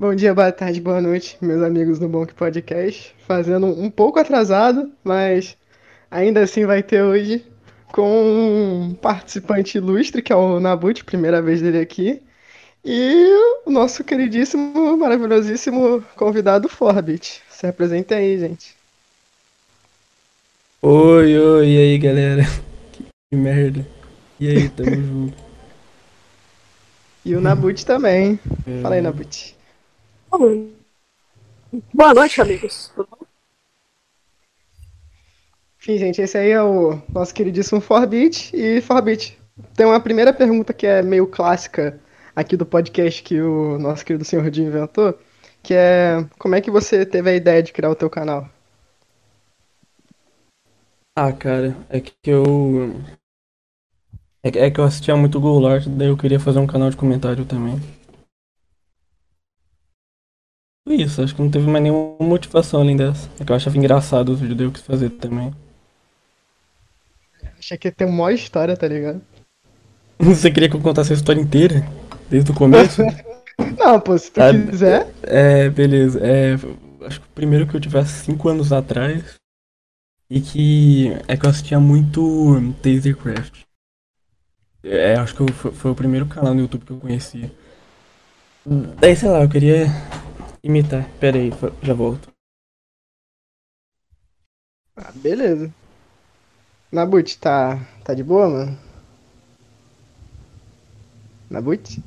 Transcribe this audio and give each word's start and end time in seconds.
Bom 0.00 0.14
dia, 0.14 0.32
boa 0.32 0.50
tarde, 0.50 0.80
boa 0.80 0.98
noite, 0.98 1.36
meus 1.42 1.62
amigos 1.62 1.98
do 1.98 2.08
Bonk 2.08 2.32
Podcast. 2.32 3.14
Fazendo 3.26 3.66
um 3.66 3.90
pouco 3.90 4.18
atrasado, 4.18 4.90
mas 5.04 5.58
ainda 6.10 6.40
assim 6.40 6.64
vai 6.64 6.82
ter 6.82 7.02
hoje 7.02 7.44
com 7.92 8.08
um 8.10 8.94
participante 8.94 9.76
ilustre, 9.76 10.22
que 10.22 10.32
é 10.32 10.34
o 10.34 10.58
Nabut, 10.58 11.04
primeira 11.04 11.42
vez 11.42 11.60
dele 11.60 11.78
aqui, 11.78 12.22
e 12.82 13.60
o 13.66 13.70
nosso 13.70 14.02
queridíssimo, 14.02 14.96
maravilhosíssimo 14.96 16.02
convidado 16.16 16.66
Forbit. 16.66 17.42
Se 17.50 17.66
apresenta 17.66 18.14
aí, 18.14 18.38
gente. 18.38 18.74
Oi, 20.80 21.38
oi, 21.38 21.68
e 21.68 21.76
aí, 21.76 21.98
galera? 21.98 22.44
Que 23.30 23.36
merda. 23.36 23.86
E 24.40 24.48
aí, 24.48 24.66
tamo 24.70 24.96
junto. 24.96 25.38
E 27.22 27.34
o 27.34 27.40
Nabut 27.42 27.84
também. 27.84 28.40
É. 28.66 28.80
Fala 28.80 28.94
aí, 28.94 29.02
Nabut. 29.02 29.59
Boa 31.92 32.14
noite, 32.14 32.40
amigos. 32.40 32.92
Tudo 32.94 33.08
bom? 33.10 33.26
Enfim, 35.80 35.98
gente, 35.98 36.20
esse 36.20 36.38
aí 36.38 36.50
é 36.50 36.62
o 36.62 37.00
nosso 37.08 37.34
queridíssimo 37.34 37.80
Forbit. 37.80 38.54
E 38.54 38.80
Forbit, 38.80 39.38
tem 39.74 39.86
uma 39.86 40.00
primeira 40.00 40.32
pergunta 40.32 40.72
que 40.72 40.86
é 40.86 41.02
meio 41.02 41.26
clássica 41.26 41.98
aqui 42.34 42.56
do 42.56 42.64
podcast 42.64 43.22
que 43.22 43.40
o 43.40 43.78
nosso 43.78 44.04
querido 44.04 44.24
senhor 44.24 44.52
Jim 44.52 44.64
inventou, 44.64 45.18
que 45.62 45.74
é 45.74 46.24
como 46.38 46.54
é 46.54 46.60
que 46.60 46.70
você 46.70 47.04
teve 47.04 47.30
a 47.30 47.34
ideia 47.34 47.62
de 47.62 47.72
criar 47.72 47.90
o 47.90 47.96
teu 47.96 48.08
canal? 48.08 48.48
Ah, 51.16 51.32
cara, 51.32 51.76
é 51.88 52.00
que 52.00 52.12
eu. 52.24 52.94
É 54.42 54.50
que 54.50 54.58
é 54.58 54.70
que 54.70 54.80
eu 54.80 54.84
assistia 54.84 55.16
muito 55.16 55.40
Golart, 55.40 55.86
daí 55.86 56.08
eu 56.08 56.16
queria 56.16 56.40
fazer 56.40 56.60
um 56.60 56.66
canal 56.66 56.88
de 56.88 56.96
comentário 56.96 57.44
também. 57.44 57.78
Isso, 60.90 61.22
acho 61.22 61.34
que 61.34 61.40
não 61.42 61.50
teve 61.50 61.66
mais 61.68 61.82
nenhuma 61.82 62.16
motivação 62.20 62.80
além 62.80 62.96
dessa. 62.96 63.28
É 63.38 63.44
que 63.44 63.52
eu 63.52 63.56
achava 63.56 63.78
engraçado 63.78 64.30
os 64.32 64.40
vídeos, 64.40 64.58
daí 64.58 64.66
eu 64.66 64.72
quis 64.72 64.82
fazer 64.82 65.10
também. 65.10 65.54
Achei 67.58 67.78
que 67.78 67.88
ia 67.88 67.92
ter 67.92 68.04
uma 68.06 68.32
história, 68.32 68.76
tá 68.76 68.88
ligado? 68.88 69.20
Você 70.18 70.50
queria 70.50 70.68
que 70.68 70.76
eu 70.76 70.80
contasse 70.80 71.12
a 71.12 71.16
história 71.16 71.40
inteira? 71.40 71.86
Desde 72.28 72.50
o 72.50 72.54
começo? 72.54 73.02
Não, 73.78 74.00
pô, 74.00 74.16
se 74.18 74.30
tu 74.32 74.40
Ah, 74.40 74.50
quiser. 74.52 75.06
É, 75.22 75.68
beleza. 75.68 76.18
É, 76.22 76.54
acho 77.06 77.20
que 77.20 77.26
o 77.26 77.30
primeiro 77.34 77.66
que 77.66 77.76
eu 77.76 77.80
tive 77.80 77.98
há 77.98 78.04
5 78.04 78.48
anos 78.48 78.72
atrás. 78.72 79.34
E 80.30 80.40
que 80.40 81.12
é 81.28 81.36
que 81.36 81.44
eu 81.44 81.50
assistia 81.50 81.78
muito 81.80 82.72
Tasercraft. 82.82 83.60
É, 84.82 85.14
acho 85.14 85.34
que 85.34 85.40
eu- 85.42 85.52
foi, 85.52 85.72
foi 85.72 85.90
o 85.90 85.94
primeiro 85.94 86.26
canal 86.26 86.54
no 86.54 86.60
YouTube 86.60 86.84
que 86.84 86.92
eu 86.92 86.98
conhecia. 86.98 87.50
Daí, 89.00 89.16
sei 89.16 89.28
lá, 89.28 89.42
eu 89.42 89.48
queria 89.48 89.86
imitar. 90.62 91.08
Pera 91.18 91.38
aí, 91.38 91.50
já 91.82 91.94
volto. 91.94 92.28
Ah, 94.96 95.12
beleza. 95.14 95.72
Nabut, 96.92 97.38
tá, 97.38 97.78
tá 98.04 98.14
de 98.14 98.22
boa, 98.24 98.48
mano? 98.48 98.78
Nabut? 101.48 102.02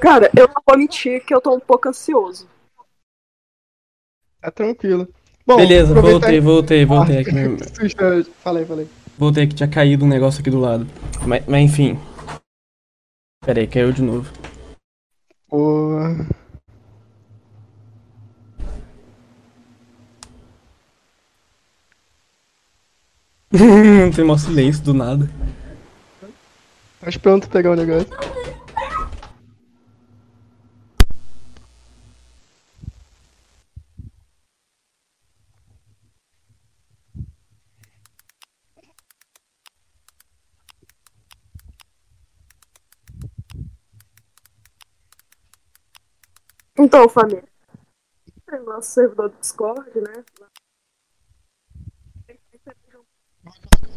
Cara, 0.00 0.30
eu 0.36 0.46
não 0.48 0.62
vou 0.66 0.78
mentir 0.78 1.24
que 1.24 1.34
eu 1.34 1.40
tô 1.40 1.54
um 1.54 1.60
pouco 1.60 1.88
ansioso. 1.88 2.48
Tá 4.40 4.50
tranquilo. 4.50 5.08
Bom, 5.46 5.56
Beleza, 5.56 5.94
voltei, 6.00 6.40
voltei, 6.40 6.84
voltei. 6.84 7.16
Ah, 7.18 7.20
Aqui, 7.20 7.32
meu- 7.32 8.24
fala 8.36 8.60
aí. 8.60 8.88
voltei 9.18 9.46
que 9.46 9.54
tinha 9.54 9.68
caído 9.68 10.04
um 10.04 10.08
negócio 10.08 10.40
aqui 10.40 10.50
do 10.50 10.60
lado. 10.60 10.86
Mas, 11.26 11.44
mas 11.46 11.62
enfim. 11.62 11.98
Pera 13.44 13.60
aí, 13.60 13.66
caiu 13.66 13.92
de 13.92 14.02
novo. 14.02 14.32
Pô. 15.48 15.98
Tem 24.14 24.24
mó 24.24 24.38
silêncio 24.38 24.84
do 24.84 24.94
nada. 24.94 25.28
Tá 27.00 27.08
pronto 27.20 27.50
pegar 27.50 27.72
o 27.72 27.74
negócio. 27.74 28.08
Então, 46.78 47.08
família. 47.08 47.42
Tem 48.46 48.60
nosso 48.64 48.92
servidor 48.92 49.30
do 49.30 49.38
Discord, 49.40 49.90
né? 50.00 50.24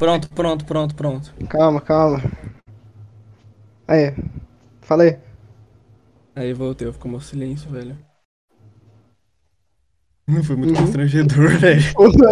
Pronto, 0.03 0.27
pronto, 0.35 0.65
pronto, 0.65 0.95
pronto. 0.95 1.33
Calma, 1.49 1.79
calma. 1.79 2.19
Aí, 3.87 4.13
fala 4.81 5.03
aí. 5.03 5.17
Aí 6.35 6.53
voltei, 6.53 6.91
ficou 6.91 7.09
mó 7.09 7.21
silêncio, 7.21 7.69
velho. 7.69 7.97
Foi 10.45 10.57
muito 10.57 10.71
Uhum. 10.71 10.83
constrangedor, 10.83 11.51
velho. 11.57 11.81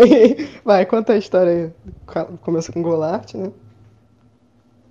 Vai, 0.65 0.85
conta 0.85 1.13
a 1.13 1.17
história 1.17 1.73
aí. 2.13 2.37
Começa 2.41 2.73
com 2.73 2.81
Golart, 2.81 3.35
né? 3.35 3.53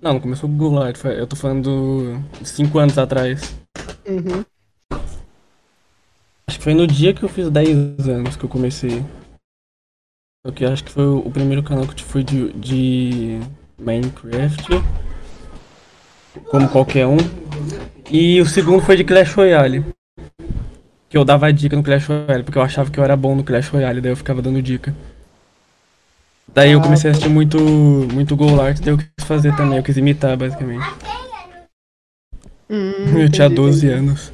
Não, 0.01 0.13
não 0.13 0.19
começou 0.19 0.49
o 0.49 0.53
Goulart, 0.53 0.97
foi- 0.97 1.19
eu 1.19 1.27
tô 1.27 1.35
falando 1.35 2.15
cinco 2.43 2.79
anos 2.79 2.97
atrás. 2.97 3.55
Uhum. 4.07 4.43
Acho 6.49 6.57
que 6.57 6.63
foi 6.63 6.73
no 6.73 6.87
dia 6.87 7.13
que 7.13 7.21
eu 7.21 7.29
fiz 7.29 7.47
10 7.47 8.07
anos 8.09 8.35
que 8.35 8.43
eu 8.43 8.49
comecei. 8.49 9.03
Só 10.45 10.51
que 10.51 10.65
acho 10.65 10.83
que 10.83 10.91
foi 10.91 11.05
o 11.05 11.29
primeiro 11.29 11.61
canal 11.61 11.85
que 11.87 12.03
foi 12.03 12.23
de, 12.23 12.51
de 12.53 13.39
Minecraft. 13.77 14.81
Como 16.49 16.67
qualquer 16.69 17.05
um. 17.05 17.17
E 18.09 18.41
o 18.41 18.45
segundo 18.45 18.81
foi 18.81 18.97
de 18.97 19.03
Clash 19.03 19.33
Royale. 19.33 19.85
Que 21.09 21.17
eu 21.17 21.23
dava 21.23 21.51
dica 21.53 21.75
no 21.75 21.83
Clash 21.83 22.07
Royale, 22.07 22.43
porque 22.43 22.57
eu 22.57 22.61
achava 22.63 22.89
que 22.89 22.99
eu 22.99 23.03
era 23.03 23.15
bom 23.15 23.35
no 23.35 23.43
Clash 23.43 23.67
Royale, 23.69 24.01
daí 24.01 24.11
eu 24.11 24.15
ficava 24.17 24.41
dando 24.41 24.61
dica. 24.61 24.95
Daí 26.53 26.71
eu 26.71 26.79
Ah, 26.79 26.83
comecei 26.83 27.09
a 27.09 27.11
assistir 27.11 27.29
muito, 27.29 27.57
muito 27.59 28.35
Goulart, 28.35 28.79
daí 28.81 28.93
eu 28.93 28.97
quis 28.97 29.25
fazer 29.25 29.55
também, 29.55 29.77
eu 29.77 29.83
quis 29.83 29.97
imitar 29.97 30.35
basicamente. 30.35 30.85
Hum, 32.69 33.17
Eu 33.19 33.29
tinha 33.29 33.47
entendi, 33.47 33.55
12 33.55 33.87
entendi. 33.87 33.99
anos. 33.99 34.31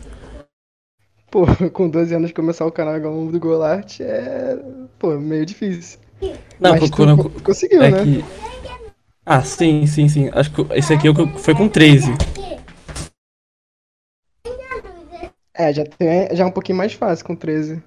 Pô, 1.37 1.45
com 1.71 1.87
12 1.87 2.15
anos 2.15 2.31
começar 2.31 2.65
o 2.65 2.71
canal 2.71 2.97
igual 2.97 3.13
o 3.15 3.31
do 3.31 3.39
Golart 3.39 3.99
é, 3.99 4.57
pô, 4.97 5.19
meio 5.19 5.45
difícil. 5.45 5.99
Não, 6.59 6.71
Mas 6.71 6.79
porque 6.79 6.89
tu 6.89 6.95
quando 6.95 7.11
eu, 7.11 7.17
co- 7.17 7.29
conseguiu, 7.43 7.83
É 7.83 7.91
né? 7.91 8.01
que. 8.03 8.23
Ah, 9.23 9.41
sim, 9.43 9.85
sim, 9.85 10.09
sim. 10.09 10.29
Acho 10.33 10.51
que 10.51 10.61
esse 10.73 10.93
aqui 10.93 11.07
foi 11.39 11.53
com 11.53 11.69
13. 11.69 12.11
É, 15.53 15.73
já 15.73 15.83
tem, 15.83 16.35
já 16.35 16.43
é 16.43 16.47
um 16.47 16.51
pouquinho 16.51 16.77
mais 16.77 16.93
fácil 16.93 17.25
com 17.25 17.35
13. 17.35 17.81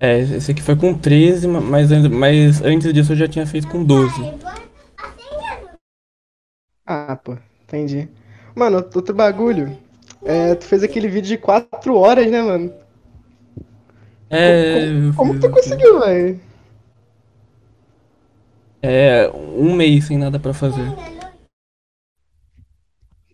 É, 0.00 0.18
esse 0.18 0.50
aqui 0.50 0.60
foi 0.60 0.74
com 0.74 0.92
13, 0.92 1.46
ma- 1.46 1.60
mas, 1.60 1.92
ainda- 1.92 2.08
mas 2.08 2.60
antes 2.62 2.92
disso 2.92 3.12
eu 3.12 3.16
já 3.16 3.28
tinha 3.28 3.46
feito 3.46 3.68
com 3.68 3.84
12. 3.84 4.20
Ah, 6.86 7.16
pô, 7.16 7.36
entendi. 7.64 8.08
Mano, 8.54 8.76
outro 8.94 9.12
bagulho. 9.14 9.76
É, 10.24 10.54
tu 10.54 10.64
fez 10.64 10.82
aquele 10.82 11.08
vídeo 11.08 11.28
de 11.28 11.38
4 11.38 11.96
horas, 11.96 12.30
né, 12.30 12.40
mano? 12.42 12.72
É. 14.30 14.84
eu 14.88 15.14
Como 15.14 15.32
fiz- 15.34 15.42
tu 15.42 15.50
conseguiu, 15.50 16.00
velho? 16.00 16.40
É, 18.80 19.28
um 19.30 19.74
mês 19.74 20.06
sem 20.06 20.18
nada 20.18 20.38
pra 20.40 20.52
fazer. 20.54 20.84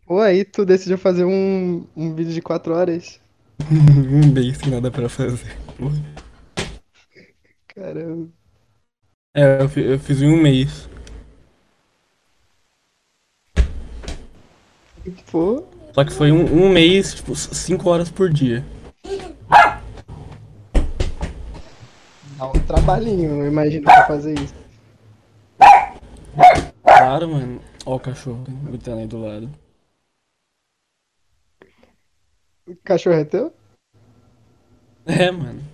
Pô, 0.06 0.20
aí 0.20 0.44
tu 0.44 0.64
decidiu 0.64 0.96
fazer 0.98 1.24
um, 1.24 1.86
um 1.96 2.14
vídeo 2.14 2.32
de 2.32 2.40
4 2.42 2.74
horas. 2.74 3.20
um 3.70 4.32
mês 4.32 4.56
sem 4.58 4.70
nada 4.70 4.90
pra 4.90 5.08
fazer. 5.08 5.56
Caramba. 7.68 8.28
É, 9.36 9.60
eu, 9.60 9.82
eu 9.84 9.98
fiz 9.98 10.22
em 10.22 10.28
um 10.32 10.40
mês. 10.40 10.88
Pô, 15.30 15.64
Só 15.98 16.04
que 16.04 16.12
foi 16.12 16.30
um, 16.30 16.44
um 16.44 16.68
mês, 16.68 17.12
tipo, 17.12 17.34
5 17.34 17.90
horas 17.90 18.08
por 18.08 18.32
dia. 18.32 18.64
dá 22.36 22.46
um 22.46 22.66
trabalhinho, 22.68 23.42
eu 23.42 23.48
imagino, 23.48 23.82
pra 23.82 24.06
fazer 24.06 24.38
isso. 24.38 24.54
Claro, 26.84 27.28
mano. 27.28 27.60
Ó 27.84 27.96
o 27.96 27.98
cachorro 27.98 28.44
gritando 28.44 29.00
aí 29.00 29.08
do 29.08 29.20
lado. 29.20 29.50
O 32.64 32.76
cachorro 32.84 33.16
é 33.16 33.24
teu? 33.24 33.52
É, 35.04 35.32
mano. 35.32 35.64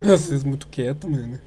Vocês 0.00 0.44
muito 0.44 0.66
quieto, 0.68 1.10
mano. 1.10 1.38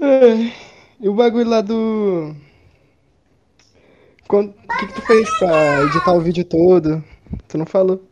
Ai. 0.00 0.52
E 1.00 1.08
o 1.08 1.14
bagulho 1.14 1.48
lá 1.48 1.60
do. 1.60 2.34
Quando- 4.28 4.50
O 4.50 4.78
que, 4.78 4.86
que 4.86 4.94
tu 4.94 5.02
fez 5.02 5.38
pra 5.38 5.82
editar 5.84 6.12
o 6.12 6.20
vídeo 6.20 6.44
todo? 6.44 7.02
Tu 7.48 7.58
não 7.58 7.66
falou. 7.66 8.02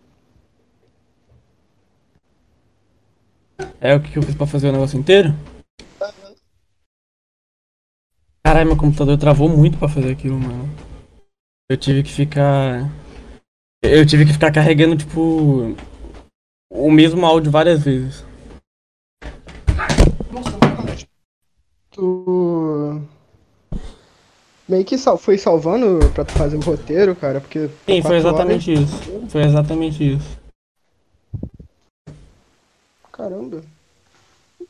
É 3.81 3.95
o 3.95 4.03
que 4.03 4.13
que 4.13 4.19
eu 4.19 4.23
fiz 4.23 4.35
pra 4.35 4.47
fazer 4.47 4.69
o 4.69 4.73
negócio 4.73 4.99
inteiro? 4.99 5.31
Caralho, 8.45 8.67
meu 8.69 8.77
computador 8.77 9.19
travou 9.19 9.49
muito 9.49 9.79
pra 9.79 9.89
fazer 9.89 10.13
aquilo, 10.13 10.39
mano. 10.39 10.69
Eu 11.71 11.77
tive 11.77 12.03
que 12.03 12.11
ficar. 12.13 12.91
Eu 13.83 14.05
tive 14.07 14.25
que 14.27 14.33
ficar 14.33 14.53
carregando, 14.53 14.97
tipo. 14.97 15.77
O 16.71 16.91
mesmo 16.91 17.25
áudio 17.25 17.51
várias 17.51 17.85
vezes. 17.85 18.25
Tu. 21.99 23.01
Meio 24.69 24.85
que 24.85 24.97
sal- 24.97 25.19
foi 25.19 25.37
salvando 25.37 25.99
pra 26.15 26.25
tu 26.25 26.33
fazer 26.33 26.57
o 26.57 26.61
roteiro, 26.61 27.17
cara, 27.17 27.41
porque. 27.41 27.69
Sim, 27.87 28.01
foi 28.03 28.17
exatamente 28.19 28.73
isso. 28.73 28.97
Foi 29.29 29.43
exatamente 29.43 30.13
isso. 30.15 30.39
horas- 32.07 32.17
Caramba. 33.11 33.63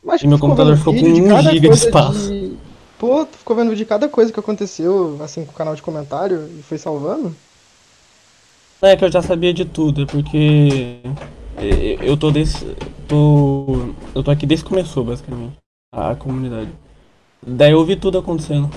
Mas 0.03 0.23
E 0.23 0.27
meu 0.27 0.39
computador 0.39 0.75
ficou 0.79 0.95
com 0.95 1.01
vídeo 1.01 1.15
de 1.17 1.21
um 1.21 1.29
cada 1.29 1.51
giga 1.53 1.69
de 1.69 1.75
espaço. 1.75 2.29
de- 2.33 2.57
Pô, 2.99 3.27
tu 3.27 3.37
ficou 3.37 3.55
vendo 3.55 3.77
de 3.77 3.85
cada 3.85 4.09
coisa 4.09 4.33
que 4.33 4.41
aconteceu, 4.41 5.19
assim, 5.23 5.45
com 5.45 5.53
o 5.53 5.55
canal 5.55 5.75
de 5.77 5.83
comentário 5.83 6.49
e 6.59 6.63
foi 6.63 6.79
salvando? 6.79 7.35
É 8.81 8.97
que 8.97 9.05
eu 9.05 9.13
já 9.13 9.21
sabia 9.21 9.53
de 9.53 9.65
tudo, 9.67 10.03
é 10.03 10.07
porque 10.07 11.01
eu 12.01 12.17
tô 12.17 12.31
desse. 12.31 12.65
tô. 13.07 13.93
Eu 14.15 14.23
tô 14.23 14.31
aqui 14.31 14.47
desde 14.47 14.65
que 14.65 14.71
começou, 14.71 15.05
basicamente, 15.05 15.57
a 15.93 16.15
comunidade. 16.15 16.71
Daí 17.47 17.73
eu 17.73 17.85
vi 17.85 17.97
tudo 17.97 18.19
acontecendo. 18.19 18.71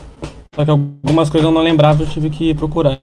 Só 0.54 0.66
que 0.66 0.72
algumas 0.72 1.30
coisas 1.30 1.48
eu 1.48 1.54
não 1.54 1.62
lembrava, 1.62 2.04
eu 2.04 2.10
tive 2.10 2.30
que 2.30 2.54
procurar. 2.54 3.00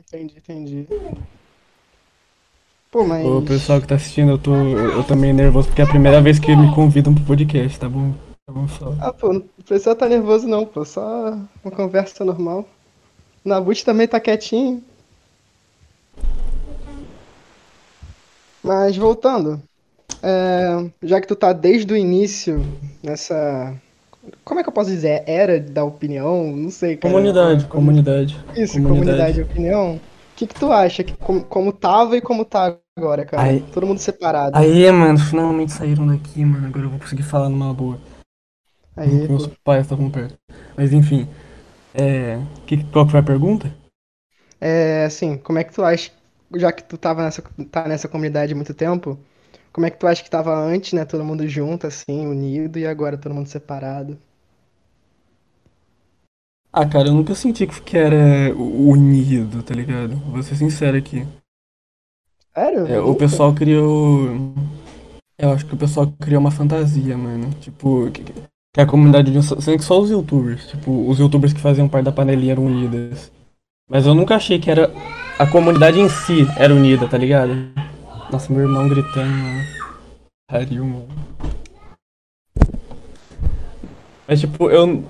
Entendi, 0.00 0.36
entendi. 0.38 0.86
Pô, 2.90 3.04
mas. 3.04 3.26
O 3.26 3.42
pessoal 3.42 3.80
que 3.80 3.86
tá 3.86 3.96
assistindo, 3.96 4.30
eu 4.30 4.38
tô. 4.38 4.54
Eu 4.54 5.04
tô 5.04 5.14
meio 5.14 5.34
nervoso 5.34 5.68
porque 5.68 5.82
é 5.82 5.84
a 5.84 5.88
primeira 5.88 6.20
vez 6.22 6.38
que 6.38 6.56
me 6.56 6.74
convidam 6.74 7.14
pro 7.14 7.24
podcast, 7.24 7.78
tá 7.78 7.88
bom? 7.88 8.14
Tá 8.46 8.52
bom 8.52 8.66
só. 8.68 8.94
Ah, 9.00 9.12
pô, 9.12 9.34
não 9.34 9.44
precisa 9.66 9.92
estar 9.92 10.08
nervoso 10.08 10.48
não, 10.48 10.64
pô. 10.64 10.82
Só 10.84 11.36
uma 11.62 11.70
conversa 11.70 12.24
normal. 12.24 12.66
Nabut 13.44 13.84
também 13.84 14.08
tá 14.08 14.18
quietinho. 14.18 14.82
Mas 18.62 18.96
voltando. 18.96 19.62
É, 20.22 20.90
já 21.02 21.20
que 21.20 21.26
tu 21.26 21.36
tá 21.36 21.52
desde 21.52 21.92
o 21.92 21.96
início 21.96 22.60
nessa. 23.02 23.74
Como 24.44 24.60
é 24.60 24.62
que 24.62 24.68
eu 24.68 24.72
posso 24.72 24.90
dizer? 24.90 25.22
Era 25.26 25.58
da 25.60 25.84
opinião? 25.84 26.54
Não 26.54 26.70
sei, 26.70 26.96
cara. 26.96 27.12
Comunidade, 27.14 27.66
comunidade. 27.66 28.34
Isso, 28.56 28.74
comunidade. 28.74 28.88
comunidade 28.88 29.34
de 29.34 29.42
opinião. 29.42 29.96
O 29.96 30.00
que 30.36 30.46
que 30.46 30.54
tu 30.54 30.70
acha? 30.70 31.02
Que, 31.02 31.14
como, 31.16 31.44
como 31.44 31.72
tava 31.72 32.16
e 32.16 32.20
como 32.20 32.44
tá 32.44 32.76
agora, 32.96 33.24
cara? 33.24 33.42
Aí- 33.42 33.60
Todo 33.72 33.86
mundo 33.86 33.98
separado. 33.98 34.56
Aí, 34.56 34.90
mano, 34.92 35.18
finalmente 35.18 35.72
saíram 35.72 36.06
daqui, 36.06 36.44
mano. 36.44 36.66
Agora 36.66 36.84
eu 36.84 36.90
vou 36.90 36.98
conseguir 36.98 37.22
falar 37.22 37.48
numa 37.48 37.72
boa. 37.72 37.98
Aí, 38.96 39.28
Meus 39.28 39.46
pô. 39.46 39.52
pais 39.64 39.82
estavam 39.82 40.10
perto. 40.10 40.34
Mas 40.76 40.92
enfim. 40.92 41.26
É. 41.94 42.38
Que, 42.66 42.84
qual 42.84 43.06
que 43.06 43.12
foi 43.12 43.20
a 43.20 43.24
pergunta? 43.24 43.72
É, 44.60 45.04
assim, 45.04 45.36
como 45.38 45.58
é 45.58 45.64
que 45.64 45.72
tu 45.72 45.82
acha, 45.84 46.10
já 46.56 46.72
que 46.72 46.82
tu 46.82 46.98
tava 46.98 47.22
nessa, 47.22 47.42
tá 47.70 47.86
nessa 47.86 48.08
comunidade 48.08 48.52
há 48.52 48.56
muito 48.56 48.74
tempo, 48.74 49.18
como 49.78 49.86
é 49.86 49.90
que 49.90 49.96
tu 49.96 50.08
acha 50.08 50.24
que 50.24 50.28
tava 50.28 50.58
antes, 50.58 50.92
né? 50.92 51.04
Todo 51.04 51.24
mundo 51.24 51.46
junto, 51.46 51.86
assim, 51.86 52.26
unido, 52.26 52.80
e 52.80 52.84
agora 52.84 53.16
todo 53.16 53.32
mundo 53.32 53.46
separado? 53.46 54.18
Ah, 56.72 56.84
cara, 56.84 57.06
eu 57.06 57.14
nunca 57.14 57.32
senti 57.32 57.64
que 57.64 57.96
era 57.96 58.52
unido, 58.56 59.62
tá 59.62 59.72
ligado? 59.76 60.16
Vou 60.16 60.42
ser 60.42 60.56
sincero 60.56 60.96
aqui. 60.96 61.24
Sério? 62.52 62.88
É, 62.88 63.00
o 63.00 63.14
pessoal 63.14 63.54
criou. 63.54 64.52
Eu 65.38 65.52
acho 65.52 65.64
que 65.64 65.74
o 65.74 65.78
pessoal 65.78 66.12
criou 66.18 66.40
uma 66.40 66.50
fantasia, 66.50 67.16
mano. 67.16 67.48
Tipo, 67.60 68.10
que, 68.10 68.24
que 68.24 68.80
a 68.80 68.84
comunidade 68.84 69.30
de. 69.30 69.40
Sendo 69.44 69.78
que 69.78 69.84
só 69.84 70.00
os 70.00 70.10
youtubers. 70.10 70.66
Tipo, 70.66 71.08
os 71.08 71.20
youtubers 71.20 71.52
que 71.52 71.60
faziam 71.60 71.88
parte 71.88 72.06
da 72.06 72.12
panelinha 72.12 72.50
eram 72.50 72.66
unidas. 72.66 73.30
Mas 73.88 74.06
eu 74.06 74.14
nunca 74.16 74.34
achei 74.34 74.58
que 74.58 74.72
era. 74.72 74.92
A 75.38 75.46
comunidade 75.46 76.00
em 76.00 76.08
si 76.08 76.48
era 76.58 76.74
unida, 76.74 77.06
tá 77.06 77.16
ligado? 77.16 77.52
Nossa, 78.30 78.52
meu 78.52 78.62
irmão 78.62 78.86
gritando, 78.88 79.30
mano. 79.30 79.64
Pariu, 80.50 80.84
mano. 80.84 81.08
Mas 84.26 84.40
tipo, 84.40 84.70
eu. 84.70 85.02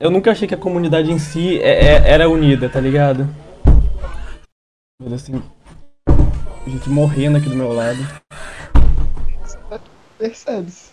Eu 0.00 0.10
nunca 0.10 0.30
achei 0.30 0.46
que 0.46 0.54
a 0.54 0.58
comunidade 0.58 1.10
em 1.10 1.18
si 1.18 1.58
é- 1.60 1.84
é- 1.84 2.10
era 2.10 2.28
unida, 2.28 2.68
tá 2.68 2.80
ligado? 2.80 3.28
Mas 5.00 5.12
assim. 5.12 5.42
Gente 6.66 6.88
morrendo 6.90 7.38
aqui 7.38 7.48
do 7.48 7.56
meu 7.56 7.72
lado. 7.72 7.98
Percebe-se. 10.18 10.90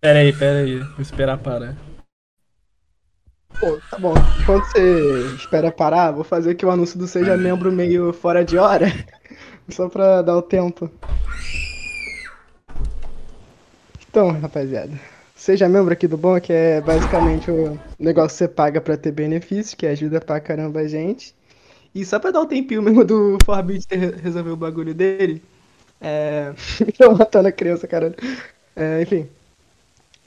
Pera 0.00 0.18
aí, 0.18 0.32
pera 0.32 0.58
aí. 0.58 0.78
Vou 0.78 1.00
esperar 1.00 1.38
parar. 1.38 1.76
Pô, 3.60 3.78
tá 3.90 3.98
bom. 3.98 4.14
Enquanto 4.40 4.64
você 4.66 5.34
espera 5.34 5.72
parar, 5.72 6.12
vou 6.12 6.22
fazer 6.22 6.50
aqui 6.50 6.64
o 6.64 6.70
anúncio 6.70 6.98
do 6.98 7.08
Seja 7.08 7.36
Membro 7.36 7.72
meio 7.72 8.12
fora 8.12 8.44
de 8.44 8.56
hora, 8.56 8.86
só 9.68 9.88
pra 9.88 10.22
dar 10.22 10.36
o 10.36 10.42
tempo. 10.42 10.88
Então, 14.08 14.30
rapaziada, 14.30 14.92
seja 15.36 15.68
membro 15.68 15.92
aqui 15.92 16.08
do 16.08 16.16
Bom, 16.16 16.40
que 16.40 16.52
é 16.52 16.80
basicamente 16.80 17.50
o 17.50 17.78
negócio 17.98 18.30
que 18.30 18.38
você 18.38 18.48
paga 18.48 18.80
pra 18.80 18.96
ter 18.96 19.12
benefício, 19.12 19.76
que 19.76 19.86
ajuda 19.86 20.20
pra 20.20 20.40
caramba 20.40 20.80
a 20.80 20.88
gente. 20.88 21.34
E 21.94 22.04
só 22.04 22.18
pra 22.18 22.30
dar 22.30 22.40
um 22.40 22.46
tempinho 22.46 22.82
mesmo 22.82 23.04
do 23.04 23.38
Forbit 23.44 23.86
ter 23.86 24.14
resolver 24.16 24.50
o 24.50 24.56
bagulho 24.56 24.94
dele, 24.94 25.42
é... 26.00 26.52
Tô 26.96 27.12
matando 27.12 27.48
a 27.48 27.52
criança, 27.52 27.86
caralho. 27.86 28.14
É, 28.74 29.02
enfim, 29.02 29.28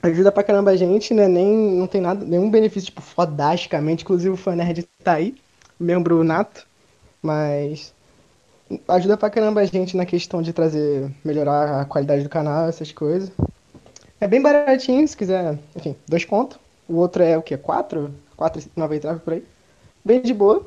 ajuda 0.02 0.32
pra 0.32 0.42
caramba 0.42 0.72
a 0.72 0.76
gente, 0.76 1.14
né? 1.14 1.28
Nem, 1.28 1.46
não 1.46 1.86
tem 1.86 2.00
nada, 2.00 2.24
nenhum 2.24 2.50
benefício, 2.50 2.86
tipo, 2.86 3.00
fodasticamente. 3.00 4.02
Inclusive 4.02 4.30
o 4.30 4.36
Fanerd 4.36 4.88
tá 5.02 5.14
aí, 5.14 5.34
membro 5.78 6.24
nato. 6.24 6.66
Mas 7.22 7.94
ajuda 8.88 9.16
pra 9.16 9.30
caramba 9.30 9.60
a 9.60 9.64
gente 9.64 9.96
na 9.96 10.04
questão 10.04 10.42
de 10.42 10.52
trazer, 10.52 11.10
melhorar 11.24 11.80
a 11.80 11.84
qualidade 11.84 12.22
do 12.22 12.28
canal, 12.28 12.68
essas 12.68 12.90
coisas. 12.90 13.30
É 14.20 14.26
bem 14.26 14.40
baratinho, 14.40 15.06
se 15.06 15.16
quiser, 15.16 15.58
enfim, 15.76 15.96
dois 16.08 16.24
contos. 16.24 16.58
O 16.88 16.96
outro 16.96 17.22
é 17.22 17.38
o 17.38 17.42
quê? 17.42 17.56
Quatro? 17.56 18.12
Quatro 18.36 18.62
nove 18.76 19.00
por 19.24 19.34
aí. 19.34 19.44
Bem 20.04 20.20
de 20.20 20.34
boa. 20.34 20.66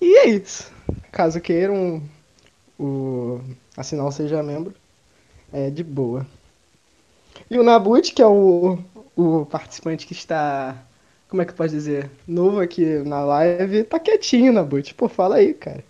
E 0.00 0.18
é 0.18 0.28
isso. 0.28 0.70
Caso 1.10 1.40
queiram 1.40 2.02
o 2.78 3.40
assinar 3.76 4.10
Seja 4.12 4.42
Membro, 4.42 4.74
é 5.52 5.70
de 5.70 5.84
boa. 5.84 6.26
E 7.50 7.58
o 7.58 7.62
Nabut, 7.62 8.12
que 8.14 8.22
é 8.22 8.26
o, 8.26 8.78
o 9.16 9.46
participante 9.46 10.06
que 10.06 10.12
está, 10.12 10.76
como 11.28 11.42
é 11.42 11.44
que 11.44 11.52
eu 11.52 11.56
posso 11.56 11.70
dizer, 11.70 12.10
novo 12.26 12.60
aqui 12.60 12.84
na 13.04 13.22
live, 13.24 13.84
tá 13.84 13.98
quietinho, 13.98 14.52
Nabut. 14.52 14.94
Pô, 14.94 15.08
fala 15.08 15.36
aí, 15.36 15.54
cara. 15.54 15.84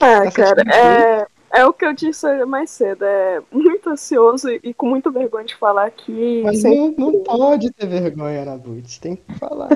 É, 0.00 0.20
Tá 0.22 0.30
cara, 0.30 0.62
é, 0.72 1.26
é 1.60 1.66
o 1.66 1.72
que 1.72 1.84
eu 1.84 1.92
disse 1.92 2.26
mais 2.44 2.70
cedo. 2.70 3.04
É 3.04 3.40
muito 3.50 3.90
ansioso 3.90 4.48
e, 4.50 4.72
com 4.74 4.86
muita 4.88 5.10
vergonha 5.10 5.44
de 5.44 5.56
falar 5.56 5.86
aqui. 5.86 6.44
Mas 6.44 6.60
sem- 6.60 6.78
não, 6.78 6.90
não 6.92 7.12
pode 7.24 7.70
ter 7.72 7.86
vergonha, 7.86 8.44
Nabut. 8.44 9.00
Tem 9.00 9.16
que 9.16 9.34
falar. 9.38 9.68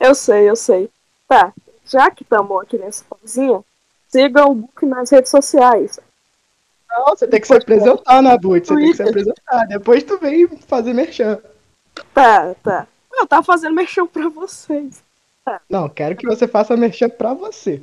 Eu 0.00 0.14
sei, 0.14 0.48
eu 0.48 0.56
sei. 0.56 0.90
Tá, 1.26 1.52
já 1.84 2.10
que 2.10 2.22
estamos 2.22 2.62
aqui 2.62 2.78
nessa 2.78 3.04
pausinha, 3.04 3.62
siga 4.08 4.46
o 4.46 4.54
Book 4.54 4.86
nas 4.86 5.10
redes 5.10 5.30
sociais. 5.30 5.98
Não, 6.90 7.04
você 7.06 7.26
tem 7.28 7.40
que 7.40 7.46
se 7.46 7.54
apresentar, 7.54 8.22
Nabut. 8.22 8.66
Você 8.66 8.74
tem 8.74 8.90
que 8.90 8.96
se 8.96 9.02
apresentar. 9.02 9.66
Depois 9.66 10.02
tu 10.02 10.18
vem 10.18 10.48
fazer 10.48 10.92
merchan. 10.92 11.40
Tá, 12.14 12.54
tá. 12.62 12.86
Eu 13.12 13.26
tava 13.26 13.42
fazendo 13.42 13.74
mexão 13.74 14.06
pra 14.06 14.28
vocês. 14.28 15.02
Não, 15.68 15.88
quero 15.88 16.16
que 16.16 16.26
você 16.26 16.46
faça 16.46 16.76
merchan 16.76 17.08
pra 17.08 17.34
você. 17.34 17.82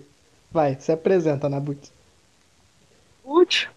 Vai, 0.52 0.78
se 0.80 0.92
apresenta, 0.92 1.50
Nabut. 1.50 1.92
útil, 3.26 3.70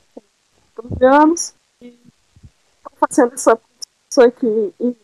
12 0.76 1.04
anos, 1.04 1.54
e 1.80 1.90
tô 2.84 2.90
fazendo 2.96 3.34
essa 3.34 3.56
produção 3.56 4.24
aqui. 4.24 4.96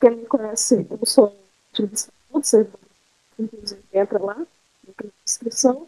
Quem 0.00 0.10
me 0.10 0.26
conhece, 0.26 0.86
eu 0.88 1.06
sou 1.06 1.36
ativista 1.72 2.12
servidor, 2.42 2.80
inclusive 3.38 3.82
entra 3.92 4.22
lá, 4.22 4.34
na 4.36 5.10
descrição. 5.24 5.86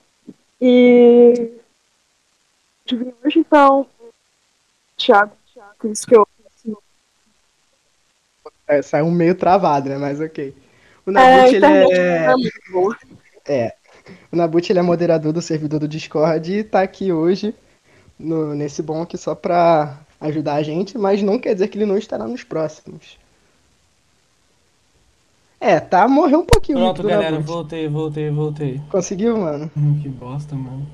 E 0.61 1.61
de 2.85 2.97
vir 2.97 3.15
hoje, 3.25 3.39
então, 3.39 3.87
Thiago, 4.97 5.33
Thiago, 5.53 5.89
isso 5.93 6.07
que 6.07 6.17
eu 6.17 6.27
assim, 6.47 6.75
É, 8.67 8.83
saiu 8.83 9.11
meio 9.11 9.35
travado, 9.35 9.89
né? 9.89 9.99
Mas 9.99 10.21
ok. 10.21 10.55
O 11.07 11.11
é, 11.11 11.13
Nabut, 11.13 11.55
ele 11.57 11.67
é. 11.67 12.27
não 12.27 12.33
é 12.33 12.35
boa. 12.71 12.97
O 14.31 14.37
Nabut 14.37 14.71
ele 14.71 14.79
é 14.79 14.83
moderador 14.83 15.33
do 15.33 15.43
servidor 15.43 15.81
do 15.81 15.89
Discord 15.89 16.53
e 16.53 16.65
tá 16.65 16.83
aqui 16.83 17.13
hoje 17.13 17.55
no, 18.19 18.55
nesse 18.55 18.83
bonk 18.83 19.17
só 19.19 19.35
pra 19.35 19.99
ajudar 20.21 20.55
a 20.55 20.63
gente, 20.63 20.97
mas 20.97 21.23
não 21.23 21.39
quer 21.39 21.55
dizer 21.55 21.69
que 21.69 21.77
ele 21.77 21.87
não 21.87 21.99
estará 21.99 22.27
nos 22.27 22.45
próximos. 22.45 23.19
É, 25.61 25.79
tá, 25.79 26.09
morreu 26.09 26.41
um 26.41 26.45
pouquinho. 26.45 26.79
Pronto, 26.79 27.03
galera, 27.05 27.39
voltei, 27.39 27.89
voltei, 27.89 28.31
voltei. 28.31 28.81
Conseguiu, 28.91 29.39
mano? 29.39 29.71
Hum, 29.77 30.01
que 30.03 30.09
bosta, 30.09 30.57
mano. 30.57 30.87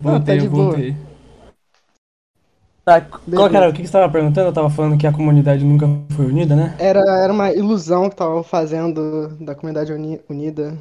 Não, 0.00 0.12
Voltei, 0.12 0.36
tá 0.36 0.40
de 0.40 0.46
eu 0.46 0.50
boa. 0.50 0.76
Tá, 2.90 3.00
qual 3.00 3.46
era? 3.46 3.68
O 3.68 3.72
que 3.72 3.82
que 3.82 3.86
você 3.86 3.92
tava 3.92 4.10
perguntando? 4.10 4.48
Eu 4.48 4.52
tava 4.52 4.68
falando 4.68 4.98
que 4.98 5.06
a 5.06 5.12
comunidade 5.12 5.64
nunca 5.64 5.86
foi 6.16 6.26
unida, 6.26 6.56
né? 6.56 6.74
Era, 6.76 7.00
era 7.22 7.32
uma 7.32 7.52
ilusão 7.52 8.10
que 8.10 8.16
tava 8.16 8.42
fazendo 8.42 9.28
da 9.40 9.54
comunidade 9.54 9.92
uni- 9.92 10.20
unida. 10.28 10.76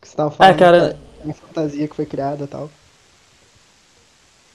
Que 0.00 0.08
você 0.08 0.16
tava 0.16 0.30
falando 0.30 0.54
Ah, 0.54 0.56
cara, 0.58 0.96
uma 1.24 1.34
fantasia 1.34 1.88
que 1.88 1.96
foi 1.96 2.06
criada 2.06 2.44
e 2.44 2.46
tal. 2.46 2.70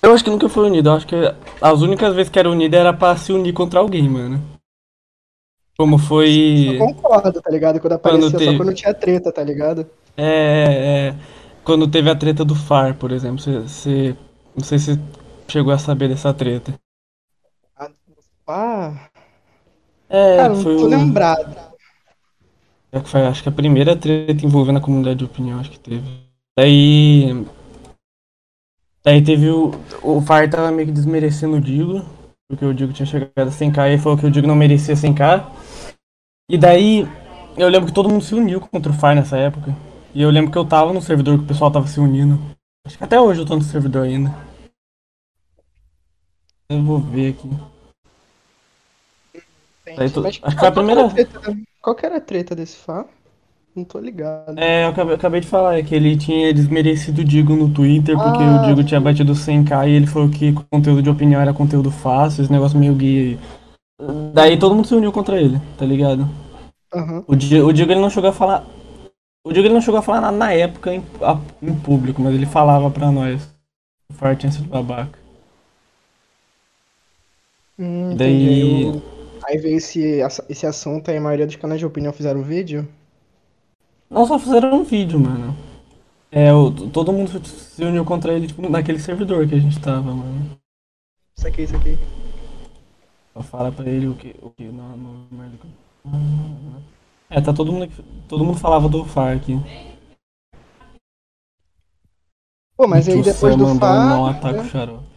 eu 0.02 0.14
acho 0.14 0.24
que 0.24 0.30
nunca 0.30 0.48
foi 0.48 0.68
unida. 0.68 0.90
Eu 0.90 0.94
acho 0.94 1.08
que 1.08 1.16
as 1.62 1.82
únicas 1.82 2.16
vezes 2.16 2.32
que 2.32 2.40
era 2.40 2.50
unida 2.50 2.78
era 2.78 2.94
pra 2.94 3.16
se 3.18 3.34
unir 3.34 3.54
contra 3.54 3.80
alguém, 3.80 4.08
mano. 4.08 4.42
Como 5.78 5.98
foi. 5.98 6.68
Eu 6.70 6.78
concordo, 6.88 7.42
tá 7.42 7.52
ligado? 7.52 7.80
Quando 7.80 7.94
aparecia, 7.94 8.30
só 8.32 8.38
teve. 8.38 8.58
quando 8.58 8.74
tinha 8.74 8.94
treta, 8.94 9.32
tá 9.32 9.44
ligado? 9.44 9.88
É, 10.16 10.24
é, 10.24 11.08
é. 11.10 11.16
Quando 11.64 11.88
teve 11.88 12.10
a 12.10 12.16
treta 12.16 12.44
do 12.46 12.56
FAR, 12.56 12.96
por 12.96 13.12
exemplo. 13.12 13.40
Você, 13.40 14.16
não 14.56 14.64
sei 14.64 14.80
se 14.80 15.00
chegou 15.48 15.74
a 15.74 15.78
saber 15.78 16.10
dessa 16.10 16.34
treta. 16.34 16.74
Ah, 18.48 19.10
É, 20.10 20.38
cara, 20.38 20.54
não 20.54 20.64
foi 20.64 20.76
tô 20.76 20.86
o. 20.86 20.88
lembrado. 20.88 21.56
É 22.92 23.00
que 23.00 23.10
foi, 23.10 23.26
acho 23.26 23.44
que 23.44 23.50
a 23.50 23.52
primeira 23.52 23.96
treta 23.96 24.46
envolvendo 24.46 24.78
a 24.78 24.82
comunidade 24.82 25.20
de 25.20 25.26
opinião, 25.26 25.60
acho 25.60 25.72
que 25.72 25.80
teve. 25.80 26.04
Daí. 26.58 27.46
Daí 29.04 29.22
teve 29.24 29.50
o. 29.50 29.72
O 30.02 30.22
FAR 30.22 30.50
tava 30.50 30.72
meio 30.72 30.88
que 30.88 30.94
desmerecendo 30.94 31.58
o 31.58 31.62
Digo, 31.62 32.04
porque 32.50 32.66
o 32.66 32.74
Digo 32.74 32.94
tinha 32.94 33.06
chegado 33.06 33.48
a 33.48 33.52
100k 33.52 33.94
e 33.94 33.98
falou 33.98 34.18
que 34.18 34.26
o 34.26 34.32
Digo 34.32 34.48
não 34.48 34.56
merecia 34.56 34.96
100k. 34.96 35.46
E 36.50 36.58
daí. 36.58 37.08
Eu 37.58 37.70
lembro 37.70 37.88
que 37.88 37.94
todo 37.94 38.10
mundo 38.10 38.24
se 38.24 38.36
uniu 38.36 38.62
contra 38.62 38.92
o 38.92 38.96
FAR 38.96 39.16
nessa 39.16 39.38
época. 39.38 39.76
E 40.14 40.22
eu 40.22 40.30
lembro 40.30 40.52
que 40.52 40.58
eu 40.58 40.66
tava 40.66 40.94
no 40.94 41.02
servidor 41.02 41.38
que 41.38 41.44
o 41.44 41.48
pessoal 41.48 41.72
tava 41.72 41.88
se 41.88 42.00
unindo. 42.00 42.40
Acho 42.86 42.98
que 42.98 43.04
até 43.04 43.20
hoje 43.20 43.42
eu 43.42 43.46
tô 43.46 43.56
no 43.56 43.64
servidor 43.64 44.04
ainda. 44.06 44.34
Eu 46.70 46.84
vou 46.84 47.00
ver 47.00 47.30
aqui. 47.30 47.50
Daí 49.96 50.10
tu- 50.10 50.22
Mas 50.22 50.26
acho 50.42 50.42
que 50.42 50.56
foi 50.58 50.68
a 50.68 50.72
qual 50.72 50.74
que 50.74 50.92
era 50.92 51.08
primeira- 51.08 51.10
treta- 51.10 51.58
Qual 51.82 51.96
que 51.96 52.06
era 52.06 52.18
a 52.18 52.22
treta 52.22 52.56
desse 52.56 52.76
Fá? 52.78 53.06
Não 53.76 53.86
tô 53.86 54.00
ligado. 54.00 54.58
É, 54.58 54.86
eu 54.86 54.90
acabei, 54.90 55.16
acabei 55.16 55.40
de 55.40 55.48
falar, 55.48 55.78
é 55.78 55.84
que 55.84 55.94
ele 55.96 56.18
tinha 56.18 56.54
desmerecido 56.54 57.22
o 57.22 57.26
Digo 57.26 57.56
no 57.56 57.70
Twitter, 57.72 58.18
porque 58.18 58.44
Ah, 58.44 58.62
o 58.64 58.66
Digo 58.66 58.84
tinha 58.84 59.00
batido 59.00 59.34
100k 59.34 59.88
e 59.88 59.92
ele 59.92 60.08
falou 60.08 60.30
que 60.30 60.52
conteúdo 60.72 61.02
de 61.04 61.10
opinião 61.10 61.40
era 61.40 61.54
conteúdo 61.54 61.92
fácil, 61.92 62.42
esse 62.44 62.52
negócio 62.52 62.78
meio 62.78 62.98
aí. 63.00 63.38
Daí 64.34 64.58
todo 64.60 64.76
mundo 64.76 64.88
se 64.88 64.96
uniu 64.96 65.12
contra 65.12 65.40
ele, 65.40 65.60
tá 65.78 65.86
ligado? 65.86 66.28
Aham. 66.94 67.24
O 67.28 67.36
Digo, 67.36 67.68
o 67.68 67.72
Digo 67.72 67.92
ele 67.92 68.02
não 68.02 68.10
chegou 68.10 68.30
a 68.32 68.34
falar. 68.34 68.66
O 69.46 69.54
Digo 69.54 69.68
ele 69.68 69.74
não 69.76 69.82
chegou 69.82 70.00
a 70.00 70.04
falar 70.04 70.22
nada 70.22 70.36
na 70.36 70.52
época 70.52 70.94
em, 70.94 71.04
a- 71.22 71.40
em 71.62 71.74
público, 71.76 72.22
mas 72.22 72.34
ele 72.34 72.46
falava 72.48 72.90
pra 72.90 73.12
nós. 73.12 73.48
O 74.10 74.14
Far 74.16 74.36
tinha 74.36 74.52
sido 74.52 74.68
babaca. 74.68 75.18
Hum, 77.80 78.16
Daí-. 78.16 78.48
Aí, 78.48 78.86
o- 78.86 79.02
aí 79.46 79.58
veio 79.58 79.78
esse, 79.78 80.20
esse 80.50 80.66
assunto 80.66 81.10
aí, 81.12 81.18
a 81.18 81.22
maioria 81.22 81.46
dos 81.46 81.56
canais 81.56 81.80
de 81.80 81.86
opinião 81.86 82.12
fizeram 82.14 82.40
um 82.42 82.44
vídeo. 82.44 82.88
Não 84.10 84.26
só 84.26 84.40
fizeram 84.40 84.74
um 84.80 84.84
vídeo, 84.84 85.20
mano. 85.20 85.56
É, 86.32 86.54
o, 86.54 86.72
todo 86.90 87.14
mundo 87.14 87.46
se 87.46 87.84
uniu 87.84 88.04
contra 88.04 88.34
ele, 88.34 88.48
tipo, 88.48 88.68
naquele 88.70 89.00
servidor 89.00 89.48
que 89.48 89.56
a 89.56 89.60
gente 89.60 89.80
tava, 89.80 90.14
mano. 90.14 90.58
Isso 91.38 91.48
aqui, 91.48 91.62
isso 91.64 91.76
aqui. 91.76 91.98
Só 93.34 93.44
fala 93.44 93.72
pra 93.72 93.88
ele 93.90 94.08
o 94.08 94.16
que. 94.16 94.36
O 94.42 94.50
que 94.50 94.64
não, 94.66 94.98
não, 94.98 95.28
não- 95.32 96.82
É, 97.30 97.40
tá 97.42 97.54
todo 97.54 97.72
mundo. 97.72 97.84
aqui- 97.84 98.04
Todo 98.28 98.44
mundo 98.44 98.58
falava 98.58 98.90
do 98.90 99.06
FAR 99.06 99.36
aqui. 99.38 99.54
Pô, 102.76 102.88
mas 102.88 103.08
aí 103.08 103.20
O 103.20 103.24
depois 103.24 103.56
do 103.56 103.66
um 103.66 103.76
Não 103.76 104.28
ataca 104.28 104.60
o 104.60 104.64
né? 104.64 104.70
xarope. 104.70 105.17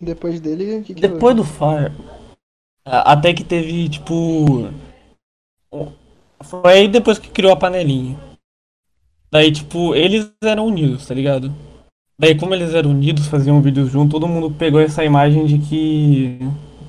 Depois 0.00 0.40
dele, 0.40 0.82
que 0.82 0.94
que 0.94 1.00
Depois 1.00 1.36
houve? 1.36 1.48
do 1.48 1.54
FAR. 1.56 1.92
a- 2.84 3.12
Até 3.12 3.34
que 3.34 3.44
teve, 3.44 3.88
tipo. 3.88 4.68
um- 5.72 5.92
Foi 6.42 6.72
aí 6.72 6.88
depois 6.88 7.18
que 7.18 7.28
criou 7.28 7.52
a 7.52 7.56
panelinha. 7.56 8.16
Daí, 9.30 9.52
tipo, 9.52 9.94
eles 9.94 10.32
eram 10.42 10.66
unidos, 10.66 11.06
tá 11.06 11.14
ligado? 11.14 11.52
Daí, 12.18 12.34
como 12.34 12.54
eles 12.54 12.74
eram 12.74 12.90
unidos, 12.90 13.26
faziam 13.28 13.60
vídeos 13.60 13.90
junto, 13.90 14.12
todo 14.12 14.26
mundo 14.26 14.50
pegou 14.50 14.80
essa 14.80 15.04
imagem 15.04 15.44
de 15.46 15.58
que. 15.58 16.38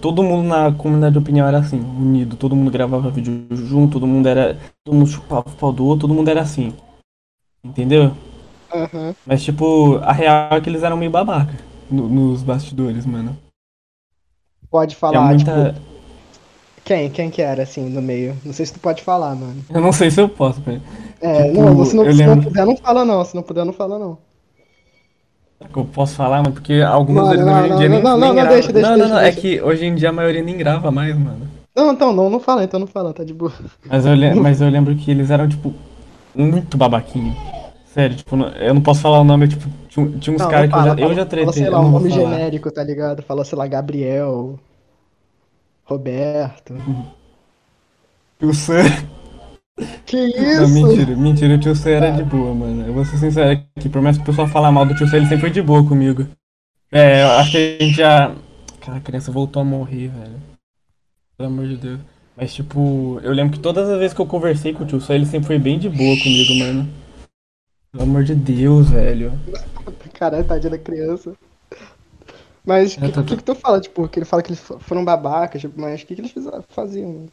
Todo 0.02 0.24
mundo 0.24 0.48
na 0.48 0.72
comunidade 0.74 1.14
de 1.14 1.20
opinião 1.20 1.48
era 1.48 1.60
assim, 1.60 1.80
unido. 1.80 2.36
Todo 2.36 2.56
mundo 2.56 2.72
gravava 2.72 3.12
vídeo 3.12 3.46
junto, 3.52 3.94
todo 3.94 4.08
mundo 4.08 4.28
era. 4.28 4.58
Todo 4.84 4.96
mundo 4.96 5.08
chupava 5.10 5.48
o 5.48 5.54
pau 5.54 5.72
do 5.72 5.86
outro, 5.86 6.08
todo 6.08 6.16
mundo 6.16 6.28
era 6.30 6.42
assim. 6.42 6.74
Entendeu? 7.64 8.12
Aham. 8.74 9.14
Mas, 9.28 9.44
tipo, 9.44 9.98
a 9.98 10.12
real 10.12 10.54
é 10.58 10.62
que 10.62 10.70
eles 10.70 10.82
eram 10.82 10.98
meio 10.98 11.12
babaca 11.12 11.54
no- 11.92 12.08
nos 12.08 12.42
bastidores, 12.44 13.06
mano. 13.06 13.38
Pode 14.70 14.96
É 14.96 14.98
falar, 14.98 15.22
muita. 15.34 15.74
tipo, 15.74 15.86
quem? 16.86 17.10
Quem 17.10 17.30
que 17.30 17.42
era, 17.42 17.64
assim, 17.64 17.90
no 17.90 18.02
meio? 18.02 18.36
Não 18.46 18.54
sei 18.54 18.66
se 18.66 18.74
tu 18.74 18.80
pode 18.80 19.04
falar, 19.04 19.36
mano. 19.36 19.64
Eu 19.70 19.82
não 19.82 19.92
sei 19.92 20.10
se 20.10 20.20
eu 20.22 20.30
posso, 20.30 20.62
velho. 20.62 20.82
É, 21.22 21.50
Tipo, 21.50 21.62
não, 21.62 21.86
se 21.86 21.96
não, 21.96 22.04
se 22.06 22.18
não 22.24 22.28
lembro- 22.34 22.44
puder, 22.50 22.66
não 22.66 22.78
fala 22.78 23.06
não. 23.06 23.26
Se 23.26 23.36
não 23.36 23.44
puder, 23.44 23.66
não 23.66 23.74
fala 23.74 24.00
não. 24.00 24.18
Que 25.72 25.78
eu 25.78 25.86
posso 25.86 26.16
falar, 26.16 26.38
mano? 26.42 26.54
Porque 26.54 26.74
alguns 26.82 27.16
Não, 27.16 27.30
deles 27.30 27.46
não, 27.46 27.54
hoje 27.54 27.66
em 27.66 27.70
não, 27.70 27.78
dia 27.78 27.90
não, 27.90 27.96
nem, 27.96 28.04
não, 28.04 28.18
não, 28.18 28.34
gravam. 28.34 28.52
deixa, 28.54 28.74
deixa, 28.74 28.90
não, 28.90 28.98
não, 28.98 29.08
não, 29.10 29.22
deixa. 29.22 29.38
é 29.38 29.42
que 29.42 29.62
hoje 29.62 29.86
em 29.86 29.94
dia 29.94 30.10
a 30.10 30.12
maioria 30.14 30.42
nem 30.42 30.58
grava 30.58 30.90
mais, 30.90 31.16
mano. 31.16 31.48
Não, 31.76 31.94
então, 31.94 32.12
não, 32.12 32.30
não 32.30 32.40
fala, 32.40 32.64
então 32.64 32.80
não 32.80 32.88
fala, 32.88 33.14
tá 33.14 33.24
de 33.24 33.34
boa. 33.34 33.54
Mas 33.86 34.06
eu, 34.06 34.14
le- 34.16 34.34
mas 34.42 34.60
eu 34.60 34.70
lembro 34.70 34.96
que 34.96 35.12
eles 35.12 35.30
eram, 35.30 35.48
tipo, 35.48 35.72
muito 36.34 36.78
babaquinho. 36.78 37.36
Sério, 37.94 38.16
tipo, 38.16 38.36
não- 38.36 38.48
eu 38.50 38.74
não 38.74 38.82
posso 38.82 39.02
falar 39.02 39.20
o 39.20 39.24
nome, 39.24 39.48
tipo, 39.48 39.68
tinha, 39.90 40.06
uns 40.36 40.38
Não, 40.38 40.52
caras 40.52 40.68
não 40.68 40.72
que 40.72 40.78
eu 40.78 40.84
já, 40.84 40.94
eu 40.94 41.14
já 41.14 41.26
tretei, 41.26 41.46
Fala, 41.46 41.52
sei 41.54 41.70
lá, 41.70 41.80
não 41.80 41.90
um 41.90 41.90
nome 41.92 42.10
genérico, 42.10 42.72
tá 42.72 42.84
ligado? 42.84 43.22
Fala, 43.24 43.44
sei 43.46 43.58
lá, 43.58 43.68
Gabriel, 43.68 44.60
Roberto. 45.86 46.74
Tio 48.40 48.54
Sam. 48.54 48.86
Que 50.06 50.18
Não, 50.56 50.68
isso? 50.68 50.68
mentira, 50.68 51.16
mentira, 51.16 51.56
o 51.56 51.60
tio 51.60 51.76
Sam 51.76 51.90
era 51.92 52.12
de 52.12 52.24
boa, 52.24 52.54
mano. 52.54 52.86
Eu 52.88 52.94
vou 52.94 53.06
ser 53.06 53.18
sincero 53.18 53.52
aqui, 53.78 53.90
por 53.90 54.02
mais 54.02 54.18
que 54.18 54.24
o 54.24 54.26
pessoal 54.26 54.48
falar 54.48 54.72
mal 54.72 54.86
do 54.86 54.96
tio 54.96 55.08
Sam, 55.08 55.18
ele 55.18 55.26
sempre 55.26 55.42
foi 55.42 55.52
de 55.52 55.62
boa 55.62 55.86
comigo. 55.88 56.28
É, 56.92 57.24
eu 57.24 57.32
acho 57.32 57.52
que 57.52 57.58
a 57.58 57.84
gente 57.86 57.98
já. 57.98 58.36
Cara, 58.82 58.98
a 58.98 59.02
criança 59.02 59.32
voltou 59.32 59.62
a 59.62 59.66
morrer, 59.66 60.08
velho. 60.10 60.40
Pelo 61.38 61.50
amor 61.50 61.68
de 61.68 61.78
Deus. 61.78 62.00
Mas, 62.38 62.54
tipo, 62.54 63.20
eu 63.24 63.34
lembro 63.34 63.54
que 63.54 63.60
todas 63.60 63.90
as 63.90 64.00
vezes 64.00 64.14
que 64.14 64.22
eu 64.22 64.26
conversei 64.26 64.74
com 64.74 64.84
o 64.84 64.88
tio 64.88 65.02
Sam, 65.02 65.16
ele 65.16 65.26
sempre 65.26 65.48
foi 65.48 65.60
bem 65.60 65.78
de 65.78 65.90
boa 65.90 66.18
comigo, 66.18 66.56
mano. 66.56 66.90
Pelo 67.92 68.04
amor 68.04 68.24
de 68.24 68.36
Deus, 68.36 68.90
velho. 68.90 69.34
Caralho, 70.14 70.46
tadinha 70.48 70.72
da 70.72 70.78
criança. 70.78 71.36
Mas 72.66 72.96
o 72.96 73.00
É, 73.00 73.08
que, 73.08 73.14
tá- 73.14 73.24
que, 73.24 73.38
que 73.38 73.44
tu 73.44 73.56
fala, 73.56 73.82
tipo, 73.82 74.08
que 74.08 74.20
ele 74.20 74.26
fala 74.26 74.42
que 74.44 74.50
eles 74.50 74.60
fo- 74.62 74.80
foram 74.80 75.04
babacas, 75.04 75.62
tipo, 75.62 75.80
mas 75.80 76.02
o 76.02 76.06
que, 76.06 76.16
que 76.16 76.22
eles 76.22 76.34
faziam? 76.70 77.28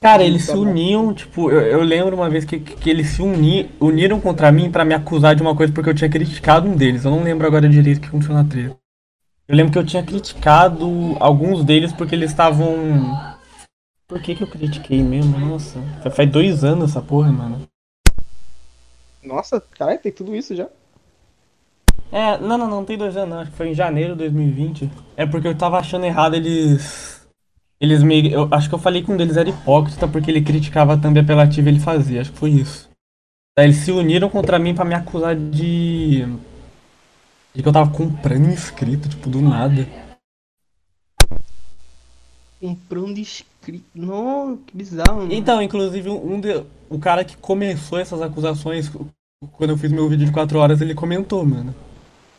Cara, 0.00 0.22
eles 0.22 0.42
se 0.42 0.52
Tá 0.52 0.58
uniam, 0.58 1.12
tipo, 1.14 1.50
eu, 1.50 1.60
eu 1.60 1.80
lembro 1.82 2.14
uma 2.14 2.28
vez 2.28 2.44
que, 2.44 2.60
que 2.60 2.90
eles 2.90 3.08
se 3.08 3.22
uni, 3.22 3.70
uniram 3.80 4.20
contra 4.20 4.52
mim 4.52 4.70
pra 4.70 4.84
me 4.84 4.94
acusar 4.94 5.34
de 5.34 5.42
uma 5.42 5.56
coisa 5.56 5.72
porque 5.72 5.88
eu 5.90 5.94
tinha 5.94 6.10
criticado 6.10 6.68
um 6.68 6.76
deles. 6.76 7.04
Eu 7.04 7.10
não 7.10 7.22
lembro 7.24 7.46
agora 7.46 7.68
direito 7.68 8.00
que 8.02 8.08
funciona 8.08 8.42
a 8.42 8.44
treta. 8.44 8.76
Eu 9.48 9.56
lembro 9.56 9.72
que 9.72 9.78
eu 9.78 9.86
tinha 9.86 10.02
criticado 10.02 10.86
alguns 11.18 11.64
deles 11.64 11.92
porque 11.92 12.14
eles 12.14 12.30
estavam. 12.30 13.16
Por 14.06 14.20
que 14.20 14.34
que 14.34 14.42
eu 14.44 14.48
critiquei 14.48 15.02
mesmo? 15.02 15.38
Nossa, 15.38 15.80
fa- 16.02 16.10
faz 16.10 16.30
dois 16.30 16.62
anos 16.62 16.90
essa 16.90 17.00
porra, 17.00 17.32
mano. 17.32 17.62
Nossa, 19.26 19.60
caralho, 19.60 19.98
tem 19.98 20.12
tudo 20.12 20.34
isso 20.36 20.54
já? 20.54 20.68
É, 22.12 22.38
não, 22.38 22.56
não, 22.56 22.70
não 22.70 22.84
tem 22.84 22.96
dois 22.96 23.16
anos, 23.16 23.30
não. 23.30 23.40
Acho 23.40 23.50
que 23.50 23.56
foi 23.56 23.70
em 23.70 23.74
janeiro 23.74 24.12
de 24.12 24.20
2020. 24.20 24.88
É 25.16 25.26
porque 25.26 25.48
eu 25.48 25.58
tava 25.58 25.78
achando 25.78 26.06
errado 26.06 26.34
eles. 26.34 27.26
Eles 27.80 28.02
meio. 28.02 28.32
Eu 28.32 28.48
acho 28.52 28.68
que 28.68 28.74
eu 28.74 28.78
falei 28.78 29.02
que 29.02 29.10
um 29.10 29.16
deles 29.16 29.36
era 29.36 29.48
hipócrita 29.48 30.06
porque 30.06 30.30
ele 30.30 30.40
criticava 30.40 30.94
apelativa 30.94 31.68
e 31.68 31.72
ele 31.72 31.80
fazia. 31.80 32.20
Acho 32.20 32.32
que 32.32 32.38
foi 32.38 32.50
isso. 32.50 32.88
Daí 33.58 33.66
eles 33.66 33.78
se 33.78 33.90
uniram 33.90 34.30
contra 34.30 34.58
mim 34.58 34.74
pra 34.74 34.84
me 34.84 34.94
acusar 34.94 35.34
de. 35.34 36.24
De 37.52 37.62
que 37.62 37.68
eu 37.68 37.72
tava 37.72 37.90
comprando 37.90 38.48
inscrito, 38.48 39.08
tipo, 39.08 39.28
do 39.28 39.40
nada. 39.40 39.86
Comprando 42.60 43.18
inscrito. 43.18 43.84
Não, 43.94 44.56
que 44.66 44.76
bizarro, 44.76 45.18
mano. 45.18 45.32
Então, 45.32 45.60
inclusive, 45.60 46.08
um 46.08 46.40
de... 46.40 46.62
o 46.88 46.98
cara 46.98 47.24
que 47.24 47.36
começou 47.36 47.98
essas 47.98 48.22
acusações, 48.22 48.90
quando 49.52 49.70
eu 49.70 49.76
fiz 49.78 49.92
meu 49.92 50.08
vídeo 50.08 50.26
de 50.26 50.32
4 50.32 50.58
horas, 50.58 50.80
ele 50.80 50.94
comentou, 50.94 51.44
mano. 51.44 51.74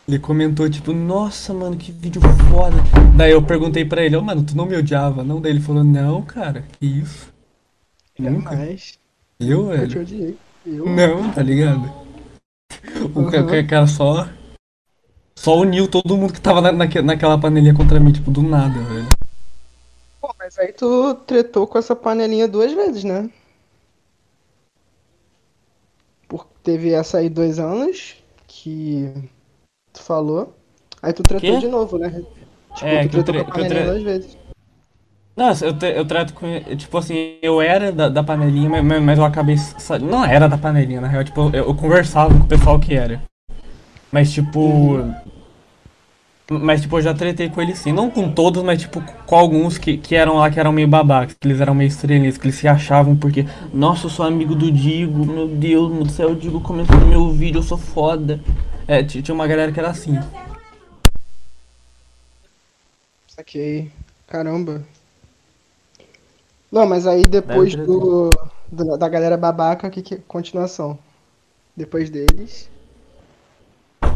Ele 0.08 0.18
comentou, 0.20 0.70
tipo, 0.70 0.94
nossa, 0.94 1.54
mano, 1.54 1.76
que 1.76 1.92
vídeo 1.92 2.22
foda. 2.22 2.78
Daí 3.16 3.32
eu 3.32 3.42
perguntei 3.44 3.84
pra 3.86 4.02
ele, 4.04 4.16
ô, 4.16 4.22
mano, 4.22 4.42
tu 4.44 4.56
não 4.56 4.66
me 4.66 4.76
odiava, 4.76 5.24
não? 5.24 5.40
Daí 5.42 5.52
ele 5.52 5.60
falou, 5.62 5.84
não, 5.84 6.22
cara, 6.22 6.64
que 6.80 6.86
isso? 6.86 7.32
Nunca. 8.18 8.52
Jamais. 8.56 8.98
Eu, 9.40 9.72
Eu 9.72 9.88
te 9.88 9.94
velho? 9.96 10.02
odiei. 10.02 10.38
Eu? 10.66 10.86
Não, 10.90 11.32
tá 11.32 11.44
ligado? 11.44 11.92
O 13.14 13.20
Uhum. 13.20 13.30
ca- 13.30 13.64
cara 13.68 13.86
só. 13.88 14.28
só 15.36 15.58
uniu 15.60 15.88
todo 15.88 16.18
mundo 16.18 16.34
que 16.34 16.42
tava 16.42 16.62
na, 16.62 16.72
naque- 16.72 17.02
naquela 17.02 17.38
panelinha 17.38 17.74
contra 17.74 18.00
mim, 18.00 18.12
tipo, 18.12 18.32
do 18.32 18.42
nada, 18.42 18.80
velho. 18.82 19.08
Aí 20.58 20.74
tu 20.74 21.16
tretou 21.26 21.68
com 21.68 21.78
essa 21.78 21.96
panelinha 21.96 22.48
duas 22.48 22.74
vezes, 22.74 23.04
né? 23.04 23.30
Porque 26.28 26.50
teve 26.64 26.92
essa 26.94 27.20
aí 27.20 27.30
dois 27.30 27.60
anos 27.60 28.16
que 28.48 29.14
tu 29.94 30.02
falou. 30.02 30.54
Aí 31.02 31.14
tu 31.14 31.24
tretou 31.24 31.56
Quê? 31.56 31.58
de 31.58 31.68
novo, 31.68 31.98
né? 31.98 32.10
Tipo, 32.10 32.86
É, 32.86 33.04
tu 33.04 33.10
que 33.10 33.18
eu 33.18 33.24
tre- 33.24 33.44
com 33.44 33.58
a 33.58 33.62
eu 33.62 33.68
tre- 33.68 33.84
duas 33.84 34.04
vezes. 34.04 34.38
Nossa, 35.36 35.68
eu, 35.68 35.78
tra- 35.78 35.90
eu 35.92 36.06
trato 36.06 36.34
com. 36.34 36.48
Tipo 36.76 36.98
assim, 36.98 37.38
eu 37.42 37.62
era 37.62 37.92
da, 37.92 38.10
da 38.10 38.24
panelinha, 38.24 38.70
mas, 38.84 39.04
mas- 39.04 39.20
eu 39.20 39.26
acabei. 39.26 39.56
Não 40.02 40.26
era 40.26 40.50
da 40.50 40.58
panelinha, 40.58 41.00
na 41.00 41.08
real. 41.08 41.24
Tipo, 41.24 41.50
eu, 41.56 41.66
eu 41.68 41.76
conversava 41.76 42.34
com 42.34 42.44
o 42.44 42.48
pessoal 42.48 42.80
que 42.80 42.96
era. 42.96 43.22
Mas, 44.12 44.32
tipo. 44.32 44.98
Mas, 46.50 46.82
tipo, 46.82 46.98
eu 46.98 47.01
já 47.01 47.13
tretei 47.13 47.50
com 47.50 47.62
eles 47.62 47.77
sim. 47.80 47.92
Não 47.92 48.10
com 48.10 48.32
todos, 48.32 48.63
mas, 48.63 48.80
tipo, 48.80 49.01
com 49.25 49.36
alguns 49.36 49.77
que, 49.77 49.98
que 49.98 50.16
eram 50.16 50.36
lá, 50.38 50.50
que 50.50 50.60
eram 50.60 50.72
meio 50.72 50.88
babacas. 50.88 51.36
Que 51.39 51.48
eles 51.48 51.60
eram 51.60 51.75
meio 51.75 51.89
estrelinhas, 51.89 52.38
que 52.38 52.46
eles 52.46 52.56
se 52.56 52.68
achavam 52.68 53.16
porque. 53.18 53.46
Nossa, 53.74 54.06
eu 54.06 54.10
sou 54.10 54.25
amigo 54.25 54.56
do 54.56 54.72
Digo. 54.72 55.25
Meu 55.25 55.48
Deus 55.48 55.92
do 55.92 56.10
céu, 56.10 56.32
o 56.32 56.36
Digo 56.36 56.62
começou 56.62 56.96
no 56.96 57.08
meu 57.08 57.30
vídeo, 57.32 57.60
eu 57.60 57.63
sou 57.63 57.77
foda. 57.77 58.39
É, 58.88 59.04
tinha 59.04 59.36
uma 59.36 59.46
galera 59.46 59.72
que 59.72 59.80
era 59.80 59.89
assim. 59.89 60.18
Saquei. 63.27 63.92
Caramba. 64.27 64.84
Não, 66.72 66.86
mas 66.86 67.08
aí 67.08 67.24
depois 67.24 67.75
do, 67.75 68.30
do- 68.72 68.98
da 68.98 69.08
galera 69.08 69.38
babaca, 69.38 69.89
que, 69.89 70.01
que 70.01 70.16
continuação? 70.18 70.98
Depois 71.75 72.10
deles. 72.10 72.70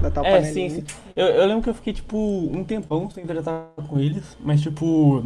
Da 0.01 0.09
tal 0.11 0.25
É, 0.25 0.31
panelinha. 0.39 0.69
sim, 0.69 0.81
sim. 0.81 0.83
Eu, 1.15 1.25
eu 1.27 1.47
lembro 1.47 1.63
que 1.63 1.69
eu 1.69 1.73
fiquei, 1.73 1.93
tipo, 1.93 2.17
um 2.17 2.63
tempão 2.63 3.09
sem 3.09 3.25
tratar 3.25 3.67
com 3.88 4.00
eles, 4.00 4.38
mas, 4.39 4.61
tipo, 4.61 5.23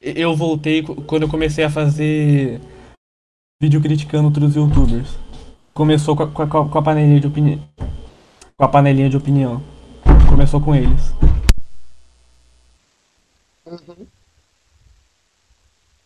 eu 0.00 0.34
voltei 0.36 0.82
quando 0.82 1.22
eu 1.22 1.28
comecei 1.28 1.64
a 1.64 1.70
fazer 1.70 2.60
vídeo 3.60 3.80
criticando 3.80 4.26
outros 4.28 4.56
youtubers. 4.56 5.18
Começou 5.74 6.16
com 6.16 6.22
a, 6.24 6.26
com 6.30 6.42
a, 6.42 6.68
com 6.68 6.78
a 6.78 6.82
panelinha 6.82 7.20
de 7.20 7.26
opinião. 7.26 7.60
Com 8.56 8.64
a 8.64 8.68
panelinha 8.68 9.08
de 9.08 9.16
opinião. 9.16 9.62
Começou 10.28 10.60
com 10.60 10.74
eles. 10.74 11.12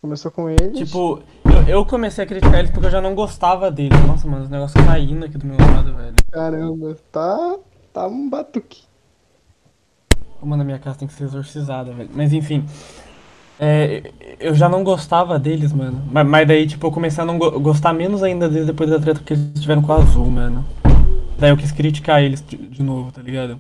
Começou 0.04 0.30
com 0.30 0.50
eles. 0.50 0.76
Tipo, 0.76 1.23
eu, 1.46 1.62
eu 1.78 1.87
comecei 1.87 2.23
a 2.23 2.26
criticar 2.26 2.58
eles 2.58 2.70
porque 2.70 2.88
eu 2.88 2.90
já 2.90 3.00
não 3.00 3.14
gostava 3.14 3.70
deles. 3.70 3.99
Nossa, 4.06 4.28
mano, 4.28 4.44
os 4.44 4.50
negócios 4.50 4.84
caindo 4.84 5.25
aqui 5.25 5.38
do 5.38 5.46
meu 5.46 5.56
lado, 5.56 5.94
velho. 5.96 6.14
Caramba, 6.30 6.94
tá. 7.11 7.56
Tá 7.90 8.06
um 8.06 8.28
batuque. 8.28 8.82
Uma 10.42 10.58
na 10.58 10.62
minha 10.64 10.78
casa 10.78 10.99
tem 10.99 11.08
que 11.08 11.14
ser 11.14 11.25
exorcizada, 11.25 11.90
velho. 11.94 12.11
Mas 12.12 12.34
enfim. 12.34 12.66
É, 13.58 14.12
eu 14.38 14.54
já 14.54 14.68
não 14.68 14.84
gostava 14.84 15.38
deles, 15.38 15.73
mano. 15.73 16.02
Mas, 16.12 16.26
mas 16.26 16.46
daí, 16.49 16.66
tipo, 16.66 16.87
eu 16.87 16.92
comecei 16.92 17.23
a 17.23 17.26
não 17.26 17.38
go- 17.38 17.58
gostar 17.58 17.94
menos 17.94 18.23
ainda 18.23 18.46
deles 18.46 18.66
depois 18.66 18.90
da 18.90 19.00
treta 19.00 19.20
que 19.25 19.32
eles 19.32 19.58
tiveram 19.58 19.80
com 19.80 19.90
a 19.94 19.96
Azul, 19.96 20.26
mano. 20.26 20.66
Daí 21.38 21.49
eu 21.49 21.56
quis 21.56 21.73
criticar 21.73 22.23
eles 22.23 22.44
de, 22.46 22.58
de 22.58 22.82
novo, 22.82 23.11
tá 23.11 23.23
ligado? 23.23 23.58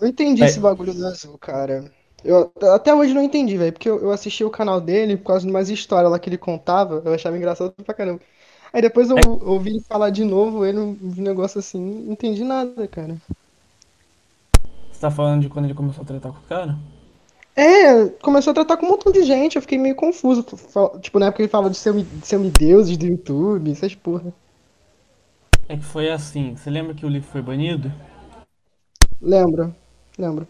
Não 0.00 0.06
entendi 0.06 0.44
É. 0.44 0.46
esse 0.46 0.60
bagulho 0.60 0.94
do 0.94 1.04
azul, 1.08 1.36
cara. 1.38 1.90
Eu 2.24 2.52
até 2.74 2.94
hoje 2.94 3.14
não 3.14 3.22
entendi, 3.22 3.56
velho. 3.56 3.72
Porque 3.72 3.88
eu, 3.88 4.00
eu 4.02 4.10
assisti 4.12 4.44
o 4.44 4.50
canal 4.50 4.80
dele 4.80 5.16
por 5.16 5.24
causa 5.26 5.44
de 5.46 5.50
umas 5.52 5.68
histórias 5.70 6.10
lá 6.10 6.18
que 6.18 6.28
ele 6.28 6.38
contava. 6.38 7.02
Eu 7.04 7.14
achava 7.14 7.36
engraçado 7.36 7.72
pra 7.84 7.94
caramba. 7.94 8.20
Aí 8.72 8.82
depois 8.82 9.10
eu 9.10 9.16
É. 9.16 9.38
ouvi 9.42 9.70
ele 9.70 9.84
falar 9.88 10.10
de 10.10 10.24
novo, 10.24 10.64
ele 10.66 10.78
um 10.78 10.98
negócio 11.18 11.58
assim, 11.60 11.80
não 11.80 12.12
entendi 12.12 12.44
nada, 12.44 12.86
cara. 12.88 13.16
Você 14.92 15.00
tá 15.00 15.10
falando 15.10 15.42
de 15.42 15.48
quando 15.48 15.64
ele 15.66 15.74
começou 15.74 16.02
a 16.02 16.06
tretar 16.06 16.32
com 16.32 16.38
o 16.38 16.42
cara? 16.42 16.76
É, 17.56 18.08
começou 18.22 18.52
a 18.52 18.54
tratar 18.54 18.76
com 18.76 18.86
um 18.86 18.90
montão 18.90 19.12
de 19.12 19.22
gente, 19.24 19.56
eu 19.56 19.62
fiquei 19.62 19.76
meio 19.78 19.96
confuso. 19.96 20.44
Fa- 20.56 20.98
Tipo, 21.00 21.18
na 21.18 21.26
época 21.26 21.42
ele 21.42 21.48
falava 21.50 21.70
de 21.70 21.76
semideuses 22.24 22.96
do 22.96 23.06
YouTube, 23.06 23.70
essas 23.72 23.94
porra. 23.94 24.32
É 25.68 25.76
que 25.76 25.84
foi 25.84 26.10
assim. 26.10 26.54
Você 26.56 26.68
lembra 26.68 26.94
que 26.94 27.06
o 27.06 27.08
livro 27.08 27.28
foi 27.30 27.40
banido? 27.40 27.90
Lembro, 29.20 29.74
lembro. 30.18 30.48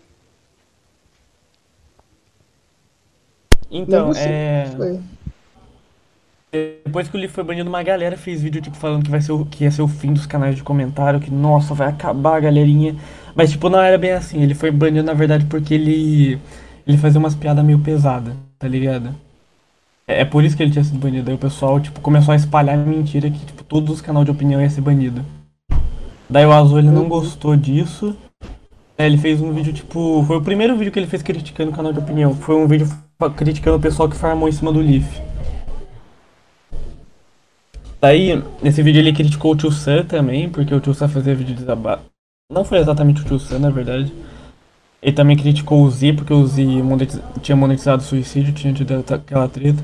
Então, 3.71 4.09
Lembro 4.09 4.15
sim, 4.15 4.29
é. 4.29 5.01
Depois 6.51 7.09
que 7.09 7.17
o 7.17 7.21
livro 7.21 7.35
foi 7.35 7.45
banido, 7.45 7.69
uma 7.69 7.83
galera 7.83 8.17
fez 8.17 8.41
vídeo, 8.41 8.63
tipo, 8.63 8.77
falando 8.77 9.05
que 9.05 9.11
vai 9.11 9.21
ser 9.21 9.33
o, 9.33 9.45
que 9.45 9.65
ia 9.65 9.71
ser 9.71 9.83
o 9.83 9.89
fim 9.89 10.15
dos 10.15 10.25
canais 10.25 10.57
de 10.57 10.63
comentário, 10.63 11.21
que, 11.21 11.31
nossa, 11.31 11.75
vai 11.75 11.89
acabar 11.89 12.37
a 12.37 12.41
galerinha. 12.41 12.97
Mas, 13.35 13.51
tipo, 13.51 13.69
não 13.69 13.79
era 13.79 13.99
bem 13.99 14.13
assim. 14.13 14.43
Ele 14.43 14.55
foi 14.55 14.71
banido, 14.71 15.05
na 15.05 15.13
verdade, 15.13 15.45
porque 15.45 15.75
ele. 15.75 16.39
Ele 16.87 16.97
fazia 16.97 17.19
umas 17.21 17.35
piadas 17.35 17.63
meio 17.63 17.79
pesadas, 17.81 18.35
tá 18.59 18.67
ligado? 18.67 19.15
É, 20.07 20.23
é 20.23 20.25
por 20.25 20.43
isso 20.43 20.57
que 20.57 20.63
ele 20.63 20.73
tinha 20.73 20.83
sido 20.83 20.99
banido. 20.99 21.29
Aí 21.29 21.37
o 21.37 21.39
pessoal, 21.39 21.79
tipo, 21.79 22.01
começou 22.01 22.33
a 22.33 22.37
espalhar 22.37 22.79
mentira 22.79 23.31
que, 23.31 23.45
tipo, 23.45 23.63
todos 23.63 23.97
os 23.97 24.01
canais 24.01 24.25
de 24.25 24.31
opinião 24.31 24.61
iam 24.61 24.71
ser 24.71 24.81
banido. 24.81 25.23
Daí 26.31 26.47
o 26.47 26.53
Azul, 26.53 26.79
ele 26.79 26.91
não 26.91 27.09
gostou 27.09 27.55
disso. 27.57 28.17
Ele 28.97 29.19
fez 29.19 29.43
um 29.43 29.53
vídeo, 29.53 29.75
tipo. 29.75 30.25
Foi 30.27 30.39
o 30.39 30.43
primeiro 30.43 30.77
vídeo 30.79 30.91
que 30.91 30.99
ele 30.99 31.07
fez 31.07 31.23
criticando 31.23 31.71
o 31.71 31.75
canal 31.75 31.93
de 31.93 31.99
opinião. 31.99 32.35
Foi 32.35 32.57
um 32.57 32.67
vídeo 32.67 32.89
criticando 33.29 33.77
o 33.77 33.81
pessoal 33.81 34.09
que 34.09 34.15
farmou 34.15 34.49
em 34.49 34.53
cima 34.53 34.73
do 34.73 34.79
Leaf. 34.79 35.21
Daí, 38.01 38.41
nesse 38.63 38.81
vídeo 38.81 39.01
ele 39.01 39.13
criticou 39.13 39.53
o 39.53 39.57
Tio 39.57 39.73
Sam 39.73 40.05
também, 40.05 40.49
porque 40.49 40.73
o 40.73 40.79
Tio 40.79 40.95
Sam 40.95 41.09
fazia 41.09 41.35
vídeo 41.35 41.53
de 41.53 41.63
desabafo. 41.63 42.05
Não 42.51 42.65
foi 42.65 42.79
exatamente 42.79 43.23
o 43.23 43.25
Tio 43.25 43.41
Sam, 43.41 43.59
na 43.59 43.71
verdade. 43.71 44.13
Ele 45.03 45.13
também 45.13 45.37
criticou 45.37 45.83
o 45.83 45.91
Z, 45.91 46.13
porque 46.13 46.33
o 46.33 46.47
Z 46.47 46.63
monetiz- 46.65 47.21
tinha 47.43 47.57
monetizado 47.57 48.03
o 48.03 48.07
suicídio, 48.07 48.55
tinha 48.55 48.73
tido 48.73 49.05
aquela 49.13 49.49
treta. 49.49 49.83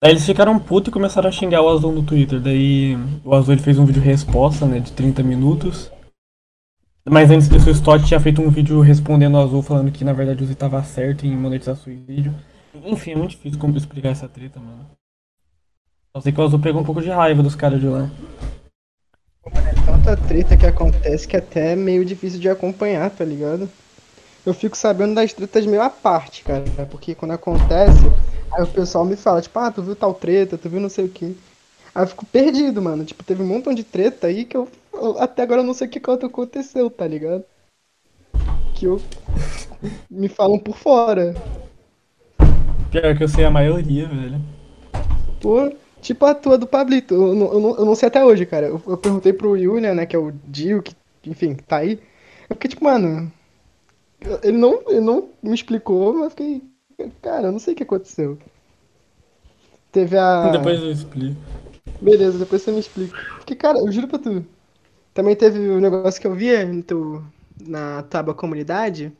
Daí 0.00 0.12
eles 0.12 0.24
ficaram 0.24 0.56
putos 0.60 0.88
e 0.88 0.92
começaram 0.92 1.28
a 1.28 1.32
xingar 1.32 1.60
o 1.62 1.68
Azul 1.68 1.90
no 1.90 2.04
Twitter. 2.04 2.38
Daí 2.38 2.96
o 3.24 3.34
Azul 3.34 3.54
ele 3.54 3.62
fez 3.62 3.76
um 3.76 3.84
vídeo 3.84 4.00
resposta, 4.00 4.64
né, 4.64 4.78
de 4.78 4.92
30 4.92 5.24
minutos. 5.24 5.90
Mas 7.10 7.28
antes 7.30 7.48
disso 7.48 7.68
o 7.68 7.72
Stott 7.72 8.06
tinha 8.06 8.20
feito 8.20 8.40
um 8.40 8.50
vídeo 8.50 8.80
respondendo 8.80 9.34
o 9.34 9.40
Azul, 9.40 9.62
falando 9.62 9.90
que 9.90 10.04
na 10.04 10.12
verdade 10.12 10.44
o 10.44 10.46
Z 10.46 10.54
tava 10.54 10.80
certo 10.84 11.26
em 11.26 11.36
monetizar 11.36 11.74
suicídio. 11.74 12.32
Enfim, 12.74 13.12
é 13.12 13.16
muito 13.16 13.30
difícil 13.30 13.58
como 13.58 13.76
explicar 13.76 14.10
essa 14.10 14.28
treta, 14.28 14.60
mano. 14.60 14.88
Só 16.14 16.22
sei 16.22 16.32
que 16.32 16.40
o 16.40 16.44
Azul 16.44 16.60
pegou 16.60 16.80
um 16.80 16.84
pouco 16.84 17.02
de 17.02 17.10
raiva 17.10 17.42
dos 17.42 17.54
caras 17.54 17.80
de 17.80 17.86
lá. 17.86 18.10
Tanta 19.84 20.16
treta 20.16 20.56
que 20.56 20.66
acontece 20.66 21.26
que 21.26 21.36
até 21.36 21.72
é 21.72 21.76
meio 21.76 22.04
difícil 22.04 22.40
de 22.40 22.48
acompanhar, 22.48 23.10
tá 23.10 23.24
ligado? 23.24 23.68
Eu 24.44 24.54
fico 24.54 24.76
sabendo 24.76 25.14
das 25.14 25.32
tretas 25.32 25.66
meio 25.66 25.82
à 25.82 25.90
parte, 25.90 26.42
cara. 26.42 26.64
Porque 26.90 27.14
quando 27.14 27.32
acontece, 27.32 28.00
aí 28.52 28.62
o 28.62 28.66
pessoal 28.66 29.04
me 29.04 29.16
fala, 29.16 29.42
tipo, 29.42 29.58
ah, 29.58 29.70
tu 29.70 29.82
viu 29.82 29.96
tal 29.96 30.14
treta, 30.14 30.58
tu 30.58 30.68
viu 30.68 30.80
não 30.80 30.88
sei 30.88 31.04
o 31.04 31.08
quê. 31.08 31.34
Aí 31.94 32.02
eu 32.02 32.06
fico 32.06 32.26
perdido, 32.26 32.80
mano. 32.80 33.04
Tipo, 33.04 33.22
teve 33.24 33.42
um 33.42 33.46
montão 33.46 33.74
de 33.74 33.84
treta 33.84 34.26
aí 34.26 34.44
que 34.44 34.56
eu 34.56 34.68
até 35.18 35.42
agora 35.42 35.60
eu 35.60 35.66
não 35.66 35.74
sei 35.74 35.86
o 35.86 35.90
que 35.90 36.00
que 36.00 36.10
aconteceu, 36.10 36.90
tá 36.90 37.06
ligado? 37.06 37.44
Que 38.74 38.86
eu 38.86 39.00
me 40.10 40.28
falam 40.28 40.58
por 40.58 40.76
fora. 40.76 41.34
Pior 42.90 43.16
que 43.16 43.24
eu 43.24 43.28
sei 43.28 43.44
a 43.44 43.50
maioria, 43.50 44.08
velho. 44.08 44.40
Pô, 45.40 45.72
tipo 46.00 46.24
a 46.24 46.34
tua 46.34 46.56
do 46.56 46.66
Pablito. 46.66 47.14
Eu 47.14 47.34
não, 47.34 47.52
eu 47.52 47.60
não, 47.60 47.76
eu 47.76 47.84
não 47.84 47.94
sei 47.94 48.08
até 48.08 48.24
hoje, 48.24 48.46
cara. 48.46 48.66
Eu, 48.66 48.82
eu 48.86 48.96
perguntei 48.96 49.32
pro 49.32 49.58
Julian, 49.58 49.94
né, 49.94 50.06
que 50.06 50.16
é 50.16 50.18
o 50.18 50.32
Dio, 50.46 50.82
que, 50.82 50.94
enfim, 51.26 51.54
tá 51.54 51.78
aí. 51.78 52.00
Eu 52.48 52.56
fiquei 52.56 52.70
tipo, 52.70 52.84
mano. 52.84 53.30
Ele 54.42 54.56
não, 54.56 54.82
ele 54.88 55.00
não 55.00 55.28
me 55.42 55.54
explicou, 55.54 56.14
mas 56.14 56.24
eu 56.24 56.30
fiquei. 56.30 56.62
Cara, 57.22 57.48
eu 57.48 57.52
não 57.52 57.58
sei 57.58 57.74
o 57.74 57.76
que 57.76 57.82
aconteceu. 57.82 58.38
Teve 59.92 60.16
a. 60.16 60.48
Depois 60.48 60.80
eu 60.80 60.90
explico. 60.90 61.36
Beleza, 62.00 62.38
depois 62.38 62.62
você 62.62 62.70
me 62.70 62.80
explica. 62.80 63.16
Porque, 63.36 63.54
cara, 63.54 63.78
eu 63.78 63.90
juro 63.92 64.08
pra 64.08 64.18
tu. 64.18 64.44
Também 65.14 65.34
teve 65.36 65.58
o 65.58 65.80
negócio 65.80 66.20
que 66.20 66.26
eu 66.26 66.34
vi 66.34 66.64
no 66.64 66.82
teu, 66.82 67.24
na 67.66 68.02
tábua 68.02 68.34
comunidade. 68.34 69.12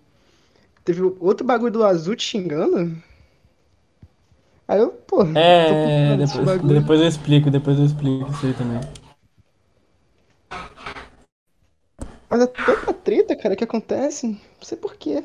Teve 0.85 1.02
outro 1.20 1.46
bagulho 1.46 1.72
do 1.72 1.85
azul 1.85 2.16
te 2.16 2.24
xingando. 2.24 2.96
Aí 4.68 4.78
eu, 4.81 4.90
pô. 4.90 5.22
É, 5.35 6.16
depois, 6.16 6.62
depois 6.62 7.00
eu 7.00 7.09
explico, 7.09 7.50
depois 7.50 7.78
eu 7.78 7.87
explico 7.87 8.31
isso 8.31 8.46
aí 8.46 8.52
também. 8.52 8.81
Mas 12.28 12.42
é 12.42 12.46
tanta 12.46 12.92
treta, 12.92 13.35
cara, 13.35 13.57
que 13.57 13.64
acontece. 13.64 14.26
Não 14.28 14.38
sei 14.62 14.76
por 14.76 14.94
quê. 14.96 15.24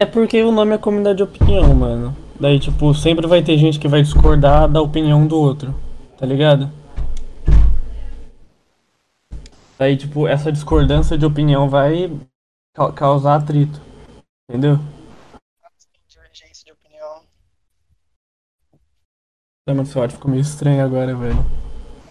É 0.00 0.04
porque 0.04 0.42
o 0.42 0.50
nome 0.50 0.74
é 0.74 0.78
comunidade 0.78 1.18
de 1.18 1.22
opinião, 1.22 1.72
mano. 1.72 2.16
Daí, 2.40 2.58
tipo, 2.58 2.92
sempre 2.92 3.28
vai 3.28 3.40
ter 3.40 3.56
gente 3.56 3.78
que 3.78 3.86
vai 3.86 4.02
discordar 4.02 4.68
da 4.68 4.82
opinião 4.82 5.24
do 5.24 5.38
outro, 5.38 5.72
tá 6.18 6.26
ligado? 6.26 6.68
Daí, 9.78 9.96
tipo, 9.96 10.26
essa 10.26 10.50
discordância 10.50 11.16
de 11.16 11.24
opinião 11.24 11.68
vai 11.68 12.10
ca- 12.74 12.92
causar 12.92 13.36
atrito, 13.36 13.80
entendeu? 14.50 14.78
Divergência 16.08 16.64
de 16.64 16.72
opinião. 16.72 17.22
É, 19.68 19.72
mano, 19.72 19.86
seu 19.86 20.02
áudio 20.02 20.16
ficou 20.16 20.28
meio 20.30 20.40
estranho 20.40 20.84
agora, 20.84 21.14
velho. 21.14 21.46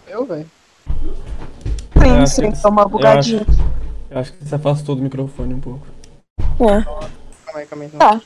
Eu, 0.08 0.26
velho. 0.26 0.50
Eu 1.96 2.16
acho 2.24 2.36
sim, 2.36 2.50
que- 2.52 2.62
dá 2.62 2.70
uma 2.70 2.84
eu 2.84 2.90
bugadinha. 2.90 3.42
acho- 3.42 3.62
Eu 4.10 4.20
acho 4.20 4.34
que 4.34 4.46
você 4.46 4.56
afastou 4.56 4.96
do 4.96 5.02
microfone 5.02 5.54
um 5.54 5.60
pouco. 5.60 5.86
É. 6.40 6.82
Calma 6.84 7.10
aí, 7.56 7.66
calma 7.66 7.84
aí. 7.86 7.90
Tá. 7.92 8.22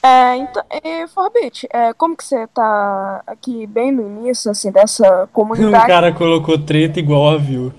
É, 0.00 0.36
então, 0.36 0.62
e 0.84 1.08
Forbit, 1.08 1.66
é, 1.72 1.92
como 1.92 2.16
que 2.16 2.24
você 2.24 2.46
tá 2.48 3.20
aqui 3.26 3.66
bem 3.66 3.90
no 3.90 4.02
início, 4.02 4.48
assim, 4.50 4.70
dessa 4.70 5.24
O 5.26 5.28
comunidade? 5.28 5.86
cara 5.88 6.12
colocou 6.14 6.56
treta 6.56 7.00
igual 7.00 7.30
a 7.30 7.36
viu. 7.36 7.72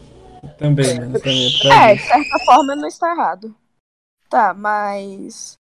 Também, 0.58 0.99
né? 0.99 1.17
Também 1.19 1.45
é 1.71 1.95
de 1.95 2.01
certa 2.01 2.39
forma 2.45 2.75
não 2.75 2.88
está 2.88 3.12
errado. 3.13 3.55
Tá, 4.29 4.53
mas 4.53 5.53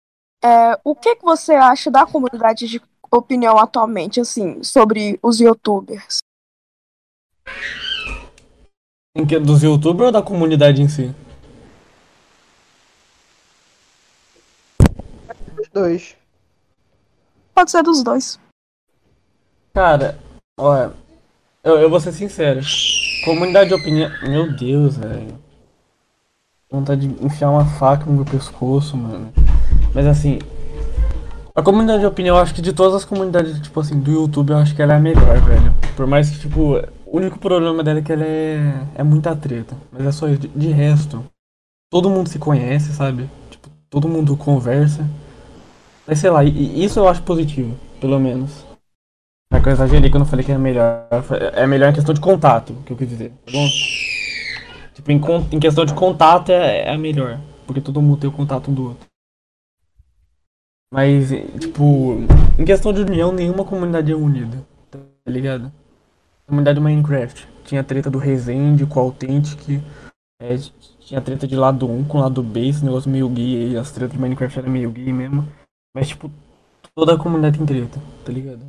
é, 0.42 0.78
o 0.82 0.94
que, 0.94 1.16
que 1.16 1.24
você 1.24 1.54
acha 1.54 1.90
da 1.90 2.06
comunidade 2.06 2.66
de 2.66 2.80
opinião 3.10 3.58
atualmente, 3.58 4.20
assim, 4.20 4.62
sobre 4.62 5.18
os 5.22 5.40
youtubers? 5.40 6.18
Dos 9.42 9.62
youtubers 9.62 10.06
ou 10.06 10.12
da 10.12 10.22
comunidade 10.22 10.82
em 10.82 10.88
si? 10.88 11.14
Os 15.58 15.68
dois. 15.72 16.16
Pode 17.54 17.70
ser 17.70 17.82
dos 17.82 18.02
dois. 18.02 18.38
Cara, 19.72 20.18
olha, 20.58 20.92
eu, 21.64 21.78
eu 21.78 21.90
vou 21.90 21.98
ser 21.98 22.12
sincero. 22.12 22.60
Comunidade 23.24 23.68
de 23.68 23.74
opinião. 23.74 24.10
Meu 24.22 24.52
Deus, 24.54 24.96
velho. 24.96 25.38
Vontade 26.70 27.08
de 27.08 27.24
enfiar 27.24 27.50
uma 27.50 27.64
faca 27.64 28.04
no 28.04 28.12
meu 28.12 28.24
pescoço, 28.24 28.96
mano. 28.96 29.32
Mas 29.94 30.06
assim. 30.06 30.38
A 31.56 31.62
comunidade 31.62 32.00
de 32.00 32.06
opinião, 32.06 32.36
eu 32.36 32.42
acho 32.42 32.54
que 32.54 32.60
de 32.60 32.74
todas 32.74 32.94
as 32.94 33.04
comunidades, 33.06 33.58
tipo 33.58 33.80
assim, 33.80 33.98
do 33.98 34.10
YouTube, 34.12 34.50
eu 34.50 34.58
acho 34.58 34.76
que 34.76 34.82
ela 34.82 34.92
é 34.92 34.96
a 34.96 35.00
melhor, 35.00 35.40
velho. 35.40 35.72
Por 35.96 36.06
mais 36.06 36.28
que, 36.28 36.38
tipo, 36.38 36.76
o 37.06 37.16
único 37.16 37.38
problema 37.38 37.82
dela 37.82 38.00
é 38.00 38.02
que 38.02 38.12
ela 38.12 38.24
é. 38.24 38.74
é 38.96 39.02
muita 39.02 39.34
treta. 39.34 39.74
Mas 39.90 40.06
é 40.06 40.12
só 40.12 40.28
isso. 40.28 40.40
De, 40.40 40.48
de 40.48 40.68
resto, 40.68 41.24
todo 41.90 42.10
mundo 42.10 42.28
se 42.28 42.38
conhece, 42.38 42.92
sabe? 42.92 43.30
Tipo, 43.50 43.70
todo 43.88 44.06
mundo 44.06 44.36
conversa. 44.36 45.08
Mas 46.06 46.18
sei 46.18 46.28
lá, 46.28 46.44
e- 46.44 46.84
isso 46.84 46.98
eu 46.98 47.08
acho 47.08 47.22
positivo, 47.22 47.74
pelo 48.02 48.20
menos. 48.20 48.66
É 49.50 49.58
que 49.58 49.66
eu 49.70 49.72
exagerei 49.72 50.10
quando 50.10 50.24
eu 50.24 50.28
falei 50.28 50.44
que 50.44 50.52
é 50.52 50.58
melhor. 50.58 51.06
É 51.54 51.66
melhor 51.66 51.88
em 51.88 51.94
questão 51.94 52.12
de 52.12 52.20
contato, 52.20 52.74
que 52.84 52.92
eu 52.92 52.98
quis 52.98 53.08
dizer, 53.08 53.30
tá 53.30 53.52
bom? 53.52 53.66
Tipo, 54.92 55.10
em, 55.10 55.20
em 55.52 55.58
questão 55.58 55.86
de 55.86 55.94
contato 55.94 56.52
é, 56.52 56.92
é 56.92 56.98
melhor. 56.98 57.40
Porque 57.66 57.80
todo 57.80 58.02
mundo 58.02 58.18
tem 58.20 58.28
o 58.28 58.32
contato 58.32 58.70
um 58.70 58.74
do 58.74 58.88
outro. 58.88 59.05
Mas, 60.92 61.30
tipo, 61.60 62.18
em 62.58 62.64
questão 62.64 62.92
de 62.92 63.00
união, 63.02 63.32
nenhuma 63.32 63.64
comunidade 63.64 64.12
é 64.12 64.14
unida, 64.14 64.64
tá 64.90 64.98
ligado? 65.26 65.72
Comunidade 66.46 66.78
do 66.78 66.82
Minecraft. 66.82 67.48
Tinha 67.64 67.82
treta 67.82 68.08
do 68.08 68.18
Resende 68.18 68.86
com 68.86 69.00
o 69.00 69.02
Authentic. 69.02 69.82
é, 70.40 70.56
tinha 71.00 71.20
treta 71.20 71.46
de 71.46 71.56
lado 71.56 71.88
1 71.90 72.04
com 72.04 72.18
lado 72.20 72.42
B, 72.42 72.68
esse 72.68 72.84
negócio 72.84 73.10
meio 73.10 73.28
gay 73.28 73.76
as 73.76 73.90
tretas 73.90 74.16
do 74.16 74.20
Minecraft 74.20 74.58
eram 74.58 74.70
meio 74.70 74.90
gay 74.92 75.12
mesmo. 75.12 75.46
Mas, 75.94 76.08
tipo, 76.08 76.30
toda 76.94 77.14
a 77.14 77.18
comunidade 77.18 77.58
tem 77.58 77.66
treta, 77.66 78.00
tá 78.24 78.32
ligado? 78.32 78.60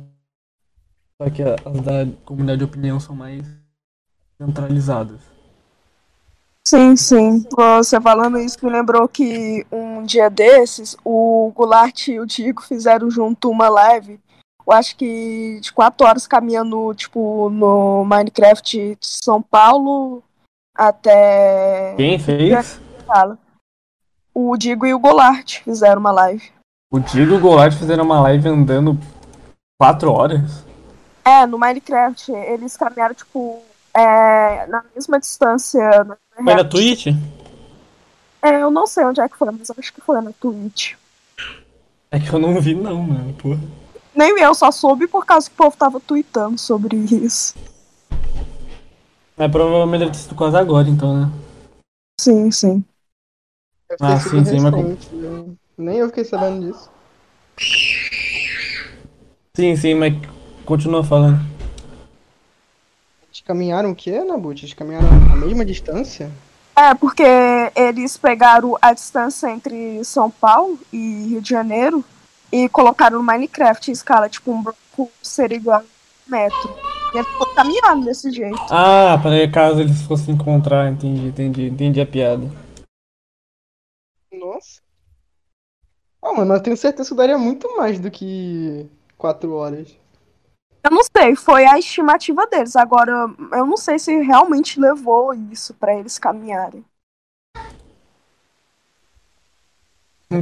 Só 1.20 1.30
que 1.30 1.42
a- 1.42 1.56
as 1.64 1.80
da 1.80 2.06
comunidade 2.24 2.58
de 2.58 2.64
opinião 2.64 2.98
são 2.98 3.14
mais 3.14 3.46
centralizadas. 4.40 5.20
Sim, 6.68 6.96
sim. 6.96 7.46
Você 7.56 7.98
falando 7.98 8.38
isso 8.38 8.58
me 8.62 8.70
lembrou 8.70 9.08
que 9.08 9.66
um 9.72 10.02
dia 10.02 10.28
desses, 10.28 10.94
o 11.02 11.50
Goulart 11.56 12.08
e 12.08 12.20
o 12.20 12.26
Diego 12.26 12.60
fizeram 12.60 13.10
junto 13.10 13.50
uma 13.50 13.70
live. 13.70 14.20
Eu 14.66 14.72
acho 14.74 14.94
que 14.94 15.60
de 15.62 15.72
quatro 15.72 16.06
horas 16.06 16.26
caminhando, 16.26 16.92
tipo, 16.92 17.48
no 17.48 18.04
Minecraft 18.04 18.98
de 19.00 19.06
São 19.06 19.40
Paulo 19.40 20.22
até. 20.76 21.94
Quem 21.96 22.18
fez? 22.18 22.78
O 24.34 24.54
Diego 24.58 24.84
e 24.84 24.92
o 24.92 24.98
Goulart 24.98 25.62
fizeram 25.62 26.00
uma 26.02 26.12
live. 26.12 26.52
O 26.92 27.00
Diego 27.00 27.32
e 27.32 27.36
o 27.38 27.40
Goulart 27.40 27.72
fizeram 27.72 28.04
uma 28.04 28.20
live 28.20 28.46
andando 28.46 28.98
4 29.80 30.12
horas. 30.12 30.66
É, 31.24 31.46
no 31.46 31.58
Minecraft, 31.58 32.30
eles 32.30 32.76
caminharam, 32.76 33.14
tipo, 33.14 33.62
é, 33.94 34.66
na 34.66 34.84
mesma 34.94 35.18
distância. 35.18 36.04
na 36.04 36.16
Foi 36.44 36.54
na 36.54 36.64
Twitch? 36.64 37.06
É, 38.40 38.62
eu 38.62 38.70
não 38.70 38.86
sei 38.86 39.04
onde 39.04 39.20
é 39.20 39.28
que 39.28 39.36
foi, 39.36 39.50
mas 39.50 39.68
eu 39.68 39.74
acho 39.76 39.92
que 39.92 40.00
foi 40.00 40.20
na 40.20 40.32
Twitch. 40.32 40.94
É 42.10 42.20
que 42.20 42.32
eu 42.32 42.38
não 42.38 42.60
vi 42.60 42.74
não, 42.74 43.02
mano, 43.02 43.34
porra. 43.34 43.60
Nem 44.14 44.38
eu, 44.40 44.54
só 44.54 44.70
soube 44.70 45.06
por 45.08 45.26
causa 45.26 45.48
que 45.48 45.54
o 45.54 45.56
povo 45.56 45.76
tava 45.76 46.00
tweetando 46.00 46.58
sobre 46.58 46.96
isso. 46.96 47.54
Mas 49.36 49.50
provavelmente 49.50 50.00
deve 50.00 50.12
ter 50.12 50.18
sido 50.18 50.34
quase 50.34 50.56
agora, 50.56 50.88
então, 50.88 51.20
né? 51.20 51.32
Sim, 52.20 52.50
sim. 52.50 52.84
Deve 53.88 53.98
Ah, 54.00 54.18
sim, 54.18 54.44
sim, 54.44 54.60
mas 54.60 54.72
né? 54.72 55.56
Nem 55.76 55.98
eu 55.98 56.08
fiquei 56.08 56.24
sabendo 56.24 56.66
disso. 56.66 56.90
Sim, 59.56 59.76
sim, 59.76 59.94
mas 59.94 60.14
continua 60.64 61.02
falando. 61.02 61.57
Eles 63.48 63.56
caminharam 63.56 63.92
o 63.92 63.94
quê, 63.94 64.22
Nabut? 64.22 64.62
Eles 64.62 64.74
caminharam 64.74 65.08
a 65.32 65.36
mesma 65.36 65.64
distância? 65.64 66.30
É, 66.76 66.94
porque 66.94 67.24
eles 67.74 68.14
pegaram 68.18 68.76
a 68.80 68.92
distância 68.92 69.50
entre 69.50 70.04
São 70.04 70.30
Paulo 70.30 70.78
e 70.92 71.28
Rio 71.28 71.40
de 71.40 71.48
Janeiro 71.48 72.04
e 72.52 72.68
colocaram 72.68 73.16
no 73.16 73.24
Minecraft 73.24 73.90
em 73.90 73.92
escala, 73.92 74.28
tipo, 74.28 74.52
um 74.52 74.62
bloco 74.62 75.10
ser 75.22 75.50
igual 75.52 75.78
a 75.78 75.82
um 75.82 76.30
metro. 76.30 76.76
E 77.14 77.18
ele 77.18 77.26
ficou 77.26 77.46
caminhando 77.54 78.04
desse 78.04 78.30
jeito. 78.30 78.60
Ah, 78.70 79.18
para 79.22 79.50
caso 79.50 79.80
eles 79.80 80.02
fossem 80.02 80.34
encontrar, 80.34 80.92
entendi, 80.92 81.28
entendi, 81.28 81.68
entendi 81.68 82.00
a 82.02 82.06
piada. 82.06 82.50
Nossa. 84.30 84.82
Ah, 86.20 86.34
mano, 86.34 86.52
eu 86.52 86.62
tenho 86.62 86.76
certeza 86.76 87.08
que 87.08 87.16
daria 87.16 87.38
muito 87.38 87.74
mais 87.78 87.98
do 87.98 88.10
que 88.10 88.86
quatro 89.16 89.54
horas. 89.54 89.88
Eu 90.82 90.90
não 90.90 91.02
sei, 91.16 91.34
foi 91.34 91.66
a 91.66 91.78
estimativa 91.78 92.46
deles. 92.46 92.76
Agora, 92.76 93.12
eu 93.52 93.66
não 93.66 93.76
sei 93.76 93.98
se 93.98 94.16
realmente 94.22 94.80
levou 94.80 95.34
isso 95.34 95.74
pra 95.74 95.94
eles 95.94 96.18
caminharem. 96.18 96.84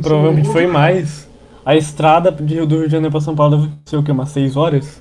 Provavelmente 0.02 0.48
foi 0.50 0.66
mais. 0.66 1.26
A 1.64 1.74
estrada 1.74 2.30
de- 2.30 2.64
do 2.64 2.76
Rio 2.76 2.86
de 2.86 2.92
Janeiro 2.92 3.10
pra 3.10 3.20
São 3.20 3.34
Paulo 3.34 3.56
deve 3.56 3.72
ser 3.86 3.96
o 3.96 4.02
quê? 4.04 4.12
Umas 4.12 4.30
6 4.30 4.56
horas? 4.56 5.00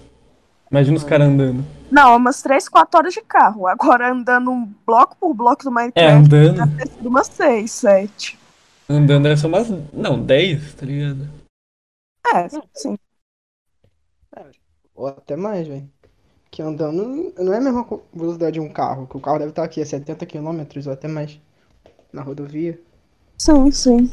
Imagina 0.71 0.97
os 0.97 1.03
caras 1.03 1.27
andando. 1.27 1.63
Não, 1.91 2.15
umas 2.17 2.41
3, 2.41 2.67
4 2.67 2.97
horas 2.97 3.13
de 3.13 3.21
carro. 3.21 3.67
Agora 3.67 4.11
andando 4.11 4.49
um 4.51 4.65
bloco 4.85 5.15
por 5.19 5.33
bloco 5.33 5.63
do 5.63 5.69
É, 5.69 5.73
Minecraft, 5.73 6.11
andando. 6.35 6.75
deve 6.75 6.89
ter 6.89 7.07
umas 7.07 7.27
6, 7.27 7.71
7. 7.71 8.39
Andando 8.89 9.23
deve 9.23 9.37
ser 9.39 9.47
umas. 9.47 9.67
Não, 9.93 10.19
10, 10.19 10.73
tá 10.73 10.85
ligado? 10.85 11.27
É, 12.33 12.47
sim. 12.73 12.97
Ou 14.95 15.07
até 15.07 15.35
mais, 15.35 15.67
velho. 15.67 15.89
Que 16.51 16.61
andando 16.61 17.33
não 17.37 17.53
é 17.53 17.57
a 17.57 17.61
mesma 17.61 17.85
velocidade 18.13 18.53
de 18.53 18.59
um 18.59 18.69
carro. 18.69 19.07
Que 19.07 19.17
o 19.17 19.19
carro 19.19 19.39
deve 19.39 19.49
estar 19.51 19.63
aqui 19.63 19.81
a 19.81 19.85
70 19.85 20.25
km 20.25 20.61
ou 20.85 20.93
até 20.93 21.07
mais. 21.07 21.39
Na 22.13 22.21
rodovia. 22.21 22.79
Sim, 23.37 23.69
sim. 23.71 24.09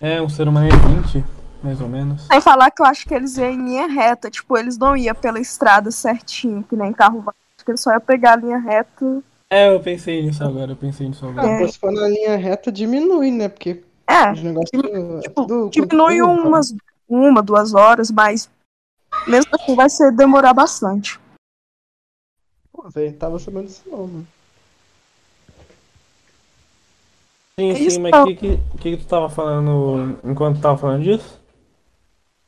É, 0.00 0.20
um 0.20 0.28
ser 0.28 0.48
humano 0.48 0.66
é 0.68 0.76
20, 1.12 1.24
mais 1.62 1.80
ou 1.80 1.88
menos. 1.88 2.26
Sem 2.26 2.40
falar 2.40 2.70
que 2.70 2.80
eu 2.82 2.86
acho 2.86 3.06
que 3.06 3.14
eles 3.14 3.36
iam 3.36 3.50
em 3.50 3.64
linha 3.64 3.86
reta. 3.86 4.30
Tipo, 4.30 4.56
eles 4.56 4.78
não 4.78 4.96
iam 4.96 5.14
pela 5.14 5.38
estrada 5.38 5.90
certinho, 5.90 6.62
que 6.64 6.74
nem 6.74 6.92
carro 6.92 7.20
vai. 7.20 7.34
Acho 7.56 7.64
que 7.66 7.70
eles 7.70 7.80
só 7.82 7.90
iam 7.92 8.00
pegar 8.00 8.32
a 8.32 8.36
linha 8.36 8.58
reta. 8.58 9.22
É, 9.50 9.74
eu 9.74 9.80
pensei 9.80 10.22
nisso 10.22 10.42
agora, 10.42 10.72
eu 10.72 10.76
pensei 10.76 11.06
nisso 11.06 11.26
agora. 11.26 11.46
É. 11.46 11.68
se 11.68 11.78
for 11.78 11.92
na 11.92 12.08
linha 12.08 12.36
reta, 12.36 12.72
diminui, 12.72 13.30
né? 13.30 13.50
Porque 13.50 13.84
É, 14.08 14.32
os 14.32 14.42
negócios. 14.42 14.82
é 14.82 15.20
tipo, 15.20 15.46
tudo 15.46 15.68
diminui 15.70 16.18
curva. 16.20 16.48
umas 16.48 16.74
uma, 17.06 17.42
duas 17.42 17.74
horas, 17.74 18.10
mas 18.10 18.48
mesmo 19.26 19.50
assim 19.54 19.74
vai 19.74 19.88
ser 19.88 20.12
demorar 20.12 20.52
bastante. 20.54 21.20
Pô, 22.72 22.88
velho, 22.90 23.16
tava 23.18 23.38
sabendo 23.38 23.66
disso 23.66 23.82
não, 23.88 24.06
mano. 24.06 24.26
Sim, 27.58 27.70
É 27.70 27.78
isso, 27.78 27.96
sim, 27.96 28.00
mas 28.00 28.12
não. 28.12 28.24
o 28.24 28.26
que, 28.26 28.34
que, 28.36 28.56
que 28.78 28.96
tu 28.96 29.06
tava 29.06 29.28
falando 29.28 30.18
enquanto 30.24 30.60
tava 30.60 30.78
falando 30.78 31.02
disso? 31.02 31.40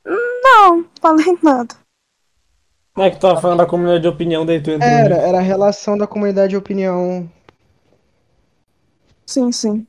Não, 0.06 0.84
falei 1.00 1.38
nada. 1.42 1.74
Não 2.96 3.04
é 3.04 3.10
que 3.10 3.16
tu 3.18 3.20
tava 3.22 3.40
falando 3.40 3.58
da 3.58 3.66
comunidade 3.66 4.02
de 4.02 4.08
opinião, 4.08 4.46
daí 4.46 4.62
tu 4.62 4.70
entrou 4.70 4.90
Era, 4.90 5.14
nisso. 5.14 5.26
era 5.26 5.38
a 5.38 5.42
relação 5.42 5.96
da 5.98 6.06
comunidade 6.06 6.50
de 6.50 6.56
opinião. 6.56 7.30
Sim, 9.26 9.52
sim. 9.52 9.86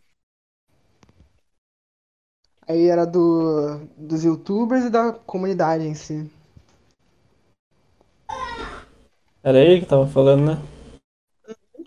Aí 2.67 2.88
era 2.88 3.06
do, 3.06 3.78
dos 3.98 4.24
youtubers 4.24 4.86
e 4.86 4.89
da 4.89 5.13
comunidade 5.13 5.84
em 5.86 5.93
si. 5.93 6.30
Era 9.45 9.60
aí 9.60 9.79
que 9.79 9.86
tava 9.86 10.08
falando, 10.08 10.43
né? 10.55 10.58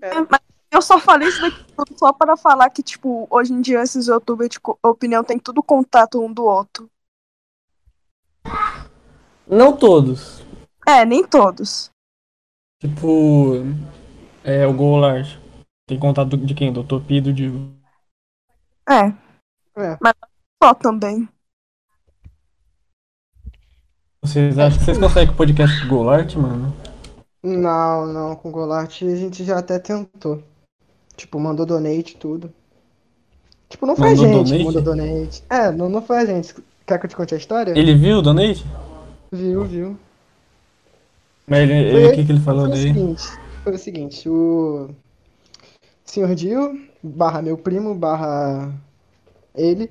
É, 0.01 0.15
mas 0.21 0.41
eu 0.71 0.81
só 0.81 0.97
falei 1.01 1.27
isso 1.29 1.41
daqui 1.41 1.65
só 1.99 2.13
para 2.13 2.37
falar 2.37 2.71
que, 2.71 2.85
tipo, 2.85 3.27
hoje 3.29 3.53
em 3.53 3.61
dia 3.61 3.83
esses 3.83 4.07
youtubers 4.07 4.51
de 4.51 4.61
co- 4.61 4.79
opinião 4.81 5.25
tem 5.25 5.41
tudo 5.41 5.61
contato 5.61 6.25
um 6.25 6.33
do 6.33 6.45
outro. 6.45 6.89
Não 9.45 9.77
todos. 9.77 10.41
É, 10.87 11.05
nem 11.05 11.27
todos. 11.27 11.91
Tipo. 12.81 13.55
É, 14.45 14.65
o 14.65 14.73
Goulart. 14.73 15.37
Tem 15.89 15.99
contato 15.99 16.37
de 16.37 16.55
quem? 16.55 16.73
Do 16.73 16.85
Topi 16.85 17.15
e 17.15 17.21
do 17.21 17.33
Digo. 17.33 17.73
É, 18.89 19.09
É. 19.77 19.99
só 20.63 20.73
também. 20.75 21.29
Vocês 24.23 24.59
acham 24.59 24.79
que 24.79 24.85
vocês 24.85 24.99
conseguem 24.99 25.35
o 25.35 25.37
podcast 25.37 25.81
do 25.83 25.89
Golart, 25.89 26.35
mano? 26.37 26.73
Não, 27.43 28.07
não, 28.07 28.37
com 28.37 28.49
o 28.49 28.53
Golart 28.53 29.03
a 29.03 29.15
gente 29.17 29.45
já 29.45 29.59
até 29.59 29.79
tentou. 29.79 30.43
Tipo, 31.17 31.39
mandou 31.39 31.65
donate 31.67 32.17
tudo. 32.17 32.53
Tipo, 33.69 33.87
não 33.87 33.95
foi 33.97 34.09
a 34.09 34.11
Mandou 34.17 34.25
gente 34.27 34.53
que 34.53 34.59
donate? 34.59 34.65
mandou 34.65 34.83
donate. 34.83 35.43
É, 35.51 35.71
não, 35.71 35.89
não 35.89 36.03
foi 36.03 36.19
a 36.19 36.25
gente. 36.27 36.55
Quer 36.87 36.99
que 36.99 37.07
eu 37.07 37.11
te 37.11 37.17
conte 37.17 37.35
a 37.35 37.39
história? 37.39 37.79
Ele 37.79 37.95
viu 37.95 38.19
o 38.19 38.23
donate? 38.23 38.65
Viu, 39.31 39.65
viu. 39.65 39.97
Mas 41.47 41.61
ele, 41.61 41.73
ele- 41.75 42.07
o 42.09 42.15
que, 42.15 42.25
que 42.25 42.33
ele 42.33 42.41
falou 42.41 42.63
Foi 42.67 42.71
o 42.71 42.73
daí? 42.75 42.83
seguinte, 42.83 43.23
foi 43.65 43.75
o 43.75 43.79
seguinte, 43.79 44.29
o 44.29 44.91
senhor 46.05 46.35
Dio, 46.35 46.79
barra 47.03 47.41
meu 47.43 47.57
primo, 47.57 47.95
barra 47.95 48.71
ele, 49.55 49.91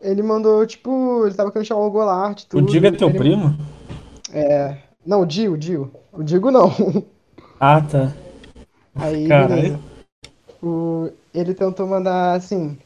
ele 0.00 0.22
mandou, 0.22 0.64
tipo, 0.66 1.24
ele 1.26 1.34
tava 1.34 1.50
querendo 1.52 1.66
chamar 1.68 1.82
o 1.86 1.90
Golart, 1.90 2.42
O 2.42 2.46
tudo. 2.48 2.70
Digo 2.70 2.86
é 2.86 2.90
teu 2.92 3.08
ele- 3.08 3.18
primo? 3.18 3.56
Não, 5.06 5.22
o 5.22 5.26
Dio, 5.26 5.52
o 5.54 5.58
Dio. 5.58 5.90
O 6.12 6.22
Digo 6.22 6.50
não. 6.50 6.70
Ah, 7.58 7.80
tá. 7.80 8.14
Aí, 8.94 9.28
Caralho. 9.28 9.78
O, 10.62 11.10
ele 11.32 11.54
tentou 11.54 11.86
mandar, 11.86 12.34
assim, 12.34 12.76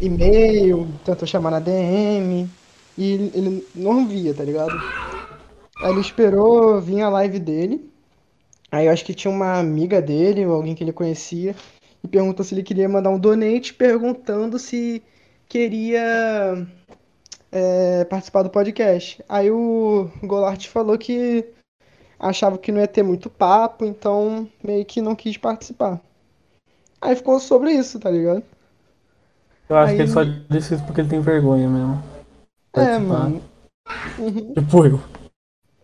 e-mail, 0.00 0.88
tentou 1.04 1.26
chamar 1.26 1.50
na 1.50 1.60
DM, 1.60 2.48
e 2.96 3.12
ele, 3.12 3.32
ele 3.34 3.66
não 3.74 4.06
via, 4.06 4.34
tá 4.34 4.44
ligado? 4.44 4.72
Aí 5.78 5.90
ele 5.90 6.00
esperou 6.00 6.80
vir 6.80 7.02
a 7.02 7.08
live 7.08 7.38
dele, 7.38 7.90
aí 8.70 8.86
eu 8.86 8.92
acho 8.92 9.04
que 9.04 9.14
tinha 9.14 9.32
uma 9.32 9.58
amiga 9.58 10.00
dele, 10.00 10.46
ou 10.46 10.54
alguém 10.54 10.74
que 10.74 10.82
ele 10.82 10.92
conhecia, 10.92 11.54
e 12.02 12.08
perguntou 12.08 12.44
se 12.44 12.54
ele 12.54 12.62
queria 12.62 12.88
mandar 12.88 13.10
um 13.10 13.18
donate, 13.18 13.74
perguntando 13.74 14.58
se 14.58 15.02
queria 15.48 16.66
é, 17.52 18.04
participar 18.04 18.42
do 18.42 18.50
podcast. 18.50 19.22
Aí 19.28 19.50
o 19.50 20.10
Golart 20.22 20.68
falou 20.68 20.98
que 20.98 21.44
achava 22.18 22.58
que 22.58 22.72
não 22.72 22.80
ia 22.80 22.88
ter 22.88 23.02
muito 23.02 23.28
papo, 23.30 23.84
então 23.84 24.48
meio 24.62 24.84
que 24.84 25.00
não 25.02 25.14
quis 25.14 25.36
participar. 25.36 26.00
Aí 27.00 27.14
ficou 27.16 27.38
sobre 27.38 27.72
isso, 27.72 27.98
tá 28.00 28.10
ligado? 28.10 28.42
Eu 29.68 29.76
acho 29.76 29.90
Aí- 29.92 29.96
que 29.96 30.02
ele 30.02 30.10
só 30.12 30.22
disse 30.24 30.74
isso 30.74 30.84
porque 30.84 31.00
ele 31.00 31.08
tem 31.08 31.20
vergonha 31.20 31.68
mesmo. 31.68 32.02
É, 32.74 32.80
Participar. 32.86 33.02
mano. 33.02 33.42
Uhum. 34.18 34.54
Tipo 34.54 34.86
eu. 34.86 35.00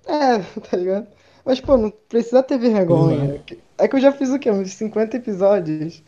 É, 0.07 0.38
tá 0.71 0.77
ligado? 0.77 1.07
Mas, 1.45 1.61
pô, 1.61 1.77
não 1.77 1.90
precisa 1.90 2.43
ter 2.43 2.59
vergonha. 2.59 3.43
É 3.79 3.88
que 3.88 3.97
eu 3.97 4.01
já 4.01 4.12
fiz 4.12 4.31
o 4.31 4.38
quê? 4.38 4.51
Uns 4.51 4.73
50 4.75 5.16
episódios. 5.16 6.03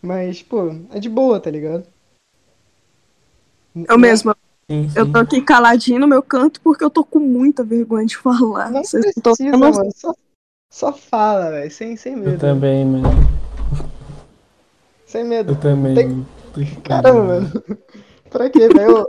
Mas, 0.00 0.42
pô, 0.42 0.74
é 0.92 0.98
de 0.98 1.08
boa, 1.08 1.38
tá 1.40 1.50
ligado? 1.50 1.86
Eu 3.88 3.96
mesma. 3.98 4.36
Sim, 4.70 4.88
sim. 4.88 4.98
Eu 4.98 5.12
tô 5.12 5.18
aqui 5.18 5.42
caladinho 5.42 6.00
no 6.00 6.08
meu 6.08 6.22
canto 6.22 6.60
porque 6.60 6.82
eu 6.84 6.90
tô 6.90 7.04
com 7.04 7.18
muita 7.18 7.62
vergonha 7.64 8.06
de 8.06 8.16
falar. 8.16 8.70
Não 8.70 8.82
Vocês 8.84 9.04
não 9.04 9.22
tão 9.22 9.32
precisa, 9.34 9.50
vendo? 9.56 9.60
mano. 9.76 9.92
Só, 9.94 10.14
só 10.70 10.92
fala, 10.92 11.50
velho. 11.50 11.70
Sem, 11.70 11.96
sem 11.96 12.14
Eu 12.14 12.18
medo. 12.20 12.38
também, 12.38 12.84
mano. 12.86 13.08
Sem 15.06 15.24
medo. 15.24 15.52
Eu 15.52 15.60
também. 15.60 15.94
Tem- 15.94 16.26
Caramba, 16.82 17.22
mano. 17.24 17.52
Pra 18.30 18.48
quê, 18.48 18.68
velho? 18.68 19.06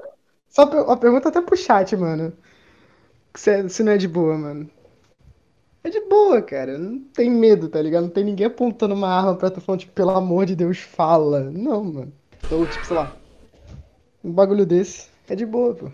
Só 0.49 0.65
uma 0.65 0.97
pergunta 0.97 1.29
até 1.29 1.41
pro 1.41 1.55
chat, 1.57 1.95
mano. 1.95 2.33
Se, 3.35 3.69
se 3.69 3.83
não 3.83 3.93
é 3.93 3.97
de 3.97 4.07
boa, 4.07 4.37
mano. 4.37 4.69
É 5.83 5.89
de 5.89 5.99
boa, 6.01 6.41
cara. 6.41 6.77
Não 6.77 6.99
tem 6.99 7.29
medo, 7.29 7.67
tá 7.67 7.81
ligado? 7.81 8.03
Não 8.03 8.09
tem 8.09 8.23
ninguém 8.23 8.47
apontando 8.47 8.93
uma 8.93 9.09
arma 9.09 9.35
pra 9.35 9.49
tu 9.49 9.59
falando, 9.59 9.81
tipo, 9.81 9.93
pelo 9.93 10.11
amor 10.11 10.45
de 10.45 10.55
Deus, 10.55 10.77
fala. 10.79 11.41
Não, 11.51 11.83
mano. 11.83 12.13
Ou, 12.51 12.65
tipo, 12.65 12.85
sei 12.85 12.95
lá. 12.95 13.11
Um 14.23 14.31
bagulho 14.31 14.65
desse. 14.65 15.07
É 15.27 15.35
de 15.35 15.45
boa, 15.45 15.73
pô. 15.73 15.89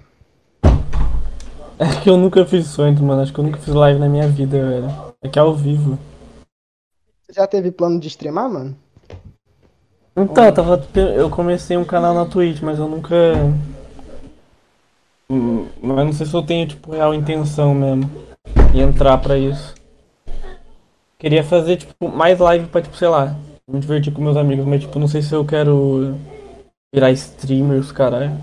É 1.77 2.01
que 2.01 2.09
eu 2.09 2.17
nunca 2.17 2.45
fiz 2.45 2.65
isso 2.65 2.81
antes, 2.81 3.01
mano. 3.01 3.21
Acho 3.21 3.31
que 3.33 3.39
eu 3.39 3.43
nunca 3.43 3.57
fiz 3.59 3.73
live 3.73 3.99
na 3.99 4.09
minha 4.09 4.27
vida, 4.27 4.57
velho. 4.57 4.87
É 5.21 5.29
que 5.29 5.39
é 5.39 5.41
ao 5.41 5.55
vivo. 5.55 5.97
Você 7.25 7.33
já 7.33 7.47
teve 7.47 7.71
plano 7.71 7.99
de 7.99 8.07
streamar, 8.07 8.49
mano? 8.49 8.75
Então, 10.17 10.43
eu 10.45 10.53
tava. 10.53 10.87
Eu 11.15 11.29
comecei 11.29 11.77
um 11.77 11.85
canal 11.85 12.13
na 12.13 12.25
Twitch, 12.25 12.61
mas 12.61 12.79
eu 12.79 12.87
nunca. 12.89 13.15
Hum, 15.31 15.67
Mas 15.81 16.05
não 16.05 16.13
sei 16.13 16.25
se 16.25 16.33
eu 16.33 16.41
tenho, 16.41 16.67
tipo, 16.67 16.91
real 16.91 17.13
intenção 17.13 17.73
mesmo. 17.73 18.09
E 18.73 18.81
entrar 18.81 19.17
pra 19.19 19.37
isso. 19.37 19.75
Queria 21.19 21.43
fazer, 21.43 21.77
tipo, 21.77 22.09
mais 22.09 22.39
live 22.39 22.67
pra, 22.67 22.81
tipo, 22.81 22.97
sei 22.97 23.07
lá, 23.07 23.35
me 23.69 23.79
divertir 23.79 24.11
com 24.11 24.21
meus 24.21 24.35
amigos, 24.35 24.65
mas, 24.65 24.81
tipo, 24.81 24.97
não 24.97 25.07
sei 25.07 25.21
se 25.21 25.33
eu 25.33 25.45
quero 25.45 26.15
virar 26.93 27.11
streamer, 27.11 27.79
os 27.79 27.91
caralho. 27.91 28.35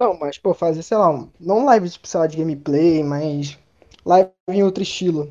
Não, 0.00 0.18
mas, 0.18 0.38
pô, 0.38 0.54
fazer, 0.54 0.82
sei 0.82 0.96
lá, 0.96 1.10
um, 1.10 1.28
não 1.38 1.66
live, 1.66 1.90
tipo, 1.90 2.08
sei 2.08 2.20
lá, 2.20 2.26
de 2.26 2.38
gameplay, 2.38 3.02
mas 3.04 3.58
live 4.06 4.30
em 4.48 4.62
outro 4.62 4.82
estilo. 4.82 5.30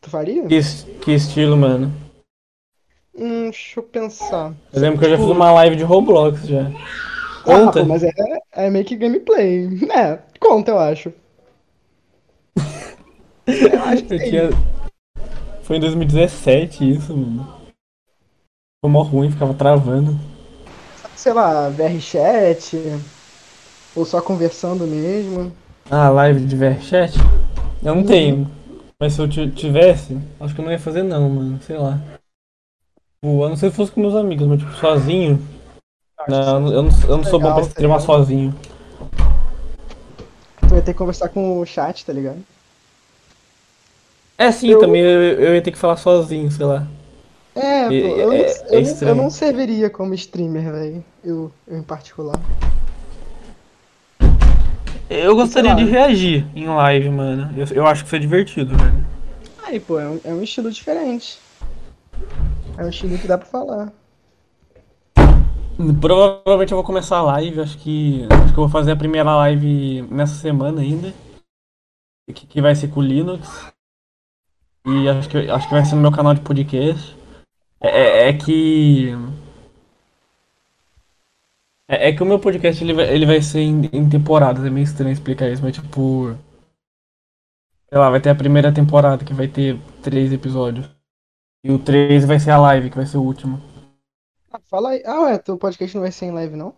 Tu 0.00 0.10
faria? 0.10 0.46
Que, 0.48 0.58
que 1.00 1.12
estilo, 1.12 1.56
mano? 1.56 1.92
Hum, 3.14 3.44
deixa 3.44 3.78
eu 3.78 3.84
pensar. 3.84 4.52
Eu 4.72 4.80
lembro 4.80 4.98
que 4.98 5.04
eu 5.04 5.10
já 5.10 5.16
Tipo- 5.16 5.28
fiz 5.28 5.36
uma 5.36 5.52
live 5.52 5.76
de 5.76 5.84
Roblox 5.84 6.42
já. 6.48 6.62
Ah, 6.66 7.42
Conta? 7.44 7.80
pô, 7.80 7.86
mas 7.86 8.02
é, 8.02 8.10
é 8.52 8.68
meio 8.68 8.84
que 8.84 8.96
gameplay. 8.96 9.68
É, 9.92 10.16
conta, 10.40 10.72
eu 10.72 10.78
acho. 10.80 11.12
Eu 13.46 13.82
acho 13.84 14.04
que 14.06 14.14
Eu 14.14 14.18
tinha... 14.18 14.42
Foi 15.62 15.76
em 15.76 15.80
2017 15.80 16.90
isso, 16.96 17.16
mano. 17.16 17.46
Foi 18.84 18.90
mó 18.90 19.02
ruim, 19.02 19.30
ficava 19.30 19.54
travando. 19.54 20.18
Sei 21.14 21.32
lá, 21.32 21.68
VRChat, 21.68 22.76
ou 23.94 24.04
só 24.04 24.20
conversando 24.20 24.86
mesmo. 24.86 25.52
Ah, 25.90 26.08
live 26.10 26.44
de 26.44 26.56
VRChat? 26.56 27.14
Eu 27.82 27.94
não 27.94 28.04
tenho. 28.04 28.48
Mas 29.00 29.14
se 29.14 29.20
eu 29.20 29.28
ti- 29.28 29.50
tivesse, 29.50 30.18
acho 30.38 30.54
que 30.54 30.60
eu 30.60 30.64
não 30.64 30.72
ia 30.72 30.78
fazer 30.78 31.02
não, 31.02 31.28
mano. 31.28 31.58
Sei 31.62 31.76
lá. 31.76 31.98
Tipo, 33.22 33.44
a 33.44 33.48
não 33.48 33.56
ser 33.56 33.70
se 33.70 33.76
fosse 33.76 33.90
com 33.92 34.00
meus 34.00 34.14
amigos, 34.14 34.46
mas 34.46 34.58
tipo, 34.60 34.72
sozinho. 34.74 35.40
Não, 36.28 36.72
eu 36.72 36.82
não, 36.82 36.90
eu 37.08 37.16
não 37.16 37.24
sou 37.24 37.40
bom 37.40 37.52
pra 37.52 37.62
tá 37.62 37.68
streamar 37.68 38.00
sozinho. 38.00 38.54
Tu 40.60 40.68
vai 40.68 40.82
ter 40.82 40.92
que 40.92 40.98
conversar 40.98 41.30
com 41.30 41.58
o 41.58 41.66
chat, 41.66 42.04
tá 42.04 42.12
ligado? 42.12 42.38
É 44.38 44.52
sim, 44.52 44.70
Eu- 44.70 44.78
também 44.78 45.00
eu, 45.02 45.20
eu 45.20 45.54
ia 45.54 45.62
ter 45.62 45.72
que 45.72 45.78
falar 45.78 45.96
sozinho, 45.96 46.50
sei 46.50 46.64
lá. 46.66 46.86
É, 47.54 47.84
pô, 47.88 47.92
É- 47.92 47.96
eu, 48.22 48.26
não- 48.28 48.34
é- 48.34 48.50
eu, 48.70 48.78
é 48.78 48.82
não- 48.82 49.08
eu 49.08 49.14
não 49.14 49.30
serviria 49.30 49.90
como 49.90 50.14
streamer, 50.14 50.70
velho. 50.70 51.04
Eu, 51.24 51.50
eu 51.66 51.78
em 51.78 51.82
particular. 51.82 52.38
Eu 55.10 55.34
gostaria 55.34 55.74
de 55.74 55.84
reagir 55.84 56.46
em 56.54 56.66
live, 56.68 57.10
mano. 57.10 57.50
Eu, 57.58 57.66
eu 57.74 57.86
acho 57.86 58.02
que 58.02 58.06
isso 58.06 58.16
é 58.16 58.18
divertido, 58.20 58.76
velho. 58.76 59.06
Aí, 59.66 59.80
pô, 59.80 59.98
é 59.98 60.08
um, 60.08 60.20
é 60.24 60.32
um 60.32 60.42
estilo 60.42 60.70
diferente. 60.70 61.38
É 62.78 62.84
um 62.84 62.88
estilo 62.88 63.18
que 63.18 63.26
dá 63.26 63.36
pra 63.36 63.46
falar. 63.46 63.92
Provavelmente 66.00 66.72
eu 66.72 66.76
vou 66.76 66.84
começar 66.84 67.16
a 67.18 67.22
live, 67.22 67.60
acho 67.60 67.76
que. 67.78 68.26
Acho 68.30 68.52
que 68.52 68.58
eu 68.60 68.64
vou 68.64 68.68
fazer 68.68 68.92
a 68.92 68.96
primeira 68.96 69.34
live 69.36 70.02
nessa 70.10 70.34
semana 70.34 70.80
ainda. 70.80 71.12
Que, 72.32 72.46
que 72.46 72.60
vai 72.62 72.74
ser 72.74 72.88
com 72.88 73.00
o 73.00 73.02
Linux. 73.02 73.72
E 74.86 75.08
acho 75.08 75.28
que, 75.28 75.38
acho 75.50 75.68
que 75.68 75.74
vai 75.74 75.84
ser 75.84 75.94
no 75.96 76.02
meu 76.02 76.12
canal 76.12 76.34
de 76.34 76.40
podcast. 76.40 77.16
É, 77.80 77.88
é- 77.88 78.28
é 78.28 78.32
que. 78.34 79.10
É, 81.90 82.08
é 82.10 82.12
que 82.12 82.22
o 82.22 82.26
meu 82.26 82.38
podcast 82.38 82.82
ele 82.84 82.94
vai, 82.94 83.12
ele 83.12 83.26
vai 83.26 83.42
ser 83.42 83.60
em, 83.60 83.84
em 83.92 84.08
temporadas, 84.08 84.64
é 84.64 84.70
meio 84.70 84.84
estranho 84.84 85.12
explicar 85.12 85.48
isso, 85.48 85.60
mas 85.62 85.74
tipo. 85.74 86.36
Sei 87.88 87.98
lá, 87.98 88.08
vai 88.08 88.20
ter 88.20 88.30
a 88.30 88.34
primeira 88.36 88.72
temporada 88.72 89.24
que 89.24 89.34
vai 89.34 89.48
ter 89.48 89.76
três 90.00 90.32
episódios. 90.32 90.88
E 91.64 91.72
o 91.72 91.78
3 91.78 92.24
vai 92.24 92.38
ser 92.38 92.52
a 92.52 92.58
live, 92.58 92.88
que 92.88 92.96
vai 92.96 93.04
ser 93.04 93.18
o 93.18 93.22
último. 93.22 93.60
Ah, 94.50 94.60
fala 94.70 94.90
aí. 94.90 95.02
Ah, 95.04 95.22
ué, 95.22 95.38
teu 95.38 95.58
podcast 95.58 95.94
não 95.96 96.02
vai 96.02 96.12
ser 96.12 96.26
em 96.26 96.30
live, 96.30 96.56
não? 96.56 96.72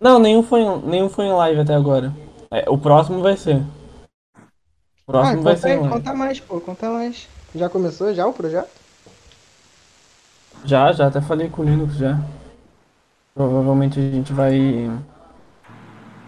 Não, 0.00 0.18
nenhum 0.18 0.42
foi, 0.42 0.62
em- 0.62 0.82
nenhum 0.82 1.08
foi 1.10 1.26
em 1.26 1.32
live 1.32 1.60
até 1.60 1.74
agora. 1.74 2.12
É, 2.50 2.68
o 2.68 2.78
próximo 2.78 3.20
vai 3.22 3.36
ser. 3.36 3.62
O 5.06 5.12
próximo 5.12 5.40
ah, 5.40 5.42
vai 5.42 5.56
ser 5.56 5.68
em 5.68 5.72
aí, 5.72 5.78
live. 5.80 5.94
conta 5.94 6.14
mais, 6.14 6.40
pô, 6.40 6.60
conta 6.60 6.90
mais. 6.90 7.28
Já 7.54 7.68
começou 7.68 8.12
já 8.14 8.26
o 8.26 8.32
projeto? 8.32 8.70
Já, 10.64 10.92
já 10.92 11.06
até 11.06 11.20
falei 11.20 11.48
com 11.50 11.62
o 11.62 11.64
Linux 11.64 11.94
já. 11.96 12.18
Provavelmente 13.34 13.98
a 13.98 14.02
gente 14.02 14.32
vai. 14.32 14.90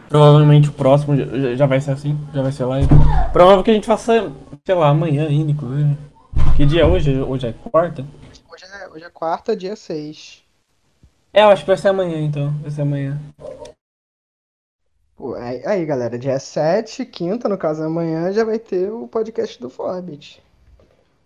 Provavelmente 0.09 0.69
o 0.69 0.73
próximo 0.73 1.17
já- 1.57 1.67
vai 1.67 1.81
ser 1.81 1.93
assim, 1.93 2.19
já 2.35 2.43
vai 2.43 2.53
ser 2.53 2.65
live. 2.65 2.89
Provável 3.33 3.63
que 3.63 3.71
a 3.71 3.75
gente 3.75 3.87
faça, 3.87 4.33
sei 4.65 4.75
lá, 4.75 4.89
amanhã 4.89 5.27
ainda, 5.29 5.51
inclusive. 5.53 5.97
Que 6.57 6.65
dia 6.67 6.83
é 6.83 6.87
hoje? 6.87 7.17
Hoje 7.21 7.47
é 7.49 7.53
quarta? 7.71 8.05
Hoje 8.53 8.65
é, 8.65 8.89
hoje 8.89 9.05
é 9.05 9.11
quarta, 9.11 9.57
dia 9.57 9.77
6. 9.77 10.43
É, 11.33 11.43
eu 11.43 11.49
acho 11.49 11.63
que 11.63 11.69
vai 11.69 11.77
ser 11.77 11.89
amanhã 11.89 12.19
então. 12.21 12.53
Vai 12.63 12.71
ser 12.71 12.83
amanhã. 12.83 13.19
Pô, 15.17 15.35
aí, 15.35 15.65
aí, 15.67 15.85
galera, 15.87 16.19
dia 16.19 16.39
7, 16.39 17.05
quinta, 17.05 17.49
no 17.49 17.57
caso 17.59 17.83
amanhã, 17.83 18.33
já 18.33 18.45
vai 18.45 18.59
ter 18.59 18.91
o 18.91 19.07
podcast 19.09 19.61
do 19.61 19.71
Forbit. 19.71 20.43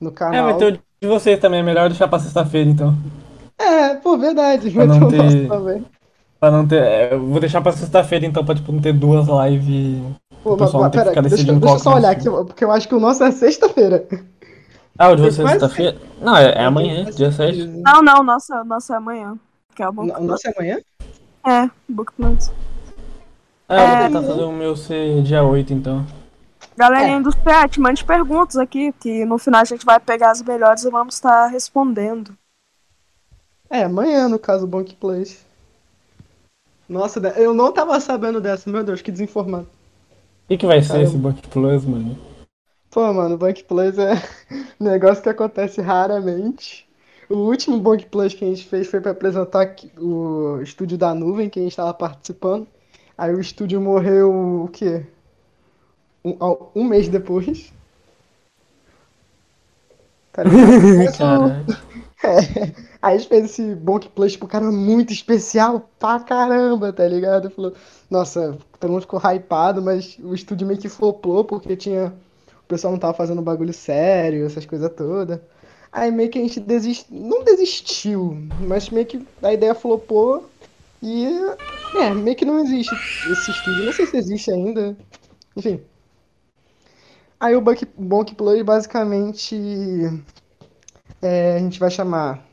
No 0.01 0.11
É, 0.11 0.13
canal. 0.13 0.45
vai 0.45 0.57
ter 0.59 0.75
o 0.75 0.81
de 1.03 1.09
vocês 1.09 1.39
também, 1.41 1.61
é 1.61 1.63
melhor 1.63 1.89
deixar 1.89 2.07
pra 2.09 2.19
sexta-feira, 2.19 2.69
então. 2.69 2.95
É, 3.61 3.95
pô, 3.97 4.17
verdade. 4.17 4.71
Pra 4.71 4.87
não 4.87 5.09
ter 5.11 5.17
nosso 5.19 5.49
também. 5.49 5.85
Pra 6.39 6.51
não 6.51 6.67
ter. 6.67 6.83
é, 6.83 7.15
eu 7.15 7.21
vou 7.27 7.39
deixar 7.41 7.61
pra 7.61 7.73
sexta-feira, 7.73 8.25
então, 8.25 8.45
pra 8.45 8.55
tipo, 8.55 8.73
não 8.73 8.81
ter 8.81 8.93
duas 8.95 9.27
lives. 9.29 10.03
Pô, 10.43 10.57
mas, 10.57 10.73
mas 10.73 10.91
pera, 10.91 11.23
deixa, 11.23 11.53
deixa 11.53 11.75
eu 11.75 11.79
só 11.79 11.95
olhar 11.97 12.11
aqui, 12.11 12.25
porque 12.31 12.65
eu 12.65 12.73
acho 12.73 12.89
que 12.89 12.95
o 12.95 13.01
nosso 13.01 13.23
é 13.23 13.31
sexta-feira. 13.31 14.07
Ah, 14.99 15.11
o 15.11 15.17
de 15.17 15.23
vocês 15.23 15.39
é 15.47 15.51
sexta-feira? 15.51 15.99
Não, 16.21 16.35
é, 16.37 16.53
é 16.53 16.65
amanhã, 16.65 17.05
dia 17.11 17.31
7. 17.31 17.67
Não, 17.67 18.03
não, 18.03 18.23
nossa, 18.23 18.65
nossa 18.65 18.95
é 18.95 18.97
amanhã. 18.97 19.35
Que 19.75 19.83
é 19.83 19.89
o 19.89 19.93
Book 19.93 20.11
O 20.19 20.25
nosso 20.25 20.49
é 20.49 20.53
amanhã? 20.57 20.79
É, 21.47 21.71
Book 21.89 22.13
Plans. 22.15 22.51
Ah, 23.69 23.75
eu 23.83 23.87
vou 23.87 23.97
É. 23.97 24.07
tentar 24.09 24.23
fazer 24.23 24.43
o 24.43 24.53
meu 24.53 24.77
ser 24.77 25.23
dia 25.23 25.43
8, 25.43 25.73
então. 25.75 26.05
Galerinha 26.77 27.19
É. 27.19 27.21
do 27.21 27.31
chat, 27.33 27.79
mande 27.81 28.03
perguntas 28.05 28.57
aqui, 28.57 28.93
que 28.99 29.25
no 29.27 29.37
final 29.39 29.61
a 29.61 29.65
gente 29.65 29.85
vai 29.85 30.01
pegar 30.01 30.31
as 30.31 30.43
melhores 30.43 30.85
e 30.85 30.91
vamos 30.91 31.15
estar 31.15 31.47
respondendo. 31.49 32.33
É, 33.71 33.85
amanhã, 33.85 34.29
no 34.29 34.39
caso, 34.39 34.65
o 34.65 34.69
Bonk 34.69 34.95
Plays. 34.97 35.45
Nossa, 36.89 37.21
eu 37.39 37.55
não 37.55 37.73
tava 37.73 38.01
sabendo 38.01 38.41
dessa, 38.41 38.69
meu 38.69 38.83
Deus, 38.83 39.01
que 39.01 39.13
desinformado. 39.13 39.69
O 40.45 40.49
que, 40.49 40.59
que 40.59 40.67
vai 40.67 40.83
ser 40.83 40.89
Caramba. 40.89 41.09
esse 41.09 41.17
Buck 41.17 41.49
Plus, 41.49 41.85
mano? 41.85 42.19
Pô, 42.91 43.13
mano, 43.13 43.37
o 43.37 43.39
Bonk 43.39 43.63
Plays 43.63 43.97
é 43.97 44.15
um 44.81 44.85
negócio 44.85 45.23
que 45.23 45.29
acontece 45.29 45.81
raramente. 45.81 46.89
O 47.29 47.37
último 47.37 47.79
Bonk 47.79 48.07
Plays 48.07 48.35
que 48.35 48.45
a 48.45 48.49
gente 48.49 48.67
fez 48.67 48.89
foi 48.89 49.01
pra 49.01 49.13
apresentar 49.13 49.77
o 49.97 50.61
estúdio 50.61 50.99
da 50.99 51.15
nuvem 51.15 51.49
que 51.49 51.61
a 51.61 51.63
gente 51.63 51.77
tava 51.77 51.95
participando. 51.95 52.67
Aí 53.17 53.33
o 53.33 53.41
estúdio 53.41 53.81
morreu, 53.81 54.65
o 54.65 54.69
quê? 54.69 55.07
Um, 56.25 56.37
um 56.75 56.85
mês 56.85 57.09
depois. 57.09 57.73
O- 60.41 61.19
Caralho. 61.19 61.67
É. 62.23 62.90
Aí 63.03 63.19
gente 63.19 63.29
fez 63.29 63.45
esse 63.47 63.75
Bonk 63.75 64.09
Plus, 64.11 64.33
tipo, 64.33 64.47
cara, 64.47 64.71
muito 64.71 65.11
especial 65.13 65.89
pra 65.99 66.21
caramba, 66.21 66.93
tá 66.93 67.07
ligado? 67.09 67.51
Falou, 67.51 67.73
nossa, 68.11 68.59
todo 68.79 68.91
mundo 68.91 69.03
ficou 69.03 69.21
hypado, 69.21 69.81
mas 69.81 70.19
o 70.23 70.35
estúdio 70.35 70.67
meio 70.67 70.79
que 70.79 70.89
flopou 70.89 71.45
porque 71.45 71.77
tinha. 71.77 72.13
O 72.63 72.69
pessoal 72.69 72.93
não 72.93 73.01
tava 73.01 73.15
fazendo 73.15 73.43
bagulho 73.43 73.73
sério, 73.73 74.45
essas 74.47 74.67
coisas 74.67 74.93
todas. 74.95 75.41
Aí 75.91 76.11
meio 76.11 76.31
que 76.31 76.39
a 76.39 76.43
gente 76.43 76.61
desist... 76.61 77.07
não 77.11 77.43
desistiu, 77.43 78.37
mas 78.61 78.91
meio 78.91 79.07
que 79.07 79.27
a 79.43 79.53
ideia 79.53 79.75
flopou 79.75 80.49
e. 81.03 81.27
É, 81.97 82.11
meio 82.11 82.37
que 82.37 82.45
não 82.45 82.61
existe 82.61 82.95
esse 83.33 83.51
estúdio. 83.51 83.87
Não 83.87 83.93
sei 83.93 84.07
se 84.07 84.17
existe 84.19 84.53
ainda. 84.53 84.97
Enfim. 85.57 85.81
Aí 87.41 87.57
o 87.57 87.63
Bonk 87.97 88.35
Plus 88.35 88.63
basicamente. 88.63 89.57
É, 91.23 91.57
a 91.57 91.59
gente 91.59 91.81
vai 91.81 91.91
chamar 91.91 92.50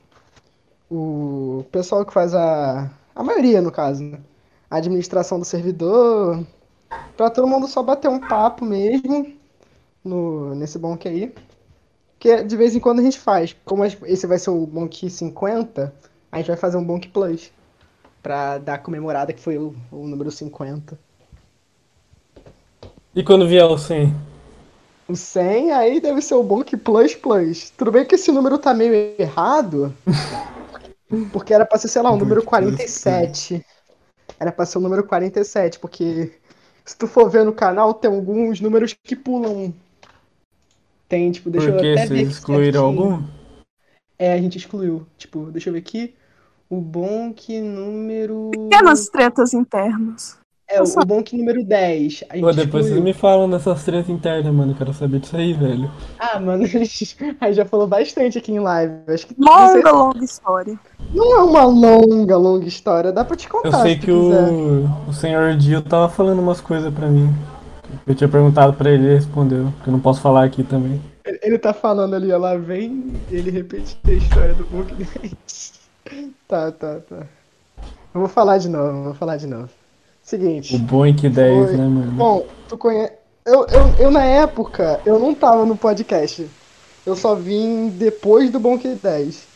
o 0.89 1.65
pessoal 1.71 2.05
que 2.05 2.13
faz 2.13 2.33
a. 2.33 2.89
A 3.15 3.23
maioria, 3.23 3.61
no 3.61 3.71
caso, 3.71 4.03
né? 4.03 4.19
A 4.69 4.77
administração 4.77 5.39
do 5.39 5.45
servidor. 5.45 6.45
Pra 7.15 7.29
todo 7.29 7.47
mundo 7.47 7.67
só 7.67 7.81
bater 7.81 8.09
um 8.09 8.19
papo 8.19 8.63
mesmo 8.63 9.33
no, 10.03 10.55
nesse 10.55 10.77
bonk 10.77 11.07
aí. 11.07 11.33
Que 12.19 12.43
de 12.43 12.55
vez 12.55 12.75
em 12.75 12.79
quando 12.79 12.99
a 12.99 13.03
gente 13.03 13.19
faz. 13.19 13.55
Como 13.65 13.83
esse 13.83 14.27
vai 14.27 14.37
ser 14.37 14.51
o 14.51 14.65
bonk 14.65 15.09
50, 15.09 15.93
a 16.31 16.37
gente 16.37 16.47
vai 16.47 16.57
fazer 16.57 16.77
um 16.77 16.83
bonk 16.83 17.07
plus. 17.09 17.51
Pra 18.21 18.57
dar 18.57 18.79
comemorada 18.79 19.33
que 19.33 19.41
foi 19.41 19.57
o, 19.57 19.75
o 19.91 20.07
número 20.07 20.29
50. 20.29 20.97
E 23.15 23.23
quando 23.23 23.47
vier 23.47 23.65
o 23.65 23.77
100? 23.77 24.13
O 25.07 25.15
100 25.15 25.71
aí 25.71 25.99
deve 25.99 26.21
ser 26.21 26.35
o 26.35 26.43
bonk 26.43 26.75
plus 26.77 27.15
plus. 27.15 27.71
Tudo 27.71 27.91
bem 27.91 28.05
que 28.05 28.15
esse 28.15 28.31
número 28.31 28.57
tá 28.57 28.73
meio 28.73 29.15
errado. 29.17 29.93
Porque 31.31 31.53
era 31.53 31.65
pra 31.65 31.77
ser, 31.77 31.87
sei 31.87 32.01
lá, 32.01 32.11
o 32.11 32.17
número 32.17 32.43
47. 32.43 33.65
Era 34.39 34.51
pra 34.51 34.65
ser 34.65 34.77
o 34.77 34.81
número 34.81 35.05
47, 35.05 35.79
porque 35.79 36.33
se 36.85 36.97
tu 36.97 37.07
for 37.07 37.29
ver 37.29 37.45
no 37.45 37.53
canal, 37.53 37.93
tem 37.93 38.11
alguns 38.11 38.59
números 38.59 38.93
que 39.03 39.15
pulam. 39.15 39.73
Tem, 41.07 41.31
tipo, 41.31 41.49
deixa 41.49 41.67
Por 41.67 41.75
eu 41.75 41.81
que 41.81 41.91
até 41.93 42.05
ver 42.05 42.21
excluíram 42.21 42.85
algum? 42.85 43.23
É, 44.19 44.33
a 44.33 44.37
gente 44.37 44.57
excluiu. 44.57 45.07
Tipo, 45.17 45.45
deixa 45.51 45.69
eu 45.69 45.73
ver 45.73 45.79
aqui. 45.79 46.15
O 46.69 46.81
bonk 46.81 47.61
número. 47.61 48.51
Pequenas 48.51 49.07
tretas 49.07 49.53
internas. 49.53 50.37
É, 50.69 50.81
o, 50.81 50.85
o 50.85 51.05
bonk 51.05 51.35
número 51.37 51.63
10. 51.63 52.23
A 52.29 52.35
gente 52.35 52.43
Pô, 52.43 52.51
depois 52.51 52.85
vocês 52.85 52.97
excluiu. 52.97 53.03
me 53.03 53.13
falam 53.13 53.49
dessas 53.49 53.83
tretas 53.85 54.09
internas, 54.09 54.53
mano. 54.53 54.73
Eu 54.73 54.75
quero 54.75 54.93
saber 54.93 55.19
disso 55.19 55.37
aí, 55.37 55.53
velho. 55.53 55.89
Ah, 56.19 56.39
mano, 56.39 56.63
a 56.65 56.67
gente 56.67 57.15
a 57.39 57.45
gente 57.47 57.55
já 57.55 57.65
falou 57.65 57.87
bastante 57.87 58.37
aqui 58.37 58.51
em 58.51 58.59
live. 58.59 58.93
Acho 59.07 59.27
que 59.27 59.35
não, 59.37 59.67
sei 59.69 59.77
Longa, 59.77 59.91
longa 59.91 60.23
história. 60.25 60.79
Não 61.13 61.37
é 61.37 61.43
uma 61.43 61.63
longa, 61.65 62.35
longa 62.37 62.65
história, 62.67 63.11
dá 63.13 63.23
pra 63.23 63.37
te 63.37 63.47
contar 63.47 63.69
Eu 63.69 63.81
sei 63.81 63.95
se 63.95 64.01
que 64.01 64.11
o, 64.11 64.89
o 65.07 65.13
senhor 65.13 65.55
Dio 65.55 65.81
tava 65.81 66.09
falando 66.09 66.39
umas 66.39 66.59
coisas 66.59 66.93
pra 66.93 67.07
mim. 67.07 67.33
Eu 68.05 68.13
tinha 68.13 68.27
perguntado 68.27 68.73
pra 68.73 68.91
ele 68.91 69.03
e 69.03 69.05
ele 69.07 69.15
respondeu. 69.15 69.73
Que 69.83 69.89
eu 69.89 69.93
não 69.93 69.99
posso 70.01 70.19
falar 70.19 70.43
aqui 70.43 70.63
também. 70.63 71.01
Ele- 71.25 71.39
Ele 71.43 71.57
tá 71.57 71.73
falando 71.73 72.13
ali, 72.15 72.31
ó, 72.31 72.37
lá 72.37 72.57
vem 72.57 73.13
ele 73.31 73.51
repetir 73.51 73.97
a 74.05 74.11
história 74.11 74.53
do 74.53 74.65
Book 74.65 74.93
10. 74.93 75.77
Tá, 76.47 76.71
tá, 76.71 76.99
tá. 77.01 77.17
Eu 78.13 78.21
vou 78.21 78.29
falar 78.29 78.57
de 78.59 78.69
novo, 78.69 79.03
vou 79.03 79.13
falar 79.13 79.35
de 79.35 79.45
novo. 79.45 79.67
O 80.27 80.29
Seguinte. 80.29 80.77
Boink 80.77 81.29
10, 81.29 81.67
Foi. 81.67 81.77
né, 81.77 81.87
mano? 81.87 82.11
Bom, 82.11 82.45
tu 82.67 82.77
conhece. 82.77 83.13
Eu, 83.45 83.65
eu, 83.67 83.95
eu, 83.97 84.11
na 84.11 84.25
época, 84.25 84.99
eu 85.05 85.17
não 85.17 85.33
tava 85.33 85.65
no 85.65 85.77
podcast. 85.77 86.45
Eu 87.05 87.15
só 87.15 87.33
vim 87.33 87.87
depois 87.87 88.51
do 88.51 88.59
Bonk 88.59 88.85
10. 88.85 89.47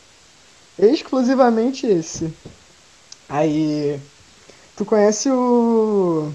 Exclusivamente 0.78 1.86
esse. 1.86 2.32
Aí. 3.28 4.00
Tu 4.74 4.86
conhece 4.86 5.30
o. 5.30 6.32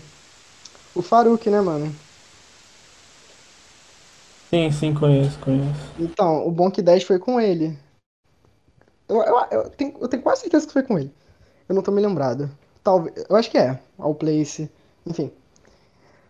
O 0.93 1.01
Faruk, 1.01 1.49
né, 1.49 1.59
mano? 1.59 1.91
Sim, 4.51 4.71
sim, 4.71 4.93
conheço, 4.93 5.39
conheço. 5.39 5.93
Então, 5.97 6.47
o 6.47 6.51
Bonk 6.51 6.79
10 6.79 7.03
foi 7.03 7.17
com 7.17 7.41
ele. 7.41 7.75
Eu, 9.09 9.23
eu, 9.23 9.45
eu 9.49 9.69
tenho, 9.71 9.95
eu 9.99 10.07
tenho 10.07 10.21
quase 10.21 10.41
certeza 10.41 10.67
que 10.67 10.73
foi 10.73 10.83
com 10.83 10.99
ele. 10.99 11.11
Eu 11.67 11.73
não 11.73 11.81
tô 11.81 11.91
me 11.91 12.01
lembrado. 12.03 12.51
Talvez, 12.87 13.25
eu 13.29 13.35
acho 13.35 13.51
que 13.51 13.57
é. 13.57 13.77
All 13.97 14.15
Place. 14.15 14.71
Enfim. 15.05 15.29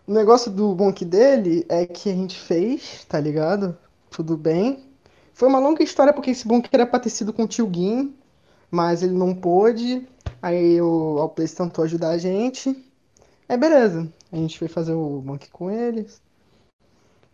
O 0.08 0.12
negócio 0.12 0.50
do 0.50 0.74
Bonk 0.74 1.04
dele 1.04 1.64
é 1.68 1.86
que 1.86 2.10
a 2.10 2.12
gente 2.12 2.36
fez, 2.36 3.04
tá 3.04 3.20
ligado? 3.20 3.78
Tudo 4.10 4.36
bem. 4.36 4.82
Foi 5.32 5.46
uma 5.46 5.60
longa 5.60 5.84
história 5.84 6.12
porque 6.12 6.32
esse 6.32 6.48
Bonk 6.48 6.68
era 6.72 6.84
pra 6.84 6.98
ter 6.98 7.10
sido 7.10 7.32
com 7.32 7.44
o 7.44 7.46
Tio 7.46 7.70
Gin, 7.72 8.12
mas 8.68 9.04
ele 9.04 9.12
não 9.12 9.36
pôde. 9.36 10.04
Aí 10.42 10.82
o 10.82 11.18
All 11.20 11.28
Place 11.28 11.54
tentou 11.54 11.84
ajudar 11.84 12.08
a 12.08 12.18
gente. 12.18 12.76
Aí 13.48 13.56
beleza. 13.56 14.12
A 14.32 14.36
gente 14.36 14.58
foi 14.58 14.66
fazer 14.66 14.94
o 14.94 15.20
Bonk 15.20 15.48
com 15.50 15.70
eles. 15.70 16.20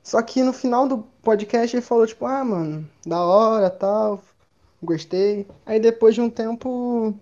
Só 0.03 0.21
que 0.21 0.43
no 0.43 0.53
final 0.53 0.87
do 0.87 0.99
podcast 1.23 1.75
ele 1.75 1.83
falou, 1.83 2.07
tipo, 2.07 2.27
ah, 2.27 2.45
mano, 2.45 2.87
da 3.07 3.25
hora, 3.25 3.71
tal, 3.71 4.21
gostei. 4.83 5.47
Aí 5.65 5.81
depois 5.81 6.15
de 6.15 6.21
um 6.21 6.29
tempo, 6.29 7.15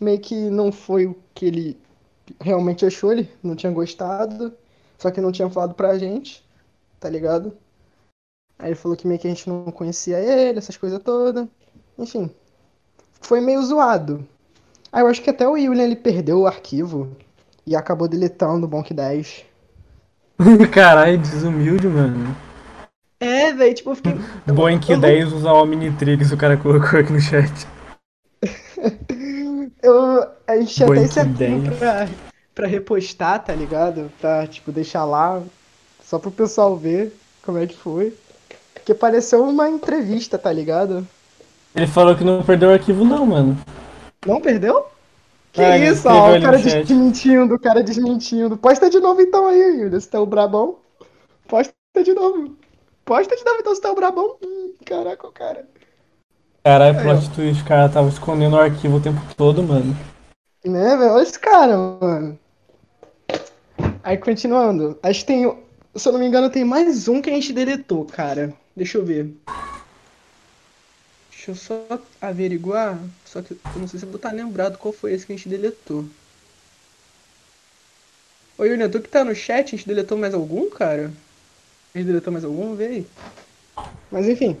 meio 0.00 0.18
que 0.18 0.34
não 0.34 0.70
foi 0.72 1.06
o 1.06 1.16
que 1.34 1.46
ele 1.46 1.78
realmente 2.40 2.84
achou, 2.84 3.12
ele 3.12 3.30
não 3.42 3.56
tinha 3.56 3.72
gostado, 3.72 4.52
só 4.98 5.10
que 5.10 5.20
não 5.20 5.32
tinha 5.32 5.48
falado 5.48 5.74
pra 5.74 5.98
gente, 5.98 6.44
tá 7.00 7.08
ligado? 7.08 7.52
Aí 8.58 8.68
ele 8.68 8.74
falou 8.74 8.96
que 8.96 9.06
meio 9.06 9.20
que 9.20 9.26
a 9.26 9.30
gente 9.30 9.48
não 9.48 9.64
conhecia 9.66 10.18
ele, 10.18 10.58
essas 10.58 10.76
coisas 10.76 11.00
todas. 11.02 11.46
Enfim, 11.96 12.30
foi 13.20 13.40
meio 13.40 13.62
zoado. 13.62 14.26
Aí 14.92 15.02
eu 15.02 15.06
acho 15.06 15.22
que 15.22 15.30
até 15.30 15.46
o 15.46 15.52
William 15.52 15.84
ele 15.84 15.96
perdeu 15.96 16.40
o 16.40 16.46
arquivo 16.46 17.16
e 17.66 17.76
acabou 17.76 18.08
deletando 18.08 18.66
o 18.66 18.68
Bonk 18.68 18.92
10. 18.92 19.44
Caralho, 20.72 21.18
desumilde, 21.18 21.86
mano. 21.86 22.36
É, 23.20 23.52
velho, 23.52 23.74
tipo, 23.74 23.90
eu 23.90 23.96
fiquei. 23.96 24.14
Boink 24.46 24.90
eu 24.90 24.96
não- 24.96 25.00
10 25.02 25.32
usa 25.32 25.52
Omnitrix, 25.52 26.30
o 26.30 26.36
cara 26.36 26.56
colocou 26.56 27.00
aqui 27.00 27.12
no 27.12 27.20
chat. 27.20 27.66
Eu, 29.82 30.26
a 30.46 30.56
gente 30.56 30.82
até 30.82 31.24
10. 31.24 31.78
pra, 31.78 32.08
pra 32.54 32.66
repostar, 32.66 33.44
tá 33.44 33.54
ligado? 33.54 34.10
Pra, 34.20 34.46
tipo, 34.46 34.72
deixar 34.72 35.04
lá, 35.04 35.42
só 36.02 36.18
pro 36.18 36.30
pessoal 36.30 36.76
ver 36.76 37.12
como 37.42 37.58
é 37.58 37.66
que 37.66 37.76
foi. 37.76 38.14
Porque 38.74 38.94
pareceu 38.94 39.44
uma 39.44 39.68
entrevista, 39.68 40.38
tá 40.38 40.52
ligado? 40.52 41.06
Ele 41.74 41.86
falou 41.86 42.16
que 42.16 42.24
não 42.24 42.42
perdeu 42.42 42.70
o 42.70 42.72
arquivo, 42.72 43.04
não, 43.04 43.26
mano. 43.26 43.56
Não 44.26 44.40
perdeu? 44.40 44.86
Que 45.52 45.62
Ah, 45.62 45.78
isso, 45.78 46.08
ó, 46.08 46.36
o 46.36 46.40
cara 46.42 46.58
desmentindo, 46.58 47.54
o 47.54 47.58
cara 47.58 47.82
desmentindo. 47.82 48.56
Posta 48.56 48.90
de 48.90 48.98
novo 49.00 49.20
então 49.20 49.46
aí, 49.46 49.80
Yuri, 49.80 50.00
se 50.00 50.08
tá 50.08 50.20
o 50.20 50.26
brabão. 50.26 50.76
Posta 51.46 51.72
de 52.02 52.12
novo. 52.12 52.56
Posta 53.04 53.34
de 53.34 53.44
novo 53.44 53.58
então 53.60 53.74
se 53.74 53.80
tá 53.80 53.90
o 53.90 53.94
brabão. 53.94 54.36
Hum, 54.42 54.72
caraca, 54.84 55.26
o 55.26 55.32
cara. 55.32 55.66
Caralho, 56.64 57.00
plot 57.00 57.30
twist, 57.30 57.62
o 57.62 57.66
cara 57.66 57.88
tava 57.88 58.08
escondendo 58.08 58.56
o 58.56 58.60
arquivo 58.60 58.96
o 58.96 59.00
tempo 59.00 59.20
todo, 59.36 59.62
mano. 59.62 59.96
Né, 60.64 60.96
velho? 60.96 61.12
Olha 61.12 61.22
esse 61.22 61.38
cara, 61.38 61.76
mano. 61.76 62.38
Aí, 64.02 64.16
continuando. 64.16 64.98
Acho 65.02 65.20
que 65.20 65.26
tem. 65.26 65.56
Se 65.94 66.08
eu 66.08 66.12
não 66.12 66.20
me 66.20 66.26
engano, 66.26 66.50
tem 66.50 66.64
mais 66.64 67.08
um 67.08 67.22
que 67.22 67.30
a 67.30 67.32
gente 67.32 67.52
deletou, 67.52 68.04
cara. 68.04 68.52
Deixa 68.76 68.98
eu 68.98 69.04
ver. 69.04 69.34
Deixa 71.30 71.50
eu 71.50 71.54
só 71.54 72.00
averiguar. 72.20 72.98
Só 73.24 73.40
que 73.40 73.52
eu 73.52 73.58
não 73.76 73.88
sei 73.88 73.98
se 73.98 74.04
eu 74.04 74.10
vou 74.10 74.16
estar 74.16 74.32
lembrado 74.32 74.76
qual 74.76 74.92
foi 74.92 75.12
esse 75.12 75.24
que 75.24 75.32
a 75.32 75.36
gente 75.36 75.48
deletou. 75.48 76.04
Ô 78.58 78.64
Yuri, 78.64 78.88
tu 78.88 79.00
que 79.00 79.08
tá 79.08 79.24
no 79.24 79.34
chat, 79.34 79.68
a 79.68 79.78
gente 79.78 79.86
deletou 79.86 80.18
mais 80.18 80.34
algum, 80.34 80.68
cara? 80.68 81.12
A 81.94 81.98
gente 81.98 82.08
deletou 82.08 82.32
mais 82.32 82.44
algum? 82.44 82.74
Vê 82.74 82.86
aí. 82.86 83.06
Mas 84.10 84.28
enfim. 84.28 84.56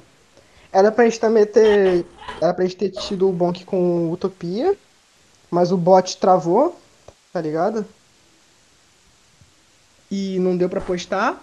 Era 0.78 0.92
pra 0.92 1.04
gente 1.04 1.18
também 1.18 1.44
ter. 1.44 2.06
Era 2.40 2.54
pra 2.54 2.64
gente 2.64 2.76
ter 2.76 2.90
tido 2.90 3.28
o 3.28 3.32
Bonk 3.32 3.64
com 3.64 4.12
Utopia. 4.12 4.76
Mas 5.50 5.72
o 5.72 5.76
bot 5.76 6.16
travou, 6.18 6.78
tá 7.32 7.40
ligado? 7.40 7.84
E 10.10 10.38
não 10.38 10.56
deu 10.56 10.68
pra 10.68 10.80
postar. 10.80 11.42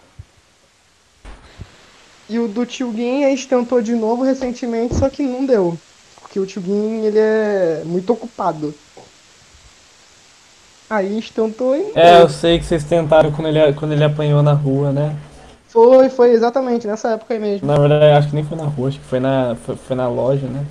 E 2.29 2.39
o 2.39 2.47
do 2.47 2.65
Tio 2.65 2.93
Gin 2.93 3.25
a 3.25 3.29
gente 3.29 3.47
tentou 3.47 3.81
de 3.81 3.93
novo 3.93 4.23
recentemente, 4.23 4.95
só 4.95 5.09
que 5.09 5.23
não 5.23 5.45
deu. 5.45 5.77
Porque 6.21 6.39
o 6.39 6.45
Tio 6.45 6.61
Gin, 6.61 7.01
ele 7.03 7.19
é 7.19 7.81
muito 7.85 8.13
ocupado. 8.13 8.73
Aí 10.89 11.07
a 11.07 11.11
gente 11.11 11.33
tentou 11.33 11.75
e 11.75 11.79
não 11.83 11.91
É, 11.95 12.11
deu. 12.13 12.21
eu 12.21 12.29
sei 12.29 12.59
que 12.59 12.65
vocês 12.65 12.83
tentaram 12.83 13.31
quando 13.31 13.47
ele, 13.47 13.73
quando 13.73 13.91
ele 13.91 14.03
apanhou 14.03 14.41
na 14.43 14.53
rua, 14.53 14.91
né? 14.91 15.15
Foi, 15.75 16.07
foi 16.07 16.31
exatamente 16.31 16.87
nessa 16.87 17.09
época 17.09 17.33
aí 17.33 17.39
mesmo. 17.39 17.67
Na 17.67 17.77
verdade, 17.77 18.05
acho 18.05 18.29
que 18.29 18.35
nem 18.35 18.45
foi 18.45 18.57
na 18.57 18.63
rua, 18.63 18.87
acho 18.87 18.97
que 18.97 19.05
foi 19.05 19.19
na, 19.19 19.57
foi, 19.57 19.75
foi 19.75 19.93
na 19.93 20.07
loja, 20.07 20.47
né? 20.47 20.65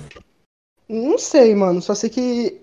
Não 0.89 1.19
sei, 1.19 1.53
mano. 1.53 1.79
Só 1.79 1.93
sei 1.93 2.09
que 2.09 2.59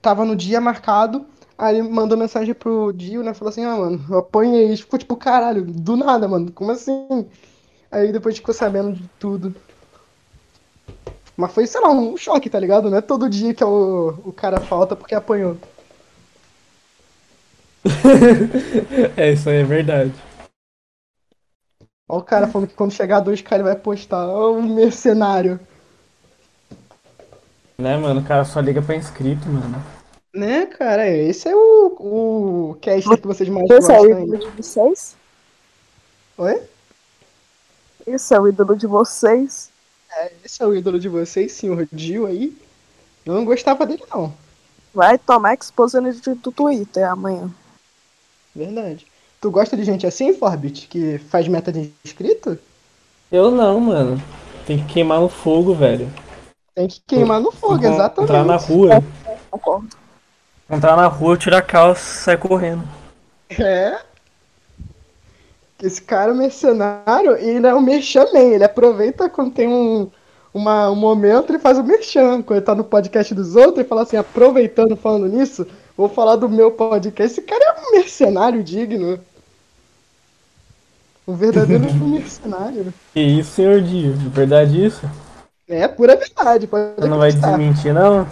tava 0.00 0.24
no 0.24 0.36
dia 0.36 0.60
marcado. 0.60 1.26
Aí 1.58 1.78
ele 1.78 1.88
mandou 1.88 2.16
mensagem 2.16 2.54
pro 2.54 2.92
Dio, 2.92 3.24
né? 3.24 3.34
Falou 3.34 3.50
assim, 3.50 3.64
ah, 3.64 3.76
mano, 3.76 4.04
eu 4.08 4.18
apanhei. 4.18 4.76
Ficou 4.76 5.00
tipo, 5.00 5.16
caralho, 5.16 5.64
do 5.64 5.96
nada, 5.96 6.28
mano. 6.28 6.52
Como 6.52 6.70
assim? 6.70 7.26
Aí 7.90 8.12
depois 8.12 8.36
ficou 8.36 8.54
sabendo 8.54 8.92
de 8.92 9.02
tudo. 9.18 9.52
Mas 11.36 11.50
foi, 11.52 11.66
sei 11.66 11.80
lá, 11.80 11.90
um 11.90 12.16
choque, 12.16 12.48
tá 12.48 12.60
ligado? 12.60 12.88
Não 12.88 12.98
é 12.98 13.00
todo 13.00 13.28
dia 13.28 13.52
que 13.52 13.64
o, 13.64 14.14
o 14.24 14.32
cara 14.32 14.60
falta 14.60 14.94
porque 14.94 15.16
apanhou. 15.16 15.56
é, 19.16 19.32
isso 19.32 19.50
aí 19.50 19.56
é 19.56 19.64
verdade. 19.64 20.29
Ó 22.10 22.18
o 22.18 22.22
cara 22.22 22.48
falando 22.48 22.66
que 22.66 22.74
quando 22.74 22.92
chegar 22.92 23.18
a 23.18 23.24
2K 23.24 23.52
ele 23.52 23.62
vai 23.62 23.76
postar. 23.76 24.26
Ó 24.26 24.50
o 24.50 24.60
mercenário. 24.60 25.60
Né, 27.78 27.96
mano? 27.96 28.20
O 28.20 28.24
cara 28.24 28.44
só 28.44 28.58
liga 28.58 28.82
pra 28.82 28.96
inscrito, 28.96 29.48
mano. 29.48 29.80
Né, 30.34 30.66
cara? 30.66 31.08
Esse 31.08 31.48
é 31.48 31.54
o, 31.54 31.94
o 32.00 32.76
cast 32.80 33.16
que 33.16 33.26
vocês 33.28 33.48
mais 33.48 33.70
Esse 33.70 33.92
é 33.92 34.00
o 34.00 34.02
gostam 34.02 34.22
ídolo 34.24 34.38
de 34.38 34.56
vocês? 34.56 35.16
Oi? 36.36 36.62
Esse 38.04 38.34
é 38.34 38.40
o 38.40 38.48
ídolo 38.48 38.76
de 38.76 38.86
vocês? 38.88 39.70
Esse 40.44 40.62
é 40.64 40.66
o 40.66 40.74
ídolo 40.74 40.98
de 40.98 41.08
vocês, 41.08 41.52
senhor 41.52 41.86
Dio 41.92 42.26
aí. 42.26 42.56
Eu 43.24 43.34
não 43.34 43.44
gostava 43.44 43.86
dele, 43.86 44.02
não. 44.12 44.34
Vai 44.92 45.16
tomar 45.16 45.54
exposição 45.54 46.02
do 46.02 46.50
Twitter 46.50 47.08
amanhã. 47.08 47.48
Verdade. 48.52 49.06
Tu 49.40 49.50
gosta 49.50 49.74
de 49.74 49.84
gente 49.84 50.06
assim, 50.06 50.34
Forbit, 50.34 50.86
que 50.86 51.16
faz 51.16 51.48
meta 51.48 51.72
de 51.72 51.90
inscrito? 52.04 52.58
Eu 53.32 53.50
não, 53.50 53.80
mano. 53.80 54.22
Tem 54.66 54.78
que 54.78 54.92
queimar 54.92 55.18
no 55.18 55.30
fogo, 55.30 55.72
velho. 55.72 56.12
Tem 56.74 56.86
que 56.86 57.00
queimar 57.06 57.40
no 57.40 57.50
fogo, 57.50 57.78
Vou 57.78 57.92
exatamente. 57.92 58.30
Entrar 58.30 58.44
na 58.44 58.56
rua. 58.56 59.02
Concordo. 59.50 59.88
Entrar 60.68 60.96
na 60.96 61.06
rua, 61.06 61.38
tirar 61.38 61.58
a 61.58 61.62
calça 61.62 62.02
e 62.02 62.22
sair 62.24 62.36
correndo. 62.36 62.84
É. 63.58 63.98
Esse 65.82 66.02
cara 66.02 66.30
é 66.30 66.34
um 66.34 66.36
mercenário 66.36 67.38
e 67.38 67.48
ele 67.48 67.66
é 67.66 67.74
um 67.74 67.80
merchan 67.80 68.26
man. 68.34 68.40
Ele 68.40 68.64
aproveita 68.64 69.30
quando 69.30 69.54
tem 69.54 69.66
um, 69.66 70.10
uma, 70.52 70.90
um 70.90 70.94
momento, 70.94 71.50
ele 71.50 71.58
faz 71.58 71.78
o 71.78 71.82
merchan. 71.82 72.42
Quando 72.42 72.58
ele 72.58 72.66
tá 72.66 72.74
no 72.74 72.84
podcast 72.84 73.34
dos 73.34 73.56
outros, 73.56 73.78
ele 73.78 73.88
fala 73.88 74.02
assim, 74.02 74.18
aproveitando, 74.18 74.94
falando 74.96 75.26
nisso, 75.28 75.66
vou 75.96 76.10
falar 76.10 76.36
do 76.36 76.48
meu 76.48 76.70
podcast. 76.70 77.32
Esse 77.32 77.48
cara 77.48 77.64
é 77.64 77.80
um 77.80 77.92
mercenário 77.92 78.62
digno. 78.62 79.18
Um 81.30 81.36
verdadeiro 81.36 81.84
mercenário. 81.94 82.92
Que 83.14 83.20
isso, 83.20 83.52
senhor 83.52 83.80
Dio? 83.80 84.14
De 84.14 84.28
verdade 84.28 84.84
isso? 84.84 85.08
É 85.68 85.86
pura 85.86 86.16
verdade, 86.16 86.66
pode 86.66 86.94
Você 86.98 87.08
não 87.08 87.18
vai 87.18 87.30
desmentir, 87.30 87.94
não? 87.94 88.26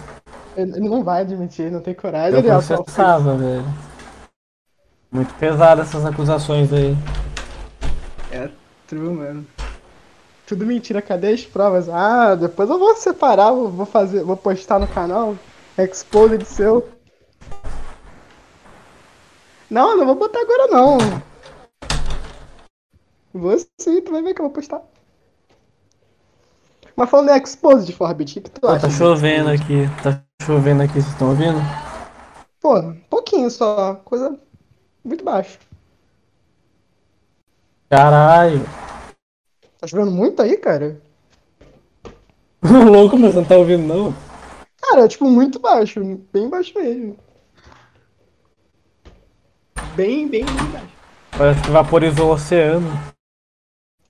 Ele 0.57 0.81
não 0.81 1.01
vai 1.01 1.21
admitir, 1.21 1.71
não 1.71 1.79
tem 1.79 1.93
coragem. 1.93 2.33
Eu 2.33 2.39
Ele 2.39 2.49
é 2.49 2.51
processava, 2.51 3.37
velho. 3.37 3.65
Muito 5.09 5.33
pesado 5.35 5.81
essas 5.81 6.05
acusações 6.05 6.73
aí. 6.73 6.97
É 8.33 8.49
true, 8.85 9.09
mano. 9.09 9.47
Tudo 10.45 10.65
mentira, 10.65 11.01
cadê 11.01 11.31
as 11.31 11.45
provas? 11.45 11.87
Ah, 11.87 12.35
depois 12.35 12.69
eu 12.69 12.77
vou 12.77 12.93
separar, 12.97 13.51
vou 13.51 13.69
vou 13.69 13.85
fazer, 13.85 14.23
vou 14.23 14.35
postar 14.35 14.77
no 14.77 14.87
canal. 14.87 15.37
Exposed 15.77 16.43
seu. 16.43 16.89
Não, 19.69 19.95
não 19.95 20.05
vou 20.05 20.15
botar 20.15 20.41
agora 20.41 20.67
não. 20.67 21.28
Vou 23.33 23.57
sim, 23.79 24.01
tu 24.01 24.11
vai 24.11 24.21
ver 24.23 24.33
que 24.33 24.41
eu 24.41 24.45
vou 24.45 24.53
postar. 24.53 24.81
Mas 26.95 27.09
falando 27.09 27.29
em 27.29 27.37
Exposed, 27.41 27.93
Forbit, 27.95 28.39
o 28.39 28.41
que 28.41 28.49
tu 28.49 28.61
Pô, 28.61 28.67
acha? 28.69 28.81
tá 28.87 28.89
chovendo 28.89 29.49
aqui. 29.49 29.87
Tá 30.03 30.21
chovendo 30.45 30.83
aqui, 30.83 30.93
vocês 30.93 31.07
estão 31.07 31.29
ouvindo? 31.29 31.59
Pô, 32.59 32.77
um 32.79 32.99
pouquinho 33.09 33.49
só, 33.49 33.95
coisa 34.03 34.37
muito 35.03 35.23
baixa. 35.23 35.57
Caralho. 37.89 38.65
Tá 39.79 39.87
chovendo 39.87 40.11
muito 40.11 40.41
aí, 40.41 40.57
cara? 40.57 41.01
Louco, 42.91 43.17
mas 43.17 43.35
não 43.35 43.45
tá 43.45 43.55
ouvindo, 43.55 43.83
não? 43.87 44.13
Cara, 44.81 45.05
é 45.05 45.07
tipo 45.07 45.25
muito 45.29 45.59
baixo, 45.59 46.01
bem 46.33 46.49
baixo 46.49 46.77
mesmo. 46.77 47.17
Bem, 49.95 50.27
bem, 50.27 50.45
bem 50.45 50.65
baixo. 50.71 50.87
Parece 51.37 51.61
que 51.61 51.69
vaporizou 51.71 52.29
o 52.29 52.33
oceano. 52.33 52.87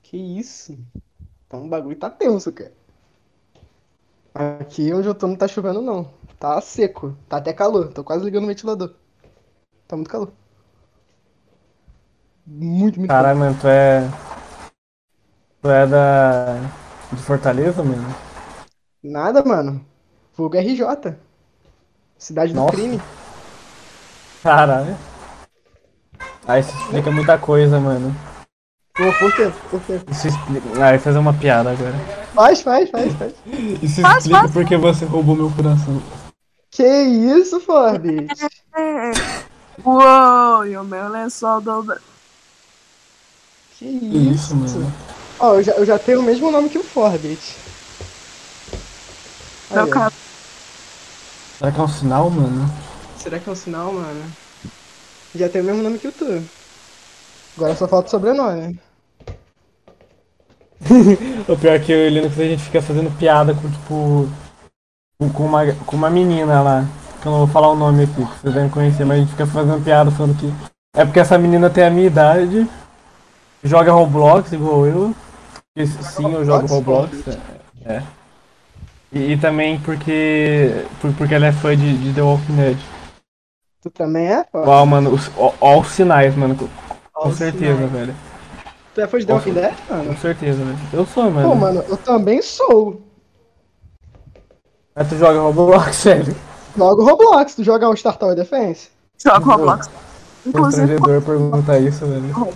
Que 0.10 0.18
isso? 0.18 0.76
Então 1.46 1.68
o 1.68 1.70
bagulho 1.70 1.96
tá 1.96 2.10
tenso, 2.10 2.52
cara. 2.52 2.74
Aqui 4.34 4.92
onde 4.92 5.08
eu 5.08 5.14
tô 5.14 5.28
não 5.28 5.36
tá 5.36 5.48
chovendo 5.48 5.84
não. 5.84 6.12
Tá 6.40 6.60
seco. 6.62 7.16
Tá 7.30 7.38
até 7.38 7.54
calor. 7.54 7.94
Tô 7.94 8.04
quase 8.04 8.26
ligando 8.26 8.46
o 8.46 8.48
ventilador. 8.48 8.96
Tá 9.88 9.96
muito 9.96 10.10
calor. 10.10 10.34
Muito, 12.44 12.98
muito 12.98 13.08
Caralho, 13.08 13.38
mano, 13.38 13.56
tu 13.62 13.68
é. 13.68 14.10
Tu 15.62 15.70
é 15.70 15.86
da. 15.86 16.56
De 17.14 17.22
Fortaleza, 17.22 17.84
mano? 17.84 18.02
calor. 18.02 18.16
Nada, 19.04 19.46
mano. 19.46 19.86
Vulgo 20.36 20.58
RJ. 20.58 21.20
Cidade 22.18 22.52
do 22.52 22.56
Nossa. 22.62 22.72
crime. 22.72 23.00
Caralho. 24.42 24.98
Aí 26.48 26.62
isso 26.62 26.76
explica 26.76 27.12
muita 27.12 27.38
coisa, 27.38 27.80
mano. 27.80 28.29
Pô, 29.00 29.14
por 29.18 29.34
quê? 29.34 29.50
Por 29.72 29.82
quê? 29.84 30.02
Isso 30.12 30.28
explica. 30.28 30.68
Ah, 30.84 30.90
eu 30.90 30.94
ia 30.96 31.00
fazer 31.00 31.18
uma 31.20 31.34
piada 31.34 31.72
agora. 31.72 31.96
Faz, 32.36 32.62
faz, 32.62 32.90
faz, 32.90 33.14
faz. 33.14 33.34
Isso 33.82 34.02
Faz, 34.02 34.18
explica 34.26 34.42
faz. 34.42 34.52
porque 34.52 34.76
você 34.76 35.06
roubou 35.06 35.38
meu 35.38 35.50
coração. 35.52 36.02
Que 36.70 36.84
isso, 36.86 37.62
Forbes? 37.62 38.28
Uou, 39.86 40.66
e 40.66 40.76
o 40.76 40.84
meu 40.84 41.08
lençol 41.08 41.62
do. 41.62 41.96
Que 43.78 43.86
Que 44.00 44.18
isso? 44.18 44.54
isso, 44.54 44.56
mano? 44.56 44.94
Ó, 45.40 45.54
eu 45.56 45.64
já, 45.64 45.72
eu 45.74 45.86
já 45.86 45.98
tenho 45.98 46.20
o 46.20 46.24
mesmo 46.24 46.52
nome 46.52 46.68
que 46.68 46.78
o 46.78 46.84
Forbes. 46.84 47.56
Meu 49.72 49.84
Aí, 49.84 49.90
ó. 49.90 49.94
cara. 49.94 50.14
Será 51.58 51.72
que 51.72 51.80
é 51.80 51.84
um 51.84 51.88
sinal, 51.88 52.30
mano? 52.30 52.70
Será 53.18 53.40
que 53.40 53.48
é 53.50 53.52
um 53.54 53.56
sinal, 53.56 53.94
mano? 53.94 54.26
Já 55.34 55.48
tem 55.48 55.62
o 55.62 55.64
mesmo 55.64 55.84
nome 55.84 56.00
que 56.00 56.08
o 56.10 56.12
tu. 56.12 56.44
Agora 57.56 57.76
só 57.76 57.88
falta 57.88 58.08
o 58.08 58.12
sobrenome. 58.12 58.80
O 61.48 61.58
pior 61.58 61.74
é 61.76 61.80
que 61.80 61.92
eu 61.92 62.06
e 62.06 62.08
o 62.08 62.14
Linux 62.14 62.40
a 62.40 62.44
gente 62.44 62.64
fica 62.64 62.82
fazendo 62.82 63.16
piada 63.18 63.54
com, 63.54 63.70
tipo. 63.70 64.30
com- 65.34 65.46
uma, 65.46 65.66
com 65.74 65.96
uma 65.96 66.10
menina 66.10 66.62
lá. 66.62 66.86
Que 67.22 67.28
eu 67.28 67.32
não 67.32 67.40
vou 67.40 67.48
falar 67.48 67.70
o 67.70 67.76
nome 67.76 68.04
aqui, 68.04 68.14
que 68.14 68.40
vocês 68.42 68.54
devem 68.54 68.70
conhecer, 68.70 69.04
mas 69.06 69.18
a 69.18 69.20
gente 69.22 69.32
fica 69.32 69.46
fazendo 69.46 69.84
piada 69.84 70.10
falando 70.12 70.38
que. 70.38 70.52
É 70.96 71.04
porque 71.04 71.20
essa 71.20 71.38
menina 71.38 71.70
tem 71.70 71.84
a 71.84 71.90
minha 71.90 72.08
idade, 72.08 72.68
joga 73.64 73.92
Roblox 73.92 74.52
igual 74.54 74.86
eu. 74.86 75.14
E, 75.76 75.86
sim, 75.86 76.32
eu 76.34 76.46
jogo 76.46 76.66
Roblox? 76.68 77.12
É. 77.86 77.94
é. 77.96 78.04
E, 79.12 79.34
e 79.34 79.38
também 79.38 79.80
porque. 79.80 80.86
por- 81.02 81.14
Porque 81.14 81.34
ela 81.36 81.48
é 81.48 81.52
fã 81.52 81.76
de, 81.76 81.98
de 81.98 82.14
The 82.14 82.22
Walking 82.22 82.56
Dead. 82.56 82.78
Tu 83.82 83.90
também 83.90 84.28
é? 84.28 84.46
Uau, 84.54 84.86
mano, 84.86 85.12
os, 85.14 85.30
ó, 85.38 85.54
ó 85.60 85.80
os 85.80 85.88
sinais, 85.90 86.36
mano. 86.36 86.56
Com, 86.56 86.68
ó, 87.16 87.24
com 87.24 87.32
certeza, 87.34 87.76
sinal. 87.76 87.90
velho. 87.90 88.16
Tu 88.94 89.02
é 89.02 89.08
fã 89.08 89.20
de 89.20 89.26
The 89.26 89.34
Walking 89.34 89.54
Dead, 89.54 89.76
Com 89.88 89.94
mano? 89.96 90.18
certeza, 90.18 90.64
velho. 90.64 90.78
Eu 90.92 91.06
sou, 91.06 91.30
mano. 91.30 91.50
Pô, 91.50 91.56
mano, 91.56 91.82
eu 91.88 91.98
também 91.98 92.42
sou. 92.42 93.02
Mas 94.96 95.08
tu 95.08 95.16
joga 95.16 95.40
Roblox, 95.40 95.96
sério? 95.98 96.36
Jogo 96.76 97.04
Roblox. 97.04 97.56
Tu 97.56 97.64
joga 97.64 97.88
o 97.88 97.96
Star 97.96 98.18
Tower 98.18 98.36
Defense? 98.36 98.90
Joga 99.18 99.46
Roblox. 99.46 99.90
Inclusive, 100.46 100.98
Constrangedor 100.98 101.22
perguntar 101.22 101.80
isso, 101.80 102.06
velho. 102.06 102.56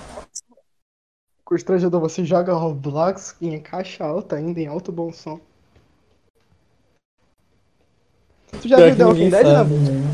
Constrangedor, 1.46 2.02
você 2.02 2.26
joga 2.26 2.54
Roblox 2.54 3.36
em 3.42 3.60
caixa 3.60 4.04
alta 4.04 4.38
ainda, 4.38 4.60
em 4.60 4.68
alto 4.68 4.92
bom 4.92 5.12
som. 5.12 5.40
Tu 8.62 8.68
já 8.68 8.78
Pior 8.78 8.88
viu 8.88 8.98
The 8.98 9.06
Walking 9.06 9.30
Dead, 9.30 9.46
sabe, 9.46 9.74
né? 9.74 10.12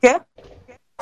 Quê? 0.00 0.20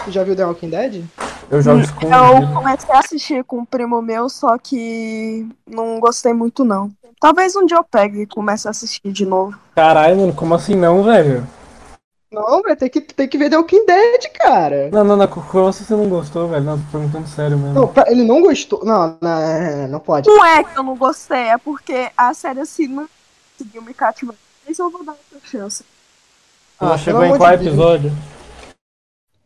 Tu 0.04 0.10
já 0.10 0.22
viu 0.24 0.36
The 0.36 0.44
Walking 0.44 0.70
Dead? 0.70 1.04
Eu 1.50 1.60
jogo 1.60 1.80
Eu 1.80 1.84
escondido. 1.84 2.52
comecei 2.54 2.94
a 2.94 2.98
assistir 2.98 3.44
com 3.44 3.58
um 3.58 3.64
primo 3.64 4.00
meu, 4.00 4.28
só 4.28 4.56
que 4.58 5.46
não 5.66 6.00
gostei 6.00 6.32
muito, 6.32 6.64
não. 6.64 6.90
Talvez 7.20 7.54
um 7.54 7.66
dia 7.66 7.76
eu 7.76 7.84
pegue 7.84 8.22
e 8.22 8.26
comece 8.26 8.66
a 8.66 8.70
assistir 8.70 9.12
de 9.12 9.24
novo. 9.26 9.56
Caralho, 9.76 10.16
mano, 10.16 10.32
como 10.32 10.54
assim 10.54 10.74
não, 10.74 11.02
velho? 11.04 11.46
Não, 12.32 12.62
vai 12.62 12.74
ter 12.74 12.88
que, 12.88 13.00
tem 13.02 13.28
que 13.28 13.36
ver 13.36 13.50
The 13.50 13.58
Walking 13.58 13.84
Dead, 13.84 14.32
cara. 14.38 14.88
Não, 14.90 15.04
não, 15.04 15.16
não, 15.16 15.28
como 15.28 15.68
assim 15.68 15.84
você 15.84 15.94
não 15.94 16.08
gostou, 16.08 16.48
velho? 16.48 16.64
Não, 16.64 16.78
tô 16.78 16.84
perguntando 16.90 17.28
sério 17.28 17.58
mesmo. 17.58 17.74
Não, 17.74 17.86
pra- 17.86 18.10
ele 18.10 18.24
não 18.24 18.40
gostou. 18.40 18.82
Não, 18.84 19.18
não, 19.20 19.30
é, 19.30 19.86
não 19.86 20.00
pode. 20.00 20.30
Não 20.30 20.42
é 20.44 20.64
que 20.64 20.78
eu 20.78 20.82
não 20.82 20.96
gostei, 20.96 21.48
é 21.50 21.58
porque 21.58 22.10
a 22.16 22.32
série 22.32 22.60
assim 22.60 22.88
não 22.88 23.06
conseguiu 23.58 23.82
me 23.82 23.92
cativar. 23.92 24.34
Mas 24.66 24.78
eu 24.78 24.90
vou 24.90 25.04
dar 25.04 25.12
outra 25.12 25.46
chance. 25.46 25.84
Ah, 26.80 26.96
chegou 26.96 27.22
em 27.22 27.36
qual 27.36 27.56
Deus. 27.58 27.76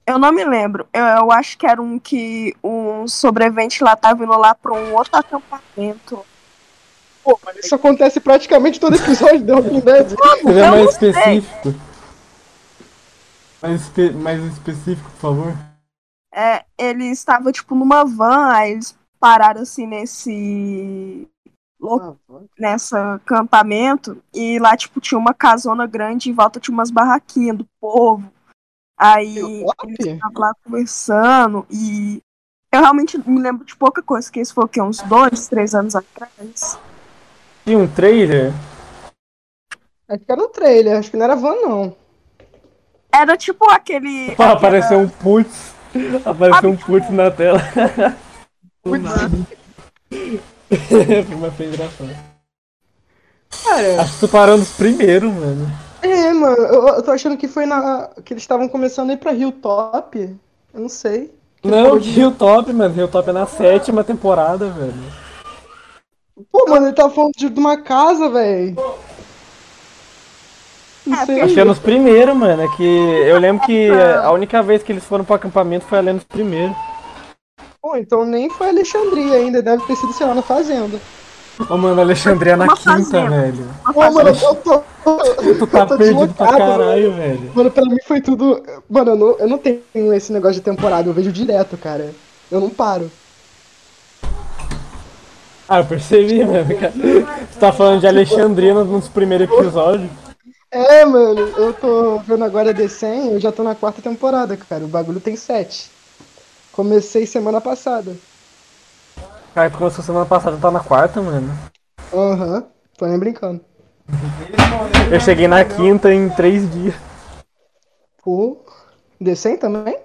Eu 0.06 0.18
não 0.18 0.30
me 0.32 0.44
lembro. 0.44 0.86
Eu, 0.92 1.04
eu 1.04 1.32
acho 1.32 1.58
que 1.58 1.66
era 1.66 1.82
um 1.82 1.98
que 1.98 2.54
um 2.62 3.08
sobrevivente 3.08 3.82
lá 3.82 3.96
tava 3.96 4.22
indo 4.22 4.36
lá 4.38 4.54
pra 4.54 4.72
um 4.72 4.94
outro 4.94 5.16
acampamento. 5.16 6.24
Pô, 7.24 7.38
mas 7.44 7.56
isso 7.64 7.74
acontece 7.74 8.20
praticamente 8.20 8.78
todo 8.78 8.94
episódio 8.94 9.40
de 9.40 9.46
The 9.46 9.52
Walking 9.54 9.80
Dead. 9.80 10.12
Ele 10.46 10.60
é 10.60 10.70
mais 10.70 10.90
específico. 10.90 11.74
Mais, 13.60 13.80
espe- 13.82 14.10
mais 14.12 14.44
específico, 14.44 15.10
por 15.10 15.18
favor. 15.18 15.54
É, 16.32 16.64
ele 16.76 17.06
estava 17.06 17.50
tipo 17.50 17.74
numa 17.74 18.04
van, 18.04 18.52
aí 18.52 18.72
eles 18.72 18.96
pararam 19.18 19.62
assim 19.62 19.86
nesse 19.86 21.26
lo- 21.80 22.16
nessa 22.58 23.14
acampamento 23.14 24.22
e 24.34 24.58
lá 24.58 24.76
tipo 24.76 25.00
tinha 25.00 25.18
uma 25.18 25.32
casona 25.32 25.86
grande 25.86 26.28
e 26.28 26.32
em 26.32 26.34
volta 26.34 26.60
tinha 26.60 26.74
umas 26.74 26.90
barraquinhas 26.90 27.56
do 27.56 27.66
povo. 27.80 28.30
Aí 28.96 29.36
Eu- 29.36 29.66
eles 29.84 29.98
estavam 30.00 30.40
lá 30.40 30.52
conversando 30.64 31.66
e 31.70 32.22
eu 32.72 32.80
realmente 32.80 33.18
me 33.28 33.40
lembro 33.40 33.64
de 33.64 33.76
pouca 33.76 34.02
coisa, 34.02 34.30
que 34.30 34.40
isso 34.40 34.54
foi 34.54 34.64
o 34.64 34.68
quê? 34.68 34.80
Uns 34.80 35.02
dois, 35.02 35.48
três 35.48 35.74
anos 35.74 35.94
atrás. 35.94 36.78
Tinha 37.64 37.78
um 37.78 37.86
trailer? 37.86 38.52
Acho 40.08 40.24
que 40.24 40.32
era 40.32 40.42
um 40.42 40.48
trailer, 40.48 40.98
acho 40.98 41.10
que 41.10 41.16
não 41.16 41.24
era 41.24 41.36
van, 41.36 41.56
não. 41.56 41.96
Era 43.12 43.36
tipo 43.36 43.68
aquele. 43.70 44.34
Apareceu 44.40 44.98
um 45.00 45.08
putz. 45.08 45.74
Apareceu 46.24 46.70
um 46.70 46.76
putz 46.76 47.10
na 47.10 47.30
tela. 47.30 47.58
Mas 48.84 49.02
foi 51.56 51.66
engraçado. 51.66 52.16
Cara, 53.64 54.02
Acho 54.02 54.14
que 54.14 54.20
tu 54.20 54.28
parou 54.28 54.56
nos 54.56 54.70
primeiros, 54.70 55.32
mano. 55.32 55.85
É, 56.02 56.32
mano, 56.32 56.56
eu, 56.56 56.88
eu 56.88 57.02
tô 57.02 57.10
achando 57.10 57.36
que 57.36 57.48
foi 57.48 57.66
na. 57.66 58.08
que 58.24 58.32
eles 58.32 58.42
estavam 58.42 58.68
começando 58.68 59.10
a 59.10 59.12
ir 59.14 59.18
pra 59.18 59.32
Hilltop. 59.34 60.16
Eu 60.72 60.80
não 60.80 60.88
sei. 60.88 61.34
Não, 61.62 62.00
que 62.00 62.08
Hilltop, 62.18 62.72
mano. 62.72 62.96
Hilltop 62.98 63.28
é 63.28 63.32
na 63.32 63.46
sétima 63.46 64.02
temporada, 64.02 64.70
velho. 64.70 64.94
Pô, 66.50 66.66
mano, 66.68 66.86
ele 66.86 66.94
tava 66.94 67.12
falando 67.14 67.32
de, 67.36 67.48
de 67.48 67.58
uma 67.60 67.82
casa, 67.82 68.28
velho. 68.30 68.74
Não 71.04 71.14
É, 71.14 71.16
sei. 71.16 71.40
Acho 71.40 71.54
que 71.54 71.60
é 71.60 71.64
nos 71.64 71.78
primeiros, 71.78 72.34
mano. 72.36 72.62
É 72.62 72.68
que 72.76 72.82
eu 72.82 73.38
lembro 73.38 73.62
que 73.62 73.88
a 74.22 74.30
única 74.32 74.62
vez 74.62 74.82
que 74.82 74.92
eles 74.92 75.04
foram 75.04 75.24
pro 75.24 75.34
acampamento 75.34 75.84
foi 75.86 75.98
ali 75.98 76.12
nos 76.12 76.24
primeiros. 76.24 76.76
Pô, 77.80 77.96
então 77.96 78.24
nem 78.26 78.50
foi 78.50 78.68
Alexandria 78.68 79.36
ainda, 79.36 79.62
deve 79.62 79.82
ter 79.86 79.96
sido, 79.96 80.12
sei 80.12 80.26
lá, 80.26 80.34
na 80.34 80.42
fazenda. 80.42 81.00
Ô, 81.70 81.76
mano, 81.76 82.00
Alexandria 82.00 82.56
na 82.56 82.64
Uma 82.64 82.76
quinta, 82.76 82.90
fazenda. 82.92 83.30
velho. 83.30 83.68
Pô, 83.92 84.10
mano, 84.12 84.28
eu 84.28 84.54
tô. 84.56 84.82
Tu 85.58 85.66
tá 85.68 85.86
perdido 85.86 86.34
pra 86.34 86.48
caralho, 86.48 87.12
velho. 87.14 87.50
Mano, 87.54 87.70
pra 87.70 87.84
mim 87.84 87.96
foi 88.06 88.20
tudo. 88.20 88.62
Mano, 88.90 89.12
eu 89.12 89.16
não, 89.16 89.38
eu 89.38 89.48
não 89.48 89.58
tenho 89.58 89.80
esse 90.14 90.32
negócio 90.32 90.56
de 90.56 90.60
temporada, 90.60 91.08
eu 91.08 91.14
vejo 91.14 91.32
direto, 91.32 91.76
cara. 91.78 92.12
Eu 92.50 92.60
não 92.60 92.68
paro. 92.68 93.10
Ah, 95.68 95.78
eu 95.78 95.84
percebi, 95.84 96.44
mano. 96.46 96.76
cara. 96.78 96.92
Tu 96.92 97.58
tá 97.58 97.72
falando 97.72 98.00
de 98.00 98.06
Alexandria 98.06 98.74
nos 98.74 98.88
nos 98.88 99.08
primeiros 99.08 99.48
episódios. 99.50 100.10
É, 100.70 101.04
mano, 101.04 101.40
eu 101.40 101.72
tô 101.72 102.18
vendo 102.18 102.44
agora 102.44 102.74
The 102.74 102.88
100, 102.88 103.32
eu 103.32 103.40
já 103.40 103.50
tô 103.50 103.62
na 103.62 103.74
quarta 103.74 104.02
temporada, 104.02 104.56
cara. 104.56 104.84
O 104.84 104.88
bagulho 104.88 105.20
tem 105.20 105.36
sete. 105.36 105.90
Comecei 106.72 107.24
semana 107.24 107.60
passada. 107.60 108.14
Cara, 109.56 109.70
tu 109.70 109.78
começou 109.78 110.04
semana 110.04 110.26
passada, 110.26 110.58
tá 110.58 110.70
na 110.70 110.80
quarta, 110.80 111.18
mano. 111.22 111.50
Aham, 112.12 112.66
tô 112.94 113.06
nem 113.06 113.18
brincando. 113.18 113.64
Eu 115.10 115.18
cheguei 115.18 115.48
na 115.48 115.64
quinta 115.64 116.12
em 116.12 116.28
três 116.28 116.70
dias. 116.70 116.94
Pô, 118.22 118.58
100 119.34 119.56
também? 119.56 119.96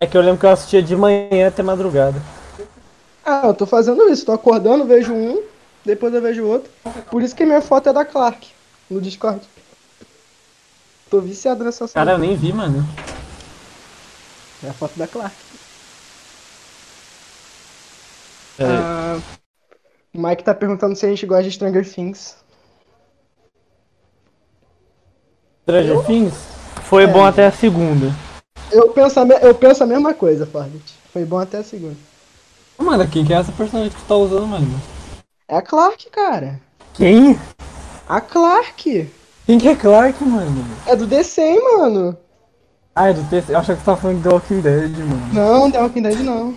É 0.00 0.06
que 0.06 0.16
eu 0.16 0.22
lembro 0.22 0.40
que 0.40 0.46
eu 0.46 0.50
assistia 0.50 0.82
de 0.82 0.96
manhã 0.96 1.48
até 1.48 1.62
madrugada. 1.62 2.18
Ah, 3.22 3.42
eu 3.48 3.52
tô 3.52 3.66
fazendo 3.66 4.08
isso, 4.08 4.24
tô 4.24 4.32
acordando, 4.32 4.86
vejo 4.86 5.12
um, 5.12 5.42
depois 5.84 6.14
eu 6.14 6.22
vejo 6.22 6.46
outro. 6.46 6.72
Por 7.10 7.22
isso 7.22 7.36
que 7.36 7.44
minha 7.44 7.60
foto 7.60 7.90
é 7.90 7.92
da 7.92 8.06
Clark, 8.06 8.50
no 8.88 9.02
Discord. 9.02 9.42
Tô 11.10 11.20
viciado 11.20 11.62
nessa. 11.62 11.86
Cara, 11.88 12.12
eu 12.12 12.18
nem 12.18 12.34
vi, 12.34 12.54
mano. 12.54 12.88
É 14.62 14.70
a 14.70 14.72
foto 14.72 14.98
da 14.98 15.06
Clark. 15.06 15.43
É, 18.58 18.64
Ah, 18.64 19.18
o 20.14 20.20
Mike 20.20 20.44
tá 20.44 20.54
perguntando 20.54 20.94
se 20.96 21.04
a 21.04 21.08
gente 21.08 21.26
gosta 21.26 21.44
de 21.44 21.52
Stranger 21.52 21.88
Things. 21.90 22.36
Stranger 25.62 26.04
Things 26.06 26.34
foi 26.84 27.04
É. 27.04 27.06
bom 27.06 27.24
até 27.24 27.46
a 27.46 27.52
segunda. 27.52 28.12
Eu 28.70 28.90
penso 28.90 29.20
a, 29.20 29.24
me- 29.24 29.38
eu 29.40 29.54
penso 29.54 29.82
a 29.82 29.86
mesma 29.86 30.14
coisa, 30.14 30.46
Fordet. 30.46 30.82
Foi 31.12 31.24
bom 31.24 31.38
até 31.38 31.58
a 31.58 31.64
segunda. 31.64 31.96
Mano, 32.78 33.06
quem 33.08 33.24
que 33.24 33.32
é 33.32 33.36
essa 33.36 33.52
personagem 33.52 33.90
que 33.92 33.96
tu 34.02 34.06
tá 34.06 34.16
usando, 34.16 34.46
mano? 34.46 34.80
É 35.48 35.56
a 35.56 35.62
Clark, 35.62 36.10
cara. 36.10 36.60
Quem? 36.92 37.38
A 38.08 38.20
Clark. 38.20 39.10
Quem 39.46 39.58
que 39.58 39.68
é 39.68 39.76
Clark, 39.76 40.22
mano? 40.24 40.64
É 40.86 40.96
do 40.96 41.06
DC, 41.06 41.58
mano. 41.78 42.16
Ah, 42.94 43.10
é 43.10 43.12
do 43.12 43.22
TC. 43.28 43.52
Eu 43.52 43.58
achava 43.58 43.76
que 43.76 43.82
tu 43.82 43.86
tava 43.86 44.00
falando 44.00 44.16
de 44.18 44.22
The 44.24 44.34
Walking 44.34 44.60
Dead, 44.60 44.90
mano. 44.98 45.32
Não, 45.32 45.70
The 45.70 45.80
Walking 45.80 46.02
Dead 46.02 46.18
não. 46.20 46.56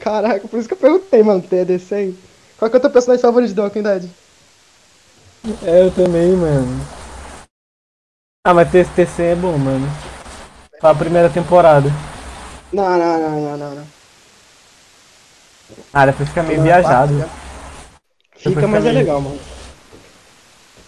Caraca, 0.00 0.46
por 0.48 0.58
isso 0.58 0.68
que 0.68 0.74
eu 0.74 0.78
perguntei, 0.78 1.22
mano. 1.22 1.42
Tem 1.42 1.60
a 1.60 1.64
DC? 1.64 2.14
Qual 2.58 2.70
que 2.70 2.76
é 2.76 2.78
o 2.78 2.80
teu 2.80 2.90
personagem 2.90 3.22
favorito 3.22 3.54
de 3.54 3.60
Walking 3.60 3.82
Dead? 3.82 4.08
É, 5.64 5.82
eu 5.82 5.90
também, 5.90 6.32
mano. 6.32 6.86
Ah, 8.46 8.54
mas 8.54 8.70
TC 8.70 8.90
TC 8.94 9.22
é 9.22 9.34
bom, 9.34 9.56
mano. 9.58 9.86
Só 10.80 10.88
a 10.88 10.94
primeira 10.94 11.28
temporada. 11.28 11.88
Não, 12.72 12.98
não, 12.98 13.18
não, 13.18 13.40
não, 13.40 13.56
não. 13.56 13.74
não. 13.76 13.86
Ah, 15.92 16.06
depois 16.06 16.28
fica 16.28 16.42
meio 16.42 16.58
Não, 16.58 16.64
viajado. 16.64 17.18
parte, 17.18 17.30
Fica, 18.36 18.50
Depois 18.60 18.70
mas 18.70 18.84
é 18.84 18.88
meio- 18.88 18.98
legal, 18.98 19.20
mano. 19.20 19.38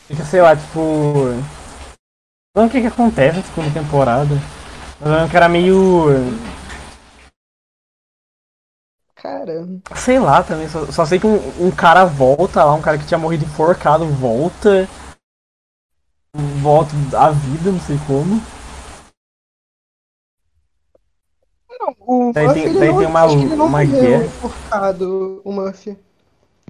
Fica, 0.09 0.25
sei 0.25 0.41
lá, 0.41 0.57
tipo. 0.57 1.35
Não 2.57 2.67
o 2.67 2.71
que 2.71 2.81
que 2.81 2.87
acontece 2.87 3.39
na 3.39 3.43
segunda 3.45 3.71
temporada. 3.73 4.35
Mas 5.01 5.09
eu 5.09 5.15
lembro 5.15 5.31
que 5.31 5.37
era 5.37 5.49
meio. 5.49 6.07
Cara, 9.23 9.69
Sei 9.97 10.19
lá 10.19 10.43
também, 10.43 10.67
só, 10.69 10.87
só 10.87 11.05
sei 11.05 11.19
que 11.21 11.27
um, 11.27 11.67
um 11.67 11.71
cara 11.71 12.07
volta 12.07 12.65
lá, 12.65 12.73
um 12.75 12.81
cara 12.81 12.97
que 12.97 13.07
tinha 13.07 13.19
morrido 13.19 13.45
enforcado 13.45 14.07
volta. 14.07 14.89
Volta 16.63 16.93
à 17.19 17.31
vida, 17.31 17.71
não 17.71 17.81
sei 17.81 17.99
como. 18.07 18.41
não, 21.81 21.95
o 22.01 22.33
Daí 22.33 22.47
Murphy, 22.47 22.63
tem- 22.63 22.79
daí 22.79 22.89
não, 22.93 22.99
tem 22.99 23.07
uma- 23.07 23.25
uma 23.65 23.85
guerra. 23.85 24.25
enforcado, 24.25 25.43
o 25.45 25.53
Murphy. 25.53 25.99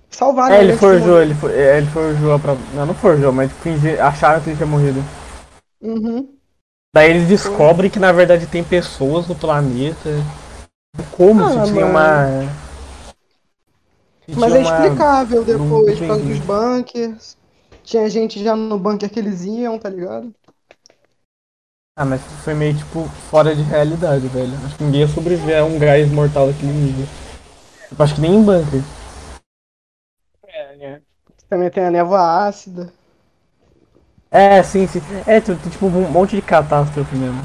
Salvaram 0.09 0.55
É, 0.57 0.61
ele 0.65 0.77
forjou, 0.77 1.23
ele, 1.23 1.35
for, 1.35 1.51
é, 1.53 1.79
ele 1.79 1.87
forjou 1.87 2.39
pra. 2.41 2.55
Não, 2.75 2.87
não 2.87 2.95
forjou, 2.95 3.33
mas 3.33 3.53
fingi, 3.63 3.99
acharam 3.99 4.41
que 4.41 4.51
ele 4.51 4.57
tinha 4.57 4.67
morrido. 4.67 5.05
Uhum. 5.81 6.37
Daí 6.95 7.11
eles 7.11 7.29
descobrem 7.29 7.89
que 7.91 8.01
na 8.01 8.11
verdade 8.11 8.47
tem 8.47 8.65
pessoas 8.65 9.29
no 9.29 9.37
planeta. 9.37 10.11
Como 11.17 11.43
Ah, 11.45 11.49
se 11.51 11.71
tinha 11.73 11.87
mano. 11.87 11.93
uma. 11.93 12.61
se 14.27 14.35
Mas 14.35 14.53
tinha 14.53 14.57
é 14.57 14.61
uma- 14.61 14.79
explicável 14.87 15.45
depois, 15.45 15.99
por 15.99 16.07
causa 16.09 16.23
dos 16.25 16.39
bunkers. 16.41 17.37
Tinha 17.85 18.09
gente 18.11 18.43
já 18.43 18.55
no 18.55 18.79
bunker 18.79 19.11
que 19.11 19.19
eles 19.19 19.45
iam, 19.45 19.79
tá 19.79 19.89
ligado? 19.89 20.35
Ah, 21.97 22.05
mas 22.05 22.21
foi 22.45 22.55
meio 22.55 22.77
tipo 22.77 23.05
fora 23.31 23.55
de 23.55 23.63
realidade, 23.63 24.27
velho. 24.29 24.53
Acho 24.65 24.77
que 24.77 24.85
ninguém 24.85 25.01
ia 25.01 25.09
sobreviver 25.09 25.61
a 25.61 25.65
um 25.65 25.79
gás 25.79 26.11
mortal 26.11 26.47
daquele 26.47 26.73
nível. 26.73 27.07
Eu 27.91 28.05
acho 28.05 28.15
que 28.15 28.21
nem 28.21 28.35
em 28.37 28.43
bunker. 28.43 28.81
Também 31.49 31.71
tem 31.71 31.85
a 31.85 31.91
névoa 31.91 32.47
ácida. 32.47 32.93
É, 34.31 34.63
sim, 34.63 34.87
sim. 34.87 35.01
É, 35.27 35.41
tem, 35.41 35.57
tem, 35.57 35.71
tipo 35.71 35.87
um 35.87 36.11
monte 36.11 36.37
de 36.37 36.43
catástrofe 36.43 37.17
mesmo. 37.17 37.43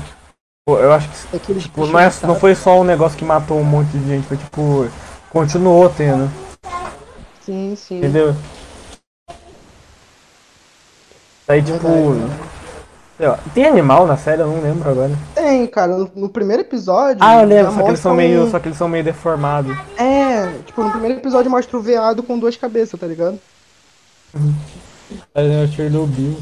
Pô, 0.68 0.80
Eu 0.80 0.92
acho 0.92 1.08
que 1.10 1.36
Aqueles 1.38 1.64
tipo, 1.64 1.82
bichos 1.82 1.94
não, 1.94 2.00
é, 2.00 2.12
não 2.24 2.36
foi 2.40 2.56
só 2.56 2.80
um 2.82 2.84
negócio 2.84 3.16
que 3.16 3.24
matou 3.24 3.60
um 3.60 3.64
monte 3.64 3.90
de 3.92 4.08
gente, 4.08 4.26
foi 4.28 4.36
tipo. 4.36 4.88
Continuou 5.30 5.90
tendo, 5.90 6.32
Sim, 7.42 7.76
sim. 7.76 7.98
entendeu? 8.00 8.34
Daí 11.48 11.62
tipo. 11.62 11.88
Verdade. 11.88 12.34
Sei 13.18 13.28
lá, 13.28 13.40
Tem 13.54 13.66
animal 13.66 14.08
na 14.08 14.18
série? 14.18 14.42
Eu 14.42 14.48
não 14.48 14.60
lembro 14.62 14.90
agora. 14.90 15.12
Tem, 15.36 15.68
cara, 15.68 15.96
no, 15.96 16.12
no 16.16 16.30
primeiro 16.30 16.64
episódio. 16.64 17.18
Ah, 17.22 17.42
eu 17.44 17.48
lembro, 17.48 17.72
só 17.74 17.84
que 17.84 17.90
eles 17.90 18.00
são 18.00 18.16
meio. 18.16 18.44
um- 18.46 18.52
Só 18.52 18.60
que 18.60 18.68
eles 18.68 18.78
são 18.78 18.88
meio 18.90 19.04
deformados. 19.04 19.78
É, 19.98 20.52
tipo, 20.66 20.84
no 20.84 20.90
primeiro 20.90 21.20
episódio 21.20 21.52
mostra 21.52 21.78
o 21.78 21.82
veado 21.82 22.24
com 22.24 22.40
duas 22.40 22.58
cabeças, 22.58 23.00
tá 23.00 23.06
ligado? 23.06 23.40
É 25.36 25.64
o 25.64 25.68
Chernobyl. 25.68 26.38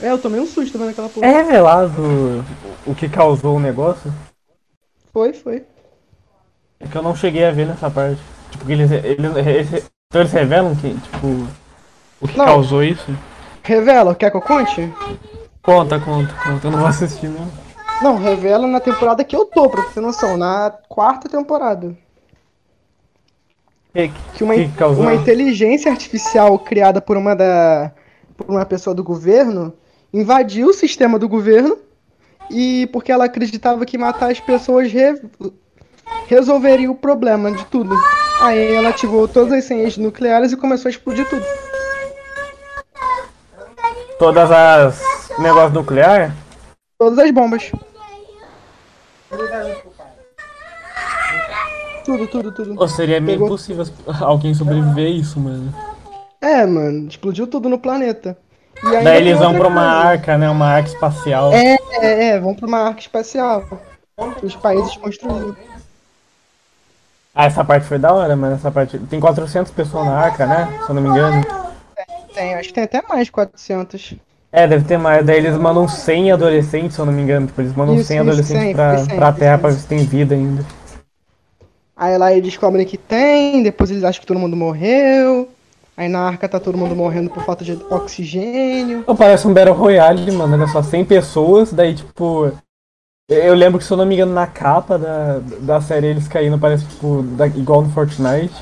É, 0.00 0.10
eu 0.10 0.18
tomei 0.18 0.40
um 0.40 0.46
susto 0.46 0.78
vendo 0.78 0.90
aquela 0.90 1.08
porra. 1.08 1.26
É 1.26 1.42
revelado 1.42 2.44
o 2.86 2.94
que 2.94 3.08
causou 3.08 3.56
o 3.56 3.60
negócio? 3.60 4.12
Foi, 5.12 5.32
foi. 5.32 5.64
É 6.78 6.86
que 6.86 6.96
eu 6.96 7.02
não 7.02 7.16
cheguei 7.16 7.44
a 7.44 7.50
ver 7.50 7.66
nessa 7.66 7.90
parte. 7.90 8.20
Tipo, 8.52 8.64
que 8.66 8.72
eles, 8.72 8.90
eles, 8.90 9.36
eles, 9.36 9.90
então 10.08 10.22
eles 10.22 10.32
revelam 10.32 10.74
que, 10.76 10.94
tipo, 10.94 11.26
o 12.20 12.28
que 12.28 12.38
Não. 12.38 12.44
causou 12.44 12.82
isso? 12.84 13.10
Revela, 13.62 14.14
quer 14.14 14.30
que 14.30 14.36
eu 14.36 14.40
conte? 14.40 14.92
Conta, 15.60 15.98
conta, 16.00 16.32
conta. 16.44 16.66
Eu 16.66 16.70
não 16.70 16.78
vou 16.78 16.88
assistir 16.88 17.28
mesmo. 17.28 17.50
Não, 18.00 18.16
revela 18.16 18.66
na 18.66 18.78
temporada 18.80 19.24
que 19.24 19.34
eu 19.34 19.44
tô, 19.44 19.68
pra 19.68 19.82
você 19.82 19.94
ter 19.94 20.00
noção, 20.00 20.36
na 20.36 20.72
quarta 20.88 21.28
temporada. 21.28 21.96
Que, 23.92 24.12
Que 24.34 24.44
uma, 24.44 24.54
que 24.54 24.68
causou? 24.68 25.02
uma 25.02 25.14
inteligência 25.14 25.90
artificial 25.90 26.56
criada 26.60 27.00
por 27.00 27.16
uma 27.16 27.34
da. 27.34 27.90
por 28.36 28.48
uma 28.48 28.64
pessoa 28.64 28.94
do 28.94 29.02
governo 29.02 29.74
invadiu 30.12 30.68
o 30.68 30.72
sistema 30.74 31.18
do 31.18 31.28
governo 31.28 31.76
e 32.50 32.86
porque 32.92 33.12
ela 33.12 33.24
acreditava 33.26 33.84
que 33.84 33.98
matar 33.98 34.30
as 34.30 34.40
pessoas 34.40 34.90
re- 34.90 35.20
resolveria 36.26 36.90
o 36.90 36.94
problema 36.94 37.52
de 37.52 37.64
tudo. 37.66 37.94
Aí 38.40 38.74
ela 38.74 38.90
ativou 38.90 39.26
todas 39.28 39.52
as 39.52 39.64
senhas 39.64 39.96
nucleares 39.96 40.52
e 40.52 40.56
começou 40.56 40.88
a 40.88 40.90
explodir 40.90 41.28
tudo. 41.28 41.44
Todas 44.18 44.50
as 44.50 45.00
negócios 45.38 45.72
nuclear? 45.72 46.34
Todas 46.98 47.18
as 47.18 47.30
bombas. 47.30 47.70
Tudo, 52.04 52.26
tudo, 52.26 52.52
tudo. 52.52 52.74
Ou 52.80 52.88
seria 52.88 53.20
meio 53.20 53.36
Pegou. 53.38 53.48
impossível 53.48 53.84
alguém 54.20 54.54
sobreviver 54.54 55.06
a 55.06 55.10
isso, 55.10 55.38
mano. 55.38 55.72
É, 56.40 56.64
mano, 56.64 57.06
explodiu 57.08 57.46
tudo 57.46 57.68
no 57.68 57.78
planeta. 57.78 58.36
Daí 58.82 59.16
eles 59.18 59.38
vão 59.38 59.54
pra 59.54 59.68
uma 59.68 59.82
arca, 59.82 60.38
né? 60.38 60.48
Uma 60.48 60.66
arca 60.66 60.88
espacial. 60.88 61.52
É, 61.52 61.76
é, 62.00 62.28
é, 62.28 62.40
vão 62.40 62.54
pra 62.54 62.66
uma 62.66 62.78
arca 62.78 63.00
espacial. 63.00 63.64
Os 64.42 64.56
países 64.56 64.96
construíram. 64.96 65.56
Ah, 67.34 67.44
essa 67.44 67.64
parte 67.64 67.86
foi 67.86 67.98
da 67.98 68.12
hora, 68.12 68.34
mano. 68.34 68.54
Essa 68.54 68.70
parte. 68.70 68.98
Tem 68.98 69.20
400 69.20 69.70
pessoas 69.72 70.06
na 70.06 70.16
arca, 70.16 70.46
né? 70.46 70.68
Se 70.84 70.90
eu 70.90 70.94
não 70.94 71.02
me 71.02 71.08
engano. 71.08 71.44
Tem, 72.34 72.54
acho 72.54 72.68
que 72.68 72.74
tem 72.74 72.84
até 72.84 73.02
mais 73.08 73.26
de 73.26 73.32
400. 73.32 74.14
É, 74.50 74.66
deve 74.66 74.84
ter 74.84 74.98
mais. 74.98 75.24
Daí 75.24 75.36
eles 75.36 75.56
mandam 75.56 75.86
100 75.86 76.32
adolescentes, 76.32 76.94
se 76.94 77.00
eu 77.00 77.06
não 77.06 77.12
me 77.12 77.22
engano. 77.22 77.46
Tipo, 77.46 77.60
eles 77.60 77.74
mandam 77.74 77.94
Isso, 77.96 78.06
100 78.06 78.16
isso, 78.16 78.28
adolescentes 78.28 78.62
100, 78.62 78.74
pra, 78.74 78.96
foi 78.96 79.06
100, 79.06 79.16
pra 79.16 79.32
Terra 79.32 79.54
100. 79.54 79.60
pra 79.60 79.70
ver 79.70 79.76
se 79.76 79.86
tem 79.86 79.98
vida 80.04 80.34
ainda. 80.34 80.64
Aí 81.96 82.16
lá 82.16 82.32
eles 82.32 82.44
descobrem 82.44 82.86
que 82.86 82.96
tem, 82.96 83.62
depois 83.62 83.90
eles 83.90 84.04
acham 84.04 84.20
que 84.20 84.26
todo 84.26 84.38
mundo 84.38 84.56
morreu. 84.56 85.48
Aí 85.98 86.08
na 86.08 86.20
arca 86.20 86.48
tá 86.48 86.60
todo 86.60 86.78
mundo 86.78 86.94
morrendo 86.94 87.28
por 87.28 87.42
falta 87.42 87.64
de 87.64 87.72
oxigênio. 87.90 89.02
Parece 89.18 89.48
um 89.48 89.52
Battle 89.52 89.74
Royale, 89.74 90.30
mano. 90.30 90.54
Olha 90.54 90.68
só, 90.68 90.80
100 90.80 91.04
pessoas, 91.04 91.72
daí 91.72 91.92
tipo. 91.92 92.52
Eu 93.28 93.52
lembro 93.52 93.80
que, 93.80 93.84
se 93.84 93.92
eu 93.92 93.96
não 93.96 94.06
me 94.06 94.14
engano, 94.14 94.32
na 94.32 94.46
capa 94.46 94.96
da, 94.96 95.40
da 95.60 95.80
série 95.80 96.06
eles 96.06 96.28
caindo, 96.28 96.56
parece 96.56 96.86
tipo, 96.86 97.22
da- 97.36 97.48
igual 97.48 97.82
no 97.82 97.90
Fortnite. 97.90 98.54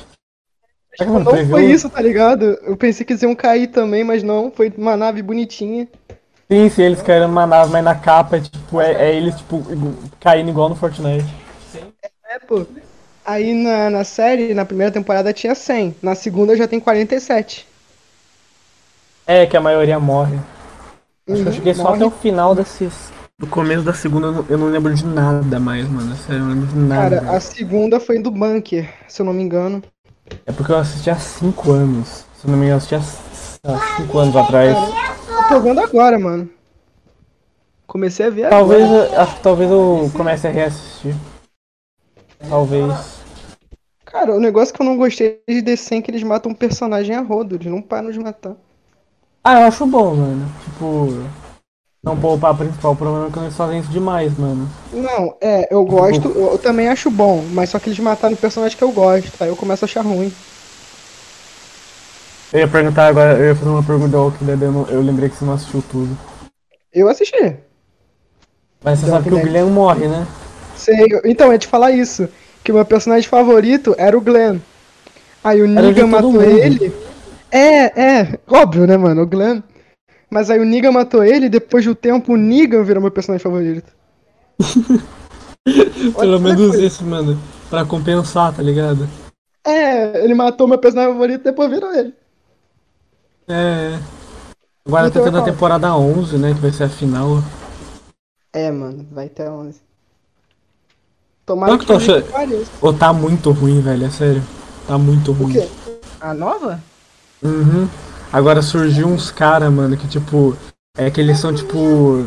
Que, 0.97 1.05
mano, 1.05 1.25
Não 1.25 1.31
previu? 1.31 1.51
foi 1.57 1.65
isso, 1.65 1.87
tá 1.91 2.01
ligado? 2.01 2.43
Eu 2.63 2.75
pensei 2.75 3.05
que 3.05 3.13
eles 3.13 3.21
iam 3.21 3.35
cair 3.35 3.67
também, 3.67 4.03
mas 4.03 4.23
não, 4.23 4.51
foi 4.51 4.73
uma 4.75 4.97
nave 4.97 5.21
bonitinha. 5.21 5.87
Sim, 6.51 6.69
sim, 6.69 6.81
eles 6.81 7.03
caíram 7.03 7.27
numa 7.27 7.45
nave, 7.45 7.71
mas 7.71 7.83
na 7.83 7.93
capa, 7.93 8.39
tipo, 8.41 8.81
é, 8.81 9.09
é 9.09 9.15
eles, 9.15 9.35
tipo, 9.37 9.61
caindo 10.19 10.49
igual 10.49 10.69
no 10.69 10.75
Fortnite. 10.75 11.27
É, 12.29 12.39
pô. 12.39 12.65
Aí 13.27 13.53
na, 13.53 13.89
na 13.89 14.03
série, 14.05 14.53
na 14.53 14.63
primeira 14.63 14.89
temporada 14.91 15.33
tinha 15.33 15.53
100, 15.53 15.93
na 16.01 16.15
segunda 16.15 16.55
já 16.55 16.65
tem 16.65 16.79
47. 16.79 17.67
É, 19.27 19.45
que 19.45 19.57
a 19.57 19.61
maioria 19.61 19.99
morre. 19.99 20.37
Acho 21.29 21.41
que 21.43 21.49
eu 21.49 21.51
Uhum, 21.51 21.51
cheguei 21.51 21.73
só 21.73 21.83
morre. 21.83 21.97
até 21.97 22.05
o 22.05 22.11
final 22.11 22.55
desses. 22.55 23.11
Do 23.37 23.45
começo 23.47 23.83
da 23.83 23.93
segunda 23.93 24.27
eu 24.27 24.31
não, 24.31 24.45
eu 24.49 24.57
não 24.57 24.67
lembro 24.69 24.93
de 24.95 25.05
nada 25.05 25.59
mais, 25.59 25.87
mano. 25.89 26.15
Sério, 26.15 26.37
eu 26.41 26.45
não 26.45 26.53
lembro 26.53 26.67
de 26.67 26.75
nada. 26.77 27.19
Cara, 27.19 27.35
a 27.35 27.39
segunda 27.39 27.99
foi 27.99 28.17
do 28.19 28.31
bunker, 28.31 28.89
se 29.07 29.21
eu 29.21 29.25
não 29.25 29.33
me 29.33 29.43
engano. 29.43 29.83
É 30.45 30.51
porque 30.53 30.71
eu 30.71 30.77
assisti 30.77 31.09
há 31.09 31.17
5 31.17 31.71
anos. 31.71 32.25
Se 32.39 32.47
eu 32.47 32.51
não 32.51 32.57
me 32.57 32.65
engano, 32.65 32.81
eu 32.89 32.97
assisti 32.97 33.59
há 33.65 33.97
5 33.97 34.17
anos 34.17 34.35
atrás. 34.35 34.77
Eu 35.29 35.47
tô 35.49 35.59
vendo 35.61 35.81
agora, 35.81 36.17
mano. 36.17 36.49
Comecei 37.85 38.25
a 38.25 38.29
ver 38.29 38.49
Talvez, 38.49 38.89
agora. 38.89 39.09
eu- 39.13 39.21
acho 39.21 39.39
talvez 39.41 39.69
eu 39.71 40.11
comece 40.15 40.47
a 40.47 40.51
reassistir. 40.51 41.15
Talvez. 42.49 43.16
Cara, 44.11 44.33
o 44.33 44.39
negócio 44.39 44.73
que 44.73 44.81
eu 44.81 44.85
não 44.85 44.97
gostei 44.97 45.41
de 45.47 45.61
The 45.61 45.73
é 45.73 46.01
que 46.01 46.09
eles 46.11 46.23
matam 46.23 46.51
um 46.51 46.55
personagem 46.55 47.13
a 47.15 47.21
rodo, 47.21 47.55
eles 47.55 47.67
não 47.67 47.81
param 47.81 48.09
de 48.09 48.17
matar. 48.19 48.55
Ah, 49.43 49.61
eu 49.61 49.67
acho 49.67 49.85
bom, 49.85 50.15
mano. 50.15 50.45
Tipo, 50.63 51.07
não 52.03 52.17
poupar 52.17 52.51
a 52.51 52.57
principal. 52.57 52.93
O 52.93 52.95
problema 52.95 53.27
é 53.27 53.31
que 53.31 53.39
eles 53.39 53.55
fazem 53.55 53.79
isso 53.79 53.91
demais, 53.91 54.37
mano. 54.37 54.67
Não, 54.93 55.35
é, 55.41 55.73
eu 55.73 55.83
gosto, 55.83 56.29
eu, 56.29 56.51
eu 56.53 56.57
também 56.57 56.87
acho 56.87 57.11
bom, 57.11 57.43
mas 57.51 57.69
só 57.69 57.79
que 57.79 57.89
eles 57.89 57.99
mataram 57.99 58.33
o 58.33 58.37
personagem 58.37 58.77
que 58.77 58.83
eu 58.83 58.91
gosto, 58.91 59.31
aí 59.43 59.49
eu 59.49 59.55
começo 59.57 59.83
a 59.83 59.87
achar 59.87 60.01
ruim. 60.01 60.31
Eu 62.53 62.59
ia 62.61 62.67
perguntar 62.67 63.07
agora, 63.07 63.37
eu 63.37 63.47
ia 63.47 63.55
fazer 63.55 63.69
uma 63.69 63.83
pergunta 63.83 64.09
do 64.09 64.23
Walking 64.23 64.45
Dead, 64.45 64.61
eu, 64.61 64.71
não- 64.71 64.87
eu 64.87 65.01
lembrei 65.01 65.27
que 65.27 65.35
você 65.35 65.43
não 65.43 65.53
assistiu 65.53 65.83
tudo. 65.91 66.17
Eu 66.93 67.09
assisti. 67.09 67.57
Mas 68.81 68.99
você 68.99 69.05
The 69.05 69.11
sabe 69.11 69.23
que 69.27 69.29
o 69.33 69.33
Walking 69.33 69.35
Dead. 69.35 69.43
Guilherme 69.45 69.71
morre, 69.71 70.07
né? 70.07 70.25
Sei, 70.77 71.07
eu- 71.09 71.21
então, 71.25 71.51
ia 71.51 71.59
te 71.59 71.67
falar 71.67 71.91
isso, 71.91 72.29
que 72.67 72.71
o 72.73 72.75
meu 72.75 72.83
personagem 72.83 73.29
favorito 73.29 73.95
era 73.97 74.17
o 74.17 74.19
Glenn. 74.19 74.59
Aí 75.41 75.61
o 75.61 75.67
Negan 75.69 76.01
todo 76.01 76.07
matou 76.09 76.31
mundo. 76.33 76.43
ele. 76.43 76.93
É, 77.49 78.19
é, 78.19 78.39
óbvio, 78.45 78.85
né, 78.85 78.97
mano, 78.97 79.21
o 79.21 79.25
Glenn. 79.25 79.61
Mas 80.29 80.49
aí 80.49 80.59
o 80.59 80.65
Negan 80.65 80.91
matou 80.91 81.23
ele 81.23 81.45
e 81.45 81.49
depois 81.49 81.85
do 81.85 81.95
tempo 81.95 82.33
o 82.33 82.35
Negan 82.35 82.83
virou 82.83 83.01
meu 83.01 83.09
personagem 83.09 83.41
favorito. 83.41 83.89
Pelo 86.19 86.41
menos 86.41 86.75
isso, 86.75 87.05
mano. 87.05 87.39
Pra 87.69 87.85
compensar, 87.85 88.53
tá 88.53 88.61
ligado? 88.61 89.07
É, 89.65 90.21
ele 90.25 90.33
matou 90.33 90.67
meu 90.67 90.77
personagem 90.77 91.13
favorito 91.13 91.39
e 91.39 91.43
depois 91.45 91.69
virou 91.69 91.93
ele. 91.93 92.13
É. 93.47 93.97
Agora 94.85 95.03
tá 95.09 95.21
Então, 95.21 95.23
tendo 95.23 95.39
a 95.39 95.45
temporada 95.45 95.95
11, 95.95 96.37
né? 96.37 96.53
Que 96.53 96.59
vai 96.59 96.71
ser 96.71 96.83
a 96.83 96.89
final. 96.89 97.41
É, 98.51 98.69
mano, 98.71 99.07
vai 99.09 99.29
ter 99.29 99.49
11. 99.49 99.86
Tomara 101.47 101.77
que 101.77 101.85
tu 101.85 101.93
achou? 101.93 102.21
pareça. 102.23 102.69
Ou 102.81 102.93
tá 102.93 103.13
muito 103.13 103.51
ruim, 103.51 103.79
velho, 103.81 104.05
é 104.05 104.09
sério. 104.09 104.43
Tá 104.85 104.97
muito 104.97 105.31
O 105.31 105.33
ruim. 105.33 105.53
quê? 105.53 105.67
A 106.19 106.33
nova? 106.33 106.79
Uhum. 107.41 107.87
Agora 108.33 108.61
surgiu 108.61 109.07
uns 109.07 109.31
caras, 109.31 109.71
mano, 109.71 109.95
que 109.95 110.07
tipo. 110.07 110.55
É 110.97 111.09
que 111.09 111.21
eles 111.21 111.39
são 111.39 111.53
tipo. 111.53 112.25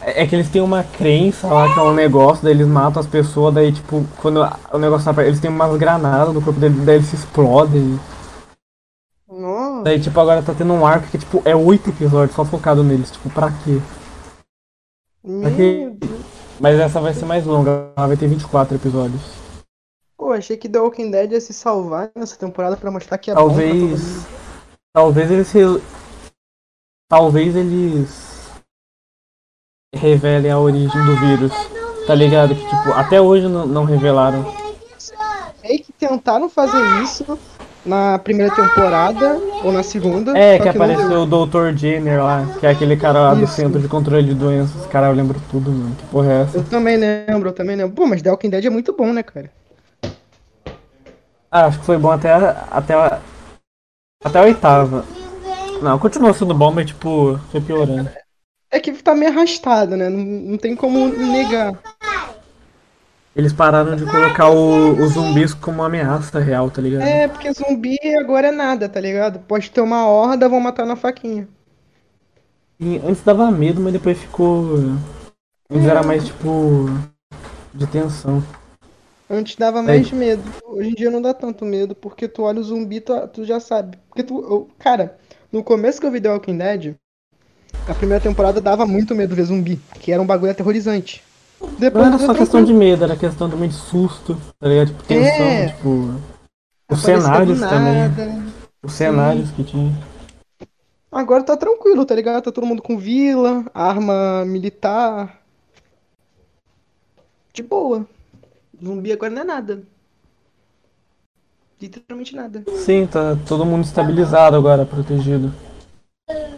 É 0.00 0.22
é 0.22 0.26
que 0.26 0.34
eles 0.34 0.48
têm 0.48 0.62
uma 0.62 0.82
crença 0.82 1.46
lá 1.46 1.72
que 1.72 1.78
é 1.78 1.82
um 1.82 1.92
negócio, 1.94 2.42
daí 2.44 2.52
eles 2.54 2.66
matam 2.66 3.00
as 3.00 3.06
pessoas, 3.06 3.54
daí 3.54 3.72
tipo, 3.72 4.04
quando 4.20 4.46
o 4.72 4.78
negócio 4.78 5.12
tá 5.14 5.24
eles 5.24 5.40
têm 5.40 5.50
umas 5.50 5.76
granadas 5.78 6.32
no 6.34 6.40
corpo 6.42 6.58
deles, 6.60 6.82
daí 6.84 6.96
eles 6.96 7.06
se 7.08 7.16
explodem. 7.16 7.98
Nossa. 9.28 9.82
Daí 9.84 10.00
tipo, 10.00 10.18
agora 10.20 10.42
tá 10.42 10.54
tendo 10.54 10.72
um 10.74 10.86
arco 10.86 11.08
que 11.08 11.18
tipo, 11.18 11.42
é 11.44 11.54
oito 11.56 11.90
episódios 11.90 12.34
só 12.36 12.44
focado 12.44 12.82
neles, 12.84 13.10
tipo, 13.10 13.28
pra 13.30 13.50
quê? 13.64 13.78
Meu 15.24 15.48
Aqui- 15.48 15.90
Deus. 15.98 16.20
Mas 16.60 16.78
essa 16.78 17.00
vai 17.00 17.12
ser 17.12 17.24
mais 17.24 17.44
longa, 17.44 17.92
ela 17.96 18.06
vai 18.06 18.16
ter 18.16 18.28
24 18.28 18.76
episódios. 18.76 19.20
Pô, 20.16 20.32
achei 20.32 20.56
que 20.56 20.68
The 20.68 20.78
Walking 20.78 21.10
Dead 21.10 21.32
ia 21.32 21.40
se 21.40 21.52
salvar 21.52 22.10
nessa 22.14 22.36
temporada 22.36 22.76
pra 22.76 22.90
mostrar 22.90 23.18
que 23.18 23.30
é 23.30 23.34
Talvez. 23.34 24.24
Talvez 24.92 25.30
eles. 25.30 25.52
re- 25.52 25.82
Talvez 27.08 27.54
eles. 27.56 28.52
Revelem 29.94 30.50
a 30.50 30.58
origem 30.58 31.04
do 31.04 31.16
vírus. 31.16 31.52
Tá 32.06 32.14
ligado? 32.14 32.54
Que 32.54 32.60
tipo, 32.62 32.92
até 32.94 33.20
hoje 33.20 33.48
não, 33.48 33.66
não 33.66 33.84
revelaram. 33.84 34.44
Sei 35.60 35.78
que 35.78 35.92
tentaram 35.92 36.48
fazer 36.48 36.78
isso 37.02 37.38
na 37.84 38.18
primeira 38.18 38.54
temporada 38.54 39.38
ou 39.62 39.72
na 39.72 39.82
segunda. 39.82 40.36
É, 40.36 40.58
que 40.58 40.64
não 40.64 40.70
apareceu 40.70 41.22
o 41.22 41.46
Dr. 41.46 41.76
Jenner 41.76 42.22
lá, 42.22 42.46
que 42.58 42.66
é 42.66 42.70
aquele 42.70 42.96
cara 42.96 43.20
lá 43.20 43.34
do 43.34 43.44
Isso. 43.44 43.54
Centro 43.54 43.80
de 43.80 43.88
Controle 43.88 44.26
de 44.26 44.34
Doenças. 44.34 44.86
Cara, 44.86 45.08
eu 45.08 45.12
lembro 45.12 45.40
tudo, 45.50 45.70
mano. 45.70 45.94
Que 45.96 46.04
porra 46.06 46.32
é 46.32 46.42
essa? 46.42 46.58
Eu 46.58 46.64
também 46.64 46.96
lembro, 46.96 47.48
eu 47.50 47.52
também 47.52 47.76
lembro. 47.76 47.94
Pô, 47.94 48.06
mas 48.06 48.22
The 48.22 48.30
Walking 48.30 48.50
Dead 48.50 48.64
é 48.64 48.70
muito 48.70 48.92
bom, 48.92 49.12
né, 49.12 49.22
cara? 49.22 49.50
Ah, 51.50 51.66
acho 51.66 51.78
que 51.78 51.84
foi 51.86 51.98
bom 51.98 52.10
até 52.10 52.32
a, 52.32 52.66
até 52.70 52.94
a, 52.94 53.20
até 54.24 54.38
a 54.38 54.42
oitava. 54.42 55.04
Não, 55.80 55.98
continua 55.98 56.32
sendo 56.32 56.54
bom, 56.54 56.72
mas 56.72 56.86
tipo, 56.86 57.38
foi 57.52 57.60
piorando. 57.60 58.10
É 58.70 58.80
que 58.80 58.92
tá 58.92 59.14
meio 59.14 59.30
arrastado, 59.30 59.96
né? 59.96 60.08
Não, 60.08 60.18
não 60.18 60.58
tem 60.58 60.74
como 60.74 61.06
negar. 61.08 61.78
Eles 63.36 63.52
pararam 63.52 63.96
de 63.96 64.04
colocar 64.04 64.48
o- 64.50 64.92
os 65.02 65.12
zumbis 65.12 65.52
como 65.54 65.78
uma 65.78 65.86
ameaça 65.86 66.38
real, 66.38 66.70
tá 66.70 66.80
ligado? 66.80 67.02
É, 67.04 67.28
porque 67.28 67.52
zumbi 67.52 67.96
agora 68.18 68.48
é 68.48 68.50
nada, 68.50 68.88
tá 68.88 69.00
ligado? 69.00 69.40
Pode 69.40 69.70
ter 69.70 69.80
uma 69.80 70.06
horda, 70.06 70.48
vão 70.48 70.60
matar 70.60 70.86
na 70.86 70.96
faquinha. 70.96 71.48
Sim, 72.80 73.00
Antes 73.04 73.22
dava 73.22 73.50
medo, 73.50 73.80
mas 73.80 73.92
depois 73.92 74.18
ficou. 74.18 74.76
Antes 75.70 75.86
era 75.88 76.02
mais 76.02 76.24
tipo. 76.24 76.86
de 77.74 77.86
tensão. 77.86 78.42
Antes 79.28 79.56
dava 79.56 79.82
mais 79.82 80.10
medo. 80.12 80.42
Hoje 80.64 80.90
em 80.90 80.94
dia 80.94 81.10
não 81.10 81.20
dá 81.22 81.32
tanto 81.34 81.64
medo, 81.64 81.94
porque 81.94 82.28
tu 82.28 82.42
olha 82.42 82.60
o 82.60 82.64
zumbi, 82.64 83.00
tu, 83.00 83.28
tu 83.28 83.44
já 83.44 83.58
sabe. 83.60 83.98
Porque 84.08 84.22
tu. 84.22 84.40
eu- 84.42 84.68
cara, 84.78 85.18
no 85.50 85.62
começo 85.64 86.00
que 86.00 86.06
eu 86.06 86.10
vi 86.10 86.20
The 86.20 86.30
Walking 86.30 86.58
Dead, 86.58 86.94
a 87.86 87.94
primeira 87.94 88.22
temporada 88.22 88.60
dava 88.60 88.86
muito 88.86 89.14
medo 89.14 89.34
ver 89.36 89.44
zumbi, 89.44 89.80
que 90.00 90.12
era 90.12 90.22
um 90.22 90.26
bagulho 90.26 90.52
aterrorizante. 90.52 91.23
Não 91.66 91.78
Depois 91.78 92.06
era 92.06 92.18
foi 92.18 92.26
só 92.26 92.34
questão 92.34 92.64
de 92.64 92.72
medo, 92.72 93.04
era 93.04 93.16
questão 93.16 93.50
também 93.50 93.68
de 93.68 93.74
susto, 93.74 94.36
tá 94.58 94.68
ligado? 94.68 94.88
Tipo, 94.88 95.02
tensão, 95.04 95.44
É. 95.46 95.68
tipo. 95.68 96.14
Os 96.90 97.02
cenários 97.02 97.60
também. 97.60 98.52
Os 98.82 98.92
cenários 98.92 99.50
que 99.50 99.64
tinha. 99.64 99.92
Agora 101.10 101.42
tá 101.42 101.56
tranquilo, 101.56 102.04
tá 102.04 102.14
ligado? 102.14 102.42
Tá 102.42 102.52
todo 102.52 102.66
mundo 102.66 102.82
com 102.82 102.98
vila, 102.98 103.64
arma 103.72 104.44
militar. 104.44 105.40
De 107.52 107.62
boa. 107.62 108.04
Zumbi 108.82 109.12
agora 109.12 109.30
não 109.30 109.42
é 109.42 109.44
nada. 109.44 109.82
Literalmente 111.80 112.34
nada. 112.34 112.64
Sim, 112.84 113.06
tá 113.06 113.36
todo 113.46 113.64
mundo 113.64 113.84
estabilizado 113.84 114.56
agora, 114.56 114.84
protegido. 114.84 115.52
É, 116.28 116.50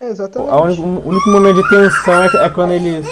O 0.00 0.04
exatamente. 0.06 0.52
a 0.52 0.60
único, 0.60 0.82
o 0.82 1.08
único 1.08 1.30
momento 1.30 1.62
de 1.62 1.68
tensão 1.68 2.22
é, 2.22 2.46
é 2.46 2.50
quando 2.50 2.72
eles. 2.72 3.06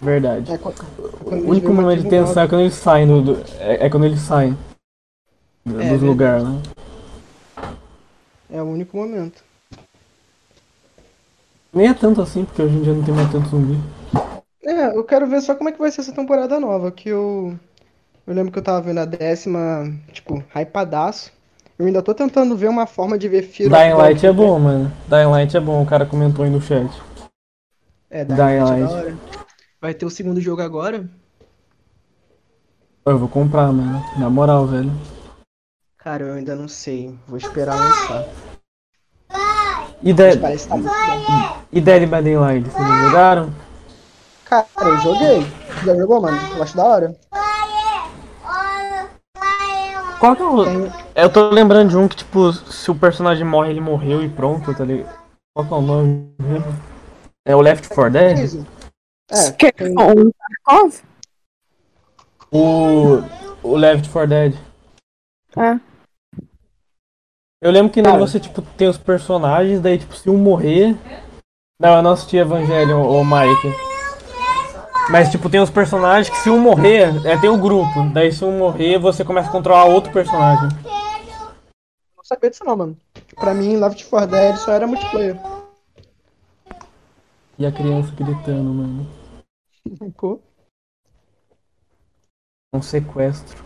Verdade. 0.00 0.52
É, 0.52 0.58
quando- 0.58 0.76
quando 1.24 1.44
O 1.44 1.50
único 1.50 1.72
momento 1.72 2.02
de 2.02 2.08
tensão 2.08 2.42
é 2.42 2.48
quando 2.48 2.60
eles 2.62 2.74
saem 2.74 3.06
do. 3.22 3.42
é, 3.58 3.86
é 3.86 3.90
quando 3.90 4.04
eles 4.06 4.20
saem. 4.20 4.56
do- 5.66 5.80
É 5.82 5.88
dos 5.90 6.02
lugares, 6.02 6.44
né? 6.44 6.62
É 8.50 8.62
o 8.62 8.66
único 8.66 8.96
momento. 8.96 9.42
Nem 11.72 11.88
é 11.88 11.94
tanto 11.94 12.22
assim, 12.22 12.44
porque 12.44 12.62
hoje 12.62 12.74
em 12.76 12.82
dia 12.82 12.94
não 12.94 13.02
tem 13.04 13.14
mais 13.14 13.30
tanto 13.30 13.48
zumbi. 13.48 13.78
É, 14.64 14.96
eu 14.96 15.04
quero 15.04 15.26
ver 15.26 15.40
só 15.42 15.54
como 15.54 15.68
é 15.68 15.72
que 15.72 15.78
vai 15.78 15.90
ser 15.90 16.00
essa 16.00 16.12
temporada 16.12 16.58
nova, 16.58 16.90
que 16.90 17.08
eu. 17.08 17.54
Eu 18.26 18.34
lembro 18.34 18.52
que 18.52 18.58
eu 18.58 18.62
tava 18.62 18.80
vendo 18.80 18.98
a 19.00 19.04
décima, 19.04 19.90
tipo, 20.12 20.42
hypadaço. 20.54 21.32
Eu 21.78 21.86
ainda 21.86 22.02
tô 22.02 22.12
tentando 22.14 22.56
ver 22.56 22.68
uma 22.68 22.86
forma 22.86 23.18
de 23.18 23.28
ver 23.28 23.42
Fear 23.42 23.70
Dying. 23.70 23.94
Light 23.94 24.26
é 24.26 24.32
bom, 24.32 24.58
mano. 24.58 24.92
Dying 25.08 25.26
Light 25.30 25.56
é 25.56 25.60
bom, 25.60 25.82
o 25.82 25.86
cara 25.86 26.04
comentou 26.06 26.44
aí 26.44 26.50
no 26.50 26.60
chat. 26.60 26.90
É, 28.10 28.24
Dying 28.24 28.36
Dying 28.36 28.60
Light 28.84 29.16
é. 29.80 29.86
Vai 29.86 29.94
ter 29.94 30.06
o 30.06 30.10
segundo 30.10 30.40
jogo 30.40 30.62
agora? 30.62 31.08
Eu 33.06 33.18
vou 33.18 33.28
comprar, 33.28 33.72
mano. 33.72 34.02
Na 34.18 34.28
moral, 34.28 34.66
velho. 34.66 34.90
Cara, 35.96 36.24
eu 36.24 36.34
ainda 36.34 36.54
não 36.54 36.68
sei. 36.68 37.18
Vou 37.26 37.38
esperar 37.38 37.74
lançar. 37.74 38.24
E, 40.02 40.12
Mas 40.14 40.36
de... 40.36 40.40
parece 40.40 40.64
que 40.64 40.68
tá 40.70 40.76
muito 40.76 40.92
bom. 40.92 41.62
e 41.72 41.80
Dead 41.80 42.02
by 42.02 42.22
Daylight, 42.22 42.68
vocês 42.70 42.88
já 42.88 43.02
jogaram? 43.08 43.52
Cara, 44.44 44.66
eu 44.80 44.98
joguei. 44.98 45.40
Já 45.84 45.94
jogou, 45.96 46.20
mano? 46.20 46.38
Eu 46.56 46.62
acho 46.62 46.76
da 46.76 46.84
hora. 46.84 47.16
Qual 50.20 50.34
que 50.36 50.42
é 50.42 50.44
o. 50.44 50.64
Tem- 50.64 50.92
Eu 51.14 51.30
tô 51.32 51.50
lembrando 51.50 51.90
de 51.90 51.96
um 51.96 52.06
que, 52.08 52.16
tipo, 52.16 52.52
se 52.52 52.90
o 52.90 52.94
personagem 52.94 53.44
morre, 53.44 53.70
ele 53.70 53.80
morreu 53.80 54.22
e 54.22 54.28
pronto, 54.28 54.72
tá 54.74 54.84
ligado? 54.84 55.12
Qual 55.54 55.66
que 55.66 55.72
é 55.74 55.76
o 55.76 55.80
nome 55.80 56.28
mesmo? 56.40 56.74
É 57.44 57.54
o 57.56 57.60
Left 57.60 57.88
4 57.88 58.12
Dead? 58.12 58.64
É, 59.30 59.50
tem- 59.50 59.92
o 59.92 60.32
Tarkov? 60.32 61.00
O. 62.50 63.22
O 63.62 63.76
Left 63.76 64.08
4 64.08 64.28
Dead. 64.28 64.54
É. 65.56 65.78
Eu 67.60 67.70
lembro 67.72 67.92
que 67.92 68.00
nele 68.00 68.14
Cara. 68.14 68.26
você, 68.26 68.38
tipo, 68.38 68.62
tem 68.62 68.88
os 68.88 68.96
personagens, 68.96 69.80
daí, 69.80 69.98
tipo, 69.98 70.14
se 70.14 70.30
um 70.30 70.38
morrer. 70.38 70.96
Não, 71.80 71.96
eu 71.96 72.02
não 72.02 72.12
assisti 72.12 72.36
Evangelion, 72.36 73.02
ô 73.02 73.24
Mike. 73.24 73.68
Mas, 75.10 75.30
tipo, 75.30 75.50
tem 75.50 75.60
os 75.60 75.70
personagens 75.70 76.28
que 76.28 76.42
se 76.42 76.50
um 76.50 76.58
morrer, 76.60 77.26
é, 77.26 77.36
tem 77.38 77.50
o 77.50 77.58
grupo. 77.58 78.08
Daí, 78.12 78.32
se 78.32 78.44
um 78.44 78.56
morrer, 78.58 78.98
você 78.98 79.24
começa 79.24 79.48
a 79.48 79.52
controlar 79.52 79.84
outro 79.84 80.12
personagem. 80.12 80.68
não 82.16 82.24
sabia 82.24 82.50
disso 82.50 82.64
não, 82.64 82.76
mano. 82.76 82.96
Pra 83.34 83.54
mim, 83.54 83.76
Left 83.76 84.04
4 84.06 84.30
Dead 84.30 84.56
só 84.56 84.72
era 84.72 84.86
multiplayer. 84.86 85.38
E 87.58 87.66
a 87.66 87.72
criança 87.72 88.12
gritando, 88.14 88.70
mano. 88.72 89.17
Um 92.72 92.82
sequestro. 92.82 93.62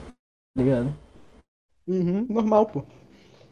Tá 0.54 0.62
ligado? 0.62 0.94
Uhum, 1.86 2.26
normal, 2.28 2.66
pô. 2.66 2.84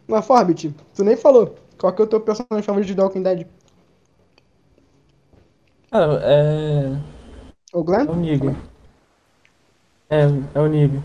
Mas, 0.09 0.27
Forbit, 0.27 0.75
tu 0.95 1.05
nem 1.05 1.17
falou. 1.17 1.57
Qual 1.79 1.93
que 1.95 2.03
é 2.03 2.05
o 2.05 2.09
teu 2.09 2.21
personagem 2.21 2.65
favorito 2.65 2.89
de 2.89 2.95
The 2.97 3.03
Walking 3.03 3.23
Dead? 3.23 3.47
Cara, 5.91 6.21
é. 6.23 7.01
O 7.73 7.83
Glenn? 7.83 8.07
É 8.07 8.11
o 8.11 8.17
Negan. 8.17 8.57
É, 10.09 10.23
é 10.55 10.61
o 10.61 10.67
Negan. 10.69 11.03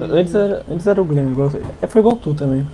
Antes 0.00 0.34
era, 0.34 0.64
antes 0.68 0.86
era 0.86 1.00
o 1.00 1.04
Glenn, 1.04 1.32
igual, 1.32 1.48
é, 1.82 1.86
foi 1.86 2.00
igual 2.00 2.16
tu 2.16 2.34
também. 2.34 2.66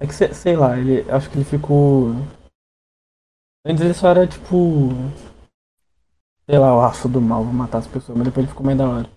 É 0.00 0.06
que, 0.06 0.14
se- 0.14 0.34
sei 0.34 0.56
lá, 0.56 0.78
ele, 0.78 1.08
acho 1.10 1.30
que 1.30 1.36
ele 1.38 1.44
ficou... 1.44 2.12
Antes 3.64 3.82
ele 3.82 3.94
só 3.94 4.08
era 4.08 4.26
tipo... 4.26 4.90
Sei 6.46 6.58
lá, 6.58 6.76
o 6.76 6.80
aço 6.82 7.08
do 7.08 7.20
mal, 7.20 7.42
vou 7.42 7.52
matar 7.54 7.78
as 7.78 7.86
pessoas, 7.86 8.18
mas 8.18 8.26
depois 8.26 8.44
ele 8.44 8.52
ficou 8.52 8.66
mais 8.66 8.76
da 8.76 8.86
hora. 8.86 9.10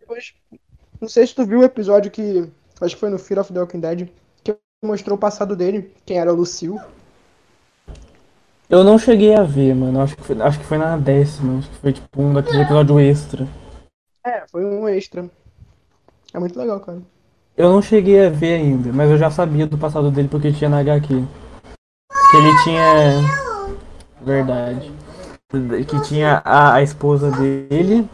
Depois, 0.00 0.34
não 1.00 1.08
sei 1.08 1.24
se 1.24 1.34
tu 1.34 1.46
viu 1.46 1.60
o 1.60 1.64
episódio 1.64 2.10
que, 2.10 2.50
acho 2.80 2.94
que 2.96 3.00
foi 3.00 3.08
no 3.08 3.18
Fear 3.18 3.40
of 3.40 3.52
the 3.52 3.60
Walking 3.60 3.78
Dead, 3.78 4.08
que 4.42 4.56
mostrou 4.84 5.16
o 5.16 5.20
passado 5.20 5.54
dele, 5.54 5.94
quem 6.04 6.18
era 6.18 6.32
o 6.32 6.36
Lucille. 6.36 6.80
Eu 8.68 8.82
não 8.82 8.98
cheguei 8.98 9.34
a 9.34 9.44
ver, 9.44 9.74
mano, 9.76 10.00
acho 10.00 10.16
que 10.16 10.24
foi, 10.24 10.42
acho 10.42 10.58
que 10.58 10.64
foi 10.64 10.76
na 10.76 10.96
décima, 10.96 11.58
acho 11.58 11.70
que 11.70 11.76
foi 11.76 11.92
tipo 11.92 12.20
um 12.20 12.34
daquele 12.34 12.62
episódio 12.62 12.98
extra. 12.98 13.46
É, 14.26 14.44
foi 14.48 14.64
um 14.64 14.88
extra. 14.88 15.30
É 16.34 16.38
muito 16.40 16.58
legal, 16.58 16.80
cara. 16.80 17.00
Eu 17.56 17.72
não 17.72 17.80
cheguei 17.80 18.26
a 18.26 18.28
ver 18.28 18.54
ainda, 18.54 18.92
mas 18.92 19.10
eu 19.10 19.16
já 19.16 19.30
sabia 19.30 19.66
do 19.66 19.78
passado 19.78 20.10
dele 20.10 20.28
porque 20.28 20.52
tinha 20.52 20.68
na 20.68 20.80
HQ. 20.80 21.24
Que 22.30 22.36
ele 22.36 22.56
tinha. 22.64 23.38
Verdade. 24.20 24.92
Que 25.86 26.00
tinha 26.02 26.42
a, 26.44 26.74
a 26.74 26.82
esposa 26.82 27.30
dele, 27.30 28.06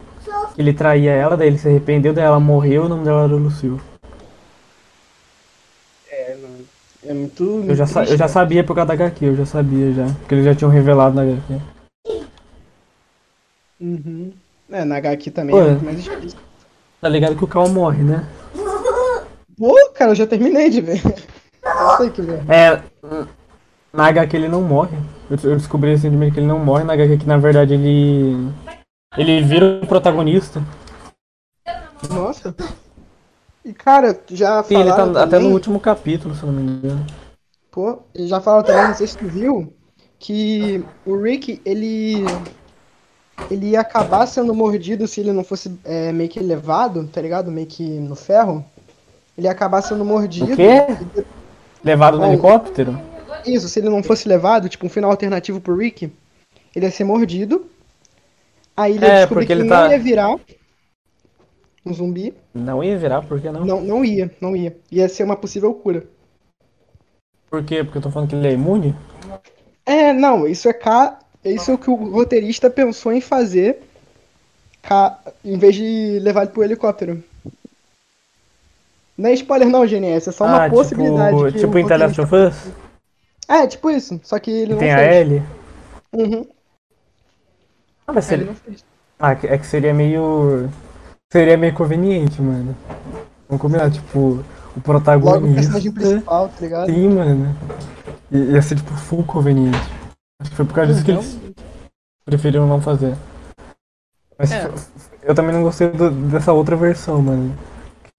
que 0.54 0.62
ele 0.62 0.72
traía 0.72 1.10
ela, 1.12 1.36
daí 1.36 1.48
ele 1.48 1.58
se 1.58 1.68
arrependeu, 1.68 2.12
daí 2.12 2.24
ela 2.24 2.38
morreu, 2.38 2.84
o 2.84 2.88
nome 2.88 3.04
dela 3.04 3.24
era 3.24 3.34
Lucille. 3.34 3.80
É, 6.10 6.36
mano. 6.40 6.64
É 7.06 7.12
muito. 7.12 7.64
Eu 7.66 7.74
já, 7.74 7.86
sa- 7.86 8.04
eu 8.04 8.16
já 8.16 8.28
sabia 8.28 8.62
por 8.62 8.74
causa 8.74 8.88
da 8.88 8.94
HQ, 8.94 9.24
eu 9.26 9.36
já 9.36 9.44
sabia 9.44 9.92
já. 9.92 10.06
Porque 10.20 10.34
eles 10.36 10.44
já 10.44 10.54
tinham 10.54 10.70
revelado 10.70 11.14
na 11.16 11.22
HQ. 11.22 11.60
Uhum. 13.80 14.32
É, 14.70 14.84
na 14.84 14.96
HQ 14.96 15.30
também 15.30 15.54
Pô, 15.54 15.60
é 15.60 15.66
é. 15.66 15.70
muito 15.70 15.84
mais 15.84 16.02
difícil. 16.04 16.38
Tá 17.00 17.08
ligado 17.08 17.36
que 17.36 17.44
o 17.44 17.48
Cal 17.48 17.68
morre, 17.68 18.02
né? 18.02 18.26
Pô, 19.58 19.74
cara, 19.94 20.12
eu 20.12 20.14
já 20.14 20.26
terminei 20.26 20.70
de 20.70 20.80
ver. 20.80 21.02
Sei 21.98 22.10
que 22.10 22.22
ver. 22.22 22.40
É. 22.48 22.80
Na 23.94 24.06
HQ 24.08 24.36
ele 24.36 24.48
não 24.48 24.60
morre. 24.60 24.98
Eu, 25.30 25.56
descobri 25.56 25.90
recentemente 25.90 26.32
que 26.34 26.40
ele 26.40 26.48
não 26.48 26.58
morre, 26.58 26.82
na 26.82 26.94
HQ 26.94 27.18
que 27.18 27.26
na 27.26 27.38
verdade 27.38 27.74
ele. 27.74 28.50
Ele 29.16 29.40
vira 29.40 29.80
o 29.82 29.86
protagonista. 29.86 30.60
Nossa. 32.12 32.54
E, 33.64 33.72
cara, 33.72 34.20
já 34.28 34.62
Sim, 34.64 34.80
ele 34.80 34.90
tá 34.90 34.96
falaram 34.96 35.12
até 35.12 35.24
no 35.24 35.30
também- 35.30 35.52
último 35.52 35.78
capítulo, 35.78 36.34
se 36.34 36.44
não 36.44 36.52
me 36.52 36.62
engano. 36.72 37.06
Pô, 37.70 38.00
já 38.14 38.40
falaram 38.40 38.64
também, 38.66 38.88
não 38.88 38.94
sei 38.94 39.06
se 39.06 39.16
tu 39.16 39.26
viu, 39.26 39.72
que 40.18 40.84
o 41.06 41.16
Rick, 41.16 41.62
ele. 41.64 42.24
Ele 43.50 43.70
ia 43.70 43.80
acabar 43.80 44.26
sendo 44.26 44.54
mordido 44.54 45.06
se 45.08 45.20
ele 45.20 45.32
não 45.32 45.42
fosse 45.42 45.76
é, 45.84 46.12
meio 46.12 46.28
que 46.28 46.38
levado, 46.40 47.04
tá 47.06 47.20
ligado? 47.20 47.50
Meio 47.50 47.66
que 47.66 47.82
no 47.82 48.14
ferro. 48.16 48.64
Ele 49.38 49.46
ia 49.46 49.52
acabar 49.52 49.82
sendo 49.82 50.04
mordido. 50.04 50.52
O 50.52 50.56
quê? 50.56 50.82
Levado 51.82 52.18
no 52.18 52.26
helicóptero? 52.26 52.96
Isso, 53.46 53.68
se 53.68 53.78
ele 53.80 53.88
não 53.88 54.02
fosse 54.02 54.28
levado, 54.28 54.68
tipo, 54.68 54.86
um 54.86 54.90
final 54.90 55.10
alternativo 55.10 55.60
pro 55.60 55.76
Rick, 55.76 56.10
ele 56.74 56.86
ia 56.86 56.90
ser 56.90 57.04
mordido. 57.04 57.66
Aí 58.76 58.94
ele 58.96 59.04
ia 59.04 59.12
É, 59.12 59.18
descobrir 59.20 59.46
que 59.46 59.52
ele 59.52 59.62
não 59.64 59.68
tá- 59.76 59.88
ia 59.90 59.98
virar 59.98 60.36
um 61.86 61.92
zumbi. 61.94 62.34
Não 62.54 62.82
ia 62.82 62.96
virar, 62.98 63.22
por 63.22 63.40
que 63.40 63.50
não? 63.50 63.64
Não, 63.64 63.80
não 63.80 64.04
ia, 64.04 64.30
não 64.40 64.56
ia. 64.56 64.76
Ia 64.90 65.08
ser 65.08 65.22
uma 65.24 65.36
possível 65.36 65.72
cura. 65.74 66.04
Por 67.50 67.62
quê? 67.64 67.84
Porque 67.84 67.98
eu 67.98 68.02
tô 68.02 68.10
falando 68.10 68.28
que 68.30 68.34
ele 68.34 68.48
é 68.48 68.52
imune? 68.52 68.94
É, 69.86 70.12
não, 70.12 70.46
isso 70.48 70.68
é 70.68 70.72
ca... 70.72 71.18
isso 71.44 71.70
é 71.70 71.74
o 71.74 71.78
que 71.78 71.90
o 71.90 71.94
roteirista 71.94 72.68
pensou 72.70 73.12
em 73.12 73.20
fazer 73.20 73.82
ca... 74.82 75.18
em 75.44 75.56
vez 75.58 75.76
de 75.76 76.18
levar 76.20 76.42
ele 76.42 76.50
pro 76.50 76.64
helicóptero. 76.64 77.22
Não 79.16 79.30
é 79.30 79.34
spoiler 79.34 79.68
não, 79.68 79.86
GNS, 79.86 80.28
é 80.28 80.32
só 80.32 80.44
uma 80.44 80.64
ah, 80.64 80.70
possibilidade. 80.70 81.36
tipo, 81.36 81.52
que 81.52 81.58
tipo 81.60 81.76
o 81.76 81.78
em 81.78 81.86
The 81.86 81.96
Last 81.96 82.20
roteirista- 82.20 82.50
of 82.50 82.68
Us? 82.72 82.83
É, 83.48 83.66
tipo 83.66 83.90
isso, 83.90 84.18
só 84.22 84.38
que 84.38 84.50
ele 84.50 84.66
Que 84.66 84.72
não 84.72 84.78
tem 84.78 84.92
a 84.92 84.98
fez. 84.98 85.16
Ellie? 85.16 85.42
Uhum, 86.12 86.46
Ah, 88.06 88.12
mas 88.12 88.30
ele 88.30 88.42
seria... 88.42 88.46
não 88.46 88.54
fez. 88.54 88.84
Ah, 89.18 89.32
é 89.32 89.58
que 89.58 89.66
seria 89.66 89.92
meio... 89.94 90.68
Seria 91.32 91.56
meio 91.56 91.74
conveniente, 91.74 92.40
mano. 92.40 92.76
Vamos 93.48 93.60
combinar, 93.60 93.90
tipo... 93.90 94.44
o 94.76 94.80
protagonista. 94.82 95.34
Logo 95.40 95.46
o 95.50 95.54
personagem 95.54 95.92
principal, 95.92 96.48
tá 96.48 96.60
ligado? 96.60 96.86
Sim, 96.90 97.08
mano. 97.10 97.56
I- 98.30 98.52
Ia 98.52 98.62
ser 98.62 98.76
tipo 98.76 98.92
full 98.94 99.24
conveniente. 99.24 99.78
Acho 100.40 100.50
que 100.50 100.56
foi 100.56 100.64
por 100.64 100.74
causa 100.74 100.92
disso 100.92 101.04
que 101.04 101.10
eles 101.12 101.38
preferiram 102.24 102.66
não 102.66 102.80
fazer. 102.80 103.14
Mas 104.38 104.50
É. 104.52 104.70
eu 105.22 105.34
também 105.34 105.54
não 105.54 105.62
gostei 105.62 105.88
do- 105.88 106.10
dessa 106.10 106.52
outra 106.52 106.76
versão, 106.76 107.20
mano. 107.22 107.54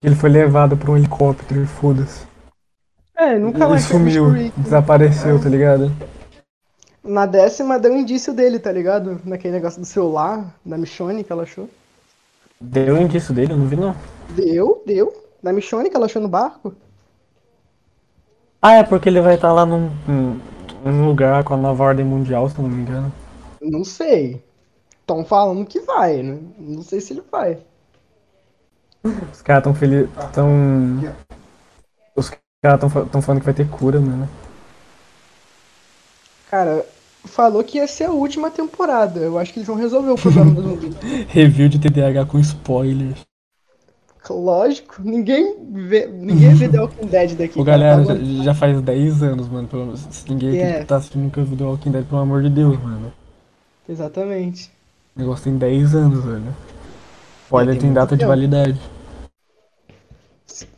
Que 0.00 0.08
ele 0.08 0.14
foi 0.16 0.30
levado 0.30 0.76
por 0.76 0.90
um 0.90 0.96
helicóptero 0.96 1.62
e 1.62 1.66
foda-se. 1.66 2.24
É, 3.16 3.38
nunca 3.38 3.64
E 3.64 3.68
mais 3.68 3.82
sumiu, 3.84 4.30
Rick. 4.30 4.60
desapareceu, 4.60 5.40
tá 5.42 5.48
ligado? 5.48 5.90
Na 7.02 7.24
décima 7.24 7.78
deu 7.78 7.92
um 7.92 7.98
indício 7.98 8.34
dele, 8.34 8.58
tá 8.58 8.70
ligado? 8.72 9.20
Naquele 9.24 9.54
negócio 9.54 9.80
do 9.80 9.86
celular, 9.86 10.54
da 10.64 10.76
Michonne 10.76 11.22
que 11.24 11.32
ela 11.32 11.44
achou. 11.44 11.68
Deu 12.60 13.00
indício 13.00 13.32
dele, 13.32 13.52
eu 13.52 13.56
não 13.56 13.66
vi 13.66 13.76
não. 13.76 13.94
Deu, 14.34 14.82
deu. 14.86 15.12
Da 15.42 15.52
Michonne 15.52 15.88
que 15.88 15.96
ela 15.96 16.06
achou 16.06 16.20
no 16.20 16.28
barco. 16.28 16.74
Ah, 18.60 18.74
é 18.74 18.82
porque 18.82 19.08
ele 19.08 19.20
vai 19.20 19.34
estar 19.36 19.52
lá 19.52 19.64
num, 19.64 19.90
num- 20.84 21.06
lugar 21.06 21.44
com 21.44 21.54
a 21.54 21.56
nova 21.56 21.84
ordem 21.84 22.04
mundial, 22.04 22.48
se 22.48 22.58
eu 22.58 22.62
não 22.62 22.70
me 22.70 22.82
engano. 22.82 23.12
Não 23.60 23.84
sei. 23.84 24.42
Estão 25.00 25.24
falando 25.24 25.64
que 25.66 25.80
vai, 25.80 26.22
né? 26.22 26.38
Não 26.58 26.82
sei 26.82 27.00
se 27.00 27.12
ele 27.12 27.22
vai. 27.30 27.58
Os 29.32 29.40
caras 29.42 29.62
tão 29.62 29.74
felizes. 29.74 30.10
tão. 30.32 30.48
Os 32.16 32.30
caras 32.66 32.80
tão, 32.80 33.06
tão 33.06 33.22
falando 33.22 33.40
que 33.40 33.46
vai 33.46 33.54
ter 33.54 33.68
cura, 33.68 34.00
mano. 34.00 34.28
Cara, 36.50 36.84
falou 37.24 37.62
que 37.62 37.78
ia 37.78 37.86
ser 37.86 38.04
a 38.04 38.10
última 38.10 38.50
temporada. 38.50 39.20
Eu 39.20 39.38
acho 39.38 39.52
que 39.52 39.58
eles 39.58 39.66
vão 39.66 39.76
resolver 39.76 40.10
o 40.10 40.16
problema 40.16 40.50
do 40.52 40.62
zumbi. 40.62 40.96
Review 41.28 41.68
de 41.68 41.78
TDAH 41.78 42.26
com 42.26 42.38
spoilers. 42.38 43.24
Lógico, 44.28 45.02
ninguém 45.04 45.54
vê, 45.72 46.06
ninguém 46.08 46.52
vê 46.52 46.68
The 46.68 46.80
Walking 46.80 47.06
Dead 47.06 47.34
daqui. 47.36 47.60
Ô 47.60 47.62
galera, 47.62 48.04
já, 48.04 48.14
já 48.16 48.54
faz 48.54 48.80
10 48.80 49.22
anos, 49.22 49.48
mano. 49.48 49.68
Pelo 49.68 49.94
ninguém 50.28 50.60
É. 50.60 50.82
tá 50.84 50.96
assistindo 50.96 51.22
nunca 51.22 51.42
viu 51.44 51.56
The 51.56 51.62
Walking 51.62 51.90
Dead, 51.92 52.04
pelo 52.04 52.20
amor 52.20 52.42
de 52.42 52.50
Deus, 52.50 52.76
mano. 52.82 53.12
Exatamente. 53.88 54.68
O 55.16 55.20
negócio 55.20 55.44
tem 55.44 55.56
10 55.56 55.94
anos, 55.94 56.24
velho. 56.24 56.54
Spoiler 57.44 57.74
tem 57.74 57.82
tem 57.82 57.92
data 57.92 58.16
de 58.16 58.20
tempo. 58.20 58.30
validade. 58.30 58.80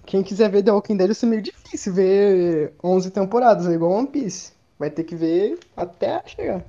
Quem 0.08 0.22
quiser 0.22 0.50
ver 0.50 0.62
The 0.62 0.72
Walking 0.72 0.96
Dead, 0.96 1.10
isso 1.10 1.26
é 1.26 1.28
meio 1.28 1.42
difícil 1.42 1.92
ver 1.92 2.72
11 2.82 3.10
temporadas, 3.10 3.66
é 3.66 3.74
igual 3.74 3.92
One 3.92 4.08
Piece. 4.08 4.54
Vai 4.78 4.88
ter 4.88 5.04
que 5.04 5.14
ver 5.14 5.58
até 5.76 6.22
chegar. 6.24 6.64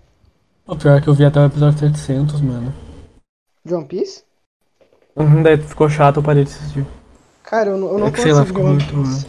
O 0.68 0.76
pior 0.76 0.98
é 0.98 1.02
que 1.02 1.08
eu 1.08 1.14
vi 1.14 1.24
até 1.24 1.40
o 1.40 1.46
episódio 1.46 1.80
700, 1.80 2.42
mano. 2.42 2.74
De 3.64 3.74
One 3.74 3.86
Piece? 3.86 4.26
Uhum, 5.16 5.42
daí 5.42 5.58
ficou 5.58 5.90
chato, 5.90 6.18
eu 6.18 6.24
parei 6.24 6.44
de 6.44 6.50
assistir. 6.52 6.86
Cara, 7.42 7.70
eu 7.70 7.78
não, 7.78 7.88
eu 7.94 7.98
não 8.00 8.08
É 8.08 8.12
que 8.12 8.20
sei 8.20 8.34
lá, 8.34 8.42
consigo 8.42 8.60
ficou 8.60 8.74
muito, 8.74 8.94
Piece. 8.94 9.28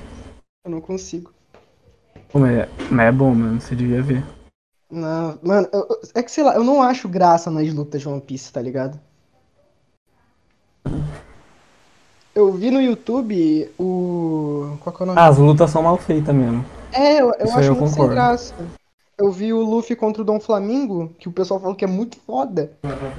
Eu 0.65 0.71
não 0.73 0.81
consigo. 0.81 1.33
Pô, 2.33 2.41
mas, 2.41 2.59
é, 2.59 2.69
mas 2.91 3.07
é 3.07 3.13
bom, 3.13 3.33
mano, 3.33 3.61
você 3.61 3.77
devia 3.77 4.03
ver. 4.03 4.25
Não, 4.91 5.39
mano, 5.41 5.69
eu- 5.73 5.87
eu- 5.89 6.01
é 6.17 6.21
que 6.25 6.33
sei 6.33 6.43
lá, 6.43 6.57
eu 6.57 6.65
não 6.65 6.83
acho 6.83 7.09
graça 7.09 7.49
nas 7.49 7.73
lutas 7.73 8.01
de 8.01 8.09
One 8.09 8.21
Piece, 8.21 8.53
tá 8.53 8.61
ligado? 8.61 8.99
Eu 12.35 12.53
vi 12.53 12.71
no 12.71 12.81
YouTube 12.81 13.71
o. 13.79 14.77
Qual 14.81 14.95
que 14.95 15.03
é 15.03 15.05
o 15.05 15.07
nome? 15.07 15.19
Ah, 15.19 15.27
as 15.27 15.39
lutas 15.39 15.71
são 15.71 15.83
mal 15.83 15.97
feitas 15.97 16.35
mesmo. 16.35 16.65
É, 16.93 17.21
eu, 17.21 17.33
eu 17.39 17.51
acho 17.55 17.61
eu 17.61 17.75
muito 17.75 17.89
sem 17.89 17.97
concordo. 17.97 18.15
graça. 18.15 18.55
Eu 19.19 19.31
vi 19.31 19.53
o 19.53 19.63
Luffy 19.63 19.95
contra 19.95 20.23
o 20.23 20.25
Dom 20.25 20.41
Flamingo, 20.41 21.13
que 21.19 21.29
o 21.29 21.33
pessoal 21.33 21.61
falou 21.61 21.75
que 21.75 21.85
é 21.85 21.89
muito 21.89 22.17
foda. 22.19 22.73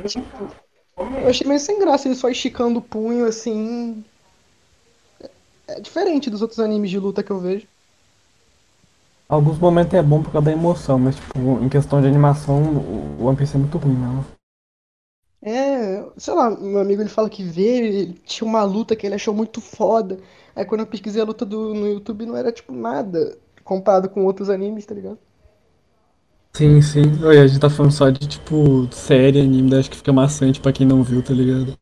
Tipo, 0.07 0.25
eu 1.21 1.29
achei 1.29 1.47
meio 1.47 1.59
sem 1.59 1.79
graça 1.79 2.07
ele 2.07 2.15
só 2.15 2.29
esticando 2.29 2.79
o 2.79 2.81
punho 2.81 3.25
assim. 3.25 4.03
É 5.67 5.79
diferente 5.79 6.29
dos 6.29 6.41
outros 6.41 6.59
animes 6.59 6.89
de 6.89 6.97
luta 6.97 7.21
que 7.21 7.31
eu 7.31 7.39
vejo. 7.39 7.67
Alguns 9.29 9.59
momentos 9.59 9.93
é 9.93 10.01
bom 10.01 10.21
por 10.21 10.31
causa 10.31 10.45
da 10.45 10.51
emoção, 10.51 10.99
mas 10.99 11.15
tipo, 11.15 11.39
em 11.63 11.69
questão 11.69 12.01
de 12.01 12.07
animação, 12.07 12.61
o 13.19 13.25
One 13.25 13.37
Piece 13.37 13.55
é 13.55 13.59
muito 13.59 13.77
ruim, 13.77 13.93
não. 13.93 14.25
É, 15.43 16.07
sei 16.19 16.33
lá, 16.35 16.51
meu 16.51 16.79
amigo 16.79 17.01
ele 17.01 17.09
fala 17.09 17.29
que 17.29 17.43
vê, 17.43 18.13
tinha 18.25 18.47
uma 18.47 18.63
luta 18.63 18.95
que 18.95 19.05
ele 19.07 19.15
achou 19.15 19.33
muito 19.33 19.59
foda. 19.59 20.19
Aí 20.55 20.63
quando 20.65 20.81
eu 20.81 20.87
pesquisei 20.87 21.21
a 21.21 21.25
luta 21.25 21.45
do, 21.45 21.73
no 21.73 21.87
YouTube 21.87 22.25
não 22.27 22.37
era 22.37 22.51
tipo 22.51 22.71
nada 22.71 23.37
comparado 23.63 24.09
com 24.09 24.23
outros 24.25 24.49
animes, 24.49 24.85
tá 24.85 24.93
ligado? 24.93 25.19
Sim, 26.55 26.81
sim. 26.81 27.01
Olha, 27.23 27.43
a 27.43 27.47
gente 27.47 27.59
tá 27.59 27.69
falando 27.69 27.91
só 27.91 28.09
de 28.09 28.27
tipo 28.27 28.87
série, 28.93 29.39
anime, 29.41 29.69
daí 29.69 29.79
acho 29.79 29.89
que 29.89 29.97
fica 29.97 30.13
maçante 30.13 30.59
pra 30.61 30.71
quem 30.73 30.85
não 30.85 31.03
viu, 31.03 31.21
tá 31.23 31.33
ligado? 31.33 31.77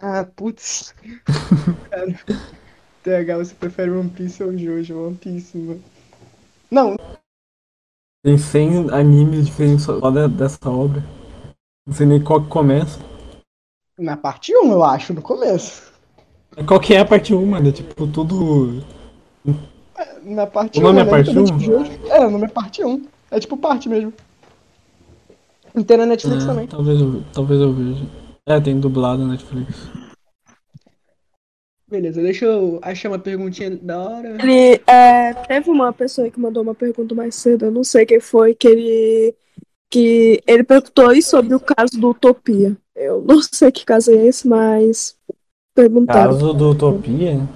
Ah, 0.00 0.24
putz. 0.24 0.94
Cara, 1.90 2.06
TH, 3.02 3.36
você 3.38 3.54
prefere 3.54 3.90
One 3.92 4.10
Piece 4.10 4.42
ou 4.42 4.56
Jojo? 4.56 5.06
One 5.08 5.16
Piece, 5.18 5.58
mano. 5.58 5.84
Não, 6.70 6.96
Tem 8.22 8.38
100 8.38 8.88
animes 8.92 9.46
diferentes 9.46 9.84
só 9.84 9.98
de- 10.10 10.28
dessa 10.28 10.70
obra. 10.70 11.02
Não 11.88 11.94
sei 11.94 12.04
nem 12.06 12.22
qual 12.22 12.42
que 12.42 12.48
começa. 12.48 13.00
na 13.98 14.14
parte 14.14 14.54
1, 14.54 14.70
eu 14.72 14.84
acho, 14.84 15.14
no 15.14 15.22
começo. 15.22 15.90
Qual 16.66 16.78
que 16.78 16.92
é 16.94 16.98
a 17.00 17.04
parte 17.04 17.34
1, 17.34 17.46
mano? 17.46 17.68
É 17.70 17.72
tipo 17.72 18.06
tudo. 18.06 18.84
Na 20.22 20.46
parte 20.46 20.78
O 20.78 20.82
nome 20.82 20.98
1, 20.98 21.00
é 21.00 21.04
né? 21.04 21.10
parte 21.10 21.30
Independente 21.30 21.52
1? 21.54 21.56
de 21.56 21.64
Jojo. 21.64 21.90
É, 22.10 22.26
o 22.26 22.30
nome 22.30 22.44
é 22.44 22.48
parte 22.48 22.84
1. 22.84 23.06
É 23.30 23.40
tipo 23.40 23.56
parte 23.56 23.88
mesmo. 23.88 24.12
E 25.74 25.82
tem 25.82 25.96
na 25.96 26.04
Netflix 26.04 26.44
É, 26.44 26.46
também. 26.46 26.66
talvez, 26.66 27.00
eu, 27.00 27.22
talvez 27.32 27.60
eu 27.60 27.72
veja. 27.72 28.04
É, 28.46 28.60
tem 28.60 28.78
dublado 28.78 29.22
na 29.24 29.32
Netflix. 29.32 29.88
Beleza, 31.90 32.20
deixa 32.20 32.44
eu 32.44 32.78
achar 32.82 33.08
uma 33.08 33.18
perguntinha 33.18 33.74
da 33.76 33.98
hora. 33.98 34.36
Ele, 34.42 34.78
é, 34.86 35.32
teve 35.46 35.70
uma 35.70 35.90
pessoa 35.90 36.30
que 36.30 36.38
mandou 36.38 36.62
uma 36.62 36.74
pergunta 36.74 37.14
mais 37.14 37.34
cedo, 37.34 37.64
eu 37.64 37.70
não 37.70 37.82
sei 37.82 38.04
quem 38.04 38.20
foi, 38.20 38.54
que 38.54 38.68
ele, 38.68 39.34
que 39.90 40.42
ele 40.46 40.64
perguntou 40.64 41.08
aí 41.08 41.22
sobre 41.22 41.54
o 41.54 41.60
caso 41.60 41.98
do 41.98 42.10
Utopia. 42.10 42.76
Eu 42.94 43.22
não 43.22 43.40
sei 43.42 43.70
que 43.72 43.84
caso 43.84 44.10
é 44.10 44.26
esse, 44.26 44.46
mas 44.46 45.16
perguntaram. 45.74 46.32
Caso 46.32 46.52
do 46.52 46.70
Utopia? 46.70 47.48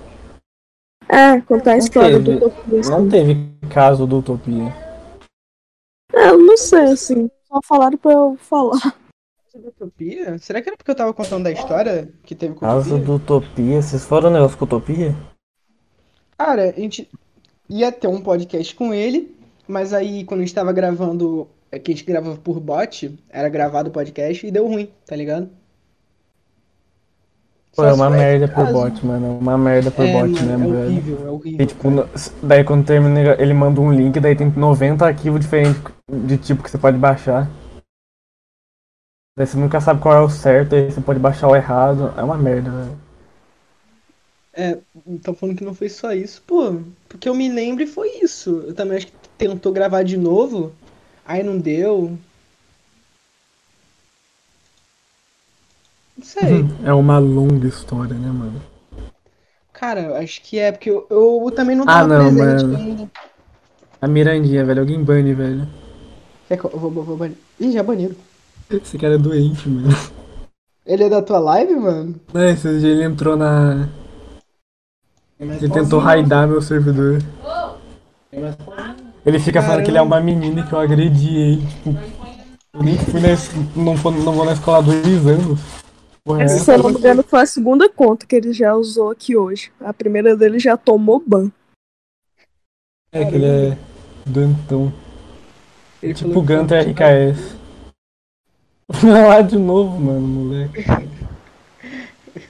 É, 1.09 1.41
contar 1.43 1.73
a 1.73 1.79
história 1.79 2.23
teve. 2.23 2.39
do 2.39 2.47
Utopia. 2.47 2.81
Não 2.91 2.99
Assim. 2.99 3.09
teve 3.09 3.51
caso 3.69 4.07
do 4.07 4.19
Utopia. 4.19 4.75
É, 6.13 6.29
eu 6.31 6.39
não 6.39 6.57
sei, 6.57 6.85
assim. 6.85 7.31
Só 7.47 7.61
falaram 7.65 7.99
pra 7.99 8.13
eu 8.13 8.37
falar. 8.41 8.97
Utopia? 9.55 10.39
Será 10.39 10.63
que 10.63 10.69
era 10.71 10.77
porque 10.77 10.91
eu 10.91 10.95
tava 10.95 11.13
contando 11.13 11.45
da 11.45 11.51
história 11.53 12.09
que 12.25 12.35
teve 12.35 12.55
com 12.55 12.61
Caso 12.61 12.99
do 12.99 13.17
Utopia? 13.17 13.83
Vocês 13.83 14.05
foram 14.05 14.31
no 14.31 14.37
negócio 14.37 14.57
com 14.57 14.65
Utopia? 14.65 15.15
Cara, 16.39 16.71
a 16.71 16.81
gente 16.81 17.11
ia 17.69 17.93
ter 17.93 18.09
um 18.09 18.21
podcast 18.21 18.75
com 18.75 18.95
ele, 18.95 19.37
mas 19.69 19.93
aí 19.93 20.25
quando 20.25 20.41
a 20.41 20.45
gente 20.45 20.55
tava 20.55 20.73
gravando, 20.73 21.47
que 21.79 21.91
a 21.93 21.95
gente 21.95 22.05
gravava 22.05 22.37
por 22.39 22.61
bot, 22.61 23.19
era 23.31 23.49
gravado 23.49 23.89
o 23.91 23.93
podcast 23.93 24.47
e 24.47 24.51
deu 24.51 24.67
ruim, 24.69 24.91
tá 25.07 25.17
ligado? 25.17 25.51
Pô, 27.75 27.85
é 27.85 27.93
uma 27.93 28.11
merda 28.11 28.47
por 28.49 28.57
caso. 28.57 28.73
bot, 28.73 29.07
mano. 29.07 29.27
É 29.27 29.31
uma 29.41 29.57
merda 29.59 29.91
por 29.91 30.05
É, 30.05 30.13
bot 30.13 30.43
mano, 30.43 30.47
mesmo, 30.47 30.65
é 30.65 30.77
velho. 30.77 30.95
horrível, 30.97 31.17
é 31.27 31.31
E 31.31 31.33
horrível. 31.33 31.67
tipo, 31.67 31.91
no- 31.91 32.09
daí 32.43 32.65
quando 32.65 32.87
termina, 32.87 33.35
ele 33.41 33.55
manda 33.55 33.81
um 33.81 33.93
link, 33.93 34.21
daí 34.21 34.37
tem 34.37 34.51
90 34.51 35.07
arquivos 35.07 35.41
diferentes 35.41 35.81
de 36.11 36.37
tipo 36.37 36.63
que 36.63 36.71
você 36.71 36.79
pode 36.79 36.99
baixar. 36.99 37.49
Daí 39.37 39.47
você 39.47 39.57
nunca 39.57 39.81
sabe 39.81 40.01
qual 40.03 40.15
é 40.15 40.21
o 40.21 40.29
certo, 40.29 40.75
aí 40.75 40.91
você 40.91 41.01
pode 41.01 41.19
baixar 41.19 41.49
o 41.49 41.57
errado. 41.57 42.13
É 42.19 42.23
uma 42.23 42.37
merda, 42.37 42.71
velho. 42.71 42.99
É, 44.55 44.79
estão 45.07 45.35
falando 45.35 45.57
que 45.57 45.65
não 45.65 45.75
foi 45.75 45.89
só 45.89 46.13
isso. 46.13 46.43
Pô, 46.47 46.83
porque 47.09 47.29
eu 47.29 47.35
me 47.35 47.49
lembro 47.49 47.83
e 47.83 47.87
foi 47.87 48.21
isso. 48.23 48.51
Eu 48.67 48.75
também 48.75 48.99
acho 48.99 49.07
que 49.07 49.13
tentou 49.39 49.73
gravar 49.73 50.03
de 50.03 50.17
novo, 50.19 50.73
aí 51.25 51.43
não 51.43 51.59
deu. 51.59 52.19
Não 56.17 56.25
sei. 56.25 56.65
É 56.85 56.93
uma 56.93 57.19
longa 57.19 57.67
história, 57.67 58.15
né, 58.15 58.29
mano? 58.31 58.61
Cara, 59.73 60.01
eu 60.03 60.15
acho 60.17 60.41
que 60.43 60.59
é, 60.59 60.71
porque 60.73 60.91
eu, 60.91 61.07
eu 61.11 61.51
também 61.55 61.77
não 61.77 61.85
Ah, 61.87 62.03
tava 62.03 62.09
não, 62.09 62.31
presente 62.31 62.65
mano. 62.65 62.77
ainda. 62.77 63.11
A 64.01 64.09
Mirandinha, 64.09 64.65
velho. 64.65 64.81
Alguém 64.81 65.03
bane, 65.03 65.33
velho. 65.35 65.67
Quer 66.49 66.59
que 66.59 66.65
eu, 66.67 66.71
vou, 66.79 66.91
vou, 66.91 67.05
vou 67.05 67.17
banir? 67.17 67.37
Ih, 67.59 67.73
já 67.73 67.83
baniram. 67.83 68.17
Esse 68.71 68.99
cara 68.99 69.15
é 69.15 69.19
doente, 69.19 69.69
mano. 69.69 69.89
Ele 70.87 71.05
é 71.05 71.09
da 71.09 71.21
tua 71.23 71.39
live, 71.41 71.75
mano? 71.75 72.21
Não, 72.33 72.45
esse 72.49 72.79
dia 72.81 72.91
ele 72.91 73.05
entrou 73.05 73.37
na. 73.37 73.89
Ele 75.39 75.69
tentou 75.69 75.99
raidar 76.01 76.49
meu 76.49 76.63
servidor. 76.63 77.19
Ele 79.25 79.39
fica 79.39 79.63
falando 79.63 79.85
que 79.85 79.91
ele 79.91 79.99
é 79.99 80.03
uma 80.03 80.21
menina 80.21 80.67
que 80.67 80.73
eu 80.73 80.79
agredi 80.81 81.37
ele. 81.37 81.67
Tipo, 81.67 81.91
eu 82.75 82.83
nem 82.83 82.99
fui 82.99 83.21
na, 83.21 83.29
não, 83.77 83.97
fui- 83.97 84.25
não 84.25 84.33
vou 84.33 84.45
na 84.45 84.53
escola 84.53 84.79
há 84.79 84.81
dois 84.81 85.27
anos. 85.27 85.61
Porra, 86.25 86.43
Essa, 86.43 86.65
se 86.65 86.73
eu 86.73 86.79
não 86.79 86.91
me 86.91 86.99
engano, 86.99 87.23
foi 87.23 87.41
a 87.41 87.47
segunda 87.47 87.89
conta 87.89 88.27
que 88.27 88.35
ele 88.37 88.53
já 88.53 88.75
usou 88.75 89.11
aqui 89.11 89.37
hoje. 89.37 89.73
A 89.81 89.93
primeira 89.93 90.37
dele 90.37 90.59
já 90.59 90.77
tomou 90.77 91.23
ban. 91.25 91.51
É 93.13 93.25
que 93.25 93.35
ele 93.35 93.47
é 93.47 93.79
doentão. 94.27 94.93
Ele 96.03 96.15
Tipo 96.15 96.43
Gunter 96.43 96.89
RKS. 96.89 97.57
Vai 99.03 99.29
lá 99.29 99.41
de 99.41 99.57
novo, 99.57 100.01
mano, 100.01 100.21
moleque. 100.21 100.85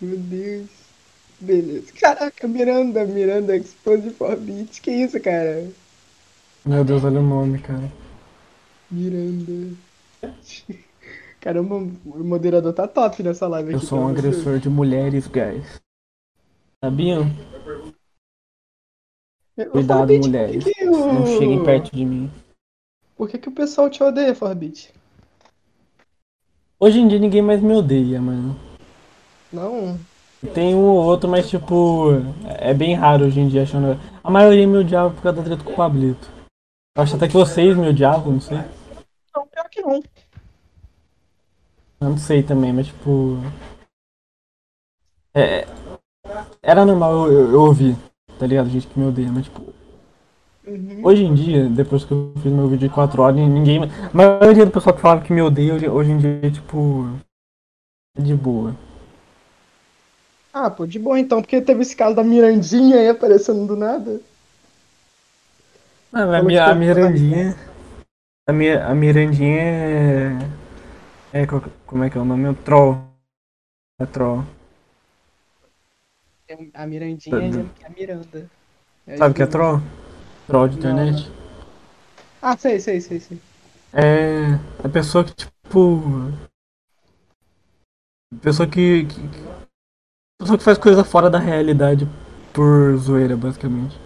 Meu 0.00 0.18
Deus. 0.18 0.81
Beleza. 1.42 1.92
Caraca, 2.00 2.46
Miranda, 2.46 3.04
Miranda 3.04 3.56
Expose 3.56 4.10
for 4.10 4.36
Beats. 4.36 4.78
Que 4.78 4.92
isso, 4.92 5.20
cara? 5.20 5.68
Meu 6.64 6.84
Deus, 6.84 7.02
olha 7.02 7.18
o 7.18 7.22
nome, 7.22 7.58
cara. 7.58 7.90
Miranda. 8.88 9.76
Caramba, 11.40 11.74
o 11.74 12.22
moderador 12.24 12.72
tá 12.72 12.86
top 12.86 13.20
nessa 13.24 13.48
live 13.48 13.72
Eu 13.72 13.78
aqui. 13.78 13.86
sou 13.86 13.98
um 13.98 14.12
você. 14.12 14.18
agressor 14.20 14.58
de 14.60 14.68
mulheres, 14.68 15.26
guys. 15.26 15.80
Sabiam? 16.84 17.28
Cuidado, 19.72 19.98
Forbit, 19.98 20.26
mulheres. 20.28 20.64
Que, 20.64 20.72
que 20.74 20.84
Não 20.84 21.22
o... 21.24 21.26
cheguem 21.26 21.64
perto 21.64 21.94
de 21.94 22.04
mim. 22.04 22.30
Por 23.16 23.28
que, 23.28 23.38
que 23.38 23.48
o 23.48 23.52
pessoal 23.52 23.90
te 23.90 24.00
odeia, 24.02 24.34
Forbit? 24.34 24.92
Hoje 26.78 27.00
em 27.00 27.08
dia 27.08 27.18
ninguém 27.18 27.42
mais 27.42 27.60
me 27.60 27.72
odeia, 27.74 28.20
mano. 28.20 28.56
Não. 29.52 29.98
Tem 30.54 30.74
um 30.74 30.84
ou 30.84 31.04
outro, 31.04 31.30
mas 31.30 31.48
tipo. 31.48 32.10
É 32.58 32.74
bem 32.74 32.94
raro 32.94 33.26
hoje 33.26 33.40
em 33.40 33.48
dia 33.48 33.62
achando. 33.62 33.98
A 34.24 34.30
maioria 34.30 34.66
me 34.66 34.78
odiava 34.78 35.10
por 35.10 35.22
causa 35.22 35.38
da 35.38 35.44
treta 35.44 35.62
com 35.62 35.72
o 35.72 35.76
Pablito. 35.76 36.28
Eu 36.96 37.02
acho 37.02 37.16
até 37.16 37.28
que 37.28 37.34
vocês 37.34 37.76
me 37.76 37.88
odiavam, 37.88 38.32
não 38.32 38.40
sei. 38.40 38.58
Não, 39.34 39.46
pior 39.46 39.68
que 39.70 39.80
não. 39.80 40.02
Eu 42.00 42.08
não 42.10 42.18
sei 42.18 42.42
também, 42.42 42.72
mas 42.72 42.88
tipo. 42.88 43.38
É. 45.32 45.66
Era 46.60 46.84
normal 46.84 47.28
eu, 47.28 47.32
eu, 47.32 47.52
eu 47.52 47.60
ouvir, 47.60 47.96
tá 48.38 48.46
ligado? 48.46 48.68
Gente 48.68 48.88
que 48.88 48.98
me 48.98 49.06
odeia, 49.06 49.30
mas 49.30 49.44
tipo. 49.44 49.62
Uhum. 50.66 51.00
Hoje 51.04 51.24
em 51.24 51.34
dia, 51.34 51.68
depois 51.68 52.04
que 52.04 52.12
eu 52.12 52.32
fiz 52.42 52.52
meu 52.52 52.68
vídeo 52.68 52.88
de 52.88 52.94
4 52.94 53.22
horas, 53.22 53.36
ninguém. 53.36 53.84
A 53.84 54.16
maioria 54.16 54.66
do 54.66 54.72
pessoal 54.72 54.94
que 54.94 55.00
falava 55.00 55.22
que 55.22 55.32
me 55.32 55.40
odeia 55.40 55.74
hoje, 55.74 55.88
hoje 55.88 56.10
em 56.10 56.18
dia, 56.18 56.50
tipo. 56.50 57.08
É 58.18 58.22
de 58.22 58.34
boa. 58.34 58.74
Ah, 60.52 60.70
pô, 60.70 60.86
de 60.86 60.98
boa 60.98 61.18
então, 61.18 61.40
porque 61.40 61.60
teve 61.62 61.80
esse 61.82 61.96
caso 61.96 62.14
da 62.14 62.22
Mirandinha 62.22 62.96
aí 62.98 63.08
aparecendo 63.08 63.66
do 63.66 63.74
nada. 63.76 64.20
Ah, 66.12 66.36
a, 66.38 66.42
Mi- 66.42 66.58
a? 66.58 66.74
Mirandinha. 66.74 67.56
A, 68.46 68.52
Mi- 68.52 68.70
a 68.70 68.94
Mirandinha 68.94 69.60
é. 69.62 71.42
É, 71.42 71.46
qual- 71.46 71.62
como 71.86 72.04
é 72.04 72.10
que 72.10 72.18
é 72.18 72.20
o 72.20 72.24
nome? 72.24 72.44
É 72.44 72.50
o 72.50 72.54
Troll. 72.54 72.98
É 73.98 74.04
Troll. 74.04 74.44
É 76.48 76.58
A 76.74 76.86
Mirandinha 76.86 77.38
é 77.80 77.86
a 77.86 77.90
Miranda. 77.90 78.50
Sabe 79.16 79.32
o 79.32 79.34
que 79.34 79.42
é 79.42 79.46
Troll? 79.46 79.80
Troll 80.46 80.68
de 80.68 80.76
internet. 80.76 81.30
Ah, 82.42 82.56
sei, 82.58 82.78
sei, 82.78 83.00
sei, 83.00 83.20
sei. 83.20 83.38
É. 83.94 84.54
A 84.84 84.88
pessoa 84.88 85.24
que, 85.24 85.34
tipo. 85.34 86.02
Pessoa 88.42 88.68
que. 88.68 89.06
que 89.06 89.61
pessoa 90.42 90.58
que 90.58 90.64
faz 90.64 90.78
coisa 90.78 91.04
fora 91.04 91.30
da 91.30 91.38
realidade 91.38 92.06
por 92.52 92.96
zoeira, 92.96 93.36
basicamente. 93.36 93.98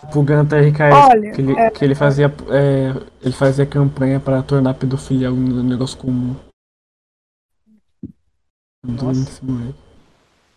Tipo 0.00 0.20
o 0.20 0.22
Ganta 0.22 0.56
RKS, 0.58 1.10
Olha, 1.10 1.30
que, 1.32 1.40
ele, 1.40 1.70
que 1.70 1.84
ele 1.84 1.94
fazia. 1.94 2.26
é, 2.50 2.94
ele 3.22 3.34
fazia 3.34 3.66
campanha 3.66 4.18
pra 4.18 4.42
tornar 4.42 4.70
a 4.70 4.74
pedofilia 4.74 5.30
um 5.30 5.62
negócio 5.62 5.98
comum. 5.98 6.34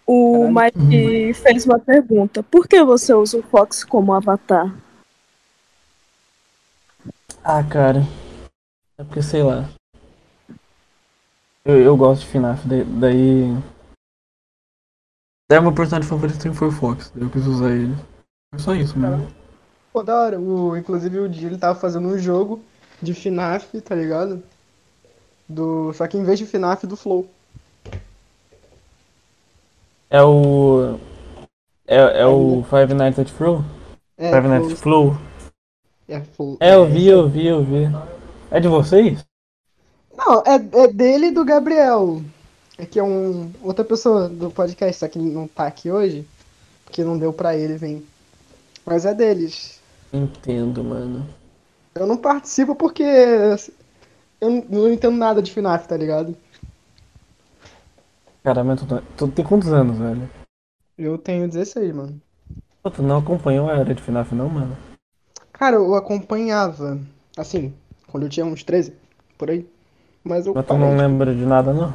O. 0.05 0.49
Mike 0.49 1.33
fez 1.33 1.65
uma 1.65 1.79
pergunta. 1.79 2.41
Por 2.43 2.67
que 2.67 2.83
você 2.83 3.13
usa 3.13 3.37
o 3.37 3.43
Fox 3.43 3.83
como 3.83 4.13
avatar? 4.13 4.73
Ah, 7.43 7.63
cara. 7.63 8.01
É 8.97 9.03
porque 9.03 9.21
sei 9.21 9.43
lá. 9.43 9.69
Eu, 11.65 11.79
eu 11.81 11.95
gosto 11.95 12.21
de 12.21 12.27
FNAF, 12.27 12.67
daí. 12.67 12.83
Daí, 12.83 13.57
daí 15.49 15.61
meu 15.61 15.73
personagem 15.73 16.09
favorito 16.09 16.53
foi 16.53 16.67
o 16.67 16.71
Fox, 16.71 17.09
daí 17.15 17.23
eu 17.23 17.29
quis 17.29 17.47
usar 17.47 17.71
ele. 17.71 17.95
É 18.53 18.57
só 18.57 18.75
isso, 18.75 18.99
mano. 18.99 19.27
Pô, 19.93 20.03
da 20.03 20.13
hora. 20.19 20.39
O, 20.39 20.75
inclusive 20.75 21.19
o 21.19 21.29
dia 21.29 21.47
ele 21.47 21.57
tava 21.57 21.79
fazendo 21.79 22.09
um 22.09 22.17
jogo 22.17 22.61
de 23.01 23.13
FNAF, 23.13 23.79
tá 23.79 23.95
ligado? 23.95 24.43
Do, 25.47 25.93
só 25.93 26.05
que 26.05 26.17
em 26.17 26.23
vez 26.25 26.37
de 26.37 26.45
FNAF, 26.45 26.85
do 26.85 26.97
Flow. 26.97 27.29
É 30.09 30.21
o. 30.21 30.99
É, 31.87 32.21
é 32.21 32.25
o 32.25 32.63
Five 32.63 32.93
Nights 32.93 33.19
at 33.19 33.29
Flow? 33.29 33.63
É, 34.17 34.31
Five 34.31 34.47
Nights 34.49 34.71
at 34.73 34.77
Flow? 34.79 35.17
É, 36.09 36.19
Flow. 36.19 36.57
É, 36.59 36.75
eu 36.75 36.85
vi, 36.85 37.07
eu 37.07 37.29
vi, 37.29 37.47
eu 37.47 37.63
vi. 37.63 37.83
É 38.51 38.59
de 38.59 38.67
vocês? 38.67 39.25
Não, 40.17 40.41
é, 40.45 40.55
é 40.83 40.87
dele 40.87 41.27
e 41.27 41.31
do 41.31 41.43
Gabriel. 41.45 42.21
É 42.77 42.85
que 42.85 42.99
é 42.99 43.03
um, 43.03 43.51
outra 43.61 43.83
pessoa 43.85 44.27
do 44.29 44.49
podcast, 44.51 44.99
só 44.99 45.07
que 45.07 45.19
não 45.19 45.47
tá 45.47 45.67
aqui 45.67 45.91
hoje. 45.91 46.27
Porque 46.85 47.03
não 47.03 47.17
deu 47.17 47.31
pra 47.33 47.55
ele 47.55 47.77
vir. 47.77 48.05
Mas 48.85 49.05
é 49.05 49.13
deles. 49.13 49.79
Entendo, 50.11 50.83
mano. 50.83 51.27
Eu 51.95 52.05
não 52.05 52.17
participo 52.17 52.75
porque 52.75 53.03
eu 53.03 54.49
não- 54.49 54.65
não 54.69 54.91
entendo 54.93 55.15
nada 55.17 55.41
de 55.41 55.51
FNAF, 55.51 55.87
tá 55.87 55.95
ligado? 55.97 56.35
Cara, 58.43 58.63
mas 58.63 58.81
tu, 58.81 59.01
tu 59.17 59.27
tem 59.29 59.45
quantos 59.45 59.71
anos, 59.71 59.97
velho? 59.97 60.29
Eu 60.97 61.17
tenho 61.17 61.47
16, 61.47 61.93
mano. 61.95 62.21
Pô, 62.81 62.91
tu 62.91 63.01
não 63.01 63.17
acompanhou 63.19 63.69
a 63.69 63.77
era 63.77 63.95
de 63.95 64.01
FNAF, 64.01 64.35
não, 64.35 64.49
mano? 64.49 64.75
Cara, 65.53 65.77
eu 65.77 65.95
acompanhava, 65.95 66.99
assim, 67.37 67.73
quando 68.07 68.23
eu 68.23 68.29
tinha 68.29 68.45
uns 68.45 68.63
13, 68.63 68.93
por 69.37 69.49
aí. 69.49 69.65
Mas 70.23 70.45
eu 70.45 70.53
Mas 70.53 70.65
tu 70.65 70.77
não 70.77 70.95
lembra 70.95 71.33
de 71.33 71.45
nada, 71.45 71.73
não? 71.73 71.93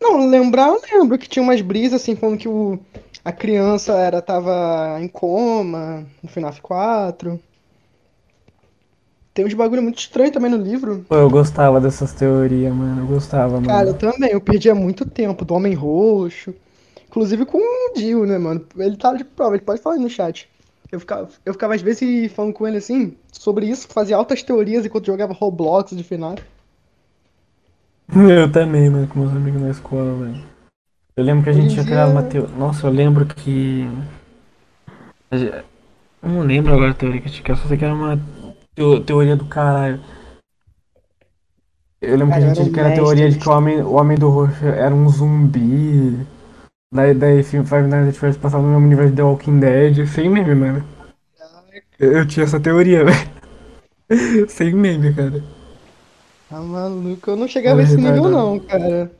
Não, 0.00 0.28
lembrar 0.28 0.68
eu 0.68 0.80
lembro 1.00 1.18
que 1.18 1.28
tinha 1.28 1.42
umas 1.42 1.60
brisas, 1.60 2.00
assim, 2.00 2.16
falando 2.16 2.38
que 2.38 2.48
o, 2.48 2.78
a 3.24 3.30
criança 3.30 3.92
era, 3.92 4.20
tava 4.20 4.98
em 5.00 5.06
coma 5.06 6.04
no 6.22 6.28
FNAF 6.28 6.60
4. 6.60 7.38
Tem 9.32 9.46
uns 9.46 9.54
bagulho 9.54 9.82
muito 9.82 9.98
estranho 9.98 10.32
também 10.32 10.50
no 10.50 10.56
livro. 10.56 11.06
Pô, 11.08 11.14
eu 11.14 11.30
gostava 11.30 11.80
dessas 11.80 12.12
teorias, 12.12 12.74
mano. 12.74 13.02
Eu 13.02 13.06
gostava, 13.06 13.54
mano. 13.54 13.66
Cara, 13.66 13.88
eu 13.88 13.94
também, 13.94 14.30
eu 14.30 14.40
perdia 14.40 14.74
muito 14.74 15.06
tempo 15.06 15.44
do 15.44 15.54
Homem 15.54 15.72
Roxo. 15.72 16.54
Inclusive 17.08 17.46
com 17.46 17.58
o 17.58 17.94
Dio, 17.94 18.26
né, 18.26 18.38
mano? 18.38 18.66
Ele 18.76 18.96
tá 18.96 19.14
de 19.14 19.24
prova, 19.24 19.54
ele 19.54 19.64
pode 19.64 19.80
falar 19.80 19.96
aí 19.96 20.02
no 20.02 20.10
chat. 20.10 20.48
Eu 20.90 21.00
ficava, 21.00 21.28
eu 21.46 21.52
ficava 21.54 21.74
às 21.74 21.80
vezes 21.80 22.30
falando 22.32 22.52
com 22.52 22.66
ele 22.66 22.76
assim, 22.76 23.16
sobre 23.32 23.66
isso, 23.66 23.88
fazia 23.88 24.16
altas 24.16 24.42
teorias 24.42 24.84
enquanto 24.84 25.06
jogava 25.06 25.32
Roblox 25.32 25.96
de 25.96 26.02
FNAF. 26.02 26.42
Eu 28.14 28.50
também, 28.50 28.90
mano, 28.90 29.06
com 29.08 29.20
meus 29.20 29.32
amigos 29.32 29.60
na 29.60 29.70
escola, 29.70 30.24
velho. 30.26 30.44
Eu 31.16 31.24
lembro 31.24 31.44
que 31.44 31.50
a 31.50 31.52
gente 31.52 31.72
tinha 31.74 31.84
criado 31.84 32.10
dia- 32.10 32.20
uma 32.20 32.22
teoria. 32.22 32.56
Nossa, 32.56 32.86
eu 32.86 32.90
lembro 32.90 33.26
que. 33.26 33.86
a 35.30 35.36
Eu 35.36 36.28
não 36.28 36.40
lembro 36.42 36.72
agora 36.72 36.90
a 36.90 36.94
teoria 36.94 37.20
que 37.20 37.28
a 37.28 37.30
gente 37.30 37.42
criou, 37.42 37.58
só 37.58 37.68
sei 37.68 37.76
que 37.76 37.84
era 37.84 37.94
uma 37.94 38.18
teo- 38.74 39.00
teoria 39.00 39.36
do 39.36 39.44
caralho. 39.46 40.00
Eu 42.00 42.16
lembro 42.16 42.34
que 42.34 42.40
Cara, 42.40 42.44
a 42.44 42.48
eu 42.48 42.54
gente 42.54 42.58
era 42.60 42.72
criou 42.72 42.86
a 42.88 42.94
teoria 42.94 43.30
de 43.30 43.38
que 43.38 43.48
o 43.48 43.52
homem, 43.52 43.80
o 43.80 43.92
homem 43.92 44.18
do 44.18 44.28
roxo 44.28 44.64
era 44.66 44.94
um 44.94 45.08
zumbi. 45.08 46.26
Daí, 46.92 47.14
daí 47.14 47.42
Five 47.42 47.82
Nights 47.88 48.08
at 48.08 48.14
Freddy's 48.16 48.36
passava 48.40 48.62
no 48.62 48.70
mesmo 48.70 48.86
universo 48.86 49.10
de 49.10 49.16
The 49.16 49.22
Walking 49.22 49.60
Dead. 49.60 50.06
Sem 50.06 50.28
meme, 50.28 50.54
mano. 50.54 50.84
Eu, 51.98 52.12
eu 52.18 52.26
tinha 52.26 52.44
essa 52.44 52.60
teoria, 52.60 53.04
velho. 53.06 54.48
Sem 54.48 54.74
meme, 54.74 55.14
cara. 55.14 55.42
Tá 56.52 56.60
maluco, 56.60 57.30
eu 57.30 57.36
não 57.36 57.48
chegava 57.48 57.78
a 57.78 57.80
É 57.80 57.84
esse 57.86 57.96
nível 57.96 58.28
não, 58.28 58.60
cara. 58.60 59.10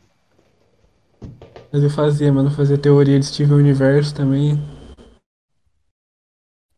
Mas 1.72 1.82
eu 1.82 1.88
fazia, 1.88 2.30
mano. 2.30 2.50
Eu 2.50 2.54
fazia 2.54 2.76
teoria 2.76 3.18
de 3.18 3.24
Steven 3.24 3.54
Universo 3.56 4.14
também. 4.14 4.60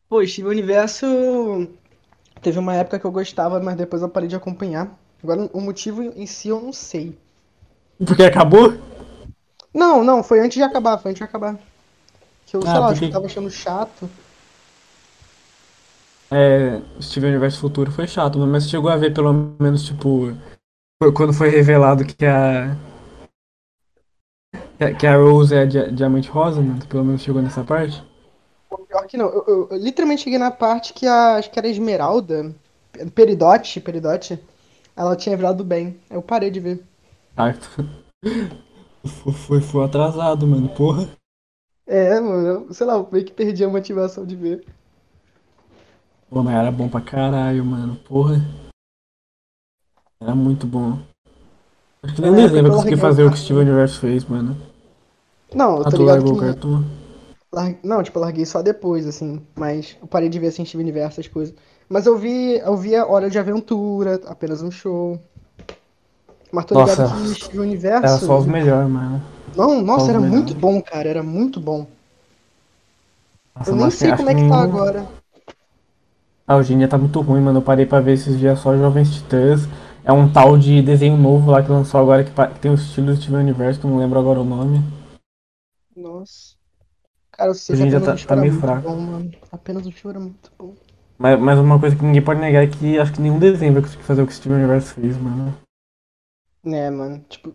Pô, 0.08 0.24
Steve 0.24 0.46
Universo 0.46 1.06
teve 2.40 2.56
uma 2.56 2.72
época 2.72 3.00
que 3.00 3.04
eu 3.04 3.10
gostava, 3.10 3.58
mas 3.58 3.76
depois 3.76 4.00
eu 4.00 4.08
parei 4.08 4.28
de 4.28 4.36
acompanhar. 4.36 4.96
Agora 5.20 5.50
o 5.52 5.60
motivo 5.60 6.04
em 6.04 6.24
si 6.24 6.50
eu 6.50 6.60
não 6.60 6.72
sei. 6.72 7.18
Porque 8.06 8.22
acabou? 8.22 8.74
Não, 9.74 10.04
não, 10.04 10.22
foi 10.22 10.38
antes 10.38 10.54
de 10.56 10.62
acabar, 10.62 10.98
foi 10.98 11.10
antes 11.10 11.18
de 11.18 11.24
acabar. 11.24 11.58
Que 12.46 12.56
eu, 12.56 12.62
sei 12.62 12.70
Ah, 12.70 12.78
lá, 12.78 12.88
acho 12.90 13.00
que 13.00 13.06
eu 13.06 13.10
tava 13.10 13.26
achando 13.26 13.50
chato. 13.50 14.08
É, 16.34 16.82
Steven 17.00 17.30
Universo 17.30 17.60
Futuro 17.60 17.92
foi 17.92 18.08
chato, 18.08 18.40
mas 18.40 18.68
chegou 18.68 18.90
a 18.90 18.96
ver 18.96 19.14
pelo 19.14 19.32
menos, 19.60 19.84
tipo, 19.84 20.32
quando 21.14 21.32
foi 21.32 21.48
revelado 21.48 22.04
que 22.04 22.26
a. 22.26 22.74
que 24.98 25.06
a- 25.06 25.16
Rose 25.16 25.54
é 25.54 25.64
dia- 25.64 25.92
diamante 25.92 26.28
rosa, 26.28 26.60
mano. 26.60 26.80
tu 26.80 26.88
Pelo 26.88 27.04
menos 27.04 27.22
chegou 27.22 27.40
nessa 27.40 27.62
parte. 27.62 28.02
Pior 28.88 29.06
que 29.06 29.16
não, 29.16 29.26
eu, 29.26 29.44
eu- 29.46 29.68
eu 29.70 29.76
literalmente 29.76 30.22
cheguei 30.22 30.38
na 30.38 30.50
parte 30.50 30.92
que 30.92 31.06
a, 31.06 31.36
acho 31.36 31.50
que 31.52 31.58
era 31.58 31.68
Esmeralda, 31.68 32.52
Peridote, 33.14 33.80
Peridote, 33.80 34.36
ela 34.96 35.14
tinha 35.14 35.36
virado 35.36 35.62
bem. 35.62 36.00
Eu 36.10 36.20
parei 36.20 36.50
de 36.50 36.58
ver. 36.58 36.82
Ah, 37.36 37.52
foi, 39.46 39.60
foi 39.60 39.84
atrasado, 39.84 40.46
mano, 40.48 40.68
porra. 40.70 41.08
É, 41.86 42.18
mano, 42.18 42.46
eu, 42.66 42.74
sei 42.74 42.86
lá, 42.86 42.94
eu 42.94 43.08
meio 43.12 43.24
que 43.24 43.32
perdi 43.32 43.62
a 43.62 43.68
motivação 43.68 44.26
de 44.26 44.34
ver. 44.34 44.64
Pô, 46.34 46.42
mas 46.42 46.56
era 46.56 46.72
bom 46.72 46.88
pra 46.88 47.00
caralho, 47.00 47.64
mano, 47.64 47.94
porra. 47.94 48.34
Era 50.20 50.34
muito 50.34 50.66
bom. 50.66 50.98
Acho 52.02 52.16
que 52.16 52.22
nem 52.22 52.30
Na 52.30 52.36
o 52.36 52.40
época 52.40 52.42
desenho 52.48 52.62
vai 52.64 52.70
eu 52.70 52.74
conseguir 52.74 52.96
larguei 52.96 53.00
fazer 53.00 53.24
o 53.24 53.30
que 53.30 53.36
o 53.36 53.38
Steven 53.38 53.62
Universo 53.62 54.00
fez, 54.00 54.24
mano. 54.24 54.56
Não, 55.54 55.78
eu 55.78 55.84
tô 55.86 55.96
ligado 55.96 56.22
largou 56.22 56.32
o 56.34 56.36
que. 56.36 56.40
cartoon. 56.40 56.82
lar- 57.52 57.76
Não, 57.82 58.02
tipo, 58.02 58.18
eu 58.18 58.22
larguei 58.22 58.44
só 58.46 58.62
depois, 58.62 59.06
assim. 59.06 59.40
Mas 59.56 59.96
eu 60.00 60.06
parei 60.06 60.28
de 60.28 60.38
ver 60.38 60.48
assim, 60.48 60.64
Steven 60.64 60.84
Universo, 60.84 61.20
essas 61.20 61.32
coisas. 61.32 61.54
Mas 61.88 62.06
eu 62.06 62.16
vi, 62.18 62.58
eu 62.58 62.76
vi 62.76 62.96
a 62.96 63.06
Hora 63.06 63.30
de 63.30 63.38
Aventura, 63.38 64.20
apenas 64.26 64.62
um 64.62 64.70
show. 64.70 65.18
Mas 66.50 66.64
tô 66.64 66.74
ligado 66.74 67.02
Nossa, 67.02 67.16
que 67.16 67.34
Steven 67.34 67.60
Era 67.60 67.68
Universo. 67.68 68.26
só 68.26 68.38
os 68.38 68.46
melhores, 68.46 68.90
mano. 68.90 69.22
Não, 69.56 69.82
nossa, 69.82 70.04
os 70.04 70.08
era 70.10 70.20
muito 70.20 70.54
bom, 70.54 70.80
cara. 70.82 71.08
Era 71.08 71.22
muito 71.22 71.60
bom. 71.60 71.86
Nossa, 73.56 73.70
Eu 73.70 73.76
nem 73.76 73.90
sei 73.90 74.12
como 74.12 74.30
é 74.30 74.34
que 74.34 74.48
tá 74.48 74.62
agora. 74.62 75.06
Ah, 76.46 76.58
em 76.58 76.78
dia 76.78 76.88
tá 76.88 76.98
muito 76.98 77.20
ruim, 77.20 77.40
mano. 77.40 77.58
Eu 77.58 77.62
parei 77.62 77.86
pra 77.86 78.00
ver 78.00 78.12
esses 78.12 78.38
dias 78.38 78.58
só 78.58 78.76
Jovens 78.76 79.14
Titãs. 79.14 79.62
É 80.04 80.12
um 80.12 80.30
tal 80.30 80.58
de 80.58 80.82
desenho 80.82 81.16
novo 81.16 81.50
lá 81.50 81.62
que 81.62 81.70
lançou 81.70 81.98
agora 81.98 82.22
que, 82.22 82.30
tem 82.60 82.70
o 82.70 82.74
estilo 82.74 83.06
do 83.06 83.16
Steven 83.16 83.40
Universo, 83.40 83.80
que 83.80 83.86
eu 83.86 83.90
não 83.90 83.98
lembro 83.98 84.18
agora 84.18 84.40
o 84.40 84.44
nome. 84.44 84.82
Nossa. 85.96 86.54
Cara, 87.32 87.50
eu 87.50 87.54
sei 87.54 87.76
que 87.76 87.82
apenas 87.82 88.02
um 88.02 88.06
tá- 88.06 88.26
tá 88.26 88.36
meio 88.36 88.60
fraco. 88.60 88.82
bom, 88.88 88.96
mano. 89.00 89.32
Apenas 89.50 89.86
um 89.86 89.90
show 89.90 90.10
era 90.10 90.20
muito 90.20 90.52
bom. 90.58 90.74
Mas, 91.16 91.40
mas 91.40 91.58
uma 91.58 91.80
coisa 91.80 91.96
que 91.96 92.04
ninguém 92.04 92.20
pode 92.20 92.40
negar 92.40 92.62
é 92.62 92.66
que 92.66 92.98
acho 92.98 93.12
que 93.12 93.22
nenhum 93.22 93.38
desenho 93.38 93.72
vai 93.72 93.82
conseguir 93.82 94.02
fazer 94.02 94.22
o 94.22 94.26
que 94.26 94.32
o 94.32 94.36
Steven 94.36 94.58
Universe 94.58 94.92
fez, 94.92 95.16
mano. 95.16 95.56
Né, 96.62 96.90
mano? 96.90 97.24
Tipo, 97.28 97.54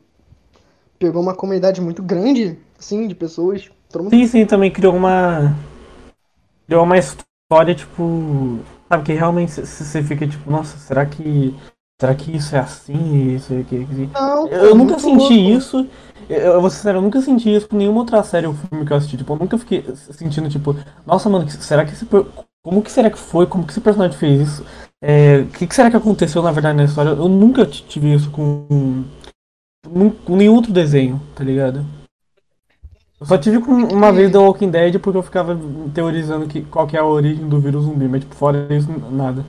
pegou 0.98 1.22
uma 1.22 1.36
comunidade 1.36 1.80
muito 1.82 2.02
grande, 2.02 2.58
assim, 2.80 3.08
de 3.08 3.14
pessoas. 3.14 3.70
Todo 3.90 4.04
mundo 4.04 4.12
Sim, 4.12 4.26
sim, 4.28 4.46
também 4.46 4.72
criou 4.72 4.96
uma. 4.96 5.56
Criou 6.66 6.84
uma 6.84 6.98
história, 6.98 7.76
tipo. 7.76 8.60
Sabe, 8.90 9.04
que 9.04 9.14
realmente 9.14 9.52
você 9.62 10.02
fica 10.04 10.28
tipo, 10.28 10.50
nossa, 10.50 10.78
será 10.78 11.06
que. 11.06 11.56
Será 12.02 12.16
que 12.16 12.36
isso 12.36 12.56
é 12.56 12.60
assim? 12.60 13.36
Isso 13.36 13.54
é 13.54 13.60
aqui? 13.60 13.86
Não, 14.14 14.48
pô, 14.48 14.56
Eu 14.56 14.74
nunca 14.74 14.98
senti 14.98 15.18
louco. 15.18 15.34
isso. 15.34 15.88
Eu, 16.30 16.38
eu 16.54 16.62
vou 16.62 16.70
ser 16.70 16.78
sincero, 16.78 16.98
eu 17.00 17.02
nunca 17.02 17.22
senti 17.22 17.54
isso 17.54 17.68
com 17.68 17.76
nenhuma 17.76 18.00
outra 18.00 18.24
série 18.24 18.48
ou 18.48 18.54
filme 18.54 18.86
que 18.86 18.94
eu 18.94 18.98
assisti. 18.98 19.18
Tipo, 19.18 19.34
eu 19.34 19.40
nunca 19.40 19.58
fiquei 19.58 19.84
sentindo, 19.96 20.50
tipo, 20.50 20.76
nossa, 21.06 21.30
mano, 21.30 21.46
que- 21.46 21.52
será 21.54 21.86
que 21.86 21.92
esse. 21.94 22.08
Como 22.64 22.82
que 22.82 22.92
será 22.92 23.10
que 23.10 23.18
foi? 23.18 23.46
Como 23.48 23.66
que 23.66 23.72
esse 23.72 23.82
personagem 23.82 24.18
fez 24.18 24.42
isso? 24.48 24.66
É, 25.02 25.40
O 25.42 25.48
que, 25.48 25.68
que 25.68 25.76
será 25.76 25.90
que 25.90 25.98
aconteceu 25.98 26.42
na 26.42 26.52
verdade 26.52 26.78
na 26.78 26.84
história? 26.86 27.10
Eu 27.10 27.30
nunca 27.30 27.66
tive 27.66 28.14
isso 28.14 28.30
com 28.32 29.04
com 30.26 30.36
nenhum 30.36 30.56
outro 30.56 30.72
desenho, 30.72 31.22
tá 31.36 31.44
ligado? 31.44 31.86
Eu 33.20 33.26
só 33.26 33.38
tive 33.38 33.59
com 33.59 33.72
uma 33.72 34.11
vez 34.11 34.32
The 34.32 34.38
Walking 34.38 34.72
Dead 34.72 34.99
porque 34.99 35.17
eu 35.17 35.24
ficava 35.24 35.57
teorizando 35.93 36.47
que, 36.47 36.61
qual 36.63 36.88
que 36.88 36.95
é 36.95 36.99
a 36.99 37.05
origem 37.05 37.47
do 37.47 37.59
vírus 37.59 37.84
zumbi, 37.84 38.07
mas 38.07 38.22
tipo, 38.22 38.34
fora 38.36 38.74
isso, 38.74 38.89
nada. 39.11 39.45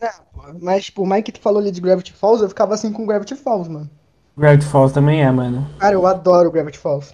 É, 0.00 0.08
pô, 0.32 0.42
Mas, 0.60 0.86
tipo, 0.86 1.02
o 1.02 1.06
Mike 1.06 1.38
falou 1.40 1.60
ali 1.60 1.70
de 1.70 1.80
Gravity 1.80 2.12
Falls, 2.12 2.42
eu 2.42 2.48
ficava 2.48 2.74
assim 2.74 2.92
com 2.92 3.06
Gravity 3.06 3.36
Falls, 3.36 3.68
mano. 3.70 3.90
Gravity 4.36 4.64
Falls 4.66 4.92
também 4.94 5.22
é, 5.22 5.30
mano. 5.30 5.66
Cara, 5.78 5.94
eu 5.94 6.06
adoro 6.06 6.50
Gravity 6.50 6.78
Falls. 6.78 7.12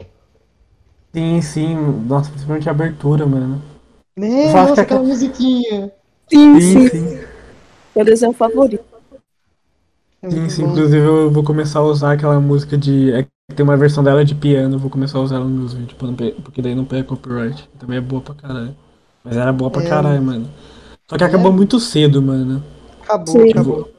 Sim, 1.15 1.41
sim. 1.43 1.75
Nossa, 2.07 2.31
principalmente 2.31 2.69
a 2.69 2.73
abertura, 2.73 3.27
mano. 3.27 3.63
Né, 4.17 4.53
nossa, 4.53 4.75
que 4.75 4.81
aquela 4.81 5.01
aquela- 5.01 5.03
musiquinha. 5.03 5.93
Sim, 6.31 6.61
sim. 6.61 6.89
sim. 6.89 7.25
Meu 7.95 8.05
desenho 8.05 8.33
favorito. 8.33 8.85
É 10.23 10.31
Sim, 10.31 10.49
sim, 10.49 10.63
bom. 10.65 10.73
inclusive 10.73 11.07
eu 11.07 11.31
vou 11.31 11.45
começar 11.45 11.79
a 11.79 11.85
usar 11.85 12.13
aquela 12.13 12.41
música 12.41 12.77
de. 12.77 13.13
Tem 13.55 13.65
uma 13.65 13.77
versão 13.77 14.05
dela 14.05 14.25
de 14.25 14.35
piano, 14.35 14.75
eu 14.75 14.79
vou 14.79 14.91
começar 14.91 15.19
a 15.19 15.23
usar 15.23 15.37
ela 15.37 15.45
nos 15.47 15.59
meus 15.59 15.75
vídeos, 15.75 15.99
porque 16.45 16.61
daí 16.61 16.75
não 16.75 16.85
pega 16.85 17.05
copyright. 17.05 17.69
Também 17.79 17.97
é 17.97 18.01
boa 18.01 18.21
pra 18.21 18.35
caralho. 18.35 18.77
Mas 19.25 19.37
era 19.37 19.53
boa 19.53 19.71
pra 19.71 19.83
É. 19.83 19.89
caralho, 19.89 20.23
mano. 20.23 20.51
Só 21.09 21.17
que 21.17 21.25
acabou 21.25 21.51
É. 21.51 21.55
muito 21.55 21.81
cedo, 21.81 22.21
mano. 22.21 22.63
Acabou, 23.03 23.27
Sim. 23.43 23.51
acabou. 23.51 23.91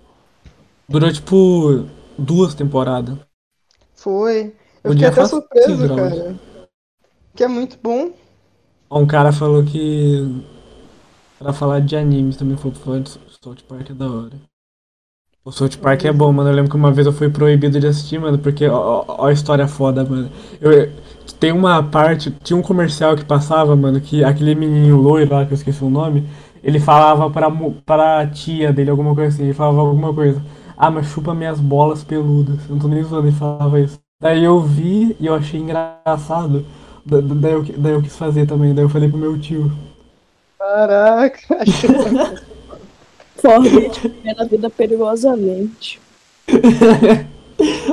Durou 0.87 1.11
tipo 1.11 1.85
duas 2.17 2.53
temporadas. 2.53 3.17
Foi. 3.95 4.53
Eu 4.83 4.91
fiquei 4.91 5.07
até 5.07 5.25
surpreso, 5.25 5.95
cara. 5.95 6.35
Que 7.35 7.43
é 7.43 7.47
muito 7.47 7.77
bom. 7.81 8.11
Um 8.91 9.05
cara 9.05 9.31
falou 9.31 9.63
que. 9.63 10.43
Pra 11.39 11.53
falar 11.53 11.79
de 11.79 11.95
animes 11.95 12.37
também 12.37 12.57
foi 12.57 12.71
de 13.01 13.09
South 13.41 13.55
Park 13.67 13.89
é 13.89 13.93
da 13.93 14.09
hora. 14.11 14.48
O 15.43 15.51
South 15.51 15.77
Park 15.81 16.05
é 16.05 16.11
bom, 16.11 16.31
mano. 16.31 16.49
Eu 16.49 16.53
lembro 16.55 16.69
que 16.71 16.77
uma 16.77 16.91
vez 16.91 17.07
eu 17.07 17.13
fui 17.13 17.29
proibido 17.29 17.79
de 17.79 17.87
assistir, 17.87 18.19
mano, 18.19 18.37
porque 18.37 18.67
ó, 18.67 19.03
ó, 19.07 19.25
a 19.27 19.31
história 19.31 19.67
foda, 19.67 20.03
mano. 20.03 20.29
Eu, 20.61 20.91
tem 21.39 21.51
uma 21.51 21.81
parte, 21.81 22.31
tinha 22.43 22.57
um 22.57 22.61
comercial 22.61 23.15
que 23.15 23.23
passava, 23.25 23.75
mano, 23.75 23.99
que 24.01 24.23
aquele 24.23 24.53
menininho 24.55 24.97
loiro 24.97 25.33
lá, 25.33 25.45
que 25.45 25.53
eu 25.53 25.55
esqueci 25.55 25.83
o 25.83 25.89
nome, 25.89 26.27
ele 26.63 26.79
falava 26.79 27.29
pra, 27.29 27.49
pra 27.85 28.27
tia 28.27 28.73
dele 28.73 28.89
alguma 28.89 29.15
coisa 29.15 29.33
assim, 29.33 29.43
ele 29.45 29.53
falava 29.53 29.79
alguma 29.79 30.13
coisa. 30.13 30.41
Ah, 30.77 30.91
mas 30.91 31.07
chupa 31.07 31.33
minhas 31.33 31.59
bolas 31.59 32.03
peludas. 32.03 32.59
Eu 32.69 32.75
não 32.75 32.79
tô 32.79 32.87
nem 32.87 33.03
zoando, 33.03 33.27
ele 33.27 33.35
falava 33.35 33.79
isso. 33.79 33.99
Daí 34.21 34.43
eu 34.43 34.59
vi 34.61 35.15
e 35.19 35.25
eu 35.25 35.33
achei 35.35 35.59
engraçado. 35.59 36.65
Da- 37.05 37.21
da- 37.21 37.35
Daí 37.35 37.53
eu, 37.53 37.63
daí 37.77 37.93
eu 37.93 38.01
quis 38.01 38.15
fazer 38.17 38.45
também, 38.45 38.73
daí 38.73 38.83
eu 38.83 38.89
falei 38.89 39.09
pro 39.09 39.17
meu 39.17 39.37
tio. 39.39 39.71
Caraca. 40.57 41.57
Forte, 43.41 44.07
vivendo 44.07 44.41
a 44.41 44.45
vida 44.45 44.69
perigosamente. 44.69 45.99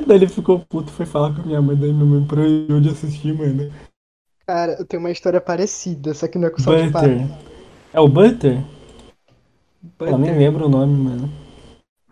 daí 0.07 0.17
ele 0.17 0.29
ficou 0.29 0.61
puto, 0.61 0.91
foi 0.93 1.07
falar 1.07 1.35
com 1.35 1.43
a 1.43 1.45
minha 1.47 1.63
mãe, 1.63 1.77
daí 1.77 1.93
minha 1.93 2.05
mãe 2.05 2.25
proibiu 2.27 2.81
de 2.81 2.91
assistir, 2.91 3.33
mano. 3.35 3.71
Cara, 4.47 4.77
eu 4.79 4.87
tenho 4.87 5.03
uma 5.03 5.11
história 5.11 5.41
parecida, 5.41 6.15
só 6.15 6.29
que 6.29 6.39
não 6.39 6.49
é 6.49 6.51
com 6.51 6.59
o 6.59 6.63
South 6.63 6.91
Park. 6.91 7.11
Butter. 7.11 7.27
É 7.93 8.01
o 8.01 8.09
Butter? 8.09 8.63
Eu 10.05 10.19
nem 10.19 10.33
Butter. 10.33 10.39
lembro 10.39 10.67
o 10.67 10.69
nome, 10.69 10.93
mano. 10.97 11.31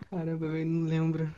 Caramba, 0.09 0.45
eu 0.45 0.65
não 0.65 0.83
lembro. 0.87 1.29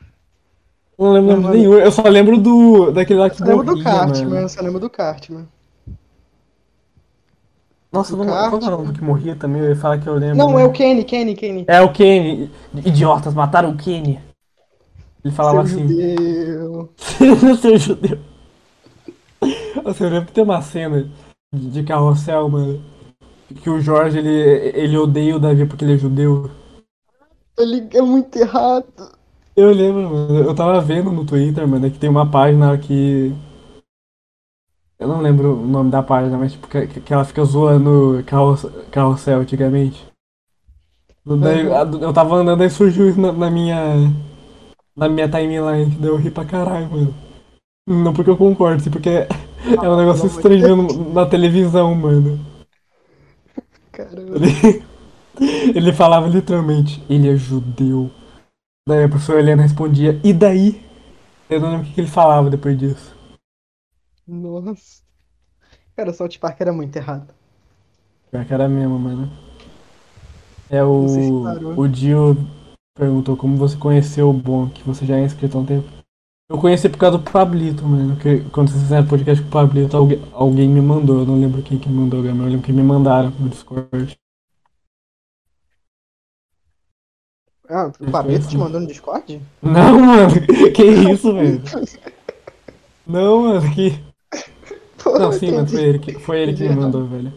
Eu 0.97 1.05
não 1.05 1.13
lembro 1.13 1.35
Não, 1.35 1.41
mano. 1.41 1.55
nenhum. 1.55 1.73
Eu 1.79 1.91
só 1.91 2.01
lembro 2.07 2.37
do. 2.37 2.91
daquele 2.91 3.19
lá 3.19 3.29
que 3.29 3.37
Só 3.37 3.45
lembro 3.45 3.63
do 3.65 3.77
mano. 3.83 4.35
eu 4.41 4.49
só 4.49 4.61
lembro 4.61 4.79
do 4.79 4.89
Cartman. 4.89 5.47
Nossa, 7.97 8.15
não, 8.15 8.25
qual 8.25 8.59
que 8.59 8.65
é 8.65 8.67
o 8.67 8.71
nome 8.71 8.93
que 8.93 9.03
morria 9.03 9.35
também? 9.35 9.61
Eu 9.61 9.69
ia 9.69 9.75
falar 9.75 9.97
que 9.97 10.07
eu 10.07 10.15
lembro. 10.15 10.37
Não, 10.37 10.55
né? 10.55 10.61
é 10.61 10.65
o 10.65 10.71
Kenny, 10.71 11.03
Kenny, 11.03 11.35
Kenny. 11.35 11.65
É 11.67 11.81
o 11.81 11.91
Kenny. 11.91 12.51
Idiotas, 12.73 13.33
mataram 13.33 13.71
o 13.71 13.77
Kenny. 13.77 14.19
Ele 15.23 15.33
falava 15.33 15.65
Seu 15.65 15.79
assim. 15.79 15.87
judeu. 15.87 16.89
Seu 17.59 17.77
judeu. 17.77 18.19
Nossa, 19.83 20.03
eu 20.03 20.09
lembro 20.09 20.27
que 20.27 20.33
tem 20.33 20.43
uma 20.43 20.61
cena 20.61 21.03
de 21.53 21.69
de 21.69 21.83
carrossel, 21.83 22.49
mano. 22.49 22.81
Que 23.61 23.69
o 23.69 23.79
Jorge, 23.79 24.17
ele, 24.17 24.29
ele 24.75 24.97
odeia 24.97 25.35
o 25.35 25.39
Davi 25.39 25.65
porque 25.65 25.85
ele 25.85 25.93
é 25.93 25.97
judeu. 25.97 26.51
Ele 27.57 27.87
é 27.93 28.01
muito 28.01 28.37
errado. 28.37 28.85
Eu 29.55 29.71
lembro, 29.71 30.03
mano. 30.03 30.35
Eu 30.39 30.53
tava 30.53 30.79
vendo 30.81 31.11
no 31.11 31.25
Twitter, 31.25 31.67
mano, 31.67 31.89
que 31.89 31.97
tem 31.97 32.09
uma 32.09 32.29
página 32.29 32.77
que. 32.77 33.33
Eu 34.99 35.07
não 35.07 35.21
lembro 35.21 35.53
o 35.61 35.67
nome 35.67 35.91
da 35.91 36.01
página, 36.01 36.37
mas 36.37 36.53
tipo, 36.53 36.67
que, 36.67 36.87
que 36.87 37.13
ela 37.13 37.23
fica 37.23 37.43
zoando 37.43 38.23
carroça- 38.25 38.71
carrossel 38.91 39.39
antigamente. 39.41 40.05
Daí, 41.25 41.67
Uhum. 41.67 41.75
a- 41.75 42.03
eu 42.05 42.13
tava 42.13 42.35
andando 42.35 42.63
e 42.63 42.69
surgiu 42.69 43.09
isso 43.09 43.19
na, 43.19 43.31
na 43.31 43.51
minha. 43.51 43.77
Na 44.95 45.07
minha 45.07 45.29
timeline, 45.29 45.95
daí 45.99 46.09
eu 46.09 46.15
ri 46.15 46.31
pra 46.31 46.45
caralho, 46.45 46.89
mano. 46.89 47.13
Não 47.87 48.13
porque 48.13 48.29
eu 48.29 48.37
concordo, 48.37 48.81
sim 48.81 48.89
porque 48.89 49.09
é 49.83 49.89
um 49.89 49.97
negócio 49.97 50.23
amor 50.25 50.41
de 50.41 50.55
estranho 50.55 50.75
no- 50.75 51.13
na 51.13 51.25
televisão, 51.25 51.93
mano. 51.93 52.39
Caramba. 53.91 54.35
Ele, 54.37 54.83
ele 55.77 55.93
falava 55.93 56.27
literalmente, 56.27 57.03
ele 57.09 57.29
é 57.29 57.35
judeu. 57.35 58.09
Daí 58.87 59.03
a 59.03 59.09
professora 59.09 59.39
Helena 59.39 59.61
respondia, 59.63 60.19
e 60.23 60.33
daí? 60.33 60.81
Eu 61.49 61.59
não 61.59 61.71
lembro 61.71 61.87
o 61.87 61.93
que 61.93 62.01
ele 62.01 62.07
falava 62.09 62.49
depois 62.49 62.77
disso. 62.77 63.15
Nossa. 64.27 65.01
Cara, 65.95 66.11
o 66.11 66.13
South 66.13 66.37
Park 66.39 66.59
era 66.61 66.73
muito 66.73 66.95
errado. 66.95 67.33
Pior 68.29 68.45
que 68.45 68.53
era 68.53 68.67
mesmo, 68.67 68.99
mano. 68.99 69.31
É 70.69 70.81
sei 71.09 71.23
se 71.23 71.31
o. 71.31 71.79
O 71.79 71.87
Dio 71.87 72.37
perguntou 72.97 73.37
como 73.37 73.55
você 73.55 73.77
conheceu 73.77 74.29
o 74.29 74.33
Bom, 74.33 74.67
que 74.69 74.83
você 74.83 75.05
já 75.05 75.17
é 75.17 75.23
inscrito 75.23 75.57
há 75.57 75.61
um 75.61 75.65
tempo. 75.65 75.87
Eu 76.49 76.57
conheci 76.57 76.87
por 76.89 76.97
causa 76.97 77.17
do 77.17 77.29
Pablito, 77.29 77.85
mano. 77.85 78.15
Que 78.17 78.41
quando 78.51 78.69
vocês 78.69 78.83
fizeram 78.83 79.07
podcast 79.07 79.41
com 79.43 79.49
o 79.49 79.51
Pablito, 79.51 79.95
alguém, 79.95 80.21
alguém 80.33 80.69
me 80.69 80.81
mandou. 80.81 81.19
Eu 81.19 81.25
não 81.25 81.39
lembro 81.39 81.61
quem 81.61 81.79
que 81.79 81.89
me 81.89 81.95
mandou, 81.95 82.21
mas 82.21 82.37
eu 82.37 82.45
lembro 82.45 82.65
que 82.65 82.73
me 82.73 82.83
mandaram 82.83 83.31
no 83.31 83.49
Discord. 83.49 84.17
Ah, 87.69 87.91
o 87.99 88.11
Pablito 88.11 88.47
te 88.47 88.57
mandou 88.57 88.79
no 88.79 88.87
Discord? 88.87 89.41
Não, 89.61 89.99
mano, 89.99 90.29
que 90.73 90.83
isso, 90.83 91.33
velho? 91.33 91.61
Não, 93.05 93.41
mano, 93.43 93.73
que. 93.73 94.06
Não, 95.19 95.31
sim, 95.31 95.51
mano, 95.51 95.63
entendi. 95.63 95.75
foi 95.75 95.83
ele 95.83 95.99
que, 95.99 96.13
foi 96.19 96.39
ele 96.41 96.53
que 96.53 96.67
me 96.69 96.75
mandou, 96.75 97.05
velho. 97.05 97.33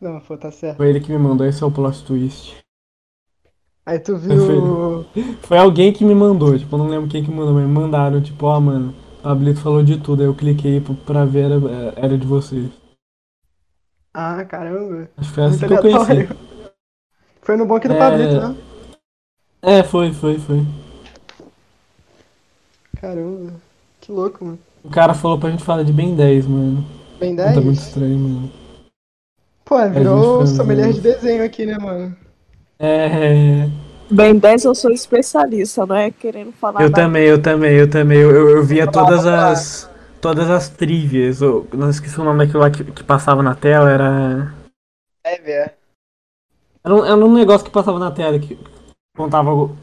Não, 0.00 0.20
pô, 0.20 0.36
tá 0.36 0.50
certo. 0.50 0.76
Foi 0.76 0.88
ele 0.88 1.00
que 1.00 1.10
me 1.12 1.18
mandou, 1.18 1.46
esse 1.46 1.62
é 1.62 1.66
o 1.66 1.70
plot 1.70 2.04
twist. 2.04 2.56
Aí 3.84 3.98
tu 3.98 4.16
viu. 4.16 5.04
Foi 5.42 5.58
alguém 5.58 5.92
que 5.92 6.04
me 6.04 6.14
mandou, 6.14 6.56
tipo, 6.58 6.74
eu 6.74 6.78
não 6.78 6.88
lembro 6.88 7.10
quem 7.10 7.24
que 7.24 7.30
mandou, 7.30 7.54
mas 7.54 7.64
me 7.66 7.72
mandaram, 7.72 8.20
tipo, 8.22 8.46
ó, 8.46 8.60
mano, 8.60 8.94
o 9.18 9.22
Pablito 9.22 9.60
falou 9.60 9.82
de 9.82 9.98
tudo, 9.98 10.22
aí 10.22 10.28
eu 10.28 10.34
cliquei 10.34 10.80
pra- 10.80 11.24
ver, 11.24 11.50
era, 11.50 11.94
era 11.96 12.18
de 12.18 12.26
vocês. 12.26 12.70
Ah, 14.14 14.44
caramba. 14.44 15.08
Acho 15.16 15.28
que 15.30 15.34
foi 15.34 15.44
assim 15.44 15.66
que 15.66 15.72
eu 15.72 15.80
conheci. 15.80 16.28
Foi 17.40 17.56
no 17.56 17.66
banco 17.66 17.88
do 17.88 17.94
É. 17.94 17.98
Pablito, 17.98 18.34
né? 18.48 18.56
É, 19.62 19.82
foi, 19.82 20.12
foi, 20.12 20.38
foi. 20.38 20.60
Caramba. 23.00 23.54
Que 24.00 24.12
louco, 24.12 24.44
mano. 24.44 24.58
O 24.84 24.90
cara 24.90 25.14
falou 25.14 25.38
pra 25.38 25.50
gente 25.50 25.62
falar 25.62 25.82
de 25.84 25.92
Ben 25.92 26.14
10, 26.14 26.46
mano. 26.46 26.84
Ben 27.20 27.36
Tá 27.36 27.44
muito 27.52 27.64
10? 27.64 27.78
estranho, 27.78 28.18
mano. 28.18 28.50
Pô, 29.64 29.78
gente 29.80 29.92
virou 29.98 30.46
sommelier 30.46 30.92
de 30.92 31.00
desenho 31.00 31.44
aqui, 31.44 31.64
né, 31.64 31.78
mano? 31.78 32.16
É. 32.78 33.68
Ben 34.10 34.36
10 34.36 34.64
eu 34.64 34.74
sou 34.74 34.90
especialista, 34.90 35.86
não 35.86 35.94
é 35.96 36.10
querendo 36.10 36.52
falar 36.52 36.82
Eu 36.82 36.90
nada. 36.90 37.02
também, 37.02 37.24
eu 37.24 37.40
também, 37.40 37.72
eu 37.74 37.88
também. 37.88 38.18
Eu, 38.18 38.30
eu, 38.30 38.48
eu 38.56 38.64
via 38.64 38.90
todas 38.90 39.26
as. 39.26 39.90
Todas 40.20 40.48
as 40.50 40.68
trivias. 40.68 41.40
Eu 41.40 41.66
não 41.72 41.90
esqueci 41.90 42.20
o 42.20 42.24
nome 42.24 42.38
daquilo 42.44 42.60
lá 42.60 42.70
que, 42.70 42.84
que 42.84 43.02
passava 43.02 43.42
na 43.42 43.54
tela, 43.56 43.90
era. 43.90 44.54
É, 45.24 45.38
velho. 45.40 45.70
Era 46.84 46.94
um, 46.94 47.04
era 47.04 47.16
um 47.16 47.32
negócio 47.34 47.64
que 47.64 47.72
passava 47.72 47.98
na 47.98 48.10
tela 48.10 48.38
que 48.38 48.58
contava 49.16 49.50
algo- 49.50 49.76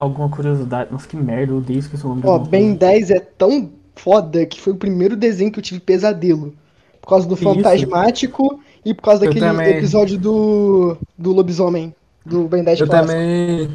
alguma 0.00 0.28
curiosidade. 0.30 0.90
Nossa, 0.92 1.08
que 1.08 1.16
merda, 1.16 1.52
eu 1.52 1.58
odeio 1.58 1.78
esqueci 1.80 2.04
o 2.04 2.10
nome 2.10 2.22
Ó. 2.24 2.38
Ben 2.38 2.74
10 2.74 3.10
é 3.10 3.20
tão 3.20 3.70
foda 3.96 4.44
que 4.46 4.60
foi 4.60 4.72
o 4.72 4.76
primeiro 4.76 5.16
desenho 5.16 5.50
que 5.52 5.58
eu 5.58 5.62
tive 5.62 5.80
pesadelo. 5.80 6.54
Por 7.00 7.08
causa 7.08 7.28
do 7.28 7.34
Isso. 7.34 7.44
fantasmático 7.44 8.60
e 8.84 8.94
por 8.94 9.02
causa 9.02 9.24
daquele 9.26 9.46
episódio 9.70 10.18
do, 10.18 10.96
do 11.18 11.32
lobisomem. 11.32 11.94
Do 12.24 12.44
Ben 12.48 12.64
10 12.64 12.80
Eu 12.80 12.86
clássico. 12.86 13.12
também. 13.12 13.68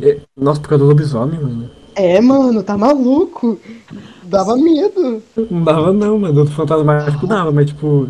é, 0.00 0.20
Nossa, 0.36 0.60
por 0.60 0.68
causa 0.68 0.84
do 0.84 0.88
lobisomem, 0.88 1.40
mano. 1.40 1.70
É, 1.96 2.20
mano, 2.20 2.62
tá 2.62 2.76
maluco. 2.78 3.58
Dava 4.22 4.56
medo. 4.56 5.22
Não 5.50 5.64
dava 5.64 5.92
não, 5.92 6.18
mano. 6.18 6.44
Do 6.44 6.50
fantasmático 6.50 7.26
dava, 7.26 7.50
mas 7.50 7.66
tipo. 7.66 8.08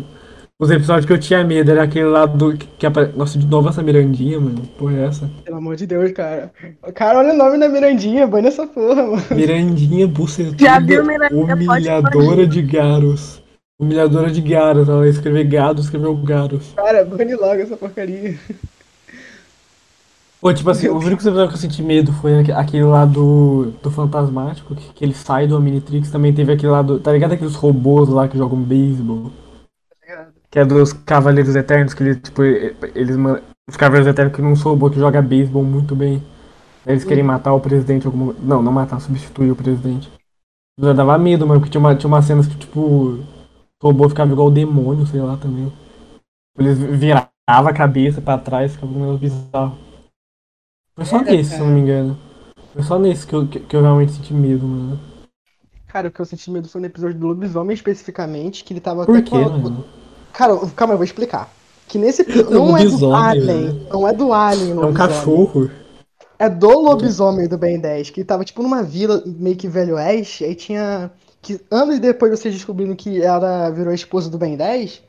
Os 0.59 0.71
episódios 0.71 1.05
que 1.05 1.13
eu 1.13 1.19
tinha 1.19 1.43
medo 1.43 1.69
era 1.69 1.83
aquele 1.83 2.05
lá 2.05 2.25
do. 2.25 2.57
Que, 2.57 2.87
apare... 2.87 3.11
Nossa, 3.15 3.37
de 3.37 3.45
novo 3.45 3.69
essa 3.69 3.83
Mirandinha, 3.83 4.39
mano. 4.39 4.63
Porra, 4.77 4.93
é 4.97 5.05
essa? 5.05 5.29
Pelo 5.45 5.57
amor 5.57 5.75
de 5.75 5.85
Deus, 5.85 6.11
cara. 6.13 6.51
Cara, 6.95 7.19
olha 7.19 7.31
o 7.33 7.37
nome 7.37 7.59
da 7.59 7.69
Mirandinha, 7.69 8.25
banha 8.25 8.45
nessa 8.45 8.65
porra, 8.65 9.03
mano. 9.03 9.21
Mirandinha 9.35 10.07
bucetuda. 10.07 10.57
Já 10.59 10.79
viu 10.79 11.05
Mirandinha? 11.05 11.45
Pode 11.45 11.63
Humilhadora 11.63 12.47
de 12.47 12.61
garos. 12.63 13.39
Humilhadora 13.79 14.31
de 14.31 14.41
garos. 14.41 14.89
Ela 14.89 15.07
escreveu 15.07 15.47
gado, 15.47 15.79
escreveu 15.79 16.15
garos. 16.15 16.73
Cara, 16.75 17.05
bane 17.05 17.35
logo 17.35 17.61
essa 17.61 17.77
porcaria. 17.77 18.35
Pô, 20.41 20.51
tipo 20.51 20.69
assim, 20.71 20.89
os 20.89 21.05
únicos 21.05 21.25
episódios 21.25 21.49
que 21.49 21.55
eu 21.65 21.69
senti 21.69 21.83
medo 21.83 22.11
foi 22.13 22.39
aque- 22.39 22.51
aquele 22.51 22.83
lá 22.83 23.05
do, 23.05 23.73
do 23.83 23.91
Fantasmático, 23.91 24.73
que, 24.75 24.93
que 24.93 25.05
ele 25.05 25.13
sai 25.13 25.45
do 25.45 25.55
Omnitrix. 25.55 26.09
Também 26.09 26.33
teve 26.33 26.51
aquele 26.53 26.71
lá 26.71 26.81
do. 26.81 26.99
Tá 26.99 27.11
ligado 27.11 27.33
aqueles 27.33 27.53
robôs 27.53 28.09
lá 28.09 28.27
que 28.27 28.37
jogam 28.37 28.59
beisebol? 28.59 29.31
Que 30.49 30.59
é 30.59 30.65
dos 30.65 30.93
Cavaleiros 30.93 31.55
Eternos, 31.55 31.93
que 31.93 32.03
eles, 32.03 32.17
tipo, 32.21 32.43
eles. 32.43 33.15
Os 33.69 33.75
Cavaleiros 33.75 34.07
Eternos 34.07 34.35
que 34.35 34.41
não 34.41 34.53
robô 34.53 34.89
que 34.89 34.97
joga 34.99 35.21
beisebol 35.21 35.63
muito 35.63 35.95
bem. 35.95 36.23
Eles 36.85 37.03
querem 37.03 37.23
matar 37.23 37.53
o 37.53 37.59
presidente 37.59 38.05
alguma 38.07 38.33
Não, 38.39 38.61
não 38.61 38.71
matar, 38.71 38.99
substituir 39.01 39.51
o 39.51 39.55
presidente. 39.55 40.09
Já 40.79 40.93
dava 40.93 41.17
medo, 41.17 41.45
mano, 41.45 41.59
porque 41.59 41.71
tinha, 41.71 41.79
uma, 41.81 41.95
tinha 41.95 42.07
umas 42.07 42.25
cenas 42.25 42.47
que, 42.47 42.57
tipo, 42.57 42.79
o 42.79 43.25
robô 43.81 44.07
ficava 44.07 44.31
igual 44.31 44.47
o 44.47 44.51
demônio, 44.51 45.05
sei 45.07 45.21
lá 45.21 45.35
também. 45.37 45.71
Eles 46.57 46.77
viravam 46.79 47.29
a 47.47 47.73
cabeça 47.73 48.21
pra 48.21 48.37
trás, 48.37 48.73
ficava 48.73 48.91
um 48.91 48.99
negócio 48.99 49.19
bizarro. 49.19 49.77
Foi 50.95 51.05
só 51.05 51.21
Era, 51.21 51.23
nesse, 51.23 51.51
se 51.51 51.59
eu 51.61 51.65
não 51.67 51.73
cara. 51.73 51.75
me 51.75 51.81
engano. 51.81 52.17
Foi 52.73 52.83
só 52.83 52.99
nesse 52.99 53.25
que 53.27 53.33
eu, 53.35 53.47
que, 53.47 53.59
que 53.59 53.75
eu 53.75 53.81
realmente 53.81 54.11
senti 54.13 54.33
medo, 54.33 54.67
mano. 54.67 54.99
Cara, 55.87 56.07
o 56.07 56.11
que 56.11 56.19
eu 56.19 56.25
senti 56.25 56.49
medo 56.51 56.69
foi 56.69 56.79
no 56.81 56.87
episódio 56.87 57.17
do 57.19 57.27
lobisomem 57.27 57.73
especificamente, 57.73 58.63
que 58.63 58.73
ele 58.73 58.79
tava 58.81 59.03
Por 59.05 59.17
até 59.17 59.21
quê, 59.23 59.31
com 59.31 59.37
a- 59.37 59.49
mano? 59.49 59.83
Cara, 60.37 60.55
calma, 60.75 60.93
eu 60.93 60.97
vou 60.99 61.03
explicar. 61.03 61.51
Que 61.87 61.97
nesse 61.97 62.21
episódio. 62.21 62.51
Não 62.51 62.77
é 62.77 62.85
do 62.85 63.15
Alien. 63.15 63.45
né? 63.45 63.87
Não 63.91 64.07
é 64.07 64.13
do 64.13 64.31
Alien, 64.31 64.71
É 64.71 64.85
um 64.85 64.93
cachorro. 64.93 65.71
É 66.37 66.47
do 66.47 66.79
lobisomem 66.79 67.47
do 67.47 67.57
Ben 67.57 67.79
10, 67.79 68.11
que 68.11 68.23
tava 68.23 68.45
tipo 68.45 68.61
numa 68.61 68.83
vila 68.83 69.23
meio 69.25 69.55
que 69.55 69.67
velho 69.67 69.95
oeste, 69.95 70.45
aí 70.45 70.53
tinha. 70.53 71.09
Que 71.41 71.59
anos 71.71 71.97
depois 71.97 72.31
de 72.31 72.37
vocês 72.37 72.53
descobrindo 72.53 72.95
que 72.95 73.19
ela 73.19 73.71
virou 73.71 73.89
a 73.91 73.95
esposa 73.95 74.29
do 74.29 74.37
Ben 74.37 74.55
10, 74.55 75.01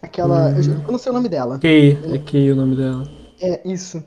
aquela. 0.00 0.50
Eu, 0.52 0.62
eu 0.86 0.92
não 0.92 0.98
sei 0.98 1.10
o 1.10 1.14
nome 1.14 1.28
dela. 1.28 1.58
Kay, 1.58 1.98
é 2.12 2.18
Kay 2.18 2.52
o 2.52 2.56
nome 2.56 2.76
dela. 2.76 3.08
É, 3.40 3.60
isso. 3.68 4.00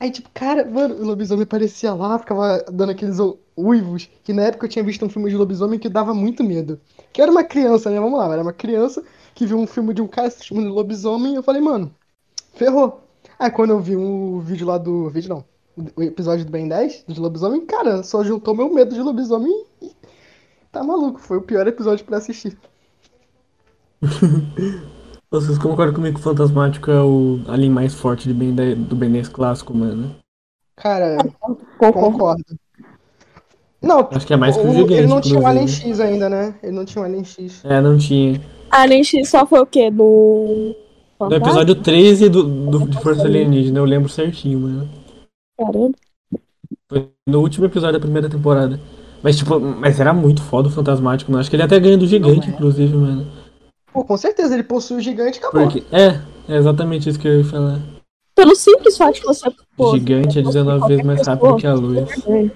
Aí, 0.00 0.10
tipo, 0.10 0.30
cara, 0.32 0.64
mano, 0.64 0.94
o 0.94 1.04
lobisomem 1.04 1.42
aparecia 1.42 1.92
lá, 1.92 2.18
ficava 2.18 2.64
dando 2.72 2.90
aqueles 2.90 3.18
uivos, 3.56 4.08
que 4.24 4.32
na 4.32 4.44
época 4.44 4.64
eu 4.64 4.70
tinha 4.70 4.84
visto 4.84 5.04
um 5.04 5.10
filme 5.10 5.28
de 5.30 5.36
lobisomem 5.36 5.78
que 5.78 5.90
dava 5.90 6.14
muito 6.14 6.42
medo. 6.42 6.80
Que 7.12 7.20
eu 7.20 7.24
era 7.24 7.30
uma 7.30 7.44
criança, 7.44 7.90
né? 7.90 8.00
Vamos 8.00 8.18
lá, 8.18 8.26
eu 8.26 8.32
era 8.32 8.42
uma 8.42 8.52
criança 8.52 9.02
que 9.34 9.46
viu 9.46 9.58
um 9.58 9.66
filme 9.66 9.92
de 9.94 10.02
um 10.02 10.06
cara 10.08 10.30
se 10.30 10.44
chamando 10.44 10.68
lobisomem 10.72 11.32
e 11.32 11.36
eu 11.36 11.42
falei, 11.42 11.60
mano, 11.60 11.92
ferrou. 12.54 13.00
Aí 13.38 13.50
quando 13.50 13.70
eu 13.70 13.80
vi 13.80 13.96
um 13.96 14.40
vídeo 14.40 14.66
lá 14.66 14.78
do. 14.78 15.08
Vídeo 15.10 15.28
não. 15.30 15.44
O 15.96 16.02
episódio 16.02 16.44
do 16.44 16.52
Ben 16.52 16.68
10, 16.68 17.04
de 17.08 17.18
lobisomem, 17.18 17.64
cara, 17.64 18.02
só 18.02 18.22
juntou 18.22 18.54
meu 18.54 18.72
medo 18.72 18.94
de 18.94 19.00
lobisomem 19.00 19.64
e. 19.80 19.90
Tá 20.70 20.82
maluco, 20.82 21.18
foi 21.20 21.38
o 21.38 21.42
pior 21.42 21.66
episódio 21.66 22.04
pra 22.04 22.18
assistir. 22.18 22.56
Vocês 25.30 25.56
concordam 25.58 25.94
comigo 25.94 26.14
que 26.16 26.20
o 26.20 26.24
Fantasmático 26.24 26.90
é 26.90 27.00
o 27.02 27.40
alien 27.48 27.70
mais 27.70 27.94
forte 27.94 28.28
de 28.28 28.34
ben 28.34 28.54
10 28.54 28.78
do 28.78 28.94
Ben 28.96 29.10
10 29.10 29.28
clássico, 29.28 29.72
mano? 29.74 30.14
Cara, 30.76 31.16
Concordo. 31.78 32.00
concordo. 32.00 32.44
Não, 33.80 34.08
Acho 34.12 34.26
que 34.26 34.32
é 34.32 34.36
mais 34.36 34.56
que 34.56 34.62
o 34.64 34.70
o- 34.70 34.72
gigante, 34.74 34.92
ele 34.94 35.06
não 35.06 35.20
tinha 35.20 35.40
o 35.40 35.46
Alien 35.46 35.64
inclusive. 35.64 35.88
X 35.90 36.00
ainda, 36.00 36.28
né? 36.28 36.54
Ele 36.62 36.72
não 36.72 36.84
tinha 36.84 37.02
o 37.02 37.04
Alien 37.04 37.24
X. 37.24 37.64
É, 37.64 37.80
não 37.80 37.98
tinha. 37.98 38.40
Alien 38.72 39.04
X 39.04 39.28
só 39.28 39.46
foi 39.46 39.60
o 39.60 39.66
quê? 39.66 39.90
Do. 39.90 40.74
No 41.20 41.34
episódio 41.36 41.74
13 41.74 42.28
do, 42.30 42.42
do, 42.42 42.88
de 42.88 43.00
Força 43.00 43.22
Alienígena, 43.22 43.78
eu 43.78 43.84
lembro 43.84 44.08
certinho, 44.08 44.60
mano. 44.60 44.90
Caramba. 45.56 45.94
Foi 46.88 47.08
no 47.28 47.40
último 47.40 47.66
episódio 47.66 47.92
da 47.92 48.00
primeira 48.00 48.28
temporada. 48.28 48.80
Mas, 49.22 49.36
tipo, 49.36 49.60
mas 49.60 50.00
era 50.00 50.12
muito 50.12 50.42
foda 50.42 50.68
o 50.68 50.70
Fantasmático, 50.70 51.30
mano. 51.30 51.40
Acho 51.40 51.48
que 51.48 51.54
ele 51.54 51.62
até 51.62 51.78
ganha 51.78 51.96
do 51.96 52.08
gigante, 52.08 52.48
é. 52.48 52.52
inclusive, 52.52 52.96
mano. 52.96 53.30
Pô, 53.92 54.04
com 54.04 54.16
certeza, 54.16 54.54
ele 54.54 54.64
possui 54.64 54.96
o 54.96 55.00
gigante 55.00 55.38
e 55.38 55.40
acabou. 55.40 55.62
Porque, 55.62 55.84
é, 55.92 56.20
é 56.48 56.56
exatamente 56.56 57.08
isso 57.08 57.20
que 57.20 57.28
eu 57.28 57.38
ia 57.38 57.44
falar. 57.44 57.78
Pelo 58.34 58.56
simples 58.56 58.96
fato 58.96 59.14
de 59.14 59.20
você. 59.20 59.48
Pô, 59.76 59.92
gigante 59.92 60.38
é 60.38 60.42
19 60.42 60.88
vezes 60.88 61.04
mais 61.04 61.26
rápido 61.26 61.56
que 61.56 61.66
a 61.66 61.74
luz. 61.74 62.26
É. 62.26 62.50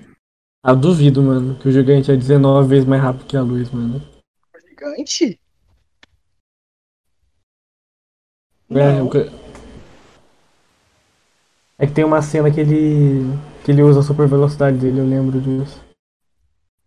Ah, 0.65 0.75
duvido, 0.75 1.23
mano, 1.23 1.55
que 1.61 1.69
o 1.69 1.71
gigante 1.71 2.11
é 2.11 2.17
19 2.17 2.69
vezes 2.69 2.89
mais 2.89 3.01
rápido 3.01 3.27
que 3.27 3.37
a 3.37 3.43
luz, 3.43 3.71
mano. 3.71 4.03
Gigante? 4.69 5.39
É, 8.71 8.75
Não. 8.99 9.07
o 9.07 9.11
ca- 9.11 9.27
é 11.79 11.87
que 11.87 11.93
tem 11.93 12.05
uma 12.05 12.23
cena 12.23 12.51
que 12.51 12.61
ele. 12.61 13.27
que 13.65 13.71
ele 13.71 13.83
usa 13.83 14.01
a 14.01 14.03
super 14.03 14.27
velocidade 14.27 14.77
dele, 14.79 15.01
eu 15.01 15.07
lembro 15.07 15.41
disso. 15.41 15.81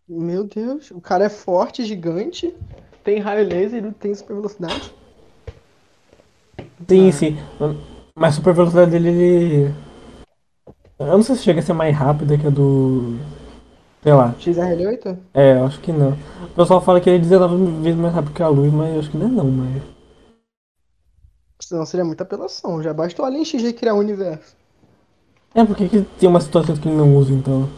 Meu 0.07 0.43
Deus, 0.43 0.89
o 0.91 0.99
cara 0.99 1.25
é 1.25 1.29
forte, 1.29 1.83
gigante, 1.85 2.53
tem 3.03 3.19
raio 3.19 3.47
laser 3.47 3.85
e 3.85 3.91
tem 3.91 4.13
super 4.15 4.35
velocidade. 4.35 4.91
Sim, 6.87 7.09
Ah. 7.09 7.11
sim. 7.11 7.37
Mas 8.15 8.33
a 8.33 8.37
super 8.37 8.53
velocidade 8.53 8.91
dele, 8.91 9.09
ele. 9.09 9.75
Eu 10.97 11.05
não 11.07 11.23
sei 11.23 11.35
se 11.35 11.43
chega 11.43 11.59
a 11.59 11.63
ser 11.63 11.73
mais 11.73 11.95
rápida 11.95 12.37
que 12.37 12.47
a 12.47 12.49
do. 12.49 13.17
Sei 14.01 14.13
lá. 14.13 14.33
XR8? 14.39 15.17
É, 15.33 15.53
eu 15.59 15.65
acho 15.65 15.79
que 15.81 15.91
não. 15.91 16.11
O 16.43 16.47
pessoal 16.55 16.81
fala 16.81 16.99
que 16.99 17.09
ele 17.09 17.17
é 17.17 17.21
19 17.21 17.81
vezes 17.83 17.99
mais 17.99 18.13
rápido 18.13 18.33
que 18.33 18.41
a 18.43 18.47
luz, 18.47 18.71
mas 18.73 18.93
eu 18.93 18.99
acho 18.99 19.11
que 19.11 19.17
não 19.17 19.27
é 19.27 19.29
não, 19.29 19.45
mas. 19.45 19.81
Senão 21.61 21.85
seria 21.85 22.05
muita 22.05 22.23
apelação. 22.23 22.81
Já 22.81 22.93
basta 22.93 23.21
o 23.21 23.25
Alien 23.25 23.45
X 23.45 23.61
recriar 23.61 23.95
o 23.95 23.99
universo. 23.99 24.55
É, 25.53 25.63
porque 25.65 25.89
que 25.89 26.01
tem 26.19 26.29
umas 26.29 26.43
situações 26.43 26.79
que 26.79 26.87
ele 26.87 26.97
não 26.97 27.15
usa, 27.15 27.33
então. 27.33 27.69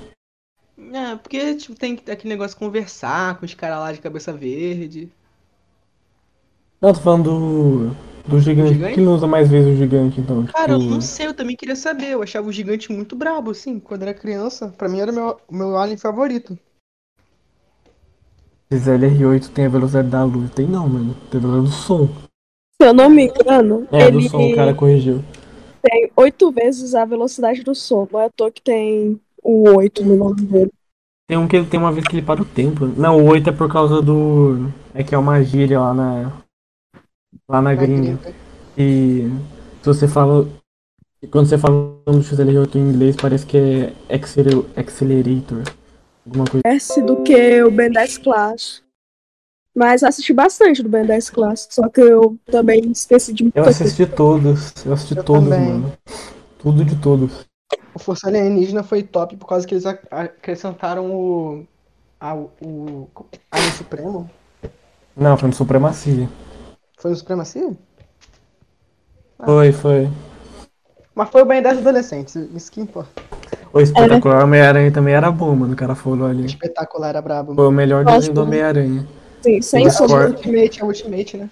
É, 0.93 1.15
porque 1.15 1.55
tipo, 1.55 1.75
tem 1.75 1.95
que 1.95 2.03
ter 2.03 2.11
aquele 2.13 2.33
negócio 2.33 2.55
de 2.55 2.59
conversar 2.65 3.37
com 3.39 3.45
os 3.45 3.53
caras 3.53 3.79
lá 3.79 3.91
de 3.93 4.01
cabeça 4.01 4.33
verde. 4.33 5.11
Não, 6.81 6.93
tô 6.93 6.99
falando 6.99 7.23
do. 7.23 7.95
do 8.27 8.39
gigante. 8.39 8.69
Por 8.69 8.73
Gigante? 8.73 8.95
que 8.95 9.01
não 9.01 9.13
usa 9.13 9.27
mais 9.27 9.49
vezes 9.49 9.73
o 9.73 9.77
gigante, 9.77 10.19
então? 10.19 10.45
Cara, 10.45 10.73
eu 10.73 10.79
Tipo, 10.79 10.91
não 10.91 11.01
sei, 11.01 11.27
eu 11.27 11.33
também 11.33 11.55
queria 11.55 11.75
saber. 11.75 12.07
Eu 12.11 12.23
achava 12.23 12.47
o 12.47 12.51
gigante 12.51 12.91
muito 12.91 13.15
brabo, 13.15 13.51
assim, 13.51 13.79
quando 13.79 14.01
era 14.03 14.13
criança. 14.13 14.69
Pra 14.77 14.89
mim 14.89 14.99
era 14.99 15.11
o 15.11 15.15
meu, 15.15 15.41
meu 15.49 15.77
alien 15.77 15.97
favorito. 15.97 16.57
Esse 18.69 18.89
LR8 18.89 19.49
tem 19.49 19.65
a 19.65 19.69
velocidade 19.69 20.09
da 20.09 20.23
luz. 20.23 20.49
Tem 20.51 20.65
não, 20.67 20.87
mano. 20.89 21.15
Tem 21.29 21.39
a 21.39 21.41
velocidade 21.41 21.69
do 21.77 21.83
som. 21.83 22.30
Se 22.81 22.87
eu 22.87 22.93
não 22.95 23.09
me 23.11 23.25
engano, 23.27 23.87
É, 23.91 24.03
ele 24.07 24.11
do 24.13 24.21
som, 24.29 24.41
o 24.51 24.55
cara 24.55 24.73
corrigiu. 24.73 25.23
tem 25.83 26.09
oito 26.17 26.51
vezes 26.51 26.95
a 26.95 27.05
velocidade 27.05 27.61
do 27.63 27.75
som. 27.75 28.07
Não 28.11 28.19
é 28.19 28.25
à 28.25 28.29
toa 28.29 28.49
que 28.51 28.61
tem 28.61 29.19
o 29.43 29.69
8 29.77 30.03
no 30.03 30.15
nome 30.15 30.41
dele. 30.41 30.71
Tem 31.27 31.37
um 31.37 31.47
que 31.47 31.55
ele 31.57 31.67
tem 31.67 31.79
uma 31.79 31.91
vez 31.91 32.07
que 32.07 32.15
ele 32.15 32.25
para 32.25 32.41
o 32.41 32.45
tempo. 32.45 32.87
Não, 32.87 33.17
o 33.19 33.25
8 33.29 33.49
é 33.49 33.53
por 33.53 33.71
causa 33.71 34.01
do. 34.01 34.67
É 34.95 35.03
que 35.03 35.13
é 35.13 35.17
uma 35.17 35.43
gíria 35.43 35.79
lá 35.79 35.93
na. 35.93 36.31
Lá 37.47 37.61
na 37.61 37.69
Na 37.69 37.75
gringa. 37.75 38.17
gringa. 38.17 38.35
E 38.77 39.29
se 39.81 39.85
você 39.85 40.07
fala. 40.07 40.47
Quando 41.29 41.45
você 41.47 41.57
fala 41.59 41.75
do 42.07 42.19
XL8 42.19 42.75
em 42.75 42.79
inglês, 42.79 43.15
parece 43.15 43.45
que 43.45 43.55
é 43.57 43.93
acceler- 44.15 44.65
accelerator. 44.75 45.61
Alguma 46.25 46.45
coisa. 46.45 46.61
Parece 46.63 46.99
do 47.03 47.17
que 47.21 47.61
o 47.63 47.69
Ben 47.69 47.91
10 47.91 48.17
Class. 48.17 48.81
Mas 49.75 50.03
assisti 50.03 50.33
bastante 50.33 50.83
do 50.83 50.89
Ben 50.89 51.05
10 51.05 51.29
Class. 51.29 51.67
Só 51.71 51.87
que 51.87 52.01
eu 52.01 52.37
também 52.45 52.91
esqueci 52.91 53.33
de 53.33 53.45
Eu 53.45 53.51
coisa. 53.63 53.69
assisti 53.69 54.05
todos. 54.05 54.73
Eu 54.85 54.93
assisti 54.93 55.15
Eu 55.17 55.23
todos, 55.23 55.49
também. 55.49 55.69
mano. 55.69 55.93
Tudo 56.59 56.83
de 56.83 56.95
todos. 56.97 57.45
O 57.93 57.99
Força 57.99 58.27
Alienígena 58.27 58.83
foi 58.83 59.01
top 59.03 59.35
por 59.37 59.47
causa 59.47 59.65
que 59.65 59.73
eles 59.73 59.85
ac- 59.85 60.05
acrescentaram 60.11 61.09
o. 61.11 61.65
a- 62.19 62.35
o 62.35 63.07
Alien 63.49 63.71
Supremo. 63.71 64.29
Não, 65.15 65.37
foi 65.37 65.47
no 65.49 65.55
Supremacia. 65.55 66.29
Foi 66.97 67.11
no 67.11 67.17
Supremacia? 67.17 67.71
Foi, 69.43 69.71
foi. 69.71 70.09
Mas 71.15 71.29
foi 71.29 71.41
o 71.41 71.45
Ben 71.45 71.61
10 71.61 71.79
adolescentes, 71.79 72.35
isso 72.35 72.71
que 72.71 72.79
importa. 72.81 73.09
O 73.73 73.79
espetacular 73.79 74.43
Homem-Aranha 74.43 74.91
também 74.91 75.13
era 75.13 75.31
bom, 75.31 75.55
mano. 75.55 75.73
O 75.73 75.75
cara 75.75 75.95
falou 75.95 76.27
ali. 76.27 76.45
Espetacular 76.45 77.09
era 77.09 77.21
brabo. 77.21 77.55
Foi 77.55 77.67
o 77.67 77.71
melhor 77.71 78.05
desenho 78.05 78.33
do 78.33 78.43
Homem-Aranha. 78.43 79.07
Sim, 79.41 79.61
sem 79.61 79.89
sombra. 79.89 80.29
Ultimate, 80.29 80.79
é 80.81 80.83
Ultimate, 80.85 81.37
né? 81.37 81.49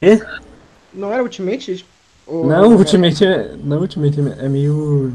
Quê? 0.00 0.20
Não 0.92 1.12
era 1.12 1.22
Ultimate? 1.22 1.84
Ou- 2.26 2.46
Não, 2.46 2.72
Ultimate 2.76 3.24
é. 3.24 3.56
Não, 3.56 3.80
Ultimate 3.80 4.18
é 4.20 4.48
meio. 4.48 5.12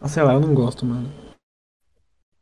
Ah, 0.00 0.08
sei 0.08 0.22
lá, 0.22 0.34
eu 0.34 0.40
não 0.40 0.54
gosto, 0.54 0.86
mano. 0.86 1.08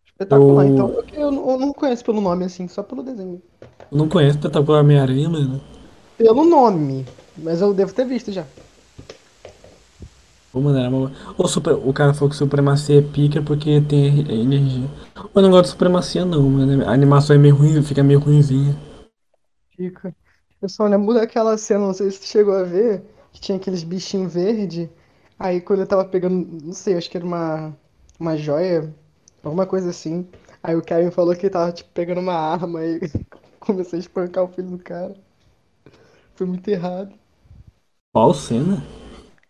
Espetacular, 0.06 0.66
Eu- 0.66 0.72
então. 0.72 0.90
Porque 0.90 1.16
eu, 1.16 1.30
não- 1.30 1.50
eu 1.50 1.58
não 1.58 1.72
conheço 1.72 2.04
pelo 2.04 2.20
nome 2.20 2.44
assim, 2.44 2.68
só 2.68 2.82
pelo 2.82 3.02
desenho. 3.02 3.42
Eu 3.60 3.98
não 3.98 4.08
conheço 4.08 4.36
espetacular 4.38 4.80
Homem-Aranha, 4.80 5.28
mano. 5.28 5.60
Pelo 6.16 6.44
nome. 6.44 7.06
Mas 7.36 7.60
eu 7.60 7.72
devo 7.72 7.92
ter 7.94 8.04
visto 8.04 8.30
já. 8.30 8.44
Pô, 10.52 10.60
mano, 10.60 10.78
era 10.78 10.88
uma... 10.90 11.12
o, 11.38 11.46
super... 11.48 11.74
o 11.74 11.92
cara 11.92 12.12
falou 12.12 12.28
que 12.30 12.36
Supremacia 12.36 12.98
é 12.98 13.02
pica 13.02 13.40
porque 13.40 13.80
tem 13.82 14.20
e- 14.20 14.40
energia. 14.42 14.88
Eu 15.34 15.42
não 15.42 15.50
gosto 15.50 15.64
de 15.64 15.70
Supremacia, 15.70 16.24
não, 16.24 16.42
mano. 16.48 16.84
A 16.88 16.92
animação 16.92 17.36
é 17.36 17.38
meio 17.38 17.54
ruim, 17.54 17.80
fica 17.82 18.02
meio 18.02 18.18
ruimzinha. 18.18 18.76
Fica. 19.76 20.14
Eu 20.60 20.68
só 20.68 20.86
lembro 20.86 21.14
daquela 21.14 21.56
cena, 21.58 21.80
não 21.86 21.94
sei 21.94 22.10
se 22.10 22.20
tu 22.20 22.26
chegou 22.26 22.54
a 22.54 22.62
ver, 22.64 23.02
que 23.32 23.40
tinha 23.40 23.56
aqueles 23.58 23.82
bichinhos 23.82 24.32
verdes. 24.32 24.88
Aí 25.38 25.60
quando 25.60 25.80
eu 25.80 25.86
tava 25.86 26.04
pegando, 26.04 26.46
não 26.64 26.72
sei, 26.72 26.96
acho 26.96 27.10
que 27.10 27.16
era 27.16 27.24
uma, 27.26 27.76
uma 28.18 28.36
joia, 28.36 28.94
alguma 29.42 29.66
coisa 29.66 29.90
assim. 29.90 30.28
Aí 30.62 30.76
o 30.76 30.82
Kevin 30.82 31.10
falou 31.10 31.34
que 31.36 31.48
tava, 31.50 31.72
tipo, 31.72 31.90
pegando 31.92 32.20
uma 32.20 32.34
arma 32.34 32.84
e 32.84 33.00
comecei 33.60 33.98
a 33.98 34.00
espancar 34.02 34.44
o 34.44 34.48
filho 34.48 34.70
do 34.70 34.78
cara. 34.78 35.14
Foi 36.34 36.46
muito 36.46 36.68
errado. 36.68 37.14
Qual 38.12 38.32
cena? 38.34 38.80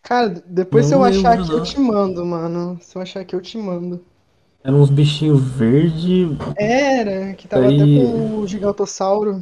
Cara, 0.03 0.29
depois 0.45 0.85
se 0.85 0.93
eu 0.93 1.03
achar 1.03 1.33
aqui 1.33 1.51
eu 1.51 1.63
te 1.63 1.79
mando, 1.79 2.25
mano. 2.25 2.77
Se 2.81 2.97
eu 2.97 3.01
achar 3.01 3.21
aqui 3.21 3.35
eu 3.35 3.41
te 3.41 3.57
mando. 3.57 4.03
Eram 4.63 4.81
uns 4.81 4.89
bichinhos 4.89 5.41
verdes. 5.41 6.37
Era, 6.57 7.33
que 7.33 7.47
tava 7.47 7.65
até 7.65 7.77
com 7.77 8.39
o 8.39 8.47
gigantossauro. 8.47 9.41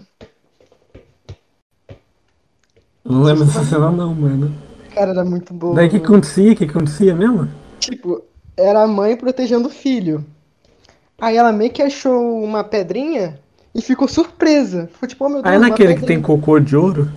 Não 3.04 3.24
lembro 3.24 3.46
dessa 3.46 3.64
cena, 3.66 3.92
não, 3.92 4.14
mano. 4.14 4.54
Cara, 4.94 5.12
era 5.12 5.26
muito 5.26 5.54
boa. 5.54 5.76
Daí 5.76 5.88
o 5.88 5.90
que 5.90 5.98
acontecia? 5.98 6.52
O 6.52 6.56
que 6.56 6.66
acontecia 6.66 7.16
mesmo? 7.16 7.50
Tipo, 7.80 8.24
era 8.56 8.84
a 8.84 8.88
mãe 8.88 9.16
protegendo 9.16 9.68
o 9.68 9.72
filho. 9.72 10.26
Aí 11.20 11.36
ela 11.36 11.52
meio 11.52 11.72
que 11.72 11.82
achou 11.82 12.44
uma 12.44 12.64
pedrinha 12.64 13.40
e 13.74 13.82
ficou 13.82 14.08
surpresa. 14.08 14.90
Ficou 14.94 15.10
tipo, 15.10 15.26
oh 15.26 15.30
meu 15.30 15.42
Deus, 15.42 15.52
Ah, 15.52 15.56
é 15.56 15.58
uma 15.58 15.70
naquele 15.70 15.96
que 15.96 16.06
tem 16.06 16.22
cocô 16.22 16.60
de 16.60 16.76
ouro? 16.76 17.10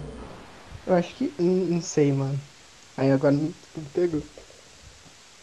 Eu 0.86 0.94
acho 0.94 1.14
que. 1.14 1.32
Não 1.38 1.80
sei, 1.80 2.12
mano. 2.12 2.38
Aí 3.02 3.10
agora 3.10 3.34
não 3.34 3.42
não 3.76 3.84
pegou. 3.92 4.22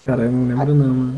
Cara, 0.06 0.23
eu 0.23 0.31
não 0.31 0.48
lembro, 0.48 0.73
não, 0.73 0.94
mano. 0.94 1.18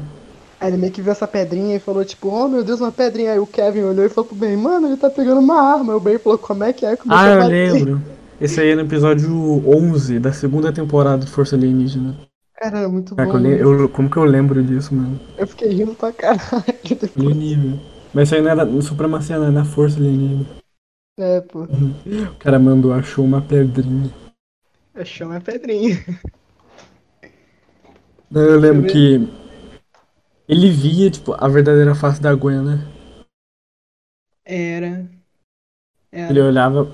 Aí 0.60 0.70
ele 0.72 0.78
meio 0.78 0.92
que 0.92 1.00
viu 1.02 1.12
essa 1.12 1.28
pedrinha 1.28 1.76
e 1.76 1.80
falou, 1.80 2.04
tipo, 2.04 2.30
oh 2.30 2.48
meu 2.48 2.64
Deus, 2.64 2.82
uma 2.82 2.92
pedrinha. 2.92 3.34
Aí 3.34 3.40
o 3.40 3.46
Kevin 3.46 3.82
olhou 3.84 4.04
e 4.04 4.10
falou 4.10 4.28
pro 4.28 4.36
Ben, 4.36 4.58
mano, 4.58 4.88
ele 4.88 4.98
tá 4.98 5.08
pegando 5.08 5.40
uma 5.40 5.62
arma. 5.62 5.94
Aí 5.94 5.98
o 5.98 6.00
Ben 6.00 6.18
falou, 6.18 6.40
como 6.40 6.64
é 6.64 6.74
que 6.74 6.84
é? 6.84 6.96
Começou 6.96 7.24
Ah, 7.24 7.28
a 7.28 7.44
eu 7.44 7.48
lembro. 7.48 8.02
Esse 8.42 8.60
aí 8.60 8.70
é 8.72 8.76
no 8.76 8.82
episódio 8.82 9.32
11 9.70 10.18
da 10.18 10.34
segunda 10.34 10.74
temporada 10.74 11.24
de 11.24 11.30
Força 11.32 11.56
Alienígena. 11.56 12.18
Cara, 12.56 12.80
era 12.80 12.90
muito 12.90 13.14
bom. 13.14 13.22
eu 13.22 13.38
le- 13.38 13.64
mano. 13.64 13.82
eu- 13.84 13.90
como 13.90 14.10
que 14.10 14.18
eu 14.18 14.24
lembro 14.24 14.64
disso, 14.64 14.96
mano? 14.96 15.20
Eu 15.38 15.46
fiquei 15.46 15.70
rindo 15.70 15.94
pra 15.94 16.12
caralho. 16.12 16.64
nível. 17.36 17.80
Mas 18.16 18.28
isso 18.30 18.36
aí 18.36 18.42
não 18.42 18.50
era 18.50 18.66
no 18.66 18.82
Supremacia, 18.82 19.38
não, 19.38 19.46
é 19.48 19.52
na 19.52 19.64
Força 19.64 19.98
Alienígena. 20.00 20.46
É, 21.20 21.40
pô. 21.42 21.66
O 21.66 22.36
cara 22.40 22.58
mandou, 22.58 22.94
achou 22.94 23.24
uma 23.24 23.42
pedrinha. 23.42 24.10
Eu 24.94 25.06
chamo 25.06 25.34
a 25.34 25.40
pedrinha. 25.42 25.96
Daí 28.30 28.48
eu 28.48 28.60
lembro 28.60 28.88
que 28.90 29.20
ele 30.48 30.70
via, 30.70 31.10
tipo, 31.10 31.34
a 31.34 31.48
verdadeira 31.48 31.96
face 31.96 32.22
da 32.22 32.34
Gwen, 32.36 32.62
né? 32.62 32.88
Era. 34.46 35.10
Era. 36.12 36.30
Ele 36.32 36.42
olhava, 36.42 36.92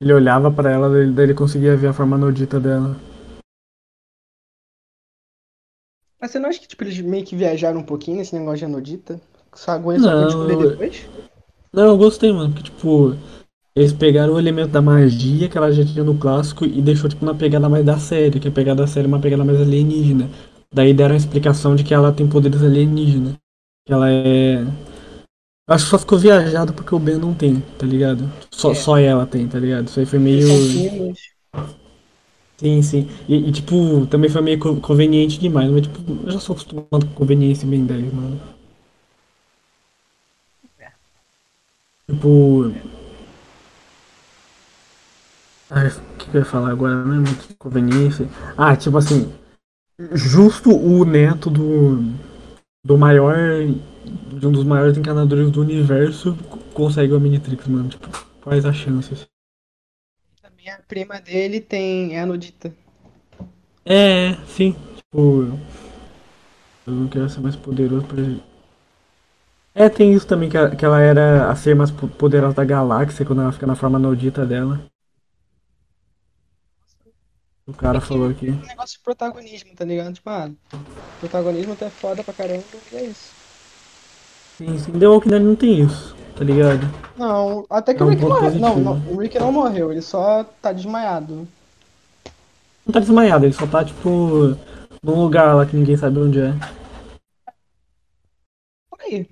ele 0.00 0.12
olhava 0.12 0.50
pra 0.50 0.70
ela, 0.70 0.88
daí 0.88 1.24
ele 1.24 1.34
conseguia 1.34 1.76
ver 1.76 1.88
a 1.88 1.92
forma 1.92 2.18
nodita 2.18 2.58
dela. 2.58 2.96
Mas 6.20 6.30
você 6.32 6.38
não 6.38 6.48
acha 6.48 6.58
que 6.60 6.66
tipo, 6.66 6.82
eles 6.82 6.98
meio 7.00 7.24
que 7.24 7.36
viajaram 7.36 7.80
um 7.80 7.84
pouquinho 7.84 8.16
nesse 8.16 8.34
negócio 8.34 8.58
de 8.58 8.64
anodita? 8.64 9.20
Só 9.54 9.72
a 9.72 9.78
Gwen 9.78 9.98
só 9.98 10.06
Não, 10.10 10.26
descobrir 10.26 10.54
eu- 10.54 10.70
depois? 10.70 11.06
Não, 11.72 11.84
eu 11.84 11.98
gostei, 11.98 12.32
mano, 12.32 12.52
porque, 12.54 12.70
tipo, 12.70 13.14
eles 13.76 13.92
pegaram 13.92 14.34
o 14.34 14.38
elemento 14.38 14.70
da 14.70 14.82
magia 14.82 15.48
que 15.48 15.58
ela 15.58 15.70
já 15.70 15.84
tinha 15.84 16.02
no 16.04 16.16
clássico 16.16 16.64
e 16.64 16.82
deixou, 16.82 17.08
tipo, 17.10 17.24
na 17.24 17.34
pegada 17.34 17.68
mais 17.68 17.84
da 17.84 17.98
série, 17.98 18.40
que 18.40 18.48
a 18.48 18.52
pegada 18.52 18.82
da 18.82 18.88
série 18.88 19.06
é 19.06 19.08
uma 19.08 19.20
pegada 19.20 19.44
mais 19.44 19.60
alienígena. 19.60 20.30
Daí 20.72 20.94
deram 20.94 21.14
a 21.14 21.18
explicação 21.18 21.76
de 21.76 21.84
que 21.84 21.94
ela 21.94 22.12
tem 22.12 22.26
poderes 22.26 22.62
alienígenas. 22.62 23.34
Que 23.86 23.92
ela 23.92 24.10
é. 24.10 24.64
Acho 25.68 25.84
que 25.84 25.90
só 25.90 25.98
ficou 25.98 26.18
viajado 26.18 26.72
porque 26.72 26.94
o 26.94 26.98
Ben 26.98 27.18
não 27.18 27.34
tem, 27.34 27.60
tá 27.78 27.86
ligado? 27.86 28.30
Só, 28.52 28.70
É. 28.72 28.74
só 28.74 28.98
ela 28.98 29.26
tem, 29.26 29.46
tá 29.48 29.58
ligado? 29.58 29.88
Isso 29.88 29.98
aí 30.00 30.06
foi 30.06 30.18
meio. 30.18 30.46
Sim, 32.58 32.82
sim. 32.82 33.08
E, 33.28 33.48
e, 33.48 33.52
tipo, 33.52 34.06
também 34.06 34.30
foi 34.30 34.40
meio 34.42 34.58
co- 34.58 34.76
conveniente 34.80 35.38
demais, 35.38 35.70
mas 35.70 35.82
tipo, 35.82 36.00
eu 36.24 36.30
já 36.32 36.40
sou 36.40 36.54
acostumado 36.54 37.06
com 37.06 37.14
conveniência 37.14 37.68
Ben 37.68 37.84
10, 37.84 38.12
mano. 38.12 38.40
Tipo. 42.08 42.72
Ai, 45.70 45.88
o 45.88 46.16
que 46.18 46.30
que 46.30 46.36
eu 46.36 46.40
ia 46.40 46.44
falar 46.44 46.70
agora 46.70 46.94
mesmo? 47.04 47.24
De 47.24 47.54
Conveniência. 47.54 48.28
Ah, 48.56 48.76
tipo 48.76 48.96
assim. 48.96 49.32
Justo 50.12 50.70
o 50.76 51.04
neto 51.04 51.50
do. 51.50 52.02
Do 52.84 52.98
maior. 52.98 53.36
De 54.32 54.46
um 54.46 54.52
dos 54.52 54.64
maiores 54.64 54.96
encanadores 54.96 55.50
do 55.50 55.60
universo 55.62 56.36
consegue 56.74 57.12
o 57.12 57.16
Omnitrix, 57.16 57.66
mano. 57.66 57.88
Tipo, 57.88 58.08
quais 58.42 58.64
as 58.64 58.76
chances? 58.76 59.26
Também 60.40 60.70
a 60.70 60.78
prima 60.78 61.20
dele 61.20 61.60
tem. 61.60 62.14
É 62.16 62.20
anodita. 62.20 62.72
É, 63.84 64.34
sim. 64.46 64.74
Tipo. 64.96 65.58
Eu 66.86 66.92
não 66.94 67.08
quero 67.08 67.28
ser 67.28 67.40
mais 67.40 67.54
poderoso 67.56 68.06
pra. 68.06 68.22
É, 69.74 69.88
tem 69.88 70.12
isso 70.12 70.26
também, 70.26 70.48
que, 70.48 70.56
a- 70.56 70.74
que 70.74 70.84
ela 70.84 71.00
era 71.00 71.50
a 71.50 71.54
ser 71.54 71.74
mais 71.74 71.90
po- 71.90 72.08
poderosa 72.08 72.56
da 72.56 72.64
galáxia 72.64 73.24
quando 73.26 73.42
ela 73.42 73.52
fica 73.52 73.66
na 73.66 73.74
forma 73.76 73.98
nodita 73.98 74.44
dela. 74.46 74.80
O 77.68 77.72
cara 77.72 78.00
falou 78.00 78.30
aqui. 78.30 78.50
Um 78.50 78.66
negócio 78.66 78.96
de 78.96 79.02
protagonismo, 79.02 79.74
tá 79.74 79.84
ligado? 79.84 80.14
Tipo, 80.14 80.30
ah, 80.30 80.50
protagonismo 81.18 81.72
até 81.72 81.90
foda 81.90 82.22
pra 82.22 82.32
caramba, 82.32 82.62
e 82.92 82.96
é 82.96 83.04
isso. 83.06 83.34
Sim, 84.56 84.78
sim. 84.78 84.92
The 84.92 85.08
Walking 85.08 85.30
Dead 85.30 85.42
não 85.42 85.56
tem 85.56 85.80
isso, 85.80 86.16
tá 86.36 86.44
ligado? 86.44 86.88
Não, 87.16 87.66
até 87.68 87.92
que 87.92 88.00
É 88.00 88.04
o 88.04 88.06
um 88.06 88.10
Rick 88.10 88.22
ponto 88.22 88.34
morreu. 88.34 88.60
Não, 88.60 88.78
não, 88.78 89.12
o 89.12 89.16
Rick 89.18 89.38
não 89.40 89.50
morreu, 89.50 89.90
ele 89.90 90.00
só 90.00 90.44
tá 90.44 90.72
desmaiado. 90.72 91.48
Não 92.86 92.92
tá 92.92 93.00
desmaiado, 93.00 93.44
ele 93.44 93.52
só 93.52 93.66
tá, 93.66 93.84
tipo, 93.84 94.56
num 95.02 95.22
lugar 95.22 95.56
lá 95.56 95.66
que 95.66 95.76
ninguém 95.76 95.96
sabe 95.96 96.20
onde 96.20 96.40
é. 96.40 96.52
Por 98.88 99.00
aí. 99.00 99.28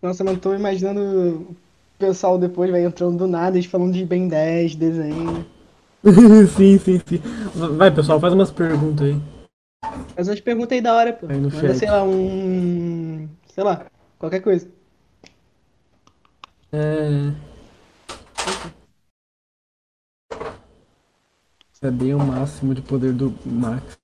Nossa, 0.00 0.22
eu 0.22 0.26
não 0.26 0.36
tô 0.36 0.54
imaginando 0.54 1.54
pessoal 2.02 2.36
depois 2.36 2.68
vai 2.68 2.84
entrando 2.84 3.16
do 3.16 3.26
nada, 3.28 3.56
eles 3.56 3.70
falando 3.70 3.92
de 3.92 4.04
Ben 4.04 4.26
10, 4.26 4.74
desenho. 4.74 5.46
sim, 6.56 6.76
sim, 6.78 7.00
sim. 7.06 7.22
Vai, 7.76 7.94
pessoal, 7.94 8.18
faz 8.18 8.34
umas 8.34 8.50
perguntas 8.50 9.06
aí. 9.06 9.22
Faz 10.16 10.26
umas 10.26 10.40
perguntas 10.40 10.72
aí 10.72 10.80
da 10.80 10.94
hora, 10.94 11.12
pô. 11.12 11.26
Aí 11.28 11.36
no 11.36 11.48
Manda, 11.48 11.60
chat. 11.68 11.78
sei 11.78 11.88
lá, 11.88 12.02
um. 12.02 13.28
Sei 13.54 13.62
lá, 13.62 13.86
qualquer 14.18 14.40
coisa. 14.40 14.68
É. 16.72 17.32
Saber 21.72 22.14
o 22.14 22.18
máximo 22.18 22.74
de 22.74 22.82
poder 22.82 23.12
do 23.12 23.32
Max. 23.46 23.96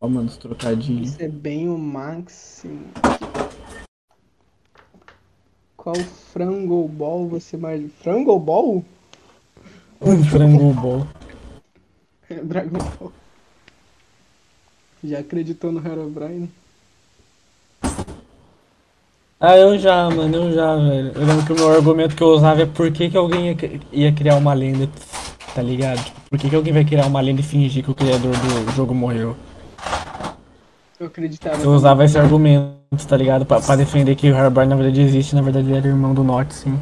Ó, 0.00 0.08
mano, 0.08 0.26
os 0.26 0.36
trocadilhos. 0.36 1.10
Isso 1.10 1.22
é 1.22 1.28
bem 1.28 1.68
o 1.68 1.78
máximo. 1.78 2.90
Qual 5.84 5.96
frango 6.32 6.88
ball 6.88 7.28
você 7.28 7.58
mais. 7.58 7.92
Frango 8.02 8.38
ball? 8.38 8.82
Frango 10.30 10.72
Ball. 10.72 11.06
É 12.30 12.36
Dragon 12.36 12.78
Ball. 12.78 13.12
Já 15.04 15.18
acreditou 15.18 15.70
no 15.70 15.86
Herobrine? 15.86 16.48
Ah, 19.38 19.58
eu 19.58 19.78
já, 19.78 20.08
mano, 20.08 20.34
eu 20.36 20.52
já, 20.54 20.74
velho. 20.76 21.12
Eu 21.14 21.26
lembro 21.26 21.44
que 21.44 21.52
o 21.52 21.56
meu 21.56 21.70
argumento 21.70 22.16
que 22.16 22.22
eu 22.22 22.28
usava 22.28 22.62
é 22.62 22.66
por 22.66 22.90
que, 22.90 23.10
que 23.10 23.16
alguém 23.16 23.48
ia, 23.48 23.54
cri- 23.54 23.80
ia 23.92 24.10
criar 24.12 24.36
uma 24.36 24.54
lenda, 24.54 24.88
tá 25.54 25.60
ligado? 25.60 26.02
Por 26.30 26.38
que, 26.38 26.48
que 26.48 26.56
alguém 26.56 26.72
vai 26.72 26.84
criar 26.84 27.04
uma 27.06 27.20
lenda 27.20 27.40
e 27.42 27.44
fingir 27.44 27.84
que 27.84 27.90
o 27.90 27.94
criador 27.94 28.32
do 28.32 28.72
jogo 28.72 28.94
morreu? 28.94 29.36
Eu 31.04 31.08
acreditava. 31.08 31.62
Eu 31.62 31.70
usava 31.72 32.02
esse 32.04 32.16
argumento, 32.18 33.06
tá 33.06 33.14
ligado? 33.16 33.44
Pra, 33.44 33.60
pra 33.60 33.76
defender 33.76 34.14
que 34.16 34.30
o 34.30 34.34
Herobrine 34.34 34.68
na 34.70 34.76
verdade 34.76 35.02
existe, 35.02 35.34
na 35.34 35.42
verdade 35.42 35.68
ele 35.68 35.76
era 35.76 35.86
irmão 35.86 36.14
do 36.14 36.24
Notch, 36.24 36.50
sim. 36.52 36.80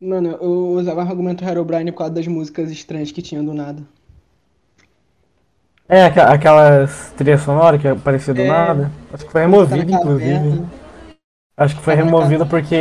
Mano, 0.00 0.38
eu 0.40 0.68
usava 0.78 1.00
o 1.00 1.08
argumento 1.08 1.44
Herobrine 1.44 1.90
por 1.90 1.98
causa 1.98 2.14
das 2.14 2.28
músicas 2.28 2.70
estranhas 2.70 3.10
que 3.10 3.20
tinha 3.20 3.42
do 3.42 3.52
nada. 3.52 3.82
É, 5.88 6.04
aqua- 6.04 6.32
aquelas 6.32 7.12
trilhas 7.16 7.40
sonoras 7.42 7.80
que 7.80 7.88
aparecia 7.88 8.32
do 8.32 8.40
É. 8.40 8.46
nada. 8.46 8.92
Acho 9.12 9.26
que 9.26 9.32
foi 9.32 9.40
Tá 9.40 9.46
removido, 9.48 9.90
na 9.92 9.98
inclusive. 9.98 10.64
Acho 11.56 11.76
que 11.76 11.82
foi 11.82 11.96
Tá 11.96 12.00
na 12.00 12.06
removido 12.06 12.46
porque 12.46 12.76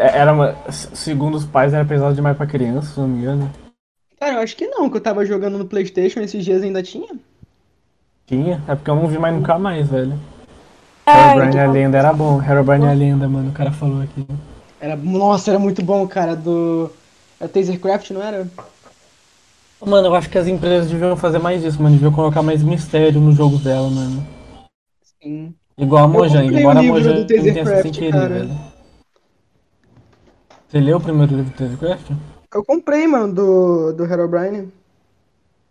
era 0.00 0.32
uma- 0.32 0.54
segundo 0.70 1.36
os 1.36 1.44
pais 1.44 1.74
era 1.74 1.84
pesado 1.84 2.14
demais 2.14 2.36
pra 2.36 2.46
criança, 2.46 2.94
se 2.94 3.00
não 3.00 3.08
me 3.08 3.18
engano. 3.18 3.50
Cara, 4.20 4.34
eu 4.34 4.38
acho 4.40 4.56
que 4.56 4.68
não, 4.68 4.88
que 4.88 4.96
eu 4.96 5.00
tava 5.00 5.26
jogando 5.26 5.58
no 5.58 5.66
Playstation 5.66 6.20
esses 6.20 6.44
dias 6.44 6.62
ainda 6.62 6.80
tinha. 6.80 7.08
Tinha, 8.26 8.60
é 8.66 8.74
porque 8.74 8.90
eu 8.90 8.96
não 8.96 9.06
vi 9.06 9.18
mais 9.18 9.34
nunca 9.34 9.58
mais, 9.58 9.88
velho. 9.88 10.18
É, 11.06 11.30
Herobrine 11.30 11.60
a 11.60 11.70
lenda 11.70 11.98
era 11.98 12.12
bom. 12.12 12.42
Herobrine 12.42 12.86
a 12.86 12.92
lenda, 12.92 13.28
mano, 13.28 13.50
o 13.50 13.52
cara 13.52 13.70
falou 13.70 14.02
aqui. 14.02 14.26
Era, 14.80 14.96
nossa, 14.96 15.52
era 15.52 15.58
muito 15.58 15.82
bom, 15.82 16.06
cara, 16.08 16.34
do... 16.34 16.90
Era 17.38 17.48
Tasercraft, 17.48 18.10
não 18.10 18.22
era? 18.22 18.46
Mano, 19.84 20.08
eu 20.08 20.14
acho 20.14 20.28
que 20.28 20.38
as 20.38 20.48
empresas 20.48 20.90
deviam 20.90 21.16
fazer 21.16 21.38
mais 21.38 21.62
isso, 21.62 21.80
mano. 21.80 21.94
Deviam 21.94 22.12
colocar 22.12 22.42
mais 22.42 22.62
mistério 22.62 23.20
nos 23.20 23.36
jogos 23.36 23.62
dela, 23.62 23.88
mano. 23.88 24.26
Sim. 25.22 25.54
Igual 25.78 26.04
a 26.04 26.08
Mojang, 26.08 26.46
embora 26.46 26.80
a 26.80 26.82
Mojang 26.82 27.20
do 27.20 27.26
tenha 27.26 27.82
sem 27.82 27.92
querer, 27.92 28.12
cara. 28.12 28.28
velho. 28.28 28.50
Você 30.66 30.80
leu 30.80 30.96
o 30.96 31.00
primeiro 31.00 31.36
livro 31.36 31.52
do 31.52 31.56
Tasercraft? 31.56 32.10
Eu 32.52 32.64
comprei, 32.64 33.06
mano, 33.06 33.32
do, 33.32 33.92
do 33.92 34.04
Herobrine. 34.04 34.72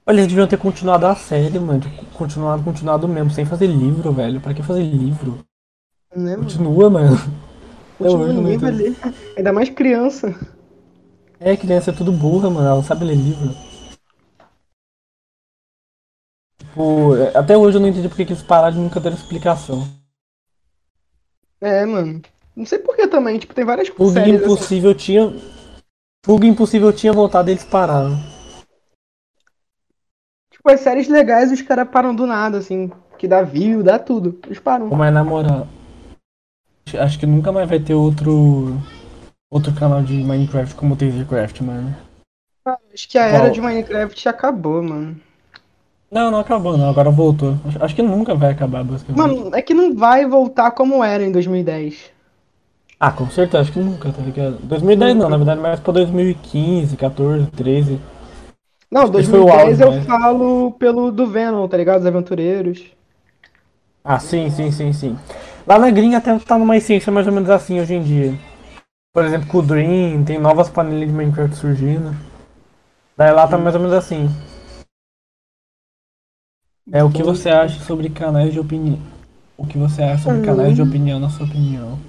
Olha, 0.08 0.18
eles 0.18 0.28
deviam 0.28 0.48
ter 0.48 0.58
continuado 0.58 1.08
a 1.08 1.16
série, 1.16 1.58
mano. 1.58 1.82
Continuado, 2.14 2.64
continuado 2.64 3.08
mesmo, 3.08 3.32
sem 3.32 3.44
fazer 3.44 3.66
livro, 3.66 4.12
velho. 4.12 4.40
Pra 4.40 4.54
que 4.54 4.62
fazer 4.62 4.84
livro? 4.84 5.40
Né, 6.16 6.36
mano? 6.36 6.44
Continua, 6.44 6.90
mano. 6.92 7.18
Continua, 7.98 8.34
ninguém 8.34 8.58
vai 8.60 8.72
ler. 8.72 8.96
Ainda 9.36 9.52
mais 9.52 9.70
criança. 9.70 10.36
É, 11.40 11.58
criança 11.58 11.90
é 11.90 11.94
tudo 11.94 12.12
burra, 12.12 12.52
mano. 12.52 12.68
Ela 12.68 12.76
não 12.76 12.84
sabe 12.84 13.04
ler 13.04 13.16
livro. 13.16 13.50
Tipo, 16.60 17.16
é, 17.16 17.36
até 17.36 17.58
hoje 17.58 17.78
eu 17.78 17.82
não 17.82 17.88
entendi 17.88 18.08
porque 18.08 18.26
que 18.26 18.34
eles 18.34 18.44
pararam 18.44 18.76
de 18.76 18.82
nunca 18.82 19.00
dar 19.00 19.12
explicação. 19.12 19.88
É, 21.60 21.84
mano. 21.84 22.22
Não 22.56 22.66
sei 22.66 22.78
por 22.78 22.96
que 22.96 23.08
também, 23.08 23.40
tipo, 23.40 23.56
tem 23.56 23.66
várias 23.66 23.88
Fuga 23.88 24.12
séries 24.12 24.36
assim. 24.36 24.44
Impossível 24.44 24.94
tinha. 24.94 25.34
Fuga 26.24 26.46
Impossível 26.46 26.94
tinha 26.94 27.12
voltado 27.12 27.50
e 27.50 27.54
eles 27.54 27.64
pararam. 27.64 28.35
As 30.66 30.80
séries 30.82 31.08
legais 31.08 31.52
os 31.52 31.62
caras 31.62 31.88
param 31.88 32.16
do 32.16 32.26
nada, 32.26 32.58
assim. 32.58 32.92
Que 33.18 33.28
dá 33.28 33.42
view, 33.44 33.84
dá 33.84 34.00
tudo. 34.00 34.40
Eles 34.46 34.60
param. 34.60 34.88
Mas 34.90 35.14
na 35.14 35.24
moral. 35.24 35.68
acho- 37.00 37.20
que 37.20 37.26
nunca 37.26 37.52
mais 37.52 37.70
vai 37.70 37.80
ter 37.80 37.94
outro. 37.94 38.78
Outro 39.52 39.72
canal 39.74 40.02
de 40.02 40.14
Minecraft 40.16 40.76
como 40.76 40.96
o 40.96 40.98
Tasercraft, 40.98 41.62
mano. 41.62 41.96
Acho 42.94 43.08
que 43.08 43.18
a 43.18 43.30
Qual? 43.30 43.42
era 43.42 43.50
de 43.52 43.62
Minecraft 43.62 44.28
acabou, 44.30 44.82
mano. 44.82 45.16
Não, 46.12 46.32
não 46.32 46.40
acabou 46.40 46.78
não, 46.78 46.90
agora 46.90 47.10
voltou. 47.12 47.56
Acho, 47.68 47.84
acho 47.84 47.96
que 47.96 48.02
nunca 48.02 48.34
vai 48.34 48.52
acabar, 48.52 48.84
basicamente. 48.84 49.18
Mano, 49.18 49.56
é 49.56 49.62
que 49.62 49.74
não 49.74 49.96
vai 49.96 50.26
voltar 50.26 50.72
como 50.72 51.04
era 51.04 51.24
em 51.24 51.32
2010. 51.32 52.12
Ah, 53.00 53.12
com 53.12 53.30
certeza, 53.30 53.62
acho 53.62 53.72
que 53.72 53.80
nunca, 53.80 54.12
tá 54.12 54.22
ligado? 54.22 54.58
2010 54.64 55.16
não, 55.16 55.30
na 55.30 55.38
verdade, 55.38 55.60
mais 55.62 55.80
pra 55.80 55.94
2015, 55.94 56.96
14, 56.98 57.46
13. 57.52 58.00
Não, 58.96 59.02
Acho 59.02 59.12
que 59.12 59.18
esse 59.20 59.30
foi 59.30 59.40
o 59.42 59.46
2010 59.46 59.82
eu 59.82 59.88
auge, 59.88 60.00
né? 60.00 60.06
falo 60.06 60.72
pelo 60.72 61.12
do 61.12 61.28
Venom, 61.28 61.68
tá 61.68 61.76
ligado? 61.76 62.00
Os 62.00 62.06
Aventureiros. 62.06 62.86
Ah, 64.02 64.20
sim, 64.20 64.50
sim, 64.50 64.72
sim, 64.72 64.94
sim. 64.94 65.20
Lá 65.68 65.78
na 65.78 65.92
gringa 65.92 66.20
até 66.20 66.40
tá 66.40 66.58
numa 66.58 66.78
essência 66.78 67.12
mais 67.12 67.28
ou 67.28 67.34
menos 67.34 67.50
assim 67.50 67.82
hoje 67.82 67.94
em 67.94 68.02
dia. 68.02 68.34
Por 69.14 69.26
exemplo, 69.26 69.50
com 69.50 69.58
o 69.58 69.62
Dream, 69.62 70.24
tem 70.24 70.40
novas 70.40 70.70
panelinhas 70.70 71.10
de 71.10 71.14
Minecraft 71.14 71.58
surgindo. 71.58 72.16
Daí 73.18 73.34
lá 73.34 73.46
tá 73.46 73.58
mais 73.58 73.76
ou 73.76 73.82
menos 73.82 73.98
assim. 73.98 74.30
É 76.90 77.04
o 77.04 77.12
que 77.12 77.22
você 77.22 77.50
acha 77.50 77.84
sobre 77.84 78.10
canais 78.10 78.54
de 78.54 78.62
opinião. 78.62 79.00
O 79.58 79.68
que 79.68 79.78
você 79.78 80.04
acha 80.04 80.24
sobre 80.24 80.46
canais 80.46 80.74
de 80.74 80.82
opinião, 80.82 81.20
na 81.20 81.30
sua 81.30 81.46
opinião? 81.46 82.00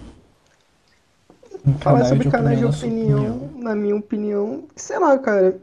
Um 1.67 1.73
Falar 1.79 2.05
sobre 2.05 2.31
canais 2.31 2.61
de 2.61 2.65
na 2.65 2.71
sua 2.71 2.87
opinião, 2.87 3.51
na 3.57 3.75
minha 3.75 3.97
opinião, 3.97 4.65
sei 4.77 5.01
lá, 5.01 5.19
cara. 5.19 5.59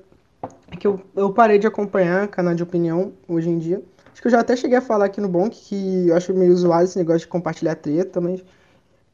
É 0.73 0.75
que 0.75 0.87
eu, 0.87 0.99
eu 1.15 1.31
parei 1.31 1.59
de 1.59 1.67
acompanhar 1.67 2.27
canal 2.27 2.55
de 2.55 2.63
opinião 2.63 3.13
hoje 3.27 3.47
em 3.47 3.59
dia. 3.59 3.79
Acho 4.11 4.19
que 4.19 4.27
eu 4.27 4.31
já 4.31 4.39
até 4.39 4.55
cheguei 4.55 4.77
a 4.77 4.81
falar 4.81 5.05
aqui 5.05 5.21
no 5.21 5.29
Bonk 5.29 5.55
que 5.55 6.07
eu 6.07 6.15
acho 6.15 6.33
meio 6.33 6.55
zoado 6.55 6.85
esse 6.85 6.97
negócio 6.97 7.21
de 7.21 7.27
compartilhar 7.27 7.75
treta, 7.75 8.19
mas 8.19 8.43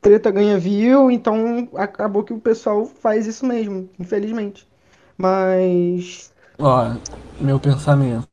treta 0.02 0.32
ganha 0.32 0.58
view, 0.58 1.12
então 1.12 1.68
acabou 1.76 2.24
que 2.24 2.32
o 2.32 2.40
pessoal 2.40 2.86
faz 2.86 3.28
isso 3.28 3.46
mesmo, 3.46 3.90
infelizmente. 4.00 4.66
Mas. 5.18 6.32
Ó, 6.58 6.96
meu 7.42 7.60
pensamento. 7.60 8.26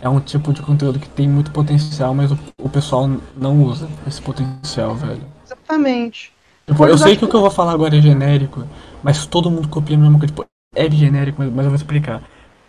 É 0.00 0.08
um 0.08 0.20
tipo 0.20 0.52
de 0.52 0.62
conteúdo 0.62 1.00
que 1.00 1.08
tem 1.08 1.28
muito 1.28 1.50
potencial, 1.50 2.14
mas 2.14 2.30
o, 2.30 2.38
o 2.60 2.68
pessoal 2.68 3.08
não 3.36 3.62
usa 3.64 3.88
esse 4.06 4.22
potencial, 4.22 4.94
velho. 4.94 5.22
Exatamente. 5.44 6.32
Tipo, 6.66 6.86
eu 6.86 6.96
sei 6.96 7.16
que 7.16 7.24
o 7.24 7.28
que 7.28 7.34
eu 7.34 7.40
vou 7.40 7.50
falar 7.50 7.72
agora 7.72 7.96
é 7.96 8.00
genérico, 8.00 8.64
mas 9.02 9.26
todo 9.26 9.50
mundo 9.50 9.68
copia 9.68 9.96
a 9.96 9.98
mesma 9.98 10.18
coisa. 10.18 10.32
Tipo, 10.32 10.46
é 10.74 10.90
genérico, 10.90 11.40
mas, 11.40 11.52
mas 11.52 11.64
eu 11.64 11.70
vou 11.70 11.76
explicar. 11.76 12.22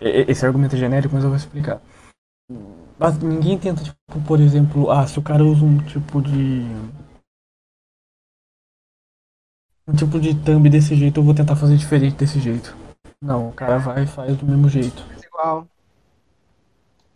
Esse 0.03 0.45
argumento 0.45 0.75
é 0.75 0.79
genérico, 0.79 1.13
mas 1.13 1.23
eu 1.23 1.29
vou 1.29 1.37
explicar. 1.37 1.81
Mas 2.97 3.17
ninguém 3.19 3.57
tenta, 3.57 3.83
tipo, 3.83 4.21
por 4.27 4.39
exemplo, 4.39 4.89
ah, 4.91 5.05
se 5.07 5.17
o 5.17 5.21
cara 5.21 5.43
usa 5.43 5.63
um 5.65 5.77
tipo 5.79 6.21
de. 6.21 6.65
Um 9.87 9.93
tipo 9.95 10.19
de 10.19 10.33
thumb 10.33 10.69
desse 10.69 10.95
jeito, 10.95 11.19
eu 11.19 11.23
vou 11.23 11.33
tentar 11.33 11.55
fazer 11.55 11.75
diferente 11.75 12.15
desse 12.15 12.39
jeito. 12.39 12.75
Não, 13.21 13.49
o 13.49 13.51
cara 13.53 13.77
vai 13.77 14.03
e 14.03 14.07
faz 14.07 14.35
do 14.37 14.45
mesmo 14.45 14.69
jeito. 14.69 15.03
Igual. 15.25 15.67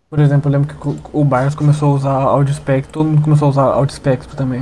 Por 0.10 0.20
exemplo, 0.20 0.48
eu 0.50 0.54
lembro 0.54 0.68
que 0.74 0.88
o- 0.88 1.24
Bars 1.26 1.54
começou 1.56 1.92
a 1.92 1.96
usar 1.96 2.14
Audio 2.14 2.54
todo 2.92 3.06
mundo 3.10 3.22
começou 3.22 3.48
a 3.48 3.50
usar 3.50 3.64
Audio 3.64 4.00
também. 4.36 4.62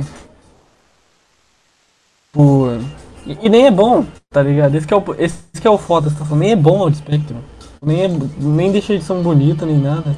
Por... 2.32 2.80
E, 3.26 3.46
e 3.46 3.48
nem 3.48 3.66
é 3.66 3.70
bom, 3.70 4.04
tá 4.30 4.42
ligado? 4.42 4.74
Esse 4.76 4.86
que 4.86 4.94
é 4.94 4.96
o, 4.96 5.04
esse 5.18 5.42
que 5.60 5.66
é 5.66 5.70
o 5.70 5.78
foda 5.78 6.06
da 6.06 6.12
situação, 6.12 6.36
nem 6.36 6.52
é 6.52 6.56
bom 6.56 6.78
o 6.78 6.82
Audio. 6.84 7.02
Nem, 7.82 8.02
é, 8.04 8.08
nem 8.40 8.72
deixa 8.72 8.92
a 8.92 8.96
edição 8.96 9.22
bonita, 9.22 9.64
nem 9.66 9.78
nada. 9.78 10.14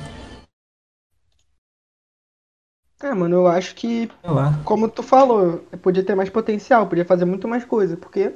É, 3.00 3.14
mano, 3.14 3.36
eu 3.36 3.46
acho 3.46 3.74
que 3.76 4.10
Sei 4.20 4.30
lá. 4.30 4.52
como 4.64 4.88
tu 4.88 5.02
falou, 5.02 5.58
podia 5.82 6.02
ter 6.04 6.14
mais 6.16 6.28
potencial, 6.30 6.86
podia 6.88 7.04
fazer 7.04 7.24
muito 7.24 7.46
mais 7.46 7.64
coisa, 7.64 7.96
porque, 7.96 8.32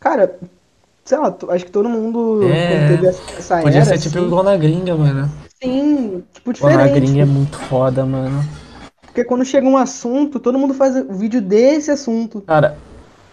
cara, 0.00 0.38
sei 1.04 1.18
lá, 1.18 1.36
acho 1.50 1.66
que 1.66 1.72
todo 1.72 1.88
mundo 1.88 2.40
É, 2.46 2.86
teve 2.88 3.06
essa, 3.08 3.60
Podia 3.62 3.78
era, 3.78 3.84
ser 3.84 3.98
tipo 3.98 4.18
assim, 4.18 4.26
igual 4.26 4.42
na 4.44 4.56
gringa, 4.56 4.96
mano. 4.96 5.30
sim, 5.62 6.24
tipo, 6.32 6.52
Pô, 6.58 6.68
na 6.68 6.86
diferente. 6.86 7.00
gringa 7.00 7.22
é 7.22 7.26
muito 7.26 7.58
foda, 7.58 8.06
mano. 8.06 8.42
Porque 9.02 9.24
quando 9.24 9.44
chega 9.44 9.66
um 9.66 9.76
assunto, 9.76 10.38
todo 10.40 10.58
mundo 10.58 10.72
faz 10.72 10.96
o 10.96 11.12
vídeo 11.14 11.42
desse 11.42 11.90
assunto. 11.90 12.40
Cara, 12.42 12.76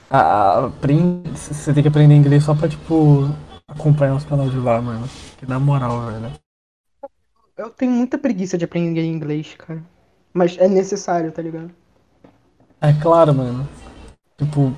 a, 0.09 0.65
a, 0.65 0.69
você 0.69 1.73
tem 1.73 1.83
que 1.83 1.89
aprender 1.89 2.15
inglês 2.15 2.43
só 2.43 2.55
pra, 2.55 2.67
tipo, 2.67 3.29
acompanhar 3.67 4.15
os 4.15 4.25
canais 4.25 4.51
de 4.51 4.57
lá, 4.57 4.81
mano. 4.81 5.07
Que 5.37 5.45
na 5.45 5.59
moral, 5.59 6.07
velho. 6.07 6.31
Eu 7.57 7.69
tenho 7.69 7.91
muita 7.91 8.17
preguiça 8.17 8.57
de 8.57 8.65
aprender 8.65 9.03
inglês, 9.03 9.55
cara. 9.55 9.83
Mas 10.33 10.57
é 10.57 10.67
necessário, 10.67 11.31
tá 11.31 11.41
ligado? 11.41 11.71
É 12.79 12.93
claro, 12.93 13.33
mano. 13.33 13.67
Tipo. 14.37 14.73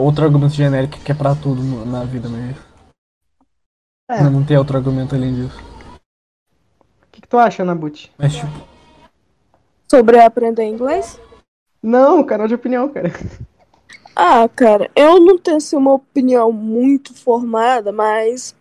outro 0.00 0.24
argumento 0.24 0.54
genérico 0.54 0.98
que 1.00 1.12
é 1.12 1.14
pra 1.14 1.34
tudo 1.34 1.62
na 1.86 2.04
vida 2.04 2.28
mesmo. 2.28 2.70
É. 4.08 4.22
Não 4.24 4.44
tem 4.44 4.56
outro 4.56 4.76
argumento 4.76 5.14
além 5.14 5.34
disso. 5.34 5.62
O 5.96 7.06
que, 7.12 7.20
que 7.20 7.28
tu 7.28 7.38
acha, 7.38 7.64
Nabut? 7.64 8.12
Mas 8.18 8.34
tipo, 8.34 8.48
Sobre 9.88 10.20
aprender 10.20 10.64
inglês? 10.64 11.20
Não, 11.82 12.24
canal 12.24 12.46
de 12.46 12.54
opinião, 12.54 12.88
cara. 12.88 13.10
Ah, 14.22 14.46
cara, 14.50 14.90
eu 14.94 15.18
não 15.18 15.38
tenho 15.38 15.56
assim, 15.56 15.76
uma 15.76 15.94
opinião 15.94 16.52
muito 16.52 17.14
formada, 17.14 17.90
mas 17.90 18.54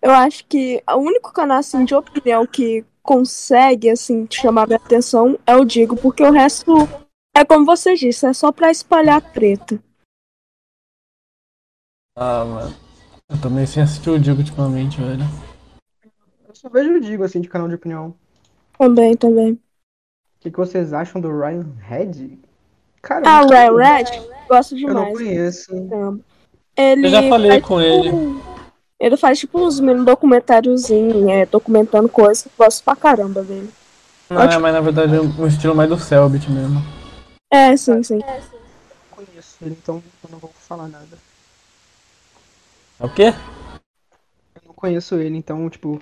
eu 0.00 0.10
acho 0.10 0.46
que 0.46 0.82
o 0.88 0.96
único 0.96 1.30
canal 1.30 1.58
assim, 1.58 1.84
de 1.84 1.94
opinião 1.94 2.46
que 2.46 2.86
consegue 3.02 3.90
assim 3.90 4.24
te 4.24 4.40
chamar 4.40 4.66
minha 4.66 4.78
atenção 4.78 5.38
é 5.46 5.54
o 5.54 5.64
Digo, 5.66 5.94
porque 5.94 6.22
o 6.22 6.32
resto 6.32 6.72
é 7.36 7.44
como 7.44 7.66
você 7.66 7.94
disse, 7.94 8.24
é 8.24 8.32
só 8.32 8.50
pra 8.50 8.70
espalhar 8.70 9.20
treta. 9.20 9.78
ah, 12.16 12.46
mano. 12.46 12.76
Eu 13.28 13.38
também 13.42 13.66
sem 13.66 13.82
assistir 13.82 14.08
o 14.08 14.18
Digo 14.18 14.38
ultimamente, 14.38 15.02
velho. 15.02 15.24
Eu 16.48 16.54
só 16.54 16.70
vejo 16.70 16.94
o 16.94 17.00
Digo, 17.00 17.24
assim, 17.24 17.42
de 17.42 17.48
canal 17.50 17.68
de 17.68 17.74
opinião. 17.74 18.14
Também, 18.78 19.14
também. 19.14 19.52
O 19.52 19.60
que, 20.40 20.50
que 20.50 20.56
vocês 20.56 20.94
acham 20.94 21.20
do 21.20 21.28
Ryan 21.28 21.66
Head? 21.82 22.38
Cara, 23.04 23.22
Ah, 23.26 23.42
eu 23.42 23.46
o 23.74 23.76
Ryan. 23.76 23.96
Red, 23.96 24.04
gosto 24.48 24.74
Eu 24.76 24.94
não 24.94 25.04
demais. 25.04 25.18
conheço. 25.18 25.88
caramba. 25.88 26.20
Ele 26.76 27.06
Eu 27.06 27.10
já 27.10 27.22
falei 27.28 27.50
faz, 27.50 27.62
com 27.64 27.80
tipo, 27.80 27.92
ele. 27.92 28.40
Ele 28.98 29.16
faz 29.18 29.38
tipo 29.38 29.60
uns 29.60 29.78
mini 29.78 30.04
documentáriozinhos, 30.04 31.28
é, 31.28 31.44
documentando 31.44 32.08
coisas. 32.08 32.48
Gosto 32.58 32.82
pra 32.82 32.96
caramba 32.96 33.42
dele. 33.42 33.70
Não, 34.30 34.40
é, 34.40 34.58
mas 34.58 34.72
na 34.72 34.80
verdade 34.80 35.14
é 35.14 35.20
um 35.20 35.46
estilo 35.46 35.74
mais 35.74 35.88
do 35.88 35.98
Selbit 35.98 36.50
mesmo. 36.50 36.82
É, 37.52 37.76
sim, 37.76 38.02
sim. 38.02 38.20
conheço 39.10 39.56
ele, 39.60 39.76
então 39.80 40.02
eu 40.24 40.30
não 40.30 40.38
vou 40.38 40.50
falar 40.58 40.88
nada. 40.88 41.18
É 42.98 43.04
o 43.04 43.08
quê? 43.10 43.34
Eu 44.54 44.62
não 44.66 44.74
conheço 44.74 45.14
ele, 45.16 45.36
então, 45.36 45.68
tipo, 45.68 46.00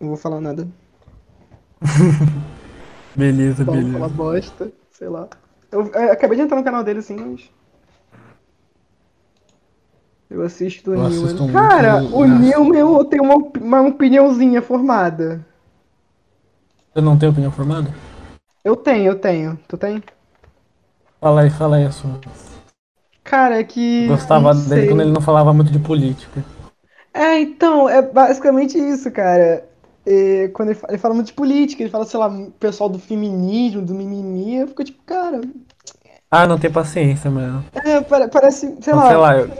não 0.00 0.08
vou 0.08 0.16
falar 0.16 0.40
nada. 0.40 0.66
Beleza, 3.14 3.64
falar 3.64 3.78
beleza. 3.80 4.08
bosta, 4.08 4.72
sei 4.92 5.08
lá. 5.08 5.28
Eu, 5.72 5.90
é, 5.94 6.10
acabei 6.10 6.36
de 6.36 6.42
entrar 6.42 6.56
no 6.56 6.64
canal 6.64 6.82
dele 6.82 6.98
assim, 7.00 7.16
mas. 7.16 7.50
Eu 10.30 10.42
assisto 10.42 10.92
o 10.92 10.94
Eu 10.94 11.08
Newman. 11.08 11.52
Cara, 11.52 12.04
o- 12.14 12.24
Newman 12.24 12.78
eu 12.78 13.04
tenho 13.04 13.24
uma, 13.24 13.36
uma 13.36 13.82
opiniãozinha 13.88 14.62
formada. 14.62 15.44
Você 16.92 17.00
não 17.00 17.18
tem 17.18 17.28
opinião 17.28 17.52
formada? 17.52 17.90
Eu 18.64 18.76
tenho, 18.76 19.06
eu 19.06 19.18
tenho. 19.18 19.58
Tu 19.68 19.76
tem? 19.76 20.02
Fala 21.20 21.42
aí, 21.42 21.50
fala 21.50 21.76
aí 21.76 21.84
a 21.84 21.90
sua. 21.90 22.18
Cara, 23.24 23.60
é 23.60 23.64
que. 23.64 24.06
Gostava 24.08 24.54
dele 24.54 24.68
sei. 24.80 24.88
quando 24.88 25.00
ele 25.02 25.12
não 25.12 25.20
falava 25.20 25.52
muito 25.52 25.70
de 25.70 25.78
política. 25.78 26.42
É, 27.12 27.40
então, 27.40 27.88
é 27.88 28.02
basicamente 28.02 28.78
isso, 28.78 29.10
cara. 29.10 29.68
É, 30.10 30.48
quando 30.48 30.70
ele 30.70 30.78
fala, 30.78 30.92
ele 30.92 30.98
fala 30.98 31.14
muito 31.14 31.28
de 31.28 31.32
política, 31.34 31.82
ele 31.84 31.90
fala, 31.90 32.04
sei 32.04 32.18
lá, 32.18 32.28
pessoal 32.58 32.90
do 32.90 32.98
feminismo, 32.98 33.80
do 33.80 33.94
mimimi, 33.94 34.56
eu 34.56 34.66
fico 34.66 34.82
tipo, 34.82 35.00
cara, 35.04 35.40
Ah, 36.28 36.48
não 36.48 36.58
tem 36.58 36.70
paciência, 36.70 37.30
mano. 37.30 37.64
é, 37.84 38.00
pare- 38.00 38.26
parece, 38.28 38.66
sei 38.66 38.76
Então, 38.78 38.96
lá, 38.96 39.06
sei 39.08 39.16
lá, 39.16 39.36
eu- 39.36 39.50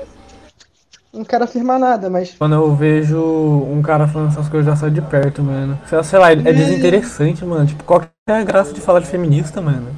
não 1.12 1.24
quero 1.24 1.44
afirmar 1.44 1.78
nada, 1.78 2.10
mas 2.10 2.34
quando 2.34 2.54
eu 2.54 2.74
vejo 2.74 3.20
um 3.20 3.80
cara 3.80 4.08
falando 4.08 4.30
essas 4.32 4.48
coisas, 4.48 4.66
eu 4.66 4.72
já 4.74 4.80
saio 4.80 4.92
de 4.92 5.02
perto, 5.02 5.40
mano. 5.42 5.78
Sei, 5.86 6.02
sei 6.02 6.18
lá, 6.18 6.30
é 6.32 6.34
É. 6.34 6.52
desinteressante, 6.52 7.44
mano. 7.44 7.66
Tipo, 7.66 7.84
qual 7.84 8.00
que 8.00 8.08
é 8.28 8.32
a 8.32 8.44
graça 8.44 8.72
de 8.72 8.80
falar 8.80 9.00
de 9.00 9.06
feminista, 9.06 9.60
mano? 9.60 9.88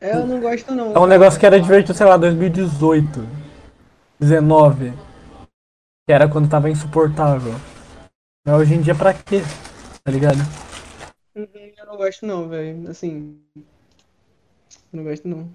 é, 0.00 0.14
eu 0.16 0.26
não 0.26 0.40
gosto 0.40 0.74
não. 0.74 0.94
É 0.94 0.98
um 0.98 1.06
negócio 1.06 1.38
que 1.38 1.46
era 1.46 1.60
divertido, 1.60 1.96
sei 1.96 2.06
lá, 2.06 2.16
2018, 2.16 3.24
19. 4.18 4.92
Que 6.06 6.12
era 6.12 6.28
quando 6.28 6.48
tava 6.48 6.68
insuportável. 6.68 7.54
Mas 8.44 8.54
hoje 8.56 8.74
em 8.74 8.80
dia 8.82 8.94
pra 8.94 9.14
quê? 9.14 9.42
Tá 10.02 10.10
ligado? 10.10 10.38
Eu 11.34 11.48
não 11.86 11.96
gosto 11.96 12.26
não, 12.26 12.48
velho, 12.48 12.88
assim, 12.90 13.36
eu 13.56 13.62
não 14.92 15.04
gosto 15.04 15.26
não. 15.26 15.48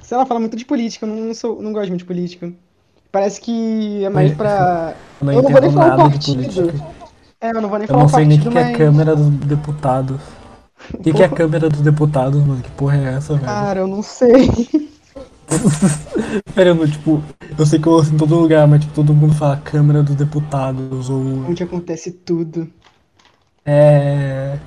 Sei 0.00 0.16
lá, 0.16 0.24
fala 0.24 0.40
muito 0.40 0.56
de 0.56 0.64
política, 0.64 1.06
eu 1.06 1.14
não, 1.14 1.34
sou, 1.34 1.60
não 1.60 1.72
gosto 1.72 1.88
muito 1.88 2.00
de 2.00 2.06
política. 2.06 2.52
Parece 3.12 3.40
que 3.40 4.04
é 4.04 4.08
mais 4.08 4.32
pra... 4.34 4.94
Eu 5.20 5.26
não 5.26 5.32
Eu 5.34 5.42
não 5.42 5.50
vou 5.50 5.60
nem 5.60 5.70
entendo 5.70 5.74
falar 5.74 5.94
o 5.94 5.98
nada 5.98 6.18
de 6.18 6.34
partido. 6.34 6.52
política. 6.54 6.86
É, 7.40 7.50
eu 7.50 7.60
não 7.60 7.68
vou 7.68 7.78
nem 7.78 7.84
Eu 7.84 7.88
falar 7.88 8.00
não 8.00 8.06
o 8.06 8.08
sei 8.08 8.24
nem 8.24 8.38
o 8.38 8.42
que, 8.42 8.48
que 8.50 8.58
é 8.58 8.62
a 8.62 8.64
mas... 8.68 8.76
Câmara 8.76 9.16
dos 9.16 9.28
Deputados. 9.46 10.20
O 10.94 10.98
que, 11.02 11.12
que 11.12 11.22
é 11.22 11.26
a 11.26 11.28
Câmara 11.28 11.68
dos 11.68 11.80
Deputados, 11.80 12.40
mano? 12.44 12.62
Que 12.62 12.70
porra 12.70 12.96
é 12.96 13.14
essa, 13.14 13.34
velho? 13.34 13.44
Cara, 13.44 13.80
eu 13.80 13.86
não 13.88 14.02
sei. 14.02 14.48
Eu 16.56 16.74
não, 16.74 16.86
tipo, 16.86 17.22
eu 17.58 17.66
sei 17.66 17.78
que 17.78 17.86
eu 17.86 17.92
ouço 17.92 18.14
em 18.14 18.16
todo 18.16 18.34
lugar, 18.36 18.66
mas 18.68 18.80
tipo, 18.80 18.94
todo 18.94 19.14
mundo 19.14 19.34
fala 19.34 19.56
Câmara 19.56 20.02
dos 20.02 20.14
Deputados 20.14 21.08
ou. 21.10 21.20
Onde 21.48 21.62
acontece 21.62 22.12
tudo. 22.12 22.70
É. 23.64 24.58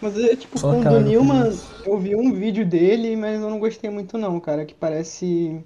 Mas 0.00 0.16
é 0.16 0.34
tipo, 0.36 0.58
Só 0.58 0.72
com 0.72 0.80
o 0.80 0.84
do 0.84 1.10
eu 1.84 1.98
vi 1.98 2.14
um 2.16 2.32
vídeo 2.32 2.66
dele, 2.66 3.16
mas 3.16 3.40
eu 3.40 3.50
não 3.50 3.58
gostei 3.58 3.90
muito 3.90 4.16
não, 4.16 4.40
cara, 4.40 4.64
que 4.64 4.74
parece 4.74 5.62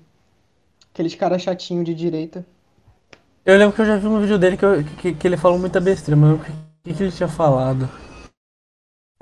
aqueles 0.92 1.14
caras 1.14 1.42
chatinhos 1.42 1.84
de 1.84 1.94
direita. 1.94 2.44
Eu 3.44 3.58
lembro 3.58 3.74
que 3.74 3.82
eu 3.82 3.86
já 3.86 3.96
vi 3.96 4.06
um 4.06 4.20
vídeo 4.20 4.38
dele 4.38 4.56
que, 4.56 4.64
eu- 4.64 4.84
que, 4.84 5.14
que 5.14 5.26
ele 5.26 5.36
falou 5.36 5.58
muita 5.58 5.80
besteira, 5.80 6.16
mas 6.18 6.40
o 6.40 6.42
que, 6.82 6.94
que 6.94 7.02
ele 7.02 7.12
tinha 7.12 7.28
falado? 7.28 7.88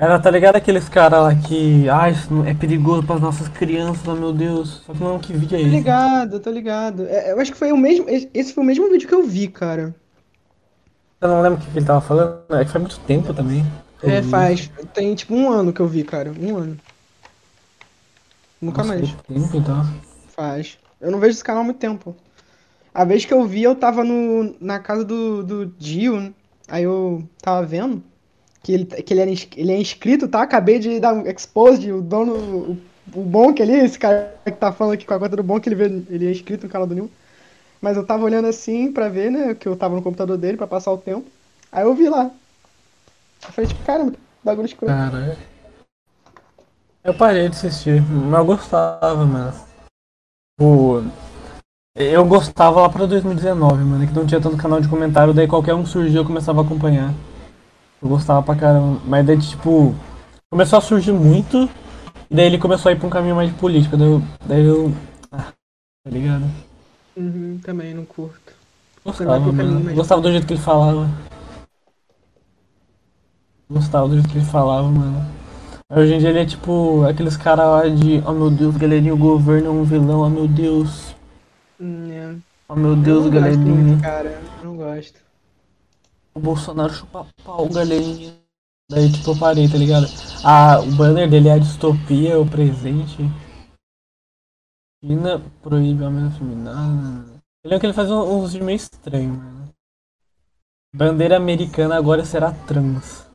Era, 0.03 0.19
tá 0.19 0.33
ligado 0.33 0.57
aqueles 0.57 0.89
caras 0.89 1.23
lá 1.23 1.33
que. 1.33 1.89
Ah, 1.89 2.11
isso 2.11 2.29
é 2.45 2.53
perigoso 2.53 3.05
pras 3.05 3.21
nossas 3.21 3.47
crianças, 3.47 4.03
oh 4.09 4.17
meu 4.17 4.33
Deus. 4.33 4.83
Só 4.85 4.93
que 4.93 5.01
não, 5.01 5.17
que 5.17 5.33
vídeo 5.33 5.55
é 5.55 5.61
Tô 5.61 5.67
esse? 5.69 5.77
ligado, 5.77 6.41
tô 6.41 6.51
ligado. 6.51 7.07
É, 7.07 7.31
eu 7.31 7.39
acho 7.39 7.53
que 7.53 7.57
foi 7.57 7.71
o 7.71 7.77
mesmo, 7.77 8.07
esse 8.09 8.53
foi 8.53 8.65
o 8.65 8.67
mesmo 8.67 8.91
vídeo 8.91 9.07
que 9.07 9.15
eu 9.15 9.23
vi, 9.23 9.47
cara. 9.47 9.95
Eu 11.21 11.29
não 11.29 11.41
lembro 11.41 11.61
o 11.61 11.63
que, 11.63 11.71
que 11.71 11.79
ele 11.79 11.87
tava 11.87 12.01
falando. 12.01 12.43
É 12.51 12.65
que 12.65 12.73
faz 12.73 12.83
muito 12.83 12.99
tempo 12.99 13.33
também. 13.33 13.65
É, 14.03 14.21
vi. 14.21 14.29
faz, 14.29 14.69
tem 14.93 15.15
tipo 15.15 15.37
um 15.37 15.49
ano 15.49 15.73
que 15.73 15.79
eu 15.79 15.87
vi, 15.87 16.03
cara, 16.03 16.33
um 16.33 16.57
ano. 16.57 16.77
Nunca 18.61 18.79
Nossa, 18.79 18.95
mais. 18.97 19.09
faz 19.09 19.23
tempo, 19.29 19.57
então. 19.57 19.89
Faz. 20.27 20.79
Eu 21.01 21.13
não 21.13 21.21
vejo 21.21 21.35
esse 21.35 21.45
canal 21.45 21.63
há 21.63 21.65
muito 21.65 21.79
tempo. 21.79 22.17
A 22.93 23.05
vez 23.05 23.25
que 23.25 23.33
eu 23.33 23.47
vi, 23.47 23.63
eu 23.63 23.77
tava 23.77 24.03
no, 24.03 24.57
na 24.61 24.81
casa 24.81 25.05
do, 25.05 25.45
do 25.45 25.67
Dio, 25.67 26.21
né? 26.21 26.35
aí 26.67 26.83
eu 26.83 27.23
tava 27.41 27.65
vendo 27.65 28.03
que 28.63 28.73
ele, 28.73 28.85
que 28.87 29.13
ele, 29.13 29.21
era, 29.21 29.31
ins- 29.31 29.49
ele 29.57 29.73
é 29.73 29.81
inscrito, 29.81 30.29
tá? 30.29 30.43
Acabei 30.43 30.79
de 30.79 31.01
dar 31.01 31.15
um 31.15 31.27
expose, 31.27 31.91
o 31.93 32.01
dono, 32.01 32.35
o, 32.35 32.79
o 33.21 33.23
Bonk 33.25 33.61
ali, 33.61 33.73
esse 33.75 33.99
cara 33.99 34.35
que 34.45 34.53
tá 34.53 34.73
falando 34.73 34.95
aqui 34.95 35.05
com 35.05 35.15
a 35.15 35.19
conta 35.19 35.37
do 35.37 35.43
Bonk, 35.43 35.67
ele, 35.69 36.07
ele 36.11 36.27
é 36.29 36.31
inscrito 36.31 36.67
no 36.67 36.73
canal 36.73 36.87
do 36.87 36.95
Nil. 36.95 37.11
Mas 37.81 37.97
eu 37.97 38.07
tava 38.07 38.25
olhando 38.25 38.47
assim 38.49 38.93
pra 38.93 39.09
ver, 39.09 39.31
né, 39.31 39.55
que 39.55 39.67
eu 39.69 39.77
tava 39.77 39.97
no 39.97 40.03
computador 40.03 40.39
dele 40.39 40.57
pra 40.57 40.67
passar 40.67 40.93
o 40.93 40.99
tempo. 40.99 41.27
Aí 41.71 41.85
eu 41.85 41.95
vi 41.95 42.09
lá. 42.09 42.31
Eu 43.45 43.53
falei, 43.53 43.69
tipo, 43.69 43.85
caramba, 43.85 44.15
bagulho 44.45 44.67
escroto. 44.67 44.93
Cara. 44.93 45.37
Eu 47.05 47.15
parei 47.15 47.49
de 47.49 47.57
assistir, 47.57 48.01
mas 48.01 48.39
eu 48.39 48.45
gostava, 48.45 49.25
mano. 49.25 49.53
Tipo, 50.57 51.03
eu 51.97 52.25
gostava 52.25 52.83
lá 52.83 52.89
pra 52.89 53.07
2019, 53.07 53.83
mano, 53.83 54.07
que 54.07 54.15
não 54.15 54.27
tinha 54.27 54.41
tanto 54.41 54.57
canal 54.57 54.81
de 54.81 54.89
comentário, 54.89 55.35
daí 55.35 55.49
qualquer 55.49 55.75
um 55.75 55.85
surgia 55.85 56.21
eu 56.21 56.25
começava 56.25 56.61
a 56.61 56.65
acompanhar. 56.65 57.13
Eu 58.03 58.09
gostava 58.09 58.43
pra 58.43 58.57
caramba. 58.57 59.01
Mas 59.07 59.25
daí, 59.27 59.39
tipo, 59.39 59.95
começou 60.51 60.79
a 60.79 60.83
surgir 60.83 61.13
muito, 61.13 61.69
e 62.31 62.35
daí 62.35 62.47
ele 62.47 62.59
começou 62.59 62.91
a 62.91 62.93
ir 62.93 62.99
pra 62.99 63.07
um 63.07 63.11
caminho 63.11 63.37
mais 63.37 63.51
de 63.51 63.57
política, 63.57 63.97
daí 63.97 64.09
eu. 64.09 64.23
Daí 64.45 64.65
eu 64.65 64.93
ah, 65.31 65.53
tá 66.05 66.11
ligado? 66.11 66.45
Uhum, 67.17 67.61
também 67.63 67.95
não 67.95 68.05
curto. 68.05 68.53
Gostava, 69.05 69.53
mano. 69.53 69.95
Gostava 69.95 70.21
do 70.21 70.31
jeito 70.31 70.47
que 70.47 70.55
ele 70.55 70.61
falava. 70.61 71.09
Gostava 73.71 74.09
do 74.09 74.15
jeito 74.15 74.29
que 74.29 74.39
ele 74.39 74.45
falava, 74.45 74.89
mano. 74.89 75.27
Hoje 75.95 76.15
em 76.15 76.19
dia 76.19 76.31
ele 76.31 76.39
é 76.41 76.47
tipo 76.47 77.05
aqueles 77.05 77.37
caras 77.37 77.67
lá 77.67 77.89
de 77.89 78.23
Oh 78.27 78.33
meu 78.33 78.51
Deus, 78.51 78.77
galerinha, 78.77 79.13
o 79.13 79.17
governo 79.17 79.67
é 79.67 79.71
um 79.71 79.85
vilão, 79.85 80.21
oh 80.21 80.29
meu 80.29 80.49
Deus. 80.49 81.15
Hum, 81.81 82.11
é. 82.11 82.35
Oh 82.69 82.75
meu 82.75 82.91
Eu 82.91 82.97
Deus, 82.97 83.25
não 83.25 83.31
gosto 83.31 83.43
galerinha. 83.43 83.75
muito, 83.75 84.03
cara. 84.03 84.41
Eu 84.63 84.69
não 84.71 84.77
gosto. 84.77 85.21
O 86.35 86.41
Bolsonaro 86.41 86.93
chupa 86.93 87.27
pau, 87.45 87.69
galerinha. 87.69 88.35
Daí 88.91 89.11
tipo 89.11 89.31
eu 89.31 89.39
parei, 89.39 89.69
tá 89.69 89.77
ligado? 89.77 90.07
Ah, 90.45 90.81
o 90.81 90.91
banner 90.97 91.29
dele 91.29 91.49
é 91.49 91.53
a 91.53 91.59
distopia, 91.59 92.41
o 92.41 92.49
presente. 92.49 93.19
China 95.05 95.43
proíbe 95.63 96.05
homem 96.05 96.27
afeminado. 96.27 97.41
Eu 97.65 97.71
lembro 97.71 97.81
que 97.81 97.87
ele 97.87 97.93
faz 97.93 98.11
uns 98.11 98.53
vídeos 98.53 98.67
meio 98.67 98.77
estranhos, 98.77 99.37
mano. 99.37 99.75
Bandeira 100.95 101.37
americana 101.37 101.97
agora 101.97 102.25
será 102.25 102.53
trans. 102.53 103.27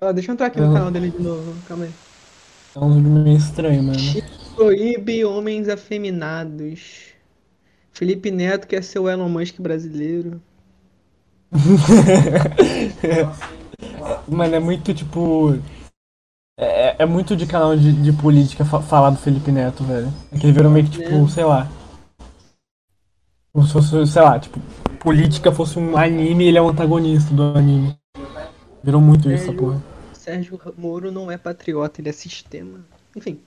Ó, 0.00 0.12
deixa 0.12 0.30
eu 0.30 0.32
entrar 0.32 0.48
aqui 0.48 0.60
no 0.60 0.72
canal 0.72 0.90
dele 0.90 1.10
de 1.10 1.22
novo. 1.22 1.54
Calma 1.68 1.84
aí. 1.84 1.92
É 2.74 2.78
um 2.80 2.94
vídeo 2.94 3.10
meio 3.10 3.36
estranho, 3.36 3.82
mano. 3.82 3.98
Proíbe 4.56 5.24
homens 5.24 5.68
afeminados. 5.68 7.11
Felipe 7.92 8.30
Neto 8.30 8.66
quer 8.66 8.82
ser 8.82 8.98
o 8.98 9.08
Elon 9.08 9.28
Musk 9.28 9.60
brasileiro. 9.60 10.40
Mano, 14.28 14.54
é 14.54 14.60
muito 14.60 14.94
tipo. 14.94 15.58
É, 16.58 17.02
é 17.02 17.06
muito 17.06 17.36
de 17.36 17.46
canal 17.46 17.76
de, 17.76 17.92
de 17.92 18.12
política 18.12 18.64
fa- 18.64 18.80
falar 18.80 19.10
do 19.10 19.18
Felipe 19.18 19.50
Neto, 19.52 19.84
velho. 19.84 20.12
É 20.30 20.38
que 20.38 20.46
ele 20.46 20.52
virou 20.52 20.70
meio 20.70 20.86
que 20.86 20.92
tipo, 20.98 21.24
É. 21.24 21.28
sei 21.28 21.44
lá. 21.44 21.68
Como 23.52 23.66
se 23.66 23.72
fosse, 23.72 24.06
sei 24.06 24.22
lá, 24.22 24.38
tipo, 24.40 24.58
política 25.00 25.52
fosse 25.52 25.78
um 25.78 25.96
anime 25.96 26.44
e 26.44 26.48
ele 26.48 26.58
é 26.58 26.62
o 26.62 26.68
antagonista 26.68 27.34
do 27.34 27.42
anime. 27.58 27.96
Virou 28.82 29.00
muito 29.00 29.30
isso, 29.30 29.44
essa 29.44 29.52
Velho. 29.52 29.58
porra. 29.58 29.82
Sérgio 30.14 30.58
Moro 30.78 31.12
não 31.12 31.30
é 31.30 31.36
patriota, 31.36 32.00
ele 32.00 32.08
é 32.08 32.12
sistema. 32.12 32.80
Enfim. 33.14 33.38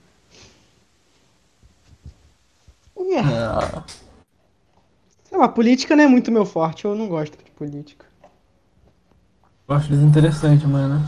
É. 5.36 5.38
Sei 5.38 5.38
lá, 5.38 5.48
política 5.48 5.94
não 5.94 6.04
é 6.04 6.06
muito 6.06 6.32
meu 6.32 6.46
forte, 6.46 6.86
eu 6.86 6.94
não 6.94 7.08
gosto 7.08 7.36
de 7.36 7.50
política. 7.50 8.06
eu 9.68 9.74
acho 9.74 9.90
desinteressante, 9.90 10.66
mano. 10.66 11.04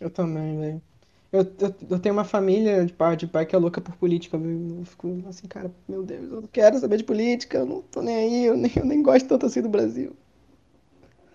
Eu 0.00 0.08
também, 0.08 0.58
velho. 0.58 0.82
Eu, 1.30 1.40
eu, 1.60 1.74
eu 1.90 1.98
tenho 1.98 2.14
uma 2.14 2.24
família 2.24 2.86
de 2.86 2.92
pai, 2.94 3.14
de 3.14 3.26
pai 3.26 3.44
que 3.44 3.54
é 3.54 3.58
louca 3.58 3.78
por 3.78 3.94
política. 3.96 4.38
Eu 4.38 4.84
fico 4.86 5.22
assim, 5.28 5.46
cara, 5.46 5.70
meu 5.86 6.02
Deus, 6.02 6.30
eu 6.30 6.40
não 6.40 6.48
quero 6.48 6.78
saber 6.78 6.96
de 6.96 7.04
política, 7.04 7.58
eu 7.58 7.66
não 7.66 7.82
tô 7.82 8.00
nem 8.00 8.16
aí, 8.16 8.46
eu 8.46 8.56
nem, 8.56 8.72
eu 8.74 8.86
nem 8.86 9.02
gosto 9.02 9.28
tanto 9.28 9.44
assim 9.44 9.60
do 9.60 9.68
Brasil. 9.68 10.16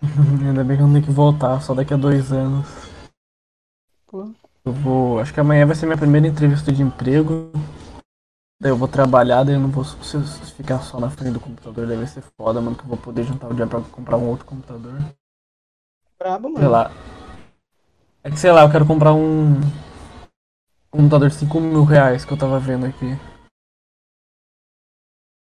Ainda 0.43 0.63
bem 0.63 0.75
que 0.75 0.81
eu 0.81 0.87
não 0.87 0.93
tenho 0.93 1.05
que 1.05 1.11
voltar, 1.11 1.61
só 1.61 1.75
daqui 1.75 1.93
a 1.93 1.97
dois 1.97 2.31
anos. 2.31 2.67
Pô. 4.07 4.31
Eu 4.65 4.71
vou. 4.71 5.19
Acho 5.19 5.31
que 5.31 5.39
amanhã 5.39 5.67
vai 5.67 5.75
ser 5.75 5.85
minha 5.85 5.97
primeira 5.97 6.25
entrevista 6.27 6.71
de 6.71 6.81
emprego. 6.81 7.51
Daí 8.63 8.71
eu 8.71 8.77
vou 8.77 8.87
trabalhar, 8.87 9.43
daí 9.43 9.55
eu 9.55 9.59
não 9.59 9.69
vou 9.69 9.83
ficar 9.83 10.79
só 10.79 10.97
na 10.97 11.09
frente 11.09 11.33
do 11.33 11.39
computador, 11.41 11.85
daí 11.85 11.97
vai 11.97 12.07
ser 12.07 12.21
foda, 12.21 12.61
mano, 12.61 12.77
que 12.77 12.83
eu 12.83 12.87
vou 12.87 12.97
poder 12.97 13.23
juntar 13.25 13.47
o 13.47 13.49
dinheiro 13.49 13.69
pra 13.69 13.81
comprar 13.81 14.15
um 14.15 14.29
outro 14.29 14.45
computador. 14.45 14.93
Brabo, 16.17 16.47
Sei 16.47 16.53
mano. 16.53 16.69
lá. 16.69 16.89
É 18.23 18.29
que 18.31 18.39
sei 18.39 18.53
lá, 18.53 18.61
eu 18.61 18.71
quero 18.71 18.87
comprar 18.87 19.13
um 19.13 19.59
computador 20.89 21.27
de 21.27 21.35
5 21.35 21.59
mil 21.59 21.83
reais 21.83 22.23
que 22.23 22.31
eu 22.31 22.37
tava 22.37 22.57
vendo 22.57 22.85
aqui. 22.85 23.07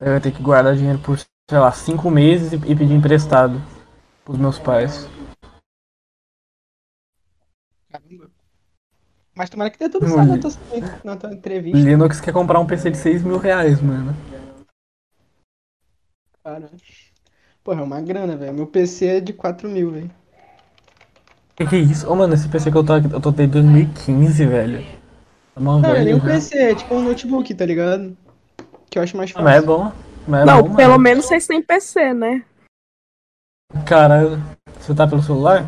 Eu 0.02 0.12
ia 0.12 0.20
ter 0.20 0.34
que 0.34 0.44
guardar 0.44 0.76
dinheiro 0.76 1.00
por, 1.00 1.18
sei 1.18 1.58
lá, 1.58 1.72
5 1.72 2.12
meses 2.12 2.52
e 2.52 2.58
e 2.58 2.76
pedir 2.76 2.96
emprestado 2.96 3.62
pros 4.26 4.38
meus 4.38 4.60
pais. 4.60 5.08
Caramba. 7.90 8.25
Mas 9.36 9.50
tomara 9.50 9.70
que 9.70 9.78
dê 9.78 9.90
tudo 9.90 10.08
certo 10.08 10.28
na 10.28 10.38
tua, 10.40 10.52
na 11.04 11.16
tua 11.18 11.34
entrevista, 11.34 11.78
Linux 11.78 12.22
quer 12.22 12.32
comprar 12.32 12.60
um 12.60 12.66
PC 12.66 12.92
de 12.92 12.98
6 12.98 13.22
mil 13.22 13.38
reais, 13.38 13.82
mano. 13.82 14.16
cara. 16.44 16.70
Porra, 17.64 17.82
é 17.82 17.84
uma 17.84 18.00
grana, 18.02 18.38
velho. 18.38 18.54
Meu 18.54 18.68
PC 18.68 19.06
é 19.08 19.20
de 19.20 19.34
4 19.34 19.68
mil, 19.68 19.92
velho. 19.92 20.12
Que 21.56 21.66
que 21.66 21.76
é 21.76 21.80
isso? 21.80 22.08
Ô, 22.10 22.16
mano, 22.16 22.34
esse 22.34 22.48
PC 22.48 22.72
que 22.72 22.78
eu 22.78 22.86
tô 22.86 22.94
aqui, 22.94 23.12
eu 23.12 23.20
tô 23.20 23.32
desde 23.32 23.54
2015, 23.54 24.46
velho. 24.46 24.86
Tá 25.54 25.60
mal 25.62 25.80
Não, 25.80 25.90
é 25.90 25.96
nem 25.96 26.06
velho 26.14 26.18
um 26.18 26.20
já. 26.22 26.26
PC, 26.28 26.58
é 26.58 26.76
tipo 26.76 26.94
um 26.96 27.02
notebook, 27.04 27.54
tá 27.56 27.66
ligado? 27.66 28.16
Que 28.90 29.00
eu 29.00 29.04
acho 29.04 29.18
mais 29.18 29.34
Ah, 29.36 29.42
mas 29.42 29.56
é 29.56 29.62
fácil. 29.62 29.68
bom. 29.68 29.92
Mas 30.28 30.42
é 30.42 30.46
não, 30.46 30.64
bom, 30.64 30.76
pelo 30.76 30.92
mano. 30.92 31.04
menos 31.04 31.26
vocês 31.26 31.48
têm 31.48 31.62
PC, 31.62 32.14
né? 32.14 32.44
Cara, 33.86 34.40
você 34.80 34.94
tá 34.94 35.08
pelo 35.08 35.22
celular? 35.24 35.66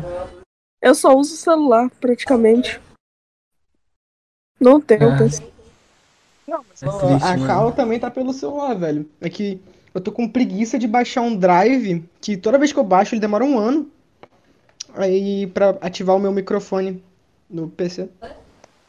Eu 0.80 0.94
só 0.94 1.14
uso 1.14 1.36
celular, 1.36 1.90
praticamente. 2.00 2.80
Não 4.60 4.80
tenho 4.80 5.04
É. 5.10 5.18
PC. 5.18 5.42
Não, 6.46 6.64
mas 6.68 6.82
É 6.82 6.88
ó, 6.88 6.98
triste, 6.98 7.24
a 7.24 7.30
mano. 7.36 7.46
Cal 7.46 7.72
também 7.72 8.00
tá 8.00 8.10
pelo 8.10 8.32
celular, 8.32 8.74
velho. 8.74 9.08
É 9.20 9.28
que 9.28 9.60
eu 9.94 10.00
tô 10.00 10.10
com 10.10 10.28
preguiça 10.28 10.78
de 10.78 10.86
baixar 10.88 11.20
um 11.20 11.36
drive 11.36 12.04
que 12.20 12.36
toda 12.36 12.58
vez 12.58 12.72
que 12.72 12.78
eu 12.78 12.84
baixo 12.84 13.14
ele 13.14 13.20
demora 13.20 13.44
um 13.44 13.58
ano. 13.58 13.86
Aí 14.94 15.46
pra 15.48 15.70
ativar 15.80 16.16
o 16.16 16.18
meu 16.18 16.32
microfone 16.32 17.02
no 17.48 17.68
PC. 17.68 18.08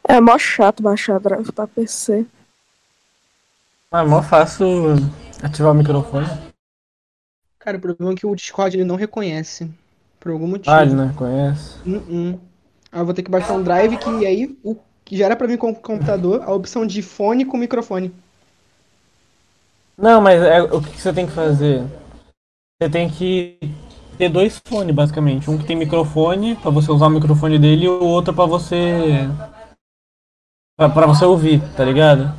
É 0.08 0.20
mó 0.20 0.36
chato 0.38 0.82
baixar 0.82 1.20
drive 1.20 1.52
pra 1.52 1.66
PC. 1.66 2.26
Ah, 3.92 4.00
é 4.02 4.06
mó 4.06 4.22
fácil 4.22 4.66
ativar 5.42 5.72
o 5.72 5.74
microfone. 5.74 6.26
Cara, 7.58 7.76
o 7.76 7.80
problema 7.80 8.12
é 8.12 8.16
que 8.16 8.26
o 8.26 8.34
Discord 8.34 8.76
ele 8.76 8.84
não 8.84 8.96
reconhece. 8.96 9.70
Por 10.18 10.32
algum 10.32 10.46
motivo. 10.46 10.70
Ah, 10.74 10.82
ele 10.82 10.94
não 10.94 11.12
conhece. 11.12 11.76
Uh-uh. 11.86 12.40
Aí 12.92 13.00
eu 13.00 13.04
vou 13.04 13.14
ter 13.14 13.22
que 13.22 13.30
baixar 13.30 13.52
um 13.54 13.62
drive 13.62 13.96
que 13.98 14.26
aí 14.26 14.58
o 14.64 14.76
que 15.10 15.16
já 15.16 15.24
era 15.24 15.34
pra 15.34 15.48
mim 15.48 15.56
com 15.56 15.70
o 15.70 15.74
computador, 15.74 16.40
a 16.44 16.54
opção 16.54 16.86
de 16.86 17.02
fone 17.02 17.44
com 17.44 17.56
microfone. 17.56 18.14
Não, 19.98 20.20
mas 20.20 20.40
é, 20.40 20.62
o 20.62 20.80
que 20.80 21.00
você 21.00 21.12
tem 21.12 21.26
que 21.26 21.32
fazer? 21.32 21.82
Você 22.80 22.88
tem 22.88 23.10
que 23.10 23.58
ter 24.16 24.28
dois 24.28 24.62
fones, 24.64 24.94
basicamente. 24.94 25.50
Um 25.50 25.58
que 25.58 25.66
tem 25.66 25.74
microfone, 25.74 26.54
pra 26.54 26.70
você 26.70 26.92
usar 26.92 27.08
o 27.08 27.10
microfone 27.10 27.58
dele, 27.58 27.86
e 27.86 27.88
o 27.88 28.04
outro 28.04 28.32
pra 28.32 28.46
você. 28.46 29.26
Pra, 30.78 30.88
pra 30.88 31.06
você 31.08 31.24
ouvir, 31.24 31.60
tá 31.74 31.84
ligado? 31.84 32.32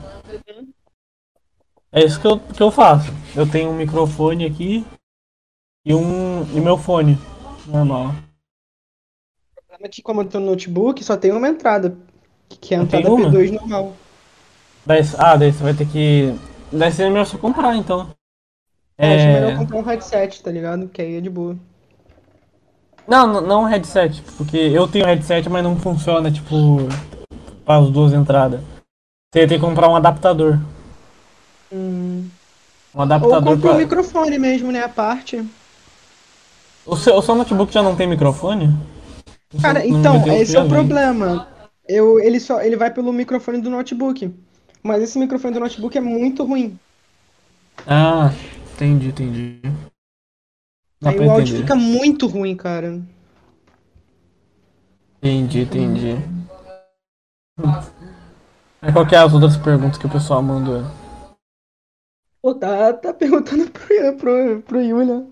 É 1.91 2.05
isso 2.05 2.21
que 2.21 2.25
eu, 2.25 2.39
que 2.39 2.63
eu 2.63 2.71
faço. 2.71 3.11
Eu 3.35 3.45
tenho 3.51 3.69
um 3.69 3.75
microfone 3.75 4.45
aqui 4.45 4.85
e 5.85 5.93
um. 5.93 6.43
e 6.55 6.61
meu 6.61 6.77
fone. 6.77 7.17
Normal. 7.67 8.15
O 9.57 9.61
problema 9.67 9.87
é 9.87 9.89
que 9.89 10.01
como 10.01 10.21
eu 10.21 10.29
tô 10.29 10.39
no 10.39 10.45
notebook, 10.45 11.03
só 11.03 11.17
tem 11.17 11.33
uma 11.33 11.49
entrada. 11.49 12.09
Que 12.59 12.75
é 12.75 12.77
a 12.77 12.81
Só 12.81 12.85
entrada 12.85 13.11
uma? 13.11 13.29
P2 13.29 13.51
normal. 13.51 13.93
Daí, 14.85 15.01
ah, 15.17 15.35
daí 15.35 15.51
você 15.51 15.63
vai 15.63 15.73
ter 15.73 15.87
que. 15.87 16.35
Daí 16.71 16.91
seria 16.91 17.11
melhor 17.11 17.25
você 17.25 17.37
comprar 17.37 17.75
então. 17.75 18.09
Eu 18.97 19.07
acho 19.07 19.25
É... 19.25 19.41
melhor 19.41 19.57
comprar 19.57 19.77
um 19.77 19.83
headset, 19.83 20.43
tá 20.43 20.51
ligado? 20.51 20.87
Que 20.87 21.01
aí 21.01 21.17
é 21.17 21.21
de 21.21 21.29
boa. 21.29 21.55
Não, 23.07 23.41
não, 23.41 23.63
um 23.63 23.65
headset, 23.65 24.21
porque 24.37 24.57
eu 24.57 24.87
tenho 24.87 25.05
headset, 25.05 25.49
mas 25.49 25.63
não 25.63 25.75
funciona, 25.75 26.31
tipo, 26.31 26.87
para 27.65 27.83
as 27.83 27.89
duas 27.89 28.13
entradas. 28.13 28.61
Você 29.33 29.47
tem 29.47 29.59
que 29.59 29.65
comprar 29.65 29.89
um 29.89 29.95
adaptador. 29.95 30.59
Hum. 31.71 32.27
Um 32.93 32.97
Ou 32.97 33.01
adaptador 33.03 33.43
compra 33.43 33.57
pra... 33.57 33.71
um 33.71 33.77
microfone 33.77 34.37
mesmo, 34.37 34.71
né? 34.71 34.83
A 34.83 34.89
parte. 34.89 35.43
o, 36.85 36.95
seu, 36.95 37.15
o 37.15 37.21
seu 37.21 37.35
notebook 37.35 37.73
já 37.73 37.81
não 37.81 37.95
tem 37.95 38.07
microfone? 38.07 38.77
Cara, 39.61 39.85
então, 39.85 40.25
esse 40.27 40.55
é 40.55 40.61
o 40.61 40.67
problema. 40.67 41.47
Eu, 41.91 42.19
ele, 42.19 42.39
só, 42.39 42.61
ele 42.61 42.77
vai 42.77 42.89
pelo 42.89 43.11
microfone 43.11 43.59
do 43.59 43.69
notebook. 43.69 44.33
Mas 44.81 45.03
esse 45.03 45.19
microfone 45.19 45.53
do 45.53 45.59
notebook 45.59 45.97
é 45.97 45.99
muito 45.99 46.45
ruim. 46.45 46.79
Ah, 47.85 48.31
entendi, 48.73 49.09
entendi. 49.09 49.59
Dá 51.01 51.09
aí 51.09 51.19
o 51.19 51.29
áudio 51.29 51.55
entender. 51.55 51.61
fica 51.63 51.75
muito 51.75 52.27
ruim, 52.27 52.55
cara. 52.55 53.01
Entendi, 55.17 55.63
entendi. 55.63 56.15
Aí 58.81 58.93
qual 58.93 59.05
que 59.05 59.13
é 59.13 59.17
as 59.17 59.33
outras 59.33 59.57
perguntas 59.57 59.97
que 59.97 60.05
o 60.05 60.09
pessoal 60.09 60.41
mandou? 60.41 60.83
Pô, 62.41 62.55
tá, 62.55 62.93
tá 62.93 63.13
perguntando 63.13 63.69
pro, 63.69 64.17
pro, 64.17 64.61
pro 64.61 64.81
Yulia. 64.81 65.27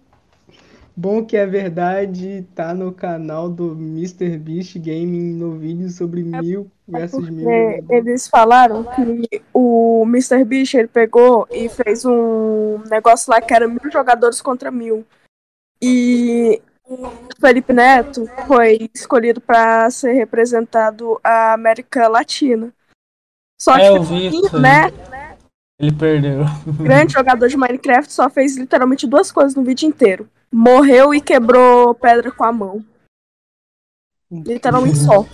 Bom 1.00 1.24
que 1.24 1.38
é 1.38 1.46
verdade, 1.46 2.46
tá 2.54 2.74
no 2.74 2.92
canal 2.92 3.50
do 3.50 3.72
MrBeast 3.72 4.78
Gaming 4.80 5.34
no 5.34 5.58
vídeo 5.58 5.90
sobre 5.90 6.22
mil 6.22 6.70
versus 6.86 7.30
mil. 7.30 7.50
É, 7.50 7.80
eles 7.90 8.28
falaram 8.28 8.84
que 8.84 9.42
o 9.54 10.04
Mr. 10.06 10.44
Beast 10.44 10.74
ele 10.74 10.90
pegou 10.90 11.48
e 11.50 11.70
fez 11.70 12.04
um 12.04 12.80
negócio 12.90 13.32
lá 13.32 13.40
que 13.40 13.54
era 13.54 13.66
mil 13.66 13.80
jogadores 13.90 14.42
contra 14.42 14.70
mil. 14.70 15.06
E 15.82 16.62
o 16.86 16.98
Felipe 17.40 17.72
Neto 17.72 18.30
foi 18.46 18.90
escolhido 18.94 19.40
para 19.40 19.90
ser 19.92 20.12
representado 20.12 21.18
a 21.24 21.54
América 21.54 22.10
Latina. 22.10 22.74
Só 23.58 23.78
que 23.78 23.84
É, 23.84 23.90
eu 23.96 24.04
vi 24.04 24.32
né, 24.60 24.92
Ele 25.80 25.94
perdeu. 25.94 26.42
grande 26.84 27.14
jogador 27.14 27.48
de 27.48 27.56
Minecraft 27.56 28.12
só 28.12 28.30
fez 28.30 28.58
literalmente 28.58 29.08
duas 29.08 29.32
coisas 29.32 29.56
no 29.56 29.64
vídeo 29.64 29.88
inteiro. 29.88 30.30
Morreu 30.52 31.14
e 31.14 31.22
quebrou 31.22 31.94
pedra 31.94 32.32
com 32.32 32.44
a 32.44 32.52
mão. 32.52 32.84
Literalmente 34.32 34.98
só. 34.98 35.26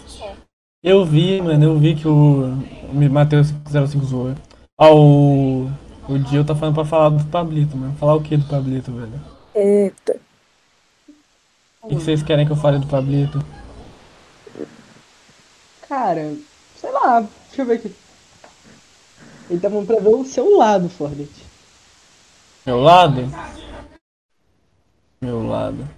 Eu 0.83 1.03
vi, 1.05 1.41
mano, 1.41 1.63
eu 1.63 1.79
vi 1.79 1.95
que 1.95 2.07
o 2.07 2.43
o 2.91 3.09
Matheus 3.11 3.47
05 3.67 4.05
zoou. 4.05 4.35
Ó, 4.77 4.95
o. 4.95 5.71
O 6.07 6.19
Dio 6.19 6.45
tá 6.45 6.55
falando 6.55 6.75
pra 6.75 6.85
falar 6.85 7.09
do 7.09 7.25
Pablito, 7.25 7.75
mano. 7.75 7.95
Falar 7.95 8.13
o 8.13 8.21
que 8.21 8.37
do 8.37 8.47
Pablito, 8.47 8.91
velho? 8.91 9.19
Eita. 9.55 10.17
O 11.81 11.87
que 11.87 11.95
que 11.95 12.01
vocês 12.03 12.21
querem 12.21 12.45
que 12.45 12.51
eu 12.51 12.55
fale 12.55 12.77
do 12.77 12.85
Pablito? 12.85 13.43
Cara, 15.89 16.35
sei 16.75 16.91
lá, 16.91 17.21
deixa 17.21 17.61
eu 17.61 17.65
ver 17.65 17.73
aqui. 17.73 17.95
Ele 19.49 19.59
tá 19.59 19.69
falando 19.69 19.87
pra 19.87 19.99
ver 19.99 20.09
o 20.09 20.25
seu 20.25 20.57
lado, 20.57 20.89
Fordet. 20.89 21.31
Meu 22.65 22.79
lado? 22.79 23.21
Meu 25.25 25.47
lado. 25.47 25.89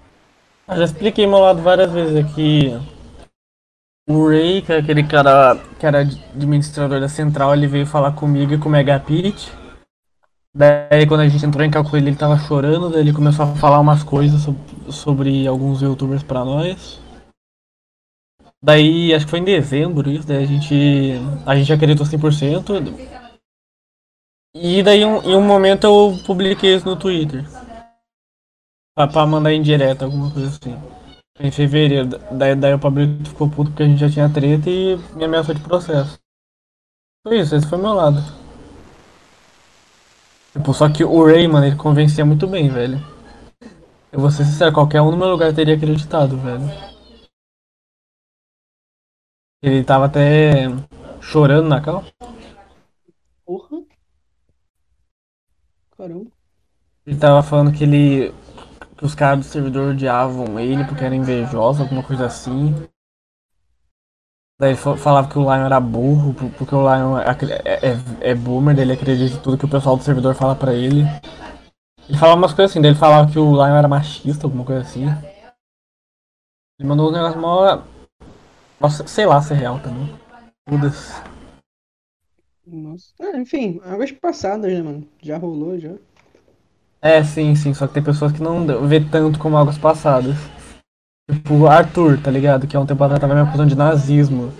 Eu 0.69 0.77
já 0.77 0.85
expliquei 0.85 1.27
meu 1.27 1.39
lado 1.39 1.61
várias 1.61 1.91
vezes 1.91 2.15
aqui. 2.15 2.71
O 4.09 4.29
Ray, 4.29 4.61
que 4.61 4.71
é 4.71 4.77
aquele 4.77 5.03
cara 5.05 5.57
que 5.77 5.85
era 5.85 5.99
administrador 5.99 7.01
da 7.01 7.09
central, 7.09 7.53
ele 7.53 7.67
veio 7.67 7.85
falar 7.85 8.13
comigo 8.13 8.53
e 8.53 8.57
com 8.57 8.69
o 8.69 8.71
Megapit. 8.71 9.51
Daí 10.55 11.05
quando 11.05 11.21
a 11.21 11.27
gente 11.27 11.45
entrou 11.45 11.65
em 11.65 11.69
cálculo 11.69 11.97
ele 11.97 12.15
tava 12.15 12.37
chorando, 12.39 12.89
daí 12.89 13.01
ele 13.01 13.11
começou 13.11 13.43
a 13.43 13.55
falar 13.57 13.81
umas 13.81 14.01
coisas 14.01 14.41
so- 14.41 14.55
sobre 14.89 15.45
alguns 15.45 15.81
youtubers 15.81 16.23
pra 16.23 16.45
nós. 16.45 17.01
Daí, 18.63 19.13
acho 19.13 19.25
que 19.25 19.31
foi 19.31 19.39
em 19.39 19.43
dezembro 19.43 20.09
isso, 20.09 20.25
daí 20.25 20.41
a 20.43 20.47
gente. 20.47 20.73
A 21.45 21.53
gente 21.53 21.73
acreditou 21.73 22.05
100%. 22.05 22.75
E 24.55 24.81
daí 24.81 25.01
em 25.01 25.35
um 25.35 25.41
momento 25.45 25.83
eu 25.83 26.17
publiquei 26.25 26.75
isso 26.75 26.85
no 26.85 26.95
Twitter. 26.95 27.45
Pra, 28.97 29.07
pra 29.07 29.27
mandar 29.27 29.53
em 29.53 29.61
direto, 29.61 30.05
alguma 30.05 30.31
coisa 30.31 30.47
assim. 30.47 30.75
Em 31.39 31.51
fevereiro. 31.51 32.17
Daí, 32.31 32.55
daí 32.55 32.73
o 32.73 32.79
Pablito 32.79 33.29
ficou 33.29 33.47
puto 33.47 33.69
porque 33.69 33.83
a 33.83 33.85
gente 33.85 33.99
já 33.99 34.09
tinha 34.09 34.27
treta 34.27 34.67
e 34.71 34.97
me 35.15 35.25
ameaçou 35.25 35.53
de 35.53 35.61
processo. 35.61 36.17
Foi 37.23 37.39
isso, 37.39 37.55
esse 37.55 37.67
foi 37.67 37.77
meu 37.77 37.93
lado. 37.93 38.17
Tipo, 40.51 40.73
só 40.73 40.91
que 40.91 41.03
o 41.03 41.23
Ray, 41.23 41.47
mano, 41.47 41.67
ele 41.67 41.75
convencia 41.75 42.25
muito 42.25 42.47
bem, 42.47 42.69
velho. 42.69 42.97
Eu 44.11 44.19
vou 44.19 44.31
ser 44.31 44.45
sincero, 44.45 44.73
qualquer 44.73 44.99
um 44.99 45.11
no 45.11 45.17
meu 45.17 45.27
lugar 45.27 45.53
teria 45.53 45.75
acreditado, 45.75 46.35
velho. 46.35 46.63
Ele 49.61 49.83
tava 49.83 50.05
até 50.05 50.69
chorando 51.21 51.67
na 51.67 51.79
cal. 51.79 52.03
Porra. 53.45 53.77
Caramba. 55.95 56.31
Ele 57.05 57.19
tava 57.19 57.43
falando 57.43 57.71
que 57.71 57.83
ele. 57.83 58.33
Que 58.97 59.05
os 59.05 59.13
caras 59.15 59.39
do 59.39 59.45
servidor 59.45 59.91
odiavam 59.91 60.59
ele 60.59 60.83
porque 60.85 61.03
era 61.03 61.15
invejoso, 61.15 61.83
alguma 61.83 62.03
coisa 62.03 62.25
assim. 62.25 62.73
Daí 64.59 64.71
ele 64.71 64.77
fa- 64.77 64.97
falava 64.97 65.29
que 65.29 65.37
o 65.37 65.43
Lion 65.43 65.65
era 65.65 65.79
burro, 65.79 66.33
por- 66.33 66.49
porque 66.51 66.73
o 66.73 66.81
Lion 66.81 67.15
acre- 67.15 67.53
é, 67.63 67.91
é, 67.91 68.31
é 68.31 68.35
boomer, 68.35 68.75
daí 68.75 68.85
ele 68.85 68.93
acredita 68.93 69.37
em 69.37 69.41
tudo 69.41 69.57
que 69.57 69.65
o 69.65 69.69
pessoal 69.69 69.95
do 69.95 70.03
servidor 70.03 70.33
fala 70.33 70.55
pra 70.55 70.73
ele. 70.73 71.01
Ele 72.09 72.17
falava 72.17 72.39
umas 72.39 72.53
coisas 72.53 72.71
assim, 72.71 72.81
daí 72.81 72.91
ele 72.91 72.99
falava 72.99 73.31
que 73.31 73.37
o 73.37 73.51
Lion 73.51 73.75
era 73.75 73.87
machista, 73.87 74.47
alguma 74.47 74.65
coisa 74.65 74.81
assim. 74.81 75.05
Ele 76.79 76.89
mandou 76.89 77.09
um 77.09 77.11
negócio 77.11 77.39
mó. 77.39 77.83
Nossa, 78.79 79.05
sei 79.07 79.25
lá 79.25 79.41
se 79.41 79.53
é 79.53 79.57
real 79.57 79.79
também. 79.79 80.07
Foda-se. 80.67 81.13
Nossa. 82.65 83.13
Ah, 83.21 83.37
enfim, 83.37 83.79
águas 83.83 84.11
passadas, 84.11 84.71
né, 84.71 84.81
mano? 84.81 85.07
Já 85.21 85.37
rolou, 85.37 85.79
já. 85.79 85.93
É, 87.01 87.23
sim, 87.23 87.55
sim, 87.55 87.73
só 87.73 87.87
que 87.87 87.93
tem 87.93 88.03
pessoas 88.03 88.31
que 88.31 88.41
não 88.41 88.65
vê 88.87 88.99
tanto 88.99 89.39
como 89.39 89.57
águas 89.57 89.77
passadas. 89.77 90.35
Tipo 91.29 91.55
o 91.55 91.67
Arthur, 91.67 92.21
tá 92.21 92.31
ligado? 92.31 92.67
Que 92.67 92.75
há 92.75 92.79
um 92.79 92.85
tempo 92.85 93.03
atrás 93.03 93.19
tava 93.19 93.35
me 93.35 93.41
acusando 93.41 93.69
de 93.69 93.75
nazismo. 93.75 94.51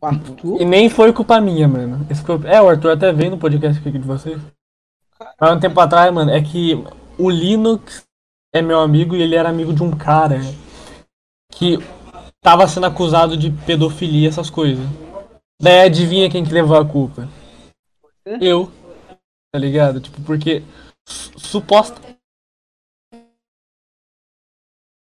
O 0.00 0.06
Arthur? 0.06 0.60
E 0.60 0.64
nem 0.64 0.88
foi 0.88 1.12
culpa 1.12 1.40
minha, 1.40 1.68
mano. 1.68 2.06
Esse 2.10 2.22
foi... 2.22 2.40
É, 2.46 2.60
o 2.60 2.68
Arthur 2.68 2.92
até 2.92 3.12
veio 3.12 3.30
no 3.30 3.38
podcast 3.38 3.78
aqui 3.86 3.98
de 3.98 4.06
vocês. 4.06 4.40
Há 5.38 5.52
um 5.52 5.60
tempo 5.60 5.78
atrás, 5.80 6.12
mano, 6.12 6.30
é 6.30 6.40
que 6.42 6.82
o 7.18 7.28
Linux 7.28 8.04
é 8.54 8.62
meu 8.62 8.80
amigo 8.80 9.14
e 9.14 9.22
ele 9.22 9.34
era 9.34 9.48
amigo 9.48 9.72
de 9.72 9.82
um 9.82 9.90
cara 9.90 10.40
que 11.52 11.78
tava 12.40 12.66
sendo 12.66 12.86
acusado 12.86 13.36
de 13.36 13.50
pedofilia, 13.50 14.28
essas 14.28 14.48
coisas. 14.48 14.84
Daí 15.60 15.80
adivinha 15.80 16.30
quem 16.30 16.44
que 16.44 16.52
levou 16.52 16.76
a 16.76 16.84
culpa? 16.84 17.28
Eu. 18.40 18.70
Tá 19.52 19.58
ligado? 19.58 20.00
Tipo, 20.00 20.22
porque 20.22 20.62
suposta. 21.08 22.00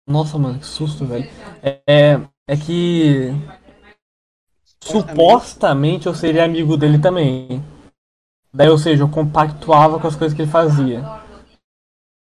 Nossa, 0.07 0.39
mano, 0.39 0.59
que 0.59 0.66
susto, 0.66 1.07
velho. 1.07 1.31
É, 1.62 2.20
é 2.49 2.57
que 2.57 3.31
supostamente 4.83 6.07
eu 6.07 6.15
seria 6.15 6.45
amigo 6.45 6.77
dele 6.77 6.99
também. 6.99 7.62
Daí, 8.53 8.69
ou 8.69 8.77
seja, 8.77 9.05
eu 9.05 9.09
compactuava 9.09 9.99
com 9.99 10.07
as 10.07 10.16
coisas 10.16 10.37
que 10.37 10.43
ele 10.43 10.51
fazia. 10.51 11.03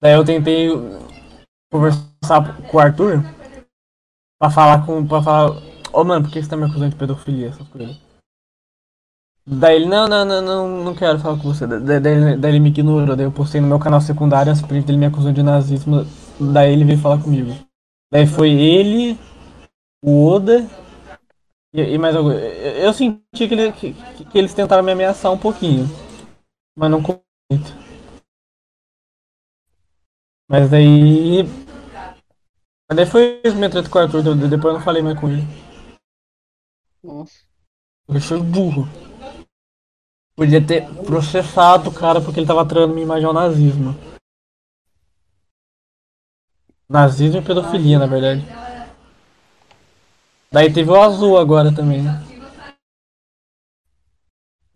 Daí 0.01 0.13
eu 0.13 0.25
tentei 0.25 0.69
conversar 1.71 2.61
com 2.69 2.77
o 2.77 2.79
Arthur 2.79 3.23
pra 4.39 4.49
falar 4.49 4.85
com. 4.85 5.07
pra 5.07 5.23
falar. 5.23 5.61
Ô 5.91 6.03
mano, 6.03 6.25
por 6.25 6.31
que 6.31 6.41
você 6.41 6.49
tá 6.49 6.55
me 6.55 6.65
acusando 6.65 6.91
de 6.91 6.95
pedofilia, 6.95 7.47
essas 7.47 7.67
coisas? 7.67 8.08
Daí 9.51 9.77
ele, 9.77 9.85
não, 9.87 10.07
não, 10.07 10.23
não, 10.23 10.41
não, 10.41 10.83
não 10.83 10.95
quero 10.95 11.19
falar 11.19 11.37
com 11.37 11.43
você. 11.51 11.65
Daí, 11.65 11.99
daí- 11.99 12.37
daí 12.37 12.51
ele 12.51 12.59
me 12.59 12.69
ignorou. 12.69 13.15
Daí 13.15 13.25
eu 13.25 13.31
postei 13.31 13.59
no 13.59 13.67
meu 13.67 13.79
canal 13.79 13.99
secundário 13.99 14.51
as 14.51 14.61
prints 14.61 14.85
dele 14.85 14.99
me 14.99 15.07
acusando 15.07 15.33
de 15.33 15.41
nazismo. 15.43 16.05
Daí 16.39 16.71
ele 16.73 16.85
veio 16.85 16.99
falar 16.99 17.21
comigo. 17.21 17.51
Daí 18.11 18.27
foi 18.27 18.51
ele, 18.51 19.17
o 20.03 20.25
Oda 20.27 20.67
e, 21.73 21.81
e 21.81 21.97
mais 21.97 22.15
algum. 22.15 22.31
Eu, 22.31 22.39
eu 22.85 22.93
senti 22.93 23.21
que, 23.47 23.53
ele- 23.53 23.71
que, 23.73 23.93
que 24.25 24.37
eles 24.37 24.53
tentaram 24.53 24.83
me 24.83 24.91
ameaçar 24.91 25.31
um 25.31 25.37
pouquinho. 25.37 25.87
Mas 26.77 26.91
não 26.91 27.01
com 27.01 27.19
muito. 27.51 27.73
Mas 30.49 30.69
daí. 30.69 31.43
Mas 32.87 32.95
daí 32.97 33.05
foi 33.05 33.41
isso, 33.43 33.55
minha 33.55 33.69
treta 33.69 33.89
com 33.89 33.99
o 33.99 34.01
Arthur. 34.01 34.21
de- 34.23 34.47
Depois 34.47 34.73
eu 34.73 34.77
não 34.79 34.85
falei 34.85 35.01
mais 35.01 35.19
com 35.19 35.29
ele. 35.29 35.43
Nossa. 37.03 37.39
Eu 38.09 38.17
achei 38.17 38.37
burro. 38.41 38.87
Podia 40.39 40.65
ter 40.65 40.87
processado 41.03 41.89
o 41.89 41.93
cara 41.93 42.21
porque 42.21 42.39
ele 42.39 42.47
tava 42.47 42.65
traindo 42.65 42.93
minha 42.93 43.03
imagem 43.03 43.25
ao 43.25 43.33
nazismo. 43.33 43.93
Nazismo 46.87 47.41
e 47.41 47.43
pedofilia, 47.43 47.99
na 47.99 48.07
verdade. 48.07 48.47
Daí 50.49 50.71
teve 50.71 50.89
o 50.89 50.95
azul 50.95 51.37
agora 51.37 51.75
também, 51.75 52.01
né? 52.01 52.23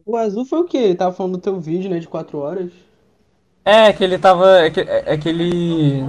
O 0.05 0.17
azul 0.17 0.43
foi 0.43 0.59
o 0.59 0.65
quê? 0.65 0.79
Ele 0.79 0.95
tava 0.95 1.15
falando 1.15 1.37
do 1.37 1.41
teu 1.41 1.57
vídeo, 1.61 1.89
né? 1.89 1.97
De 1.97 2.09
4 2.09 2.37
horas. 2.39 2.69
É, 3.63 3.93
que 3.93 4.03
ele 4.03 4.19
tava. 4.19 4.65
É 4.65 4.69
que, 4.69 4.81
é, 4.81 5.13
é 5.13 5.17
que 5.17 5.29
ele. 5.29 6.01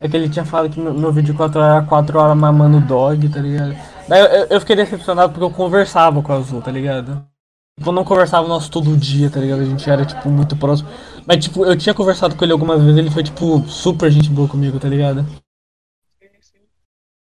É 0.00 0.08
que 0.08 0.16
ele 0.16 0.30
tinha 0.30 0.46
falado 0.46 0.72
que 0.72 0.80
meu, 0.80 0.94
meu 0.94 1.12
vídeo 1.12 1.34
de 1.34 1.36
4 1.36 1.60
horas 1.60 1.76
era 1.76 1.86
4 1.86 2.18
horas 2.18 2.38
mamando 2.38 2.80
dog, 2.80 3.28
tá 3.28 3.38
ligado? 3.38 3.76
Daí 4.08 4.22
eu, 4.22 4.46
eu 4.46 4.60
fiquei 4.60 4.76
decepcionado 4.76 5.30
porque 5.30 5.44
eu 5.44 5.50
conversava 5.50 6.22
com 6.22 6.32
o 6.32 6.36
Azul, 6.36 6.62
tá 6.62 6.70
ligado? 6.70 7.29
Tipo, 7.80 7.92
não 7.92 8.04
conversava 8.04 8.46
nós 8.46 8.68
todo 8.68 8.94
dia, 8.94 9.30
tá 9.30 9.40
ligado? 9.40 9.62
A 9.62 9.64
gente 9.64 9.88
era, 9.88 10.04
tipo, 10.04 10.28
muito 10.28 10.54
próximo. 10.54 10.90
Mas, 11.26 11.42
tipo, 11.42 11.64
eu 11.64 11.74
tinha 11.78 11.94
conversado 11.94 12.36
com 12.36 12.44
ele 12.44 12.52
algumas 12.52 12.78
vezes, 12.82 12.98
ele 12.98 13.10
foi, 13.10 13.22
tipo, 13.22 13.66
super 13.66 14.10
gente 14.10 14.28
boa 14.28 14.46
comigo, 14.46 14.78
tá 14.78 14.86
ligado? 14.86 15.24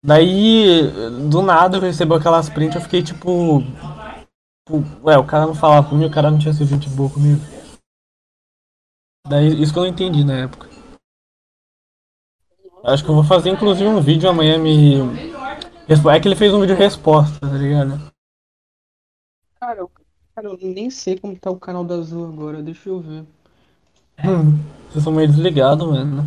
Daí, 0.01 0.89
do 1.29 1.41
nada, 1.41 1.75
eu 1.75 1.81
recebo 1.81 2.13
aquelas 2.13 2.49
prints, 2.49 2.75
eu 2.75 2.81
fiquei, 2.81 3.03
tipo... 3.03 3.59
tipo, 4.65 4.85
Ué, 5.03 5.17
o 5.17 5.25
cara 5.25 5.45
não 5.45 5.53
falava 5.53 5.89
comigo, 5.89 6.09
o 6.09 6.13
cara 6.13 6.31
não 6.31 6.39
tinha 6.39 6.53
sido 6.53 6.65
gente 6.65 6.87
boa 6.91 7.09
comigo. 7.09 7.41
Daí, 9.27 9.61
isso 9.61 9.73
que 9.73 9.79
eu 9.79 9.83
não 9.83 9.89
entendi 9.89 10.23
na 10.23 10.43
época. 10.43 10.69
Acho 12.85 13.03
que 13.03 13.09
eu 13.09 13.15
vou 13.15 13.23
fazer, 13.25 13.49
inclusive, 13.49 13.89
um 13.89 13.99
vídeo 13.99 14.29
amanhã 14.29 14.57
me... 14.57 14.95
É 15.89 16.19
que 16.21 16.27
ele 16.29 16.37
fez 16.37 16.53
um 16.53 16.61
vídeo 16.61 16.77
resposta, 16.77 17.37
tá 17.37 17.57
ligado? 17.57 18.13
Cara, 19.59 19.79
eu, 19.79 19.91
cara, 20.37 20.49
eu 20.49 20.57
nem 20.61 20.89
sei 20.91 21.17
como 21.17 21.35
tá 21.37 21.49
o 21.49 21.59
canal 21.59 21.83
do 21.83 21.93
azul 21.95 22.27
agora. 22.27 22.61
Deixa 22.61 22.87
eu 22.89 22.99
ver. 23.01 23.25
Hum, 24.23 24.59
Vocês 24.91 25.03
são 25.03 25.13
meio 25.13 25.27
desligados, 25.27 25.87
mano. 25.87 26.23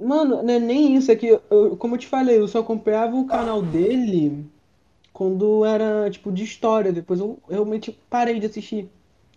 Mano, 0.00 0.42
não 0.42 0.54
é 0.54 0.58
nem 0.58 0.96
isso, 0.96 1.12
é 1.12 1.16
que, 1.16 1.26
eu, 1.50 1.76
como 1.76 1.94
eu 1.94 1.98
te 1.98 2.06
falei, 2.06 2.38
eu 2.38 2.48
só 2.48 2.60
acompanhava 2.60 3.14
o 3.16 3.26
canal 3.26 3.62
dele 3.62 4.46
quando 5.12 5.64
era, 5.64 6.10
tipo, 6.10 6.32
de 6.32 6.44
história. 6.44 6.92
Depois 6.92 7.20
eu 7.20 7.38
realmente 7.48 7.92
parei 8.10 8.40
de 8.40 8.46
assistir. 8.46 8.90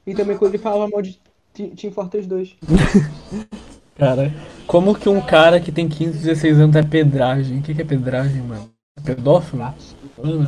E 0.07 0.15
também 0.15 0.37
quando 0.37 0.53
ele 0.55 0.63
falava 0.63 0.89
mal 0.89 1.01
de 1.01 1.19
Te- 1.53 1.69
Team 1.71 1.93
Fortress 1.93 2.27
2. 2.27 2.55
Cara, 3.95 4.31
como 4.67 4.95
que 4.95 5.07
um 5.07 5.21
cara 5.21 5.59
que 5.59 5.71
tem 5.71 5.87
15, 5.87 6.17
16 6.17 6.59
anos 6.59 6.75
é 6.75 6.83
pedragem? 6.83 7.59
O 7.59 7.61
que, 7.61 7.75
que 7.75 7.81
é 7.81 7.85
pedragem, 7.85 8.41
mano? 8.41 8.69
É 8.97 9.01
pedófilo? 9.01 9.73
Mano, 10.17 10.47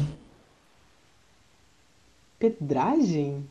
Pedragem? 2.40 3.46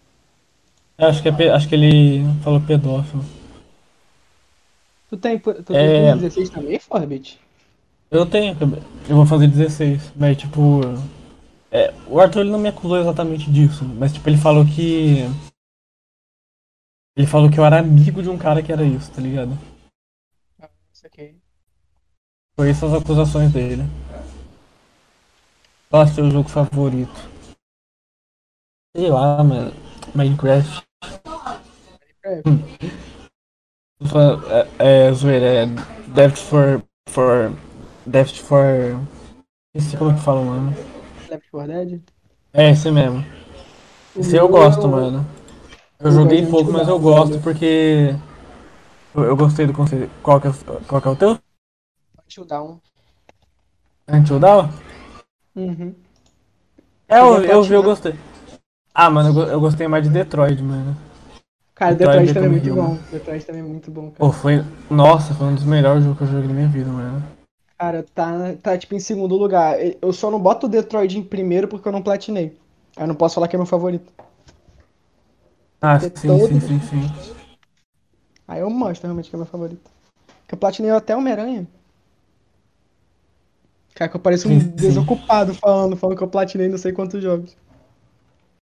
Acho 0.97 1.23
que, 1.23 1.29
é 1.29 1.51
acho 1.51 1.69
que 1.69 1.75
ele 1.75 2.23
falou 2.43 2.61
pedófilo. 2.61 3.25
Tu 5.09 5.17
tem, 5.17 5.39
tu 5.39 5.63
tem 5.63 5.77
É. 5.77 6.13
15, 6.13 6.21
16 6.21 6.51
também, 6.51 6.79
Forbit? 6.79 7.41
Eu 8.11 8.27
tenho, 8.27 8.57
eu 9.09 9.17
vou 9.17 9.27
fazer 9.27 9.49
16, 9.49 10.13
mas 10.15 10.37
tipo. 10.37 10.81
é, 11.71 11.93
o 12.07 12.21
Arthur 12.21 12.41
ele 12.41 12.51
não 12.51 12.59
me 12.59 12.69
acusou 12.69 12.99
exatamente 12.99 13.51
disso, 13.51 13.85
mas 13.85 14.13
tipo, 14.13 14.29
ele 14.29 14.37
falou 14.37 14.65
que. 14.65 15.25
Ele 17.17 17.27
falou 17.27 17.51
que 17.51 17.59
eu 17.59 17.65
era 17.65 17.79
amigo 17.79 18.23
de 18.23 18.29
um 18.29 18.39
cara 18.39 18.63
que 18.63 18.73
era 18.73 18.85
isso, 18.85 19.11
tá 19.11 19.21
ligado? 19.21 19.57
Isso 20.93 21.07
aqui. 21.07 21.35
Foi 22.57 22.71
essas 22.71 22.93
as 22.93 23.03
acusações 23.03 23.53
dele. 23.53 23.83
Qual 25.91 26.03
é 26.03 26.05
o 26.07 26.09
seu 26.09 26.31
jogo 26.31 26.49
favorito? 26.49 27.34
Sei 28.97 29.11
lá, 29.11 29.43
mano. 29.43 29.73
Minecraft. 30.15 30.85
É, 34.79 35.09
é 35.09 35.13
zoeira, 35.13 35.47
é 35.47 35.67
Deft 36.15 36.39
for. 36.39 36.83
for. 37.09 37.53
Deft 38.07 38.41
for. 38.43 39.01
Esqueci 39.75 39.97
como 39.97 40.13
é 40.13 40.15
que 40.15 40.21
fala 40.21 40.41
o 40.41 40.45
nome. 40.45 40.77
Left 41.29 41.51
4 41.51 41.67
Dead? 41.73 42.01
É 42.53 42.71
esse 42.71 42.91
mesmo. 42.91 43.25
Esse 44.17 44.37
eu 44.37 44.49
gosto, 44.49 44.87
mano. 44.87 45.27
Eu 45.99 46.13
joguei 46.13 46.47
pouco, 46.47 46.71
mas 46.71 46.87
eu 46.87 46.99
gosto 47.01 47.41
porque. 47.41 48.15
Eu, 49.15 49.25
eu 49.25 49.37
gostei 49.37 49.67
do 49.67 49.73
conceito. 49.73 50.11
Qual 50.23 50.41
que 50.41 50.47
é, 50.47 50.51
o- 50.51 50.85
qual 50.87 51.01
que 51.03 51.09
é 51.09 51.11
o 51.11 51.17
teu? 51.17 51.39
Until 52.25 52.45
Dawn. 52.45 52.79
Until 54.09 54.39
Dawn? 54.39 54.69
Uhum. 55.57 55.95
É, 57.09 57.19
eu, 57.19 57.43
eu 57.45 57.63
vi, 57.63 57.75
eu 57.75 57.83
gostei. 57.83 58.15
Ah, 58.95 59.11
mano, 59.11 59.31
eu, 59.31 59.35
go- 59.35 59.43
eu 59.51 59.61
gostei 59.61 59.89
mais 59.89 60.05
de 60.05 60.11
Detroit, 60.11 60.63
mano. 60.63 60.97
Cara, 61.75 61.95
Detroit 61.95 62.27
Detroit 62.27 62.35
também 62.35 62.59
é 62.59 62.63
muito 62.63 62.75
bom. 62.75 62.81
Human. 62.93 62.99
Detroit 63.11 63.45
também 63.47 63.61
é 63.61 63.65
muito 63.65 63.91
bom, 63.91 64.03
cara. 64.11 64.15
Pô, 64.19 64.33
foi. 64.33 64.65
Nossa, 64.89 65.35
foi 65.35 65.47
um 65.49 65.55
dos 65.55 65.65
melhores 65.65 66.05
jogos 66.05 66.19
que 66.19 66.25
eu 66.25 66.29
joguei 66.29 66.47
na 66.49 66.55
minha 66.55 66.69
vida, 66.69 66.89
mano. 66.91 67.23
Cara, 67.77 68.05
tá, 68.15 68.55
tá 68.63 68.79
tipo 68.79 68.95
em 68.95 69.01
segundo 69.01 69.35
lugar. 69.37 69.77
Eu 70.01 70.13
só 70.13 70.31
não 70.31 70.39
boto 70.39 70.67
o 70.67 70.69
Detroit 70.69 71.19
em 71.19 71.23
primeiro 71.25 71.67
porque 71.67 71.89
eu 71.89 71.93
não 71.93 72.03
platinei. 72.03 72.57
Aí 72.97 73.03
eu 73.03 73.09
não 73.09 73.15
posso 73.17 73.35
falar 73.35 73.49
que 73.49 73.57
é 73.57 73.59
meu 73.59 73.67
favorito. 73.67 74.13
Ah, 75.83 75.99
Porque 75.99 76.17
sim, 76.21 76.29
todo- 76.29 76.49
sim, 76.49 76.61
sim, 76.61 76.81
sim. 76.81 77.35
Aí 78.47 78.61
eu 78.61 78.71
mostro 78.71 79.07
realmente 79.07 79.29
que 79.29 79.35
é 79.37 79.39
meu 79.39 79.47
favorito. 79.47 79.91
Que 80.47 80.55
eu 80.55 80.59
platinei 80.59 80.91
até 80.91 81.17
Homem-Aranha. 81.17 81.67
Cara, 83.95 84.11
que 84.11 84.17
eu 84.17 84.21
pareço 84.21 84.49
um 84.49 84.59
Sim, 84.59 84.61
sim. 84.61 84.77
desocupado 84.77 85.55
falando, 85.55 85.97
falando 85.97 86.17
que 86.17 86.23
eu 86.25 86.29
platinei 86.29 86.69
não 86.69 86.79
sei 86.79 86.93
quantos 86.93 87.23
jogos. 87.23 87.57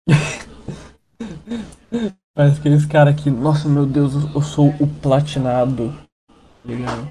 Parece 2.35 2.59
aqueles 2.61 2.87
caras 2.87 3.15
que, 3.21 3.31
nossa, 3.31 3.69
meu 3.69 3.87
Deus, 3.87 4.15
eu- 4.35 4.43
sou 4.43 4.69
o 4.81 4.87
platinado. 4.87 5.95
Ligado? 6.65 7.09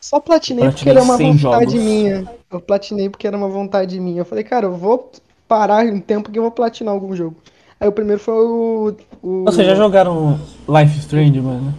Só 0.00 0.18
platinei 0.18 0.66
Eu 0.66 0.72
porque 0.72 0.88
era 0.88 1.02
uma 1.02 1.16
platinei 1.16 1.38
100 1.38 1.50
vontade 1.50 1.70
jogos. 1.72 1.84
minha. 1.84 2.34
Eu 2.50 2.60
platinei 2.60 3.10
porque 3.10 3.26
era 3.26 3.36
uma 3.36 3.48
vontade 3.48 4.00
minha. 4.00 4.20
Eu 4.20 4.24
falei, 4.24 4.44
cara, 4.44 4.66
eu 4.66 4.74
vou 4.74 5.10
parar 5.46 5.84
um 5.84 6.00
tempo 6.00 6.30
que 6.30 6.38
eu 6.38 6.42
vou 6.42 6.52
platinar 6.52 6.94
algum 6.94 7.14
jogo. 7.14 7.36
Aí 7.78 7.88
o 7.88 7.92
primeiro 7.92 8.20
foi 8.20 8.34
o. 8.34 8.96
o... 9.22 9.44
Vocês 9.44 9.66
já 9.66 9.74
jogaram 9.74 10.38
Life 10.68 10.98
Strange, 11.00 11.40
mano? 11.40 11.74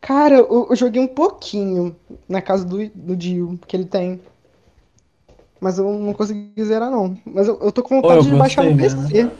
Cara, 0.00 0.36
eu, 0.36 0.68
eu 0.70 0.76
joguei 0.76 1.02
um 1.02 1.08
pouquinho 1.08 1.96
na 2.28 2.40
casa 2.40 2.64
do, 2.64 2.88
do 2.90 3.16
Dio, 3.16 3.58
que 3.66 3.76
ele 3.76 3.84
tem. 3.86 4.20
Mas 5.60 5.78
eu 5.78 5.90
não 5.92 6.12
consegui 6.12 6.52
zerar, 6.62 6.90
não. 6.90 7.16
Mas 7.24 7.48
eu, 7.48 7.58
eu 7.60 7.72
tô 7.72 7.82
com 7.82 8.00
vontade 8.00 8.26
eu 8.26 8.32
de 8.32 8.38
baixar 8.38 8.64
no 8.64 8.76
gostei, 8.76 9.24
PC. 9.24 9.30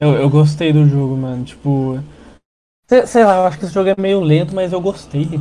Eu, 0.00 0.14
eu 0.14 0.30
gostei 0.30 0.72
do 0.72 0.86
jogo, 0.86 1.16
mano. 1.16 1.44
Tipo. 1.44 1.98
Sei, 2.86 3.06
sei 3.06 3.24
lá, 3.24 3.36
eu 3.36 3.44
acho 3.44 3.58
que 3.58 3.64
esse 3.64 3.74
jogo 3.74 3.90
é 3.90 3.94
meio 3.98 4.20
lento, 4.20 4.54
mas 4.54 4.72
eu 4.72 4.80
gostei. 4.80 5.40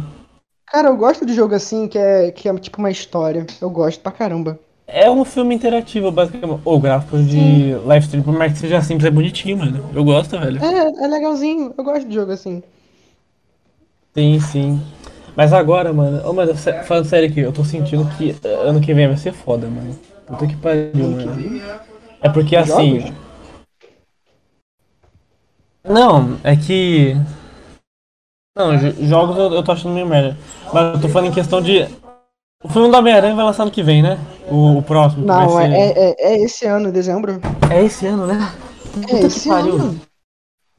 Cara, 0.65 0.89
eu 0.89 0.97
gosto 0.97 1.26
de 1.26 1.34
jogo 1.34 1.56
assim, 1.56 1.88
que 1.88 1.97
é, 1.97 2.31
que 2.31 2.47
é 2.47 2.53
tipo 2.57 2.77
uma 2.77 2.91
história. 2.91 3.45
Eu 3.60 3.69
gosto 3.69 4.01
pra 4.01 4.11
caramba. 4.11 4.60
É 4.85 5.10
um 5.10 5.23
filme 5.23 5.56
interativo, 5.56 6.11
basicamente. 6.11 6.61
O 6.65 6.80
gráfico 6.80 7.18
de 7.19 7.76
live 7.85 8.06
stream, 8.06 8.23
por 8.23 8.34
mais 8.34 8.53
que 8.53 8.60
seja 8.60 8.81
simples, 8.81 9.06
é 9.06 9.11
bonitinho, 9.11 9.57
mano. 9.57 9.89
Eu 9.93 10.03
gosto, 10.03 10.38
velho. 10.38 10.64
É, 10.64 11.06
é 11.06 11.07
legalzinho. 11.07 11.73
Eu 11.77 11.84
gosto 11.84 12.07
de 12.07 12.14
jogo 12.14 12.31
assim. 12.31 12.61
Sim, 14.15 14.39
sim. 14.39 14.81
Mas 15.40 15.53
agora, 15.53 15.94
mano, 15.94 16.22
ô, 16.30 16.34
mano, 16.34 16.53
sé- 16.57 16.84
falando 16.84 17.06
sério 17.06 17.30
aqui, 17.30 17.40
eu 17.40 17.53
tô 17.53 17.64
sentindo 17.64 18.03
que 18.18 18.36
eh, 18.44 18.53
ano 18.68 18.82
que 18.82 18.94
vem 18.94 19.07
vai 19.07 19.16
ser 19.16 19.32
foda, 19.32 19.68
mano. 19.68 19.98
Puta 20.28 20.45
que 20.45 20.57
pariu, 20.57 21.07
mano. 21.11 21.61
É 22.22 22.28
porque 22.28 22.57
assim. 22.57 22.99
Jogos? 22.99 23.14
Não, 25.82 26.38
é 26.44 26.57
que. 26.57 27.16
Não, 28.53 28.76
jo- 28.76 29.07
jogos 29.07 29.38
eu, 29.38 29.53
eu 29.53 29.64
tô 29.64 29.72
achando 29.72 29.94
meio 29.94 30.06
merda. 30.06 30.38
Mas 30.74 30.95
eu 30.95 31.02
tô 31.03 31.07
falando 31.07 31.30
em 31.30 31.34
questão 31.34 31.61
de. 31.61 31.88
O 32.61 32.68
filme 32.68 32.91
do 32.91 32.98
Homem-Aranha 32.98 33.34
vai 33.34 33.45
lançar 33.45 33.64
ano 33.64 33.72
que 33.72 33.82
vem, 33.82 34.03
né? 34.03 34.20
O, 34.52 34.80
o 34.80 34.84
próximo. 34.84 35.26
Não, 35.26 35.57
é, 35.57 35.70
ser... 35.70 35.74
é, 35.74 36.10
é- 36.10 36.34
é 36.34 36.44
esse 36.44 36.66
ano, 36.66 36.91
dezembro. 36.91 37.40
é 37.72 37.86
esse 37.86 38.06
ano, 38.07 38.28
né? 38.28 38.38
É 38.98 39.02
Puta 39.07 39.18
que 39.20 39.26
esse 39.28 39.48
pariu. 39.48 39.76
ano. 39.76 40.09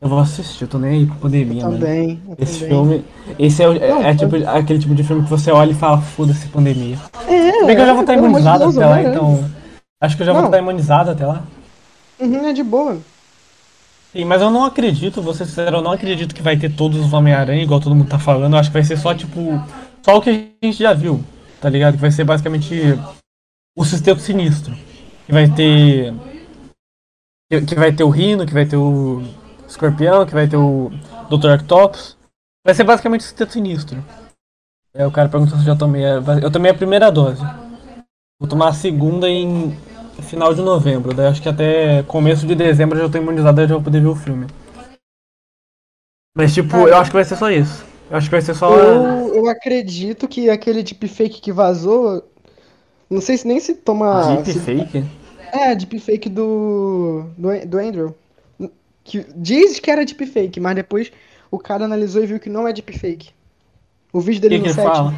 Eu 0.00 0.08
vou 0.08 0.18
assistir, 0.18 0.62
eu 0.62 0.68
tô 0.68 0.78
nem 0.78 0.90
aí 1.00 1.06
com 1.06 1.14
pandemia, 1.16 1.62
mano. 1.64 1.78
Também. 1.78 2.22
eu 2.26 2.36
Esse 2.38 2.60
também. 2.60 2.68
filme. 2.70 3.04
Esse 3.38 3.62
é, 3.62 3.68
o- 3.68 3.72
é- 3.74 3.88
Não, 3.90 4.02
é 4.02 4.14
tipo, 4.14 4.36
aquele 4.48 4.78
tipo 4.78 4.94
de 4.94 5.04
filme 5.04 5.22
que 5.22 5.28
você 5.28 5.50
olha 5.50 5.72
e 5.72 5.74
fala, 5.74 6.00
foda-se 6.00 6.48
pandemia. 6.48 6.96
É, 7.28 7.66
Bem 7.66 7.76
que 7.76 7.82
eu 7.82 7.86
já 7.86 7.92
vou 7.92 8.00
estar 8.00 8.14
amor 8.14 8.22
de 8.22 8.28
imunizado 8.30 8.64
até 8.64 8.78
lá, 8.78 8.86
Homem-Aranha. 8.92 9.14
então. 9.14 9.50
Acho 10.00 10.16
que 10.16 10.22
eu 10.22 10.26
já 10.26 10.32
vou 10.32 10.40
Não. 10.40 10.48
estar 10.48 10.58
imunizado 10.58 11.10
até 11.10 11.26
lá. 11.26 11.42
Uhum, 12.18 12.48
é 12.48 12.52
de 12.54 12.62
boa. 12.62 12.96
Sim, 14.12 14.24
mas 14.24 14.40
eu 14.40 14.50
não 14.50 14.64
acredito, 14.64 15.20
vou 15.20 15.34
ser 15.34 15.44
sincero, 15.44 15.76
eu 15.76 15.82
não 15.82 15.92
acredito 15.92 16.34
que 16.34 16.42
vai 16.42 16.56
ter 16.56 16.72
todos 16.74 16.98
os 17.04 17.12
Homem-Aranha, 17.12 17.62
igual 17.62 17.78
todo 17.78 17.94
mundo 17.94 18.08
tá 18.08 18.18
falando. 18.18 18.54
Eu 18.54 18.58
acho 18.58 18.70
que 18.70 18.74
vai 18.74 18.82
ser 18.84 18.96
só, 18.96 19.14
tipo, 19.14 19.62
só 20.02 20.16
o 20.16 20.22
que 20.22 20.30
a 20.30 20.66
gente 20.66 20.78
já 20.78 20.94
viu, 20.94 21.22
tá 21.60 21.68
ligado? 21.68 21.94
Que 21.96 22.00
vai 22.00 22.10
ser 22.10 22.24
basicamente 22.24 22.98
o 23.76 23.84
Sistema 23.84 24.18
Sinistro. 24.18 24.74
Que 25.26 25.32
vai 25.32 25.46
ter. 25.48 26.14
Que 27.50 27.74
vai 27.74 27.92
ter 27.92 28.02
o 28.04 28.08
Rino, 28.10 28.46
que 28.46 28.54
vai 28.54 28.64
ter 28.64 28.76
o 28.76 29.22
Escorpião, 29.70 30.26
que 30.26 30.32
vai 30.34 30.48
ter 30.48 30.56
o 30.56 30.90
Dr. 31.30 31.54
Octopus. 31.54 32.16
Vai 32.64 32.74
ser 32.74 32.84
basicamente 32.84 33.20
o 33.20 33.24
Sistema 33.24 33.50
Sinistro. 33.50 34.04
É, 34.92 35.06
o 35.06 35.10
cara 35.10 35.28
perguntou 35.28 35.56
se 35.56 35.62
eu 35.62 35.66
já 35.72 35.76
tomei. 35.76 36.04
a- 36.04 36.20
Eu 36.42 36.50
tomei 36.50 36.70
a 36.70 36.74
primeira 36.74 37.10
dose. 37.10 37.40
Vou 38.40 38.48
tomar 38.48 38.68
a 38.68 38.72
segunda 38.74 39.28
em 39.28 39.70
final 40.22 40.52
de 40.54 40.60
novembro. 40.62 41.14
Daí 41.14 41.26
acho 41.28 41.40
que 41.40 41.48
até 41.48 42.02
começo 42.02 42.46
de 42.46 42.54
dezembro 42.54 42.98
eu 42.98 43.06
já 43.06 43.12
tô 43.12 43.18
imunizado 43.18 43.60
e 43.60 43.66
já 43.68 43.74
vou 43.74 43.84
poder 43.84 44.00
ver 44.00 44.08
o 44.08 44.16
filme. 44.16 44.46
Mas 46.36 46.52
tipo, 46.54 46.76
eu 46.76 46.96
acho 46.96 47.10
que 47.10 47.16
vai 47.16 47.24
ser 47.24 47.36
só 47.36 47.50
isso. 47.50 47.84
Eu 48.10 48.16
acho 48.16 48.26
que 48.26 48.32
vai 48.32 48.40
ser 48.42 48.54
só. 48.54 48.74
Eu, 48.76 49.34
eu 49.34 49.48
acredito 49.48 50.26
que 50.26 50.50
aquele 50.50 50.82
deepfake 50.82 51.40
que 51.40 51.52
vazou. 51.52 52.24
Não 53.08 53.20
sei 53.20 53.36
se 53.36 53.46
nem 53.46 53.60
se 53.60 53.74
toma. 53.74 54.36
Deep 54.42 54.52
se-? 54.52 55.04
É, 55.52 55.74
deepfake 55.74 56.28
do, 56.28 57.24
do. 57.36 57.66
do 57.66 57.78
Andrew. 57.78 58.14
Que 59.04 59.24
diz 59.34 59.80
que 59.80 59.90
era 59.90 60.04
deepfake, 60.04 60.60
mas 60.60 60.74
depois 60.74 61.10
o 61.50 61.58
cara 61.58 61.84
analisou 61.84 62.22
e 62.22 62.26
viu 62.26 62.38
que 62.40 62.48
não 62.50 62.66
é 62.68 62.72
deepfake. 62.72 63.30
O 64.12 64.20
vídeo 64.20 64.40
dele 64.42 64.56
que, 64.58 64.62
que 64.62 64.68
no 64.68 64.74
ele 64.74 64.82
set. 64.82 64.96
fala? 64.96 65.14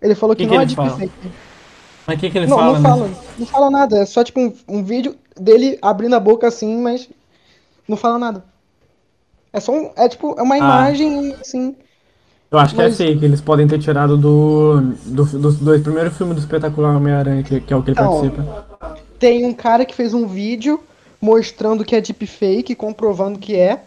Ele 0.00 0.14
falou 0.14 0.34
que, 0.36 0.42
Que 0.44 0.48
que 0.48 0.54
não 0.54 0.60
é 0.60 0.64
ele 0.64 0.74
fala? 0.74 0.88
deepfake. 0.96 1.32
Mas 2.06 2.16
o 2.16 2.20
que, 2.20 2.30
que 2.30 2.38
ele 2.38 2.46
Não, 2.46 2.56
fala? 2.56 2.72
não 2.72 2.80
né? 2.80 2.88
fala. 2.88 3.10
Não 3.38 3.46
fala 3.46 3.70
nada. 3.70 3.98
É 3.98 4.06
só 4.06 4.24
tipo 4.24 4.40
um, 4.40 4.52
um 4.68 4.82
vídeo 4.82 5.14
dele 5.38 5.78
abrindo 5.82 6.14
a 6.14 6.20
boca 6.20 6.46
assim, 6.46 6.80
mas 6.80 7.08
não 7.86 7.96
fala 7.96 8.18
nada. 8.18 8.44
É 9.52 9.60
só 9.60 9.72
um. 9.72 9.90
É 9.96 10.08
tipo, 10.08 10.34
é 10.38 10.42
uma 10.42 10.56
imagem 10.56 11.34
assim. 11.40 11.76
Eu 12.50 12.58
acho 12.58 12.74
que 12.74 12.80
Mas- 12.82 12.98
é 12.98 13.06
fake. 13.06 13.24
Eles 13.24 13.40
podem 13.42 13.66
ter 13.68 13.78
tirado 13.78 14.16
do, 14.16 14.80
do, 15.04 15.24
dos 15.24 15.58
dois 15.58 15.82
primeiros 15.82 16.16
filmes 16.16 16.36
do 16.36 16.40
espetacular 16.40 16.96
Homem-Aranha, 16.96 17.42
que, 17.42 17.60
que 17.60 17.72
é 17.72 17.76
o 17.76 17.82
que 17.82 17.90
ele 17.90 18.00
Então, 18.00 18.20
participa. 18.20 18.66
Tem 19.18 19.44
um 19.44 19.52
cara 19.52 19.84
que 19.84 19.94
fez 19.94 20.14
um 20.14 20.26
vídeo 20.26 20.80
mostrando 21.20 21.84
que 21.84 21.96
é 21.96 22.00
deepfake, 22.00 22.74
comprovando 22.74 23.38
que 23.38 23.56
é. 23.56 23.80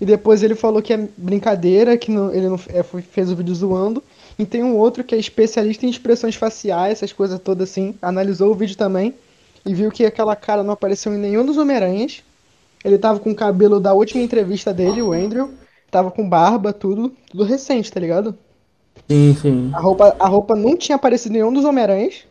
E 0.00 0.04
depois 0.04 0.42
ele 0.42 0.54
falou 0.54 0.82
que 0.82 0.92
é 0.92 1.08
brincadeira, 1.16 1.96
que 1.96 2.10
não- 2.10 2.32
ele 2.32 2.48
não 2.48 2.60
é, 2.68 2.82
fez 2.82 3.30
o 3.30 3.36
vídeo 3.36 3.54
zoando. 3.54 4.02
E 4.38 4.44
tem 4.44 4.62
um 4.62 4.76
outro 4.76 5.02
que 5.02 5.14
é 5.14 5.18
especialista 5.18 5.86
em 5.86 5.88
expressões 5.90 6.34
faciais, 6.34 6.92
essas 6.92 7.12
coisas 7.12 7.40
todas 7.40 7.70
assim. 7.70 7.94
Analisou 8.02 8.50
o 8.50 8.54
vídeo 8.54 8.76
também 8.76 9.14
e 9.64 9.72
viu 9.74 9.90
que 9.90 10.04
aquela 10.04 10.36
cara 10.36 10.62
não 10.62 10.74
apareceu 10.74 11.14
em 11.14 11.18
nenhum 11.18 11.44
dos 11.46 11.56
Homem-Aranhas. 11.56 12.22
Ele 12.84 12.98
tava 12.98 13.18
com 13.18 13.30
o 13.30 13.34
cabelo 13.34 13.80
da 13.80 13.94
última 13.94 14.22
entrevista 14.22 14.72
dele, 14.72 15.00
o 15.00 15.12
Andrew. 15.12 15.50
Tava 15.90 16.10
com 16.10 16.28
barba, 16.28 16.72
tudo. 16.72 17.10
Tudo 17.30 17.44
recente, 17.44 17.90
tá 17.90 17.98
ligado? 17.98 18.36
Sim, 19.08 19.34
sim. 19.40 19.70
A 19.72 19.80
roupa, 19.80 20.14
a 20.18 20.28
roupa 20.28 20.54
não 20.54 20.76
tinha 20.76 20.96
aparecido 20.96 21.34
em 21.34 21.38
nenhum 21.38 21.52
dos 21.52 21.64
Homem-Aranhas. 21.64 22.24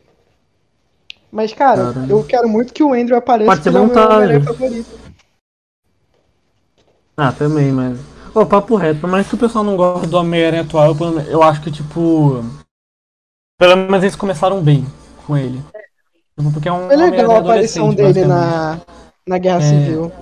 Mas, 1.36 1.54
cara, 1.54 1.92
Caralho. 1.92 2.10
eu 2.10 2.24
quero 2.24 2.48
muito 2.48 2.72
que 2.74 2.82
o 2.82 2.94
Andrew 2.94 3.18
apareça 3.18 3.52
Pode 3.52 3.62
ser 3.62 3.76
é 3.76 3.78
o 3.78 3.86
montagem. 3.86 4.42
Favorito. 4.42 4.88
Ah, 7.18 7.34
também, 7.34 7.74
mas. 7.74 8.00
Ô, 8.34 8.46
papo 8.46 8.78
reto, 8.78 9.02
por 9.02 9.10
mais 9.10 9.28
que 9.28 9.36
o 9.36 9.38
pessoal 9.38 9.62
não 9.62 9.76
goste 9.76 10.08
do 10.08 10.16
Homem-Aranha 10.16 10.62
atual, 10.62 10.96
eu, 10.98 11.20
eu 11.24 11.44
acho 11.44 11.62
que, 11.62 11.70
tipo. 11.70 12.42
Pelo 13.60 13.76
menos 13.76 14.02
eles 14.04 14.16
começaram 14.16 14.62
bem 14.64 14.86
com 15.28 15.36
ele. 15.36 15.62
Tipo, 16.40 16.54
Porque 16.54 16.70
é 16.70 16.72
um. 16.72 16.88
Foi 16.88 16.96
legal 16.96 17.32
a 17.32 17.40
aparição 17.40 17.94
dele 17.94 18.24
na, 18.24 18.80
na 19.28 19.38
Guerra 19.38 19.62
É. 19.62 19.70
Civil. 19.70 20.14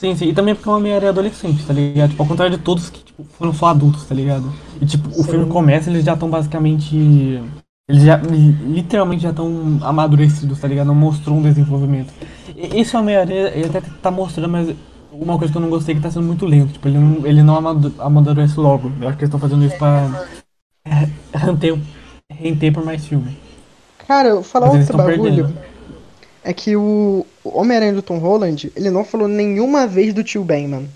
Sim, 0.00 0.16
sim. 0.16 0.24
E 0.26 0.34
também 0.34 0.56
porque 0.56 0.68
é 0.68 0.72
um 0.72 0.76
Homem-Aranha 0.76 1.10
adolescente, 1.10 1.64
tá 1.64 1.72
ligado? 1.72 2.10
Tipo, 2.10 2.24
ao 2.24 2.28
contrário 2.28 2.56
de 2.58 2.62
todos 2.64 2.90
que 2.90 3.04
tipo, 3.04 3.22
foram 3.38 3.54
só 3.54 3.66
adultos, 3.66 4.04
tá 4.04 4.16
ligado? 4.16 4.52
E 4.80 4.84
tipo, 4.84 5.08
o 5.10 5.12
Sim. 5.12 5.30
filme 5.30 5.46
começa 5.48 5.88
eles 5.88 6.04
já 6.04 6.14
estão 6.14 6.28
basicamente. 6.28 7.40
Eles 7.88 8.02
já 8.02 8.16
li- 8.16 8.50
literalmente 8.74 9.22
já 9.22 9.30
estão 9.30 9.78
amadurecidos, 9.82 10.58
tá 10.60 10.66
ligado? 10.66 10.88
Não 10.88 10.94
mostrou 10.94 11.36
um 11.36 11.42
desenvolvimento. 11.42 12.12
Esse 12.56 12.96
Homem-Aranha, 12.96 13.48
ele 13.54 13.66
até 13.66 13.80
tá 13.80 14.10
mostrando, 14.10 14.50
mas 14.50 14.74
uma 15.12 15.38
coisa 15.38 15.52
que 15.52 15.56
eu 15.58 15.62
não 15.62 15.70
gostei 15.70 15.94
é 15.94 15.96
que 15.96 16.02
tá 16.02 16.10
sendo 16.10 16.26
muito 16.26 16.44
lento. 16.46 16.72
Tipo, 16.72 16.88
ele 16.88 16.98
não, 16.98 17.26
ele 17.26 17.42
não 17.44 17.56
amadu- 17.56 17.94
amadurece 17.98 18.58
logo. 18.58 18.90
Eu 19.00 19.08
acho 19.08 19.16
que 19.16 19.24
eles 19.24 19.32
estão 19.34 19.38
fazendo 19.38 19.64
isso 19.64 19.78
pra 19.78 20.26
é, 20.84 21.08
render, 21.38 21.78
render 22.28 22.72
por 22.72 22.84
mais 22.84 23.06
filme. 23.06 23.36
Cara, 24.06 24.30
eu 24.30 24.34
vou 24.36 24.44
falar 24.44 24.66
Mas 24.72 24.80
outro 24.90 24.96
bagulho. 24.96 25.46
perdendo. 25.46 25.58
É 26.42 26.52
que 26.52 26.76
o 26.76 27.24
o 27.44 27.60
Homem-Aranha 27.60 27.92
do 27.94 28.02
Tom 28.02 28.18
Holland, 28.18 28.72
ele 28.74 28.90
não 28.90 29.04
falou 29.04 29.28
nenhuma 29.28 29.86
vez 29.86 30.12
do 30.12 30.24
tio 30.24 30.42
Ben, 30.42 30.66
mano. 30.66 30.88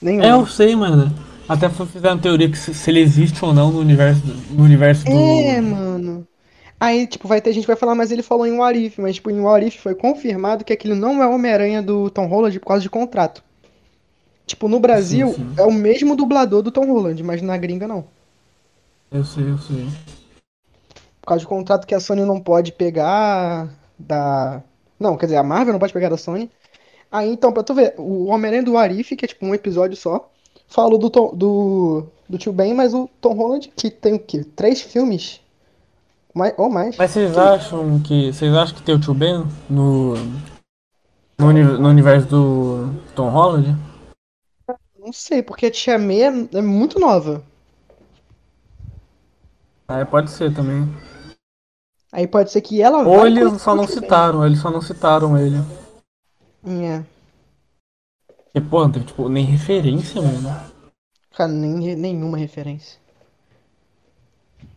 Nenhuma. 0.00 0.24
É, 0.26 0.32
eu 0.32 0.46
sei, 0.46 0.74
mano. 0.74 1.12
Até 1.48 1.68
fizeram 1.68 2.18
teoria 2.18 2.50
que 2.50 2.56
se, 2.56 2.72
se 2.72 2.90
ele 2.90 3.00
existe 3.00 3.44
ou 3.44 3.52
não 3.52 3.70
no 3.70 3.80
universo, 3.80 4.22
no 4.50 4.64
universo 4.64 5.04
do. 5.04 5.10
É, 5.10 5.60
mano. 5.60 6.26
Aí, 6.80 7.06
tipo, 7.06 7.28
vai 7.28 7.40
ter 7.40 7.52
gente 7.52 7.62
que 7.62 7.68
vai 7.68 7.76
falar, 7.76 7.94
mas 7.94 8.10
ele 8.10 8.22
falou 8.22 8.46
em 8.46 8.58
What 8.58 8.78
If, 8.86 8.98
mas, 8.98 9.16
tipo, 9.16 9.30
em 9.30 9.40
What 9.40 9.66
If 9.66 9.80
foi 9.80 9.94
confirmado 9.94 10.64
que 10.64 10.72
aquele 10.72 10.94
não 10.94 11.22
é 11.22 11.26
o 11.26 11.32
Homem-Aranha 11.34 11.80
do 11.80 12.10
Tom 12.10 12.26
Holland 12.26 12.58
por 12.58 12.66
causa 12.66 12.82
de 12.82 12.90
contrato. 12.90 13.42
Tipo, 14.46 14.68
no 14.68 14.80
Brasil, 14.80 15.28
Sim, 15.28 15.34
sim. 15.34 15.54
é 15.56 15.62
o 15.62 15.72
mesmo 15.72 16.16
dublador 16.16 16.62
do 16.62 16.72
Tom 16.72 16.86
Holland, 16.86 17.22
mas 17.22 17.40
na 17.40 17.56
gringa 17.56 17.86
não. 17.86 18.04
Eu 19.12 19.24
sei, 19.24 19.48
eu 19.48 19.58
sei. 19.58 19.86
Por 21.20 21.28
causa 21.28 21.40
de 21.40 21.46
contrato 21.46 21.86
que 21.86 21.94
a 21.94 22.00
Sony 22.00 22.24
não 22.24 22.40
pode 22.40 22.72
pegar 22.72 23.68
da. 23.98 24.62
Não, 24.98 25.16
quer 25.16 25.26
dizer, 25.26 25.36
a 25.38 25.42
Marvel 25.44 25.72
não 25.72 25.80
pode 25.80 25.92
pegar 25.92 26.08
da 26.08 26.16
Sony. 26.16 26.50
Aí, 27.12 27.28
então, 27.30 27.52
pra 27.52 27.62
tu 27.62 27.74
ver, 27.74 27.94
o 27.98 28.26
Homem-Aranha 28.26 28.64
do 28.64 28.76
Arif, 28.76 29.14
que 29.14 29.24
é 29.24 29.28
tipo 29.28 29.46
um 29.46 29.54
episódio 29.54 29.96
só, 29.96 30.31
falou 30.72 30.98
do, 30.98 31.10
Tom- 31.10 31.34
do, 31.34 32.06
do 32.28 32.38
Tio 32.38 32.52
Ben, 32.52 32.74
mas 32.74 32.94
o 32.94 33.08
Tom 33.20 33.34
Holland, 33.34 33.72
que 33.76 33.90
tem 33.90 34.14
o 34.14 34.18
quê? 34.18 34.44
Três 34.56 34.80
filmes? 34.80 35.40
Mais, 36.34 36.54
ou 36.56 36.70
mais? 36.70 36.96
Mas 36.96 37.10
vocês 37.10 37.36
acham 37.36 38.00
que. 38.00 38.32
Vocês 38.32 38.54
acham 38.54 38.74
que 38.74 38.82
tem 38.82 38.94
o 38.94 39.00
Tio 39.00 39.14
Ben 39.14 39.46
no. 39.68 40.14
No, 41.38 41.52
no 41.52 41.88
universo 41.88 42.28
do 42.28 42.94
Tom 43.14 43.28
Holland? 43.28 43.76
Não 44.98 45.12
sei, 45.12 45.42
porque 45.42 45.66
a 45.66 45.70
Tia 45.70 45.98
May 45.98 46.22
é, 46.22 46.28
é 46.54 46.62
muito 46.62 47.00
nova. 47.00 47.42
Ah, 49.88 49.98
é, 49.98 50.04
pode 50.04 50.30
ser 50.30 50.54
também. 50.54 50.88
Aí 52.12 52.26
pode 52.28 52.52
ser 52.52 52.60
que 52.60 52.80
ela 52.80 53.02
Ou 53.06 53.26
eles 53.26 53.60
só 53.60 53.74
não 53.74 53.86
citaram, 53.86 54.46
eles 54.46 54.60
só 54.60 54.70
não 54.70 54.80
citaram 54.80 55.36
ele. 55.36 55.56
É. 56.64 57.02
Porque, 58.52 58.68
pô, 58.68 58.82
não 58.82 58.92
teve 58.92 59.06
tipo, 59.06 59.28
nem 59.28 59.44
referência, 59.44 60.20
mano. 60.20 60.50
Cara, 61.34 61.50
nem, 61.50 61.96
nenhuma 61.96 62.36
referência. 62.36 63.00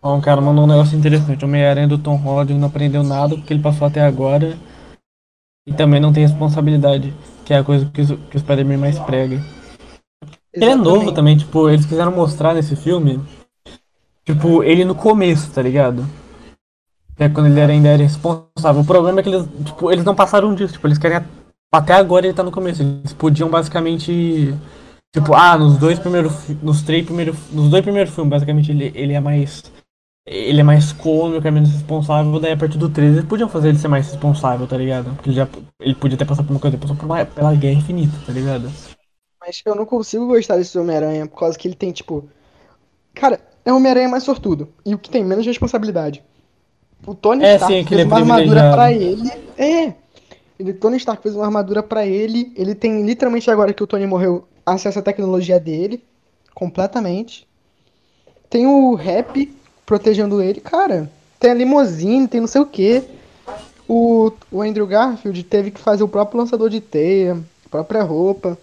Ó, 0.02 0.15
um 0.15 0.22
cara 0.22 0.39
mandou 0.39 0.64
um 0.64 0.68
negócio 0.68 0.97
interessante. 0.97 1.43
O 1.43 1.47
Homem-Aranha 1.47 1.88
do 1.88 1.97
Tom 1.97 2.15
Holland 2.15 2.53
não 2.53 2.68
aprendeu 2.68 3.03
nada 3.03 3.35
porque 3.35 3.53
ele 3.53 3.61
passou 3.61 3.88
até 3.88 4.02
agora. 4.02 4.57
E 5.68 5.73
também 5.73 5.99
não 5.99 6.14
tem 6.14 6.26
responsabilidade, 6.26 7.14
que 7.43 7.53
é 7.53 7.57
a 7.57 7.64
coisa 7.64 7.85
que, 7.88 8.02
o- 8.02 8.18
que 8.18 8.38
o 8.38 8.39
Spider-Man 8.39 8.77
mais 8.77 8.99
prega. 8.99 9.41
Ele 10.53 10.65
é 10.65 10.76
novo 10.76 11.11
também, 11.11 11.35
tipo, 11.35 11.68
eles 11.69 11.85
quiseram 11.85 12.11
mostrar 12.11 12.53
nesse 12.53 12.76
filme, 12.76 13.19
tipo, 14.23 14.64
ele 14.64 14.85
no 14.85 14.95
começo, 14.95 15.52
tá 15.52 15.61
ligado? 15.61 16.06
É 17.18 17.27
quando 17.30 17.47
ele 17.47 17.60
ainda 17.60 17.89
era 17.89 18.03
responsável. 18.03 18.81
O 18.81 18.85
problema 18.85 19.19
é 19.19 19.23
que 19.23 19.30
eles, 19.30 19.47
tipo, 19.65 19.91
eles 19.91 20.06
não 20.06 20.14
passaram 20.15 20.53
disso. 20.53 20.73
Tipo, 20.73 20.88
eles 20.88 20.97
querem. 20.97 21.26
Até 21.77 21.93
agora 21.93 22.26
ele 22.26 22.34
tá 22.34 22.43
no 22.43 22.52
começo. 22.52 22.81
Eles 22.81 23.14
podiam 23.14 23.49
basicamente. 23.49 24.53
Tipo, 25.14 25.34
ah, 25.34 25.57
nos 25.57 25.77
dois 25.77 25.99
primeiros. 25.99 26.34
Nos 26.61 26.81
três 26.81 27.06
primeiros. 27.06 27.35
Nos 27.52 27.69
dois 27.69 27.84
primeiros 27.84 28.14
filmes, 28.14 28.31
basicamente, 28.31 28.72
ele, 28.72 28.91
ele 28.95 29.14
é 29.14 29.19
mais. 29.19 29.64
Ele 30.27 30.60
é 30.60 30.64
mais 30.64 30.91
cômico, 30.91 31.47
é 31.47 31.52
menos 31.52 31.69
responsável, 31.69 32.39
daí 32.39 32.53
a 32.53 32.57
partir 32.57 32.80
do 32.80 32.89
13 32.89 33.18
eles 33.18 33.30
podiam 33.30 33.47
fazer 33.47 33.69
ele 33.69 33.77
ser 33.77 33.88
mais 33.88 34.07
responsável, 34.07 34.65
tá 34.65 34.76
ligado? 34.76 35.14
Porque 35.14 35.30
ele 35.30 35.35
já. 35.35 35.47
Ele 35.80 35.93
podia 35.93 36.18
ter 36.18 36.26
passado 36.26 36.47
por 36.47 36.53
uma 36.53 36.60
coisa, 36.60 36.76
ele 36.76 36.81
passou 36.81 36.95
por 36.95 37.06
uma, 37.06 37.23
pela 37.23 37.53
guerra 37.53 37.77
infinita, 37.77 38.18
tá 38.26 38.34
ligado? 38.34 38.72
Mas 39.39 39.61
eu 39.64 39.76
não 39.76 39.85
consigo 39.85 40.26
gostar 40.26 40.57
desse 40.57 40.80
Homem-Aranha 40.80 41.27
por 41.27 41.38
causa 41.39 41.56
que 41.56 41.68
ele 41.68 41.76
tem, 41.76 41.91
tipo. 41.91 42.27
Cara, 43.14 43.39
é 43.64 43.72
o 43.72 43.76
Homem-Aranha 43.77 44.10
mais 44.10 44.23
sortudo. 44.23 44.69
E 44.84 44.95
o 44.95 44.97
que 44.97 45.11
tem 45.11 45.23
menos 45.23 45.45
responsabilidade. 45.45 46.23
O 47.06 47.14
Tony 47.14 47.43
É, 47.43 47.56
Stark 47.56 47.73
sim, 47.73 47.84
que 47.84 47.89
fez 47.89 48.02
é 48.02 48.06
uma 48.06 48.18
armadura 48.18 48.72
pra 48.72 48.91
ele. 48.91 49.30
É! 49.57 49.93
Ele, 50.60 50.73
Tony 50.73 50.98
Stark 50.98 51.22
fez 51.22 51.36
uma 51.36 51.45
armadura 51.45 51.84
pra 51.84 52.06
ele. 52.06 52.52
Ele 52.56 52.73
tem 52.73 53.06
literalmente 53.06 53.49
agora 53.49 53.73
que 53.73 53.84
o 53.84 53.88
Tony 53.88 54.07
morreu 54.07 54.48
acesso 54.65 54.99
à 54.99 55.02
tecnologia 55.02 55.60
dele. 55.60 56.03
Completamente. 56.53 57.48
Tem 58.49 58.65
o 58.65 58.95
Rap 58.95 59.53
protegendo 59.86 60.41
ele. 60.41 60.61
Cara, 60.61 61.11
tem 61.40 61.52
a 61.52 61.53
limousine, 61.53 62.27
tem 62.27 62.40
não 62.40 62.48
sei 62.48 62.61
o 62.61 62.65
que. 62.65 63.03
O, 63.88 64.32
o 64.52 64.61
Andrew 64.61 64.88
Garfield 64.88 65.44
teve 65.44 65.72
que 65.72 65.80
fazer 65.80 66.03
o 66.03 66.07
próprio 66.07 66.40
lançador 66.40 66.69
de 66.69 66.82
teia, 66.82 67.38
a 67.65 67.69
própria 67.69 68.02
roupa. 68.02 68.57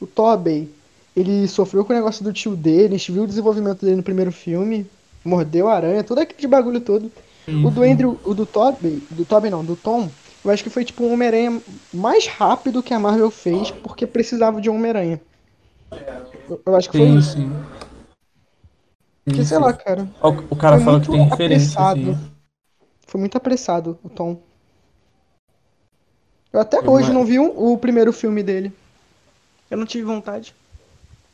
O 0.00 0.06
Tobey, 0.06 0.68
ele 1.16 1.48
sofreu 1.48 1.84
com 1.84 1.92
o 1.92 1.96
negócio 1.96 2.22
do 2.22 2.32
tio 2.32 2.54
dele, 2.54 2.94
a 2.94 2.98
gente 2.98 3.12
viu 3.12 3.22
o 3.22 3.26
desenvolvimento 3.26 3.80
dele 3.84 3.96
no 3.96 4.02
primeiro 4.02 4.30
filme. 4.30 4.86
Mordeu 5.24 5.68
a 5.68 5.74
aranha, 5.74 6.04
todo 6.04 6.18
aquele 6.18 6.46
bagulho 6.46 6.80
todo. 6.80 7.10
O 7.48 7.70
do 7.70 7.82
Andrew, 7.82 8.18
o 8.24 8.34
do 8.34 8.44
Tobey, 8.44 9.00
do 9.10 9.24
Tobey 9.24 9.50
não, 9.50 9.64
do 9.64 9.76
Tom, 9.76 10.10
eu 10.46 10.52
acho 10.52 10.62
que 10.62 10.70
foi 10.70 10.84
tipo 10.84 11.04
um 11.04 11.12
Homem-Aranha 11.12 11.60
mais 11.92 12.26
rápido 12.26 12.82
que 12.82 12.94
a 12.94 13.00
Marvel 13.00 13.30
fez, 13.30 13.70
porque 13.70 14.06
precisava 14.06 14.60
de 14.60 14.70
um 14.70 14.76
Homem-Aranha. 14.76 15.20
Eu, 16.48 16.62
eu 16.64 16.76
acho 16.76 16.88
que 16.88 16.96
foi 16.98 17.06
Sim, 17.06 17.18
isso. 17.18 17.32
sim. 17.32 17.50
Porque, 19.24 19.44
sei 19.44 19.58
lá, 19.58 19.72
cara. 19.72 20.08
Ó, 20.20 20.30
O 20.50 20.56
cara 20.56 20.76
Foi 20.76 20.84
falou 20.84 21.00
que 21.00 21.08
tem 21.10 21.24
referência, 21.24 21.80
assim. 21.80 22.16
Foi 23.06 23.20
muito 23.20 23.36
apressado 23.36 23.98
o 24.04 24.08
Tom. 24.08 24.38
Eu 26.52 26.60
até 26.60 26.78
Eu 26.78 26.90
hoje 26.90 27.08
não- 27.08 27.20
não 27.20 27.26
vi 27.26 27.38
um- 27.38 27.72
o 27.72 27.76
primeiro 27.76 28.12
filme 28.12 28.42
dele. 28.42 28.72
Eu 29.70 29.76
não 29.76 29.84
tive 29.84 30.04
vontade. 30.04 30.54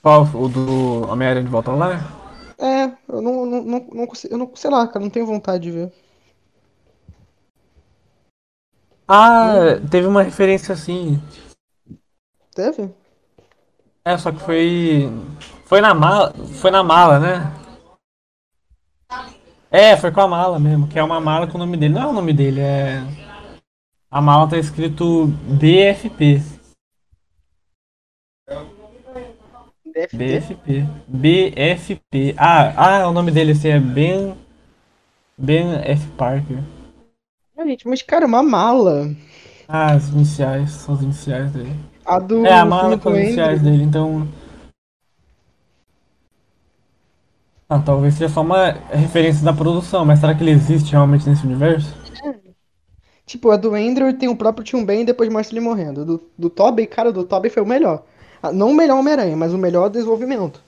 Qual? 0.02 0.24
O 0.34 0.48
do 0.48 1.08
Homem-Aranha 1.10 1.44
de 1.44 1.50
Volta 1.50 1.70
Lar? 1.72 2.00
É, 2.58 2.84
eu 3.08 3.20
não, 3.20 3.44
não, 3.44 3.62
não, 3.62 3.86
não 3.92 4.06
consigo. 4.06 4.32
Eu 4.32 4.38
não, 4.38 4.50
sei 4.56 4.70
lá, 4.70 4.86
cara, 4.88 5.00
não 5.04 5.10
tenho 5.10 5.26
vontade 5.26 5.64
de 5.64 5.70
ver. 5.70 5.92
Ah, 9.14 9.78
teve 9.90 10.06
uma 10.06 10.22
referência 10.22 10.72
assim. 10.72 11.20
Teve? 12.54 12.90
É, 14.02 14.16
só 14.16 14.32
que 14.32 14.40
foi. 14.40 15.12
Foi 15.66 15.82
na 15.82 15.92
mala. 15.92 16.32
Foi 16.54 16.70
na 16.70 16.82
mala, 16.82 17.18
né? 17.18 17.52
É, 19.70 19.98
foi 19.98 20.10
com 20.10 20.22
a 20.22 20.28
mala 20.28 20.58
mesmo, 20.58 20.88
que 20.88 20.98
é 20.98 21.04
uma 21.04 21.20
mala 21.20 21.46
com 21.46 21.56
o 21.56 21.58
nome 21.58 21.76
dele. 21.76 21.92
Não 21.92 22.02
é 22.02 22.06
o 22.06 22.12
nome 22.14 22.32
dele, 22.32 22.62
é. 22.62 23.02
A 24.10 24.22
mala 24.22 24.48
tá 24.48 24.56
escrito 24.56 25.26
BFP. 25.26 26.40
DFT? 29.84 30.16
BFP. 30.16 30.88
BFP. 31.06 32.34
Ah, 32.38 33.02
ah, 33.02 33.08
o 33.08 33.12
nome 33.12 33.30
dele 33.30 33.52
assim 33.52 33.68
é 33.68 33.78
Ben. 33.78 34.34
Ben 35.36 35.74
F. 35.84 36.06
Parker. 36.16 36.62
Ah, 37.62 37.66
gente, 37.66 37.86
mas 37.86 38.02
cara, 38.02 38.26
uma 38.26 38.42
mala. 38.42 39.14
Ah, 39.68 39.92
as 39.94 40.08
iniciais, 40.10 40.70
são 40.70 40.94
as 40.94 41.02
iniciais 41.02 41.50
dele. 41.52 41.74
A 42.04 42.18
do 42.20 42.38
É, 42.44 42.52
a 42.54 42.64
mala 42.64 42.98
com 42.98 43.08
as 43.08 43.16
iniciais 43.16 43.60
Andrew. 43.60 43.62
dele, 43.62 43.82
então. 43.84 44.26
Ah, 47.68 47.80
talvez 47.80 48.14
seja 48.14 48.32
só 48.32 48.40
uma 48.42 48.70
referência 48.92 49.44
da 49.44 49.52
produção, 49.52 50.04
mas 50.04 50.20
será 50.20 50.32
que 50.34 50.44
ele 50.44 50.50
existe 50.52 50.92
realmente 50.92 51.28
nesse 51.28 51.44
universo? 51.44 51.92
Tipo, 53.26 53.50
a 53.50 53.56
do 53.56 53.74
Andrew 53.74 54.12
tem 54.16 54.28
o 54.28 54.36
próprio 54.36 54.64
Tio 54.64 54.84
Ben 54.84 55.02
e 55.02 55.04
depois 55.04 55.28
mostra 55.28 55.56
ele 55.56 55.64
morrendo. 55.64 56.04
Do, 56.04 56.22
do 56.36 56.50
Tobey, 56.50 56.86
cara, 56.86 57.12
do 57.12 57.24
Tobey 57.24 57.50
foi 57.50 57.62
o 57.62 57.66
melhor. 57.66 58.04
Ah, 58.42 58.52
Não 58.52 58.70
o 58.70 58.74
melhor 58.74 58.98
Homem-Aranha, 58.98 59.36
mas 59.36 59.52
o 59.54 59.58
melhor 59.58 59.88
desenvolvimento. 59.88 60.60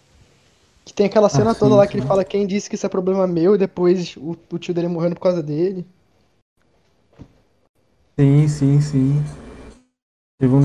Que 0.84 0.94
tem 0.94 1.06
aquela 1.06 1.28
cena 1.30 1.54
Ah, 1.54 1.54
sim, 1.54 1.60
toda 1.60 1.76
lá 1.76 1.86
sim. 1.86 1.88
que 1.88 1.96
ele 1.96 2.02
fala 2.06 2.24
quem 2.24 2.46
disse 2.46 2.68
que 2.70 2.76
isso 2.76 2.86
é 2.86 2.88
problema 2.90 3.26
meu 3.26 3.54
e 3.56 3.58
depois 3.58 4.16
o, 4.18 4.36
o 4.52 4.58
tio 4.58 4.74
dele 4.74 4.88
morrendo 4.88 5.16
por 5.16 5.22
causa 5.22 5.42
dele. 5.42 5.86
Sim, 8.18 8.48
sim, 8.48 8.80
sim. 8.80 9.22
Teve 10.40 10.54
um 10.54 10.60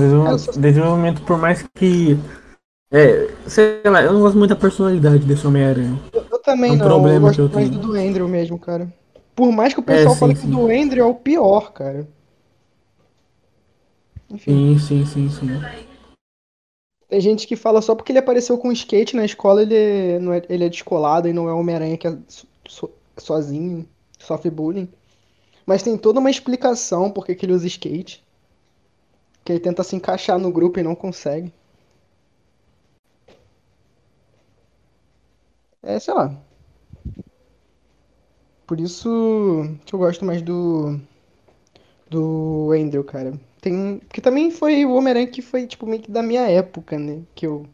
desenvolvimento, 0.60 1.22
por 1.22 1.38
mais 1.38 1.62
que. 1.74 2.16
É, 2.92 3.28
sei 3.48 3.82
lá, 3.84 4.02
eu 4.02 4.12
não 4.12 4.20
gosto 4.20 4.38
muito 4.38 4.50
da 4.50 4.56
personalidade 4.56 5.24
desse 5.24 5.46
Homem-Aranha. 5.46 5.98
Eu, 6.12 6.24
eu 6.30 6.38
também 6.40 6.70
É 6.70 6.72
um 6.72 6.78
não, 6.78 6.88
problema 6.88 7.20
eu 7.20 7.20
que 7.30 7.40
eu 7.40 7.48
gosto 7.48 7.52
mais 7.52 7.68
tenho. 7.68 7.70
do 7.70 7.94
Andrew 7.94 8.28
mesmo, 8.28 8.58
cara. 8.58 8.92
Por 9.34 9.50
mais 9.52 9.74
que 9.74 9.80
o 9.80 9.84
pessoal 9.84 10.14
sim, 10.14 10.16
fale 10.16 10.34
que 10.34 10.44
sim. 10.44 10.46
o 10.46 10.50
do 10.50 10.66
Andrew 10.66 11.04
é 11.04 11.08
o 11.08 11.14
pior, 11.14 11.72
cara. 11.72 12.06
Enfim, 14.30 14.64
Sim, 14.64 14.78
sim, 14.78 15.04
sim, 15.06 15.30
sim. 15.30 15.48
tem 17.08 17.20
gente 17.20 17.46
que 17.46 17.56
fala 17.56 17.82
só 17.82 17.94
porque 17.94 18.12
ele 18.12 18.18
apareceu 18.20 18.56
com 18.58 18.70
skate 18.72 19.16
na 19.16 19.24
escola, 19.24 19.62
ele 19.62 20.18
não 20.20 20.32
é, 20.32 20.42
ele 20.48 20.64
é 20.64 20.68
descolado 20.68 21.28
e 21.28 21.32
não 21.32 21.48
é 21.48 21.52
Homem-Aranha 21.52 21.98
que 21.98 22.06
é 22.06 22.16
so- 22.68 22.90
sozinho, 23.18 23.88
sofre 24.18 24.50
bullying. 24.50 24.88
Mas 25.70 25.84
tem 25.84 25.96
toda 25.96 26.18
uma 26.18 26.32
explicação 26.32 27.12
por 27.12 27.24
que 27.24 27.46
ele 27.46 27.52
usa 27.52 27.64
skate. 27.64 28.24
Que 29.44 29.52
ele 29.52 29.60
tenta 29.60 29.84
se 29.84 29.94
encaixar 29.94 30.36
no 30.36 30.50
grupo 30.50 30.80
e 30.80 30.82
não 30.82 30.96
consegue. 30.96 31.52
É, 35.80 35.96
sei 36.00 36.12
lá. 36.12 36.36
Por 38.66 38.80
isso 38.80 39.78
que 39.84 39.94
eu 39.94 39.98
gosto 40.00 40.24
mais 40.24 40.42
do 40.42 40.98
do 42.10 42.72
Andrew, 42.72 43.04
cara. 43.04 43.38
Tem 43.60 44.00
que 44.12 44.20
também 44.20 44.50
foi 44.50 44.84
o 44.84 44.94
Homem-Aranha 44.94 45.28
que 45.28 45.40
foi 45.40 45.68
tipo 45.68 45.86
meio 45.86 46.02
que 46.02 46.10
da 46.10 46.20
minha 46.20 46.50
época, 46.50 46.98
né? 46.98 47.22
Que 47.32 47.46
eu 47.46 47.64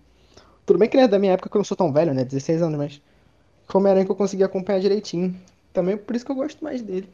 tudo 0.66 0.78
bem 0.78 0.86
que 0.86 0.98
ele 0.98 1.05
é 1.05 1.09
da 1.09 1.18
minha 1.18 1.32
época 1.32 1.48
que 1.48 1.56
eu 1.56 1.60
não 1.60 1.64
sou 1.64 1.77
tão 1.78 1.90
velho, 1.90 2.12
né? 2.12 2.24
16 2.27 2.60
anos, 2.60 2.77
mas 2.78 3.01
Homem-Aranha 3.73 4.05
que 4.05 4.12
eu 4.12 4.16
consegui 4.16 4.44
acompanhar 4.44 4.81
direitinho. 4.81 5.35
Também 5.73 5.97
por 5.97 6.14
isso 6.14 6.27
que 6.27 6.32
eu 6.32 6.36
gosto 6.36 6.62
mais 6.62 6.82
dele. 6.82 7.09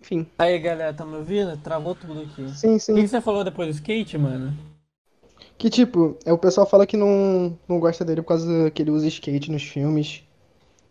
Enfim, 0.00 0.26
Aí 0.38 0.58
galera, 0.58 0.94
tá 0.94 1.04
me 1.04 1.16
ouvindo? 1.16 1.56
Travou 1.58 1.94
tudo 1.94 2.20
aqui. 2.22 2.46
sim, 2.54 2.76
O 2.76 2.80
sim. 2.80 2.94
que 2.94 3.02
que 3.02 3.08
você 3.08 3.20
falou 3.20 3.44
depois 3.44 3.68
do 3.68 3.74
skate, 3.74 4.16
mano? 4.18 4.52
Que 5.56 5.68
tipo, 5.68 6.16
é, 6.24 6.32
o 6.32 6.38
pessoal 6.38 6.66
fala 6.66 6.86
que 6.86 6.96
não, 6.96 7.56
não 7.68 7.80
gosta 7.80 8.04
dele 8.04 8.22
por 8.22 8.28
causa 8.28 8.70
que 8.70 8.82
ele 8.82 8.90
usa 8.90 9.08
skate 9.08 9.50
nos 9.50 9.62
filmes. 9.62 10.22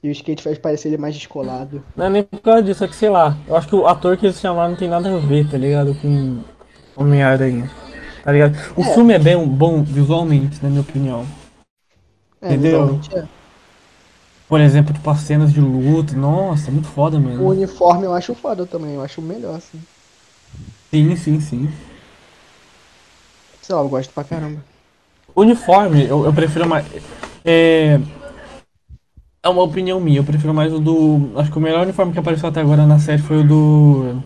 E 0.03 0.09
o 0.09 0.11
skate 0.11 0.43
faz 0.43 0.57
parecer 0.59 0.89
ele 0.89 0.97
mais 0.97 1.15
descolado. 1.15 1.84
Não 1.95 2.05
é 2.05 2.09
nem 2.09 2.23
por 2.23 2.39
causa 2.41 2.61
disso, 2.63 2.84
é 2.84 2.88
que 2.88 2.95
sei 2.95 3.09
lá. 3.09 3.35
Eu 3.47 3.55
acho 3.55 3.67
que 3.67 3.75
o 3.75 3.88
ator 3.88 4.17
que 4.17 4.25
eles 4.25 4.39
chamaram 4.39 4.71
não 4.71 4.77
tem 4.77 4.88
nada 4.89 5.13
a 5.13 5.17
ver, 5.19 5.49
tá 5.49 5.57
ligado? 5.57 5.95
Com 5.95 6.39
Homem-Aranha. 6.95 7.69
Tá 8.23 8.31
ligado? 8.31 8.55
O 8.75 8.81
É. 8.81 8.93
filme 8.93 9.13
é 9.13 9.19
bem 9.19 9.47
bom 9.47 9.84
visualmente, 9.84 10.61
na 10.61 10.69
minha 10.69 10.81
opinião. 10.81 11.25
É, 12.41 12.53
Entendeu? 12.53 12.57
visualmente 12.57 13.17
é. 13.17 13.27
Por 14.47 14.61
exemplo, 14.61 14.93
tipo 14.93 15.09
as 15.09 15.19
cenas 15.21 15.51
de 15.51 15.59
luta. 15.59 16.15
Nossa, 16.15 16.71
muito 16.71 16.87
foda, 16.87 17.17
O 17.17 17.21
mano. 17.21 17.47
uniforme 17.47 18.05
eu 18.05 18.13
acho 18.13 18.33
foda 18.33 18.65
também, 18.65 18.93
eu 18.93 19.01
acho 19.03 19.19
o 19.19 19.23
melhor, 19.23 19.55
assim. 19.55 19.81
Sim, 20.89 21.15
sim, 21.17 21.39
sim. 21.41 21.69
Sei 23.61 23.75
lá, 23.75 23.81
eu 23.81 23.89
gosto 23.89 24.13
pra 24.13 24.23
caramba. 24.23 24.63
Uniforme, 25.35 26.05
eu, 26.07 26.25
eu 26.25 26.33
prefiro 26.33 26.67
mais. 26.67 26.85
É. 27.43 27.99
É 29.43 29.49
uma 29.49 29.61
opinião 29.63 29.99
minha, 29.99 30.19
eu 30.19 30.23
prefiro 30.23 30.53
mais 30.53 30.73
o 30.73 30.79
do. 30.79 31.31
Acho 31.37 31.51
que 31.51 31.57
o 31.57 31.61
melhor 31.61 31.83
uniforme 31.83 32.13
que 32.13 32.19
apareceu 32.19 32.47
até 32.49 32.61
agora 32.61 32.85
na 32.85 32.99
série 32.99 33.21
foi 33.21 33.41
o 33.41 33.47
do. 33.47 34.23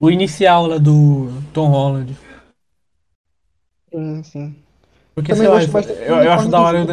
O 0.00 0.10
inicial 0.10 0.66
lá 0.66 0.76
do 0.78 1.32
Tom 1.54 1.68
Holland. 1.68 2.14
Sim, 3.90 4.22
sim. 4.22 4.56
Porque, 5.14 5.32
Também 5.34 5.48
sei 5.48 5.70
lá, 5.72 5.82
do 5.82 5.90
eu, 5.92 6.16
eu 6.16 6.32
acho 6.32 6.48
da 6.48 6.60
hora. 6.60 6.84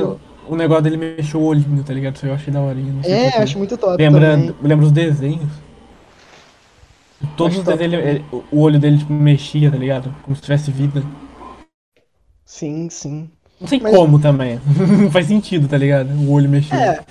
O, 0.47 0.55
negócio 0.55 0.83
dele 0.83 0.97
mexer 0.97 1.37
o 1.37 1.41
olhinho, 1.43 1.83
tá 1.83 1.93
ligado? 1.93 2.15
Isso 2.15 2.25
eu 2.25 2.33
achei 2.33 2.51
da 2.53 2.61
É, 3.05 3.23
porquê. 3.29 3.37
acho 3.43 3.57
muito 3.57 3.77
top 3.77 4.01
Lembra, 4.01 4.31
também. 4.31 4.55
lembra 4.61 4.85
os 4.85 4.91
desenhos? 4.91 5.49
Todos 7.37 7.53
Acho 7.59 7.59
os 7.59 7.77
desenhos, 7.77 7.93
ele- 7.93 8.09
ele- 8.09 8.25
o 8.51 8.59
olho 8.61 8.79
dele 8.79 8.97
tipo, 8.97 9.13
mexia, 9.13 9.69
tá 9.71 9.77
ligado? 9.77 10.13
Como 10.23 10.35
se 10.35 10.41
tivesse 10.41 10.71
vida. 10.71 11.03
Sim, 12.45 12.89
sim. 12.89 13.29
Não 13.59 13.67
sei 13.67 13.79
Mas- 13.79 13.95
como 13.95 14.19
também. 14.19 14.59
Não 14.99 15.09
faz 15.11 15.27
sentido, 15.27 15.67
tá 15.67 15.77
ligado? 15.77 16.09
O 16.11 16.31
olho 16.31 16.49
mexer. 16.49 16.75
É, 16.75 17.05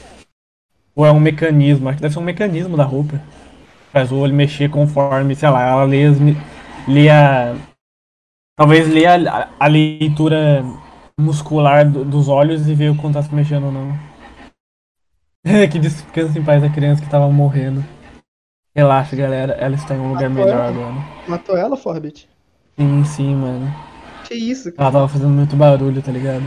Ou 0.97 1.07
é 1.07 1.13
um 1.13 1.21
mecanismo, 1.21 1.89
acho 1.89 1.97
que 1.99 2.03
deve 2.03 2.13
ser 2.15 2.21
um 2.21 2.25
mecanismo 2.25 2.77
da 2.77 2.85
roupa. 2.85 3.21
Faz 3.93 4.11
o 4.13 4.17
olho 4.17 4.35
mexer 4.35 4.69
conforme, 4.69 5.35
sei 5.35 5.49
lá, 5.49 5.63
ela 5.67 5.85
lê, 5.85 6.05
as 6.07 6.17
lê 6.89 7.09
a. 7.09 7.55
Talvez 8.57 8.89
lê 8.89 9.07
a, 9.07 9.49
a 9.59 9.67
leitura 9.69 10.65
muscular 11.21 11.89
do- 11.89 12.05
dos 12.05 12.29
olhos 12.29 12.67
e 12.69 12.75
ver 12.75 12.97
quando 12.97 13.15
tá 13.15 13.23
se 13.23 13.35
mexendo 13.35 13.67
ou 13.67 13.73
não. 13.73 13.99
que 15.71 15.79
descanso 15.79 16.39
em 16.39 16.45
paz 16.45 16.63
da 16.63 16.69
criança 16.71 17.03
que 17.03 17.11
tava 17.11 17.29
morrendo. 17.31 17.85
Relaxa, 18.75 19.17
galera. 19.17 19.53
Ela 19.55 19.75
está 19.75 19.95
em 19.95 19.99
um 20.01 20.11
lugar 20.13 20.29
Matou 20.31 20.45
melhor 20.47 20.59
ela? 20.61 20.69
agora. 20.69 20.95
Matou 21.29 21.57
ela, 21.57 21.77
Forbit? 21.77 22.29
Sim, 22.79 23.05
sim, 23.05 23.35
mano. 23.35 23.73
Que 24.27 24.35
isso, 24.35 24.71
cara? 24.73 24.85
Ela 24.85 24.93
tava 24.93 25.09
fazendo 25.09 25.31
muito 25.31 25.57
barulho, 25.57 26.01
tá 26.03 26.13
ligado? 26.13 26.45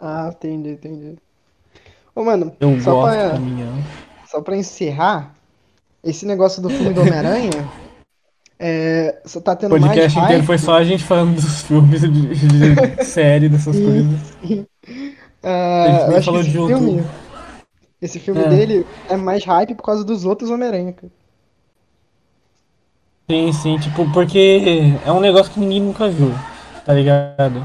Ah, 0.00 0.30
entendi, 0.34 0.70
entendi. 0.70 1.16
Ô, 2.14 2.24
mano, 2.24 2.54
Eu 2.60 2.80
só 2.80 2.92
gosto 2.92 3.14
pra, 3.14 3.26
de 3.26 3.32
caminhão. 3.34 3.72
só 4.26 4.40
pra 4.40 4.56
encerrar, 4.56 5.34
esse 6.02 6.26
negócio 6.26 6.60
do 6.62 6.68
filme 6.70 6.92
do 6.92 7.00
Homem-Aranha, 7.02 7.50
é, 8.62 9.20
só 9.26 9.40
tá 9.40 9.54
O 9.54 9.56
tendo 9.56 9.76
mais 9.78 9.96
podcast 9.96 10.18
inteiro 10.20 10.42
hype. 10.42 10.46
foi 10.46 10.58
só 10.58 10.74
a 10.76 10.84
gente 10.84 11.04
falando 11.04 11.34
dos 11.34 11.62
filmes 11.62 12.00
de, 12.02 12.08
de 12.10 12.76
série, 13.04 13.48
dessas 13.48 13.80
coisas. 13.80 14.36
Ah, 15.42 16.08
A 16.08 16.12
gente 16.12 16.24
falou 16.24 16.42
de 16.42 16.50
filme, 16.50 16.96
YouTube. 16.96 17.04
esse 18.00 18.20
filme 18.20 18.44
É. 18.44 18.48
dele 18.48 18.86
é 19.08 19.16
mais 19.16 19.44
hype 19.44 19.74
por 19.74 19.84
causa 19.84 20.04
dos 20.04 20.24
outros 20.24 20.50
Homem-Aranha. 20.50 20.94
Sim, 23.30 23.52
sim, 23.52 23.78
tipo, 23.78 24.10
porque 24.12 24.98
é 25.04 25.12
um 25.12 25.20
negócio 25.20 25.52
que 25.52 25.60
ninguém 25.60 25.80
nunca 25.80 26.08
viu, 26.08 26.32
tá 26.84 26.92
ligado? 26.92 27.64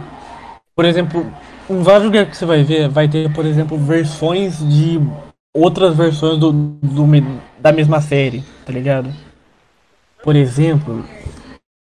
Por 0.76 0.86
exemplo, 0.86 1.26
em 1.70 1.82
vários 1.82 2.06
lugares 2.06 2.30
que 2.30 2.38
você 2.38 2.46
vai 2.46 2.64
ver, 2.64 2.90
vai 2.90 3.08
ter, 3.10 3.34
por 3.34 3.46
exemplo, 3.46 3.78
versões 3.78 4.60
de 4.60 5.00
outras 5.54 5.96
versões 5.96 6.40
do, 6.40 6.52
do 6.54 7.06
da 7.60 7.72
mesma 7.72 8.02
série, 8.02 8.44
tá 8.66 8.72
ligado? 8.72 9.14
Por 10.24 10.36
exemplo, 10.36 11.06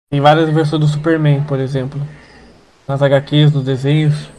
tem 0.09 0.19
várias 0.19 0.49
versões 0.49 0.81
do 0.81 0.87
Superman, 0.87 1.43
por 1.43 1.59
exemplo. 1.59 1.99
Nas 2.87 3.01
HQs, 3.01 3.53
nos 3.53 3.63
desenhos. 3.63 4.29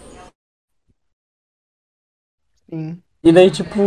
Sim. 2.68 3.00
E 3.22 3.32
daí, 3.32 3.50
tipo, 3.50 3.80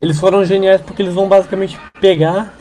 eles 0.00 0.18
foram 0.18 0.44
geniais 0.44 0.80
porque 0.80 1.02
eles 1.02 1.14
vão 1.14 1.28
basicamente 1.28 1.78
pegar 2.00 2.54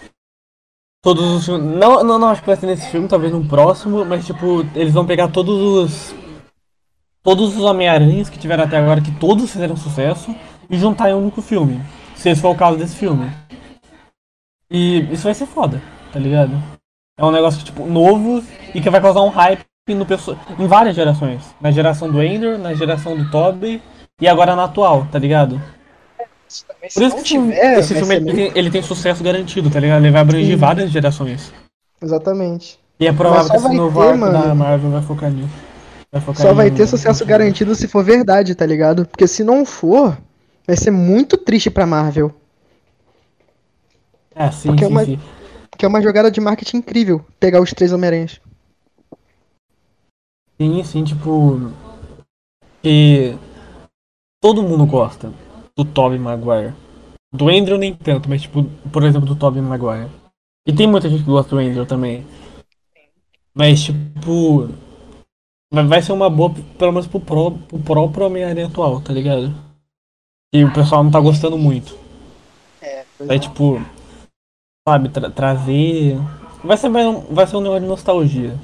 todos 1.01 1.25
os 1.25 1.45
filmes. 1.45 1.75
Não, 1.75 2.03
não, 2.03 2.19
não 2.19 2.27
acho 2.29 2.41
que 2.41 2.47
vai 2.47 2.55
ser 2.55 2.67
nesse 2.67 2.87
filme, 2.89 3.07
talvez 3.07 3.31
no 3.31 3.47
próximo, 3.47 4.05
mas 4.05 4.25
tipo, 4.25 4.61
eles 4.75 4.93
vão 4.93 5.05
pegar 5.05 5.27
todos 5.27 5.59
os. 5.59 6.15
Todos 7.23 7.55
os 7.55 7.63
Homem-Aranhas 7.63 8.29
que 8.29 8.39
tiveram 8.39 8.63
até 8.63 8.77
agora, 8.77 9.01
que 9.01 9.11
todos 9.19 9.51
fizeram 9.51 9.75
sucesso, 9.77 10.35
e 10.67 10.77
juntar 10.77 11.09
em 11.09 11.13
um 11.13 11.21
único 11.21 11.41
filme. 11.41 11.79
Se 12.15 12.29
esse 12.29 12.41
for 12.41 12.49
o 12.49 12.57
caso 12.57 12.77
desse 12.77 12.95
filme. 12.95 13.29
E 14.69 15.01
isso 15.11 15.23
vai 15.23 15.33
ser 15.35 15.45
foda, 15.45 15.81
tá 16.11 16.19
ligado? 16.19 16.51
É 17.17 17.25
um 17.25 17.31
negócio, 17.31 17.63
tipo, 17.63 17.85
novo 17.85 18.43
e 18.73 18.81
que 18.81 18.89
vai 18.89 19.01
causar 19.01 19.21
um 19.21 19.29
hype 19.29 19.63
no 19.89 20.05
perso- 20.05 20.37
em 20.57 20.67
várias 20.67 20.95
gerações. 20.95 21.41
Na 21.59 21.71
geração 21.71 22.09
do 22.09 22.21
Ender, 22.21 22.57
na 22.57 22.73
geração 22.73 23.15
do 23.17 23.29
Tobey 23.29 23.81
e 24.19 24.27
agora 24.27 24.55
na 24.55 24.63
atual, 24.65 25.07
tá 25.11 25.19
ligado? 25.19 25.61
Se 26.47 26.65
Por 26.65 27.03
isso 27.03 27.15
que 27.15 27.21
esse 27.21 27.29
filme- 27.29 27.53
tiver, 27.53 27.79
esse 27.79 27.93
vai 27.93 28.03
filme 28.03 28.15
ele 28.15 28.33
meio- 28.33 28.51
ele 28.55 28.71
tem 28.71 28.81
sucesso 28.81 29.23
garantido, 29.23 29.69
tá 29.69 29.79
ligado? 29.79 30.01
Ele 30.03 30.11
vai 30.11 30.21
abranger 30.21 30.51
Sim. 30.53 30.55
várias 30.57 30.91
gerações. 30.91 31.53
Exatamente. 32.01 32.77
E 32.99 33.07
é 33.07 33.13
provável 33.13 33.49
que 33.49 33.55
esse 33.57 33.67
vai 33.67 33.75
novo 33.75 33.99
ter, 34.01 34.07
arco 34.07 34.19
da 34.19 34.31
mano. 34.31 34.55
Marvel 34.55 34.91
vai 34.91 35.01
focar 35.01 35.31
nisso. 35.31 35.49
Vai 36.11 36.21
focar 36.21 36.41
Só 36.41 36.53
vai 36.53 36.67
em- 36.67 36.73
ter 36.73 36.87
sucesso 36.87 37.25
garantido 37.25 37.73
se 37.73 37.87
for 37.87 38.03
verdade, 38.03 38.53
tá 38.53 38.65
ligado? 38.65 39.05
Porque 39.05 39.27
se 39.27 39.43
não 39.43 39.65
for, 39.65 40.17
vai 40.67 40.75
ser 40.75 40.91
muito 40.91 41.37
triste 41.37 41.69
pra 41.69 41.85
Marvel. 41.85 42.33
É, 44.35 44.49
sim, 44.51 44.69
Porque 44.69 44.83
é 44.83 44.87
sim, 44.87 44.93
uma- 44.93 45.05
sim. 45.05 45.19
Que 45.81 45.85
é 45.85 45.87
uma 45.87 45.99
jogada 45.99 46.29
de 46.29 46.39
marketing 46.39 46.77
incrível, 46.77 47.25
pegar 47.39 47.59
os 47.59 47.73
três 47.73 47.91
Homem-Aranhas. 47.91 48.39
Sim, 50.61 50.83
sim, 50.83 51.03
tipo. 51.03 51.71
Que 52.83 53.35
todo 54.39 54.61
mundo 54.61 54.85
gosta 54.85 55.33
do 55.75 55.83
Tobey 55.83 56.19
Maguire. 56.19 56.75
Do 57.33 57.49
Andrew 57.49 57.79
nem 57.79 57.95
tanto, 57.95 58.29
mas 58.29 58.43
tipo, 58.43 58.63
por 58.93 59.03
exemplo, 59.03 59.27
do 59.27 59.35
Tobey 59.35 59.59
Maguire. 59.59 60.11
E 60.67 60.71
tem 60.71 60.85
muita 60.85 61.09
gente 61.09 61.23
que 61.23 61.31
gosta 61.31 61.49
do 61.49 61.59
Andrew 61.59 61.87
também. 61.87 62.27
Mas 63.51 63.81
tipo. 63.81 64.69
vai- 65.73 66.03
ser 66.03 66.11
uma 66.11 66.29
boa, 66.29 66.53
pelo 66.77 66.91
menos 66.91 67.07
pro, 67.07 67.19
pró, 67.19 67.49
pro 67.49 67.79
próprio 67.79 68.27
Homem-Aranha 68.27 68.67
atual, 68.67 69.01
tá 69.01 69.11
ligado? 69.11 69.51
E 70.53 70.63
o 70.63 70.71
pessoal 70.71 71.03
não 71.03 71.09
tá 71.09 71.19
gostando 71.19 71.57
muito. 71.57 71.97
É, 72.79 73.03
Vai 73.19 73.39
tipo. 73.39 73.81
Sabe, 74.87 75.09
tra- 75.09 75.29
trazer. 75.29 76.17
Vai 76.63 76.75
ser, 76.75 76.89
mais 76.89 77.05
um, 77.05 77.19
vai 77.33 77.45
ser 77.45 77.55
um 77.57 77.61
negócio 77.61 77.81
de 77.81 77.87
nostalgia. 77.87 78.55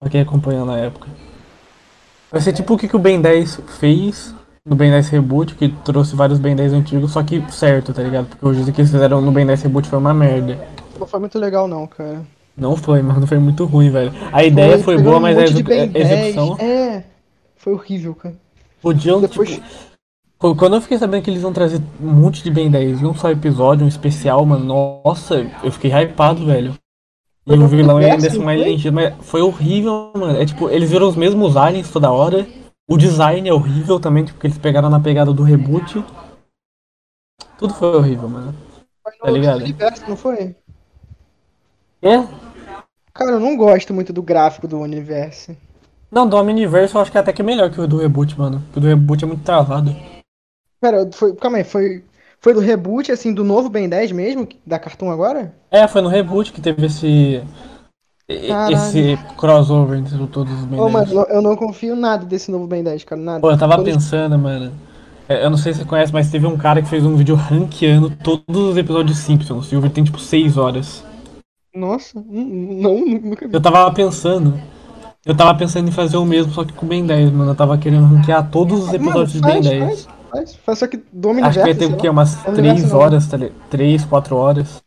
Pra 0.00 0.08
quem 0.08 0.20
acompanhou 0.20 0.64
na 0.64 0.78
época. 0.78 1.08
Vai 2.30 2.40
ser 2.40 2.52
tipo 2.52 2.74
o 2.74 2.78
que, 2.78 2.86
que 2.86 2.94
o 2.94 3.00
Ben 3.00 3.20
10 3.20 3.60
fez 3.80 4.32
no 4.64 4.76
Ben 4.76 4.90
10 4.92 5.08
Reboot, 5.08 5.54
que 5.56 5.68
trouxe 5.84 6.14
vários 6.14 6.38
Ben 6.38 6.54
10 6.54 6.72
antigos, 6.72 7.10
só 7.12 7.22
que 7.22 7.42
certo, 7.52 7.92
tá 7.92 8.02
ligado? 8.02 8.26
Porque 8.26 8.46
hoje 8.46 8.62
o 8.62 8.72
que 8.72 8.80
eles 8.80 8.90
fizeram 8.90 9.20
no 9.20 9.32
Ben 9.32 9.44
10 9.44 9.62
Reboot 9.62 9.88
foi 9.88 9.98
uma 9.98 10.14
merda. 10.14 10.56
Não 10.98 11.06
foi 11.06 11.18
muito 11.20 11.38
legal 11.38 11.66
não, 11.66 11.86
cara. 11.86 12.22
Não 12.56 12.76
foi, 12.76 13.02
mano, 13.02 13.26
foi 13.26 13.38
muito 13.38 13.64
ruim, 13.64 13.90
velho. 13.90 14.12
A 14.32 14.44
ideia 14.44 14.78
foi, 14.78 14.96
pegou 14.96 15.10
boa, 15.12 15.18
um 15.18 15.22
mas 15.22 15.36
a 15.36 15.40
monte 15.40 15.48
de 15.48 15.54
execu- 15.54 15.68
Ben 15.68 15.88
10, 15.88 16.10
execução. 16.12 16.56
É, 16.60 17.04
foi 17.56 17.72
horrível, 17.72 18.14
cara. 18.14 18.34
Podiam, 18.80 19.20
Depois- 19.20 19.50
tipo, 19.50 19.66
qu- 20.52 20.56
Quando 20.56 20.76
eu 20.76 20.80
fiquei 20.80 20.98
sabendo 20.98 21.22
que 21.22 21.30
eles 21.30 21.42
iam 21.42 21.52
trazer 21.52 21.80
um 22.00 22.12
monte 22.12 22.42
de 22.42 22.50
Ben 22.50 22.70
10 22.70 23.00
e 23.00 23.06
um 23.06 23.14
só 23.14 23.30
episódio, 23.30 23.84
um 23.84 23.88
especial, 23.88 24.44
mano, 24.44 24.64
nossa, 25.04 25.36
eu 25.62 25.72
fiquei 25.72 25.90
hypado, 25.90 26.44
velho. 26.44 26.74
E 27.46 27.52
o 27.52 27.68
vilão 27.68 27.98
assim 27.98 28.38
não 28.38 28.44
mais 28.44 28.58
foi? 28.58 28.68
lentido, 28.70 28.94
mas 28.94 29.14
foi 29.20 29.42
horrível, 29.42 30.12
mano. 30.16 30.38
É 30.38 30.46
tipo, 30.46 30.68
eles 30.70 30.90
viram 30.90 31.08
os 31.08 31.16
mesmos 31.16 31.56
aliens 31.56 31.90
toda 31.90 32.10
hora. 32.10 32.46
O 32.88 32.96
design 32.96 33.48
é 33.48 33.52
horrível 33.52 34.00
também, 34.00 34.24
tipo, 34.24 34.36
porque 34.36 34.46
eles 34.46 34.58
pegaram 34.58 34.88
na 34.90 35.00
pegada 35.00 35.32
do 35.32 35.42
reboot. 35.42 36.02
Tudo 37.58 37.74
foi 37.74 37.96
horrível, 37.96 38.28
mano. 38.28 38.54
Foi 39.02 39.12
no 39.18 39.24
Tá 39.26 39.30
ligado? 39.30 39.60
universo, 39.60 40.08
não 40.08 40.16
foi? 40.16 40.56
É? 42.02 42.18
Cara, 43.14 43.32
eu 43.32 43.40
não 43.40 43.56
gosto 43.56 43.94
muito 43.94 44.12
do 44.12 44.22
gráfico 44.22 44.68
do 44.68 44.78
universo. 44.78 45.56
Não, 46.10 46.28
do 46.28 46.36
Omniverse 46.36 46.94
eu 46.94 47.00
acho 47.00 47.10
que 47.10 47.18
é 47.18 47.20
até 47.20 47.32
que 47.32 47.42
é 47.42 47.44
melhor 47.44 47.70
que 47.70 47.80
o 47.80 47.86
do 47.88 47.98
reboot, 47.98 48.38
mano. 48.38 48.60
Porque 48.66 48.78
o 48.78 48.82
do 48.82 48.86
reboot 48.88 49.24
é 49.24 49.26
muito 49.26 49.42
travado. 49.42 49.94
Pera, 50.84 51.08
foi, 51.12 51.34
calma 51.36 51.56
aí, 51.56 51.64
foi, 51.64 52.04
foi 52.38 52.52
do 52.52 52.60
reboot, 52.60 53.10
assim, 53.10 53.32
do 53.32 53.42
novo 53.42 53.70
Ben 53.70 53.88
10 53.88 54.12
mesmo, 54.12 54.46
da 54.66 54.78
Cartoon 54.78 55.10
agora? 55.10 55.54
É, 55.70 55.88
foi 55.88 56.02
no 56.02 56.10
reboot 56.10 56.52
que 56.52 56.60
teve 56.60 56.84
esse. 56.84 57.42
Caralho. 58.48 58.76
Esse 58.76 59.18
crossover 59.38 59.98
entre 59.98 60.26
todos 60.26 60.52
os 60.52 60.64
Ben 60.66 60.78
Ô, 60.78 60.90
10. 60.90 60.92
mano, 60.92 61.26
eu 61.30 61.40
não 61.40 61.56
confio 61.56 61.96
nada 61.96 62.26
desse 62.26 62.50
novo 62.50 62.66
Ben 62.66 62.84
10, 62.84 63.02
cara, 63.04 63.18
nada. 63.18 63.40
Pô, 63.40 63.50
eu 63.50 63.56
tava 63.58 63.76
Todos- 63.76 63.94
pensando, 63.94 64.38
mano. 64.38 64.72
é, 65.26 65.42
Eu 65.46 65.48
não 65.48 65.56
sei 65.56 65.72
se 65.72 65.78
você 65.78 65.84
conhece, 65.86 66.12
mas 66.12 66.30
teve 66.30 66.46
um 66.46 66.56
cara 66.58 66.82
que 66.82 66.88
fez 66.88 67.02
um 67.02 67.16
vídeo 67.16 67.34
ranqueando 67.34 68.10
todos 68.22 68.44
os 68.54 68.76
episódios 68.76 69.16
Simpsons. 69.16 69.72
E 69.72 69.76
o 69.76 69.80
vídeo 69.80 69.94
tem 69.94 70.04
tipo 70.04 70.18
6 70.18 70.58
horas. 70.58 71.02
Nossa, 71.74 72.22
não, 72.30 73.00
nunca 73.06 73.48
vi. 73.48 73.54
Eu 73.54 73.60
tava 73.62 73.90
pensando. 73.92 74.54
Eu 75.26 75.34
tava 75.34 75.54
pensando 75.58 75.88
em 75.88 75.92
fazer 75.92 76.18
o 76.18 76.24
mesmo, 76.26 76.52
só 76.52 76.62
que 76.62 76.72
com 76.74 76.84
o 76.84 76.88
Ben 76.90 77.06
10, 77.06 77.30
mano. 77.32 77.52
Eu 77.52 77.54
tava 77.54 77.78
querendo 77.78 78.04
ranquear 78.06 78.50
todos 78.50 78.84
os 78.84 78.92
episódios 78.92 79.32
de 79.32 79.40
Ben 79.40 79.52
faz, 79.62 79.66
10. 79.66 79.84
faz, 80.04 80.08
faz, 80.36 80.54
faz 80.56 80.78
só 80.78 80.86
que 80.86 80.96
do 81.12 81.28
Acho 81.30 81.38
universo, 81.38 81.58
que 81.58 81.64
vai 81.64 81.74
ter 81.74 81.86
o 81.86 81.96
quê? 81.96 82.08
Umas 82.08 82.34
Do 82.36 82.50
universo 82.52 82.80
3 82.82 82.92
não. 82.92 82.98
horas, 82.98 83.26
tá 83.28 83.36
ligado? 83.36 83.54
3, 83.70 84.04
4 84.04 84.36
horas. 84.36 84.82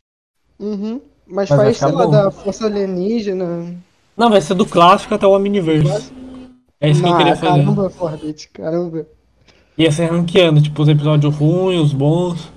Uhum. 0.60 1.02
Mas, 1.28 1.49
Mas 1.49 1.60
faz, 1.60 1.78
sei 1.78 1.91
lá, 1.91 2.06
bom. 2.06 2.11
da 2.11 2.32
Força 2.32 2.65
Alienígena. 2.65 3.76
Não, 4.15 4.30
vai 4.30 4.41
ser 4.41 4.53
do 4.53 4.65
clássico 4.65 5.14
até 5.14 5.28
o 5.28 5.32
Omniverse. 5.36 6.11
É 6.80 6.90
isso 6.90 7.02
que 7.03 7.10
eu 7.10 7.18
queria 7.18 7.36
fazer. 7.36 7.60
caramba, 7.60 7.90
Forbit, 7.90 8.49
caramba. 8.49 9.06
Ia 9.78 9.91
ser 9.91 10.06
ranqueando, 10.11 10.61
tipo, 10.61 10.82
os 10.82 10.88
episódios 10.90 11.36
ruins, 11.36 11.82
os 11.82 11.94
bons. 11.94 12.52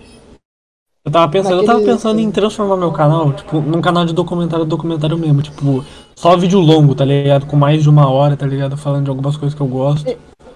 Eu 1.04 1.10
tava 1.10 1.30
pensando, 1.32 1.56
eu 1.56 1.64
tava 1.66 1.78
Naquele- 1.78 1.96
pensando 1.96 2.20
em 2.20 2.30
transformar 2.30 2.76
meu 2.76 2.92
canal, 2.92 3.32
tipo, 3.32 3.60
num 3.60 3.80
canal 3.80 4.04
de 4.04 4.12
documentário, 4.14 4.64
documentário 4.66 5.18
mesmo, 5.18 5.42
tipo, 5.42 5.84
só 6.14 6.36
vídeo 6.36 6.60
longo, 6.60 6.94
tá 6.94 7.04
ligado? 7.04 7.46
Com 7.46 7.56
mais 7.56 7.82
de 7.82 7.88
uma 7.88 8.08
hora, 8.10 8.36
tá 8.36 8.46
ligado? 8.46 8.76
Falando 8.76 9.04
de 9.04 9.10
algumas 9.10 9.36
coisas 9.36 9.54
que 9.54 9.60
eu 9.62 9.66
gosto. 9.66 10.06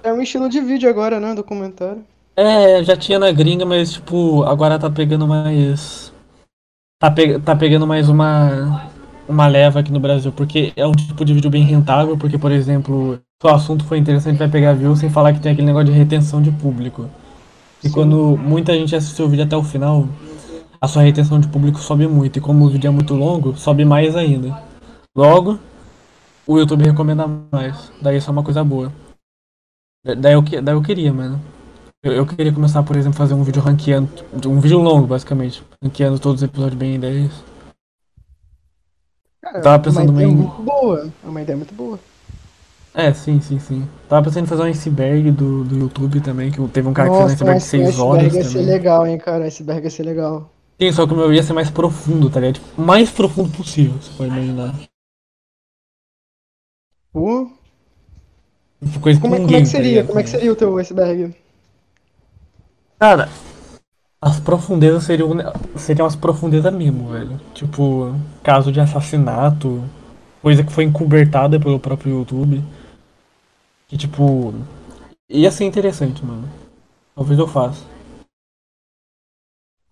É 0.02 0.12
um 0.12 0.20
estilo 0.20 0.48
de 0.51 0.61
vídeo 0.61 0.89
agora, 0.89 1.19
né, 1.19 1.35
documentário. 1.35 2.02
É, 2.36 2.82
já 2.82 2.97
tinha 2.97 3.19
na 3.19 3.31
gringa, 3.31 3.65
mas 3.65 3.93
tipo, 3.93 4.43
agora 4.44 4.78
tá 4.78 4.90
pegando 4.90 5.27
mais. 5.27 6.12
Tá, 7.01 7.11
pe... 7.11 7.39
tá 7.40 7.55
pegando 7.55 7.86
mais 7.86 8.09
uma. 8.09 8.93
Uma 9.27 9.47
leva 9.47 9.81
aqui 9.81 9.90
no 9.90 9.98
Brasil, 9.98 10.31
porque 10.32 10.70
é 10.77 10.86
um 10.86 10.93
tipo 10.93 11.24
de 11.24 11.32
vídeo 11.32 11.48
bem 11.51 11.62
rentável, 11.65 12.15
porque, 12.19 12.36
por 12.36 12.52
exemplo, 12.52 13.19
se 13.40 13.47
o 13.47 13.48
assunto 13.48 13.82
for 13.82 13.97
interessante, 13.97 14.36
vai 14.36 14.48
pegar 14.51 14.74
view 14.74 14.94
sem 14.94 15.09
falar 15.09 15.32
que 15.32 15.40
tem 15.40 15.52
aquele 15.52 15.66
negócio 15.66 15.86
de 15.90 15.98
retenção 15.98 16.43
de 16.43 16.51
público. 16.51 17.09
E 17.82 17.89
Sim. 17.89 17.94
quando 17.94 18.36
muita 18.36 18.74
gente 18.74 18.94
assistiu 18.94 19.27
o 19.27 19.28
vídeo 19.28 19.44
até 19.47 19.56
o 19.56 19.62
final, 19.62 20.06
a 20.81 20.89
sua 20.89 21.02
retenção 21.02 21.40
de 21.40 21.48
público 21.48 21.78
sobe 21.78 22.06
muito. 22.06 22.39
E 22.39 22.43
como 22.43 22.66
o 22.66 22.69
vídeo 22.69 22.89
é 22.89 22.90
muito 22.90 23.15
longo, 23.15 23.56
sobe 23.56 23.85
mais 23.85 24.16
ainda. 24.16 24.62
Logo, 25.16 25.59
o 26.47 26.59
YouTube 26.59 26.85
recomenda 26.85 27.27
mais. 27.51 27.93
Daí 28.02 28.19
isso 28.19 28.28
é 28.31 28.32
uma 28.32 28.43
coisa 28.44 28.65
boa. 28.65 28.93
Da- 30.05 30.15
Daí 30.15 30.35
eu, 30.35 30.43
daí 30.43 30.74
eu 30.74 30.82
queria, 30.82 31.12
mano. 31.12 31.40
Eu, 32.05 32.12
eu 32.12 32.26
queria 32.26 32.52
começar, 32.52 32.82
por 32.82 32.97
exemplo, 32.97 33.16
fazer 33.16 33.32
um 33.32 33.43
vídeo 33.43 33.62
ranqueando. 33.62 34.10
Um 34.47 34.60
vídeo 34.60 34.78
longo, 34.78 35.06
basicamente. 35.06 35.64
Ranqueando 35.82 36.18
todos 36.18 36.43
os 36.43 36.48
episódios 36.48 36.78
bem 36.78 37.01
10. 37.01 37.32
Cara, 39.43 39.60
Tava 39.62 39.82
pensando 39.82 40.09
é 40.09 40.10
uma 40.10 40.22
ideia 40.22 40.36
muito 40.36 40.62
boa. 40.62 41.12
É 41.24 41.28
uma 41.28 41.40
ideia 41.43 41.56
muito 41.56 41.74
boa. 41.74 41.98
É, 42.93 43.12
sim, 43.14 43.40
sim, 43.40 43.59
sim. 43.59 43.89
Tava 44.06 44.22
pensando 44.24 44.44
em 44.44 44.48
fazer 44.48 44.62
um 44.62 44.66
iceberg 44.66 45.31
do, 45.31 45.64
do 45.64 45.76
YouTube 45.78 46.20
também, 46.20 46.51
que 46.52 46.68
teve 46.68 46.86
um 46.86 46.93
cara 46.93 47.09
que 47.10 47.16
fez 47.16 47.26
um 47.26 47.32
Nossa, 47.32 47.35
iceberg 47.35 47.59
de 47.59 47.64
esse 47.64 47.70
6 47.70 47.89
iceberg 47.89 48.01
horas 48.01 48.35
ia 48.35 48.44
ser 48.44 48.59
também. 48.59 48.66
legal, 48.66 49.06
hein, 49.06 49.18
cara. 49.18 49.44
Iceberg 49.47 49.85
ia 49.85 49.90
ser 49.90 50.02
legal. 50.05 50.51
Sim, 50.81 50.93
só 50.93 51.06
que 51.06 51.14
o 51.14 51.16
meu 51.16 51.32
ia 51.32 51.43
ser 51.43 51.52
mais 51.55 51.70
profundo, 51.70 52.28
tá 52.28 52.39
ligado? 52.40 52.56
Tipo, 52.56 52.81
mais 52.82 53.10
profundo 53.10 53.51
possível, 53.56 53.94
você 54.01 54.12
pode 54.12 54.31
imaginar. 54.31 54.74
Tipo, 57.12 59.01
coisa 59.01 59.20
como, 59.20 59.35
é, 59.35 59.40
como 59.40 59.56
é 59.56 59.60
que 59.62 59.70
tá 59.70 59.70
seria? 59.70 59.89
ligado? 59.90 60.06
Como 60.06 60.18
é 60.18 60.22
que 60.22 60.28
seria 60.31 60.52
o 60.52 60.56
teu 60.56 60.76
iceberg? 60.78 61.35
Cara, 63.05 63.28
as 64.18 64.40
profundezas 64.40 65.05
seriam, 65.05 65.28
seriam 65.76 66.06
as 66.06 66.16
profundezas 66.16 66.72
mesmo, 66.72 67.10
velho. 67.10 67.39
Tipo, 67.52 68.14
caso 68.43 68.72
de 68.72 68.81
assassinato, 68.81 69.85
coisa 70.40 70.64
que 70.64 70.72
foi 70.72 70.85
encobertada 70.85 71.60
pelo 71.60 71.78
próprio 71.78 72.20
YouTube. 72.20 72.64
Que, 73.89 73.98
tipo, 73.98 74.55
ia 75.28 75.51
ser 75.51 75.66
interessante, 75.66 76.24
mano. 76.24 76.48
Talvez 77.14 77.39
eu 77.39 77.47
faça. 77.47 77.85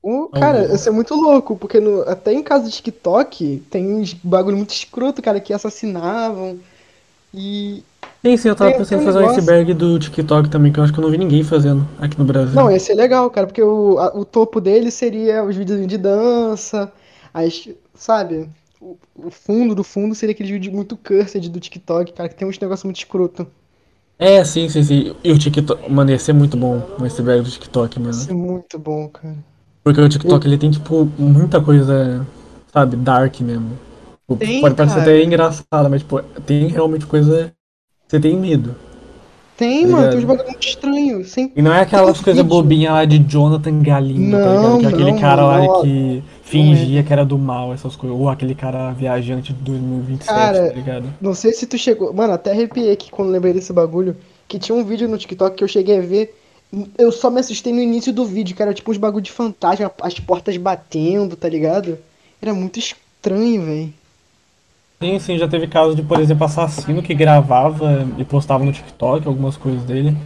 Pô, 0.01 0.31
cara, 0.31 0.61
Talvez. 0.61 0.81
isso 0.81 0.89
é 0.89 0.93
muito 0.93 1.15
louco, 1.15 1.55
porque 1.55 1.81
no- 1.81 2.09
até 2.09 2.33
em 2.33 2.43
caso 2.43 2.65
de 2.65 2.77
TikTok 2.77 3.63
tem 3.71 3.95
uns 3.95 4.15
bagulho 4.15 4.57
muito 4.57 4.71
escroto, 4.71 5.21
cara, 5.21 5.39
que 5.39 5.53
assassinavam. 5.53 6.59
E. 7.35 7.85
Sim, 8.25 8.37
sim, 8.37 8.49
eu 8.49 8.57
tava 8.57 8.73
Tem- 8.75 8.77
pensando 8.77 9.01
em 9.01 9.05
fazer 9.05 9.19
um 9.19 9.25
iceberg 9.25 9.75
do 9.75 9.99
TikTok 9.99 10.49
também, 10.49 10.73
que 10.73 10.79
eu 10.79 10.85
acho 10.85 10.93
que 10.93 10.99
eu 10.99 11.03
não 11.03 11.11
vi 11.11 11.19
ninguém 11.19 11.43
fazendo 11.43 11.87
aqui 12.01 12.19
no 12.19 12.25
Brasil. 12.25 12.61
Não, 12.61 12.71
ia 12.71 12.79
ser 12.79 12.95
legal, 12.95 13.31
cara, 13.31 13.47
porque 13.47 13.63
o, 13.63 13.99
a- 13.99 14.17
o 14.17 14.25
topo 14.25 14.61
dele 14.61 14.91
seria 14.91 15.43
os 15.45 15.57
vídeos 15.57 15.87
de 15.87 15.97
dança, 15.99 16.93
as, 17.33 17.69
sabe? 17.95 18.49
O, 18.81 18.99
o 19.17 19.31
fundo 19.31 19.75
do 19.75 19.83
fundo 19.85 20.15
seria 20.15 20.35
aquele 20.35 20.53
vídeo 20.53 20.73
muito 20.73 20.97
cursed 20.97 21.49
do 21.49 21.61
TikTok, 21.61 22.13
cara, 22.13 22.29
que 22.29 22.35
tem 22.37 22.47
uns 22.47 22.59
negócios 22.59 22.85
muito 22.85 22.97
escroto. 22.99 23.47
É, 24.19 24.43
sim, 24.45 24.69
sim, 24.69 24.83
sim. 24.83 25.17
E 25.25 25.33
o 25.33 25.39
TikTok. 25.39 25.91
Mano, 25.91 26.11
ia 26.11 26.19
ser 26.19 26.33
muito 26.33 26.57
bom 26.57 26.79
o 26.99 27.05
iceberg 27.05 27.43
do 27.45 27.51
TikTok, 27.51 27.99
mano. 28.01 28.11
Isso 28.17 28.31
é 28.31 28.35
muito 28.35 28.79
bom, 28.79 29.09
cara. 29.09 29.45
Porque 29.83 30.01
o 30.01 30.09
TikTok 30.09 30.47
ele 30.47 30.59
tem, 30.59 30.71
tipo, 30.71 31.05
muita 31.19 31.61
coisa, 31.61 32.27
sabe, 32.73 32.97
dark 32.97 33.41
mesmo. 33.41 33.77
Tipo, 34.29 34.37
Tem, 34.39 34.61
pode 34.61 34.75
parecer 34.77 34.99
cara. 34.99 35.01
até 35.01 35.23
engraçado, 35.23 35.91
mas, 35.91 36.03
tipo, 36.03 36.23
tem 36.47 36.69
realmente 36.69 37.07
coisa. 37.07 37.53
Você 38.13 38.21
tem 38.21 38.37
medo. 38.37 38.77
Tem, 39.57 39.87
Tá 39.87 39.89
mano, 39.89 39.97
ligado? 39.97 40.11
tem 40.11 40.19
uns 40.19 40.25
bagulho 40.27 40.49
muito 40.49 40.69
estranho. 40.69 41.25
Sem... 41.25 41.51
E 41.57 41.63
não 41.63 41.73
é 41.73 41.81
aquelas 41.81 42.21
coisas 42.21 42.45
bobinhas 42.45 42.93
lá 42.93 43.07
de 43.07 43.19
Jonathan 43.21 43.83
Galindo, 43.83 44.37
tá 44.37 44.45
Não, 44.45 44.77
ligado? 44.77 44.81
Que 44.81 44.85
é 44.85 44.89
aquele 44.89 45.13
não, 45.13 45.19
cara 45.19 45.47
lá 45.47 45.81
que 45.81 46.23
fingia 46.43 47.03
que 47.03 47.11
era 47.11 47.25
do 47.25 47.39
mal, 47.39 47.73
essas 47.73 47.97
coisas. 47.97 48.19
Ou 48.19 48.29
aquele 48.29 48.55
cara 48.55 48.93
viajante 48.93 49.55
de 49.55 49.63
2027, 49.63 50.29
Cara, 50.29 50.69
tá 50.69 50.75
ligado? 50.75 51.07
Não 51.23 51.33
sei 51.33 51.55
se 51.55 51.67
tu 51.67 51.79
chegou. 51.79 52.13
Mano, 52.13 52.35
até 52.35 52.51
arrepiei 52.51 52.93
aqui 52.93 53.11
quando 53.11 53.31
lembrei 53.31 53.55
desse 53.55 53.73
bagulho. 53.73 54.15
Que 54.47 54.59
tinha 54.59 54.77
um 54.77 54.85
vídeo 54.85 55.09
no 55.09 55.17
TikTok 55.17 55.57
que 55.57 55.65
eu 55.65 55.69
cheguei 55.69 55.97
a 55.97 56.03
ver. 56.03 56.39
Eu 56.99 57.11
só 57.11 57.31
me 57.31 57.41
assustei 57.41 57.73
no 57.73 57.81
início 57.81 58.13
do 58.13 58.27
vídeo, 58.27 58.55
era 58.59 58.75
tipo 58.75 58.91
uns 58.91 58.99
bagulho 58.99 59.25
de 59.25 59.33
fantasma, 59.33 59.91
as 60.03 60.21
portas 60.21 60.55
batendo, 60.59 61.35
tá 61.35 61.49
ligado? 61.49 61.97
Era 62.43 62.53
muito 62.53 62.79
estranho, 62.79 63.65
velho. 63.65 63.95
Sim, 65.03 65.19
sim, 65.19 65.37
já 65.37 65.49
teve 65.49 65.67
caso 65.67 65.97
de, 65.97 66.03
por 66.03 66.21
exemplo, 66.21 66.45
assassino 66.45 67.03
que 67.03 67.13
gravava 67.13 68.07
e 68.17 68.25
postava 68.25 68.65
no 68.65 68.73
TikTok 68.73 69.27
algumas 69.27 69.57
coisas 69.57 69.83
dele. 69.83 70.17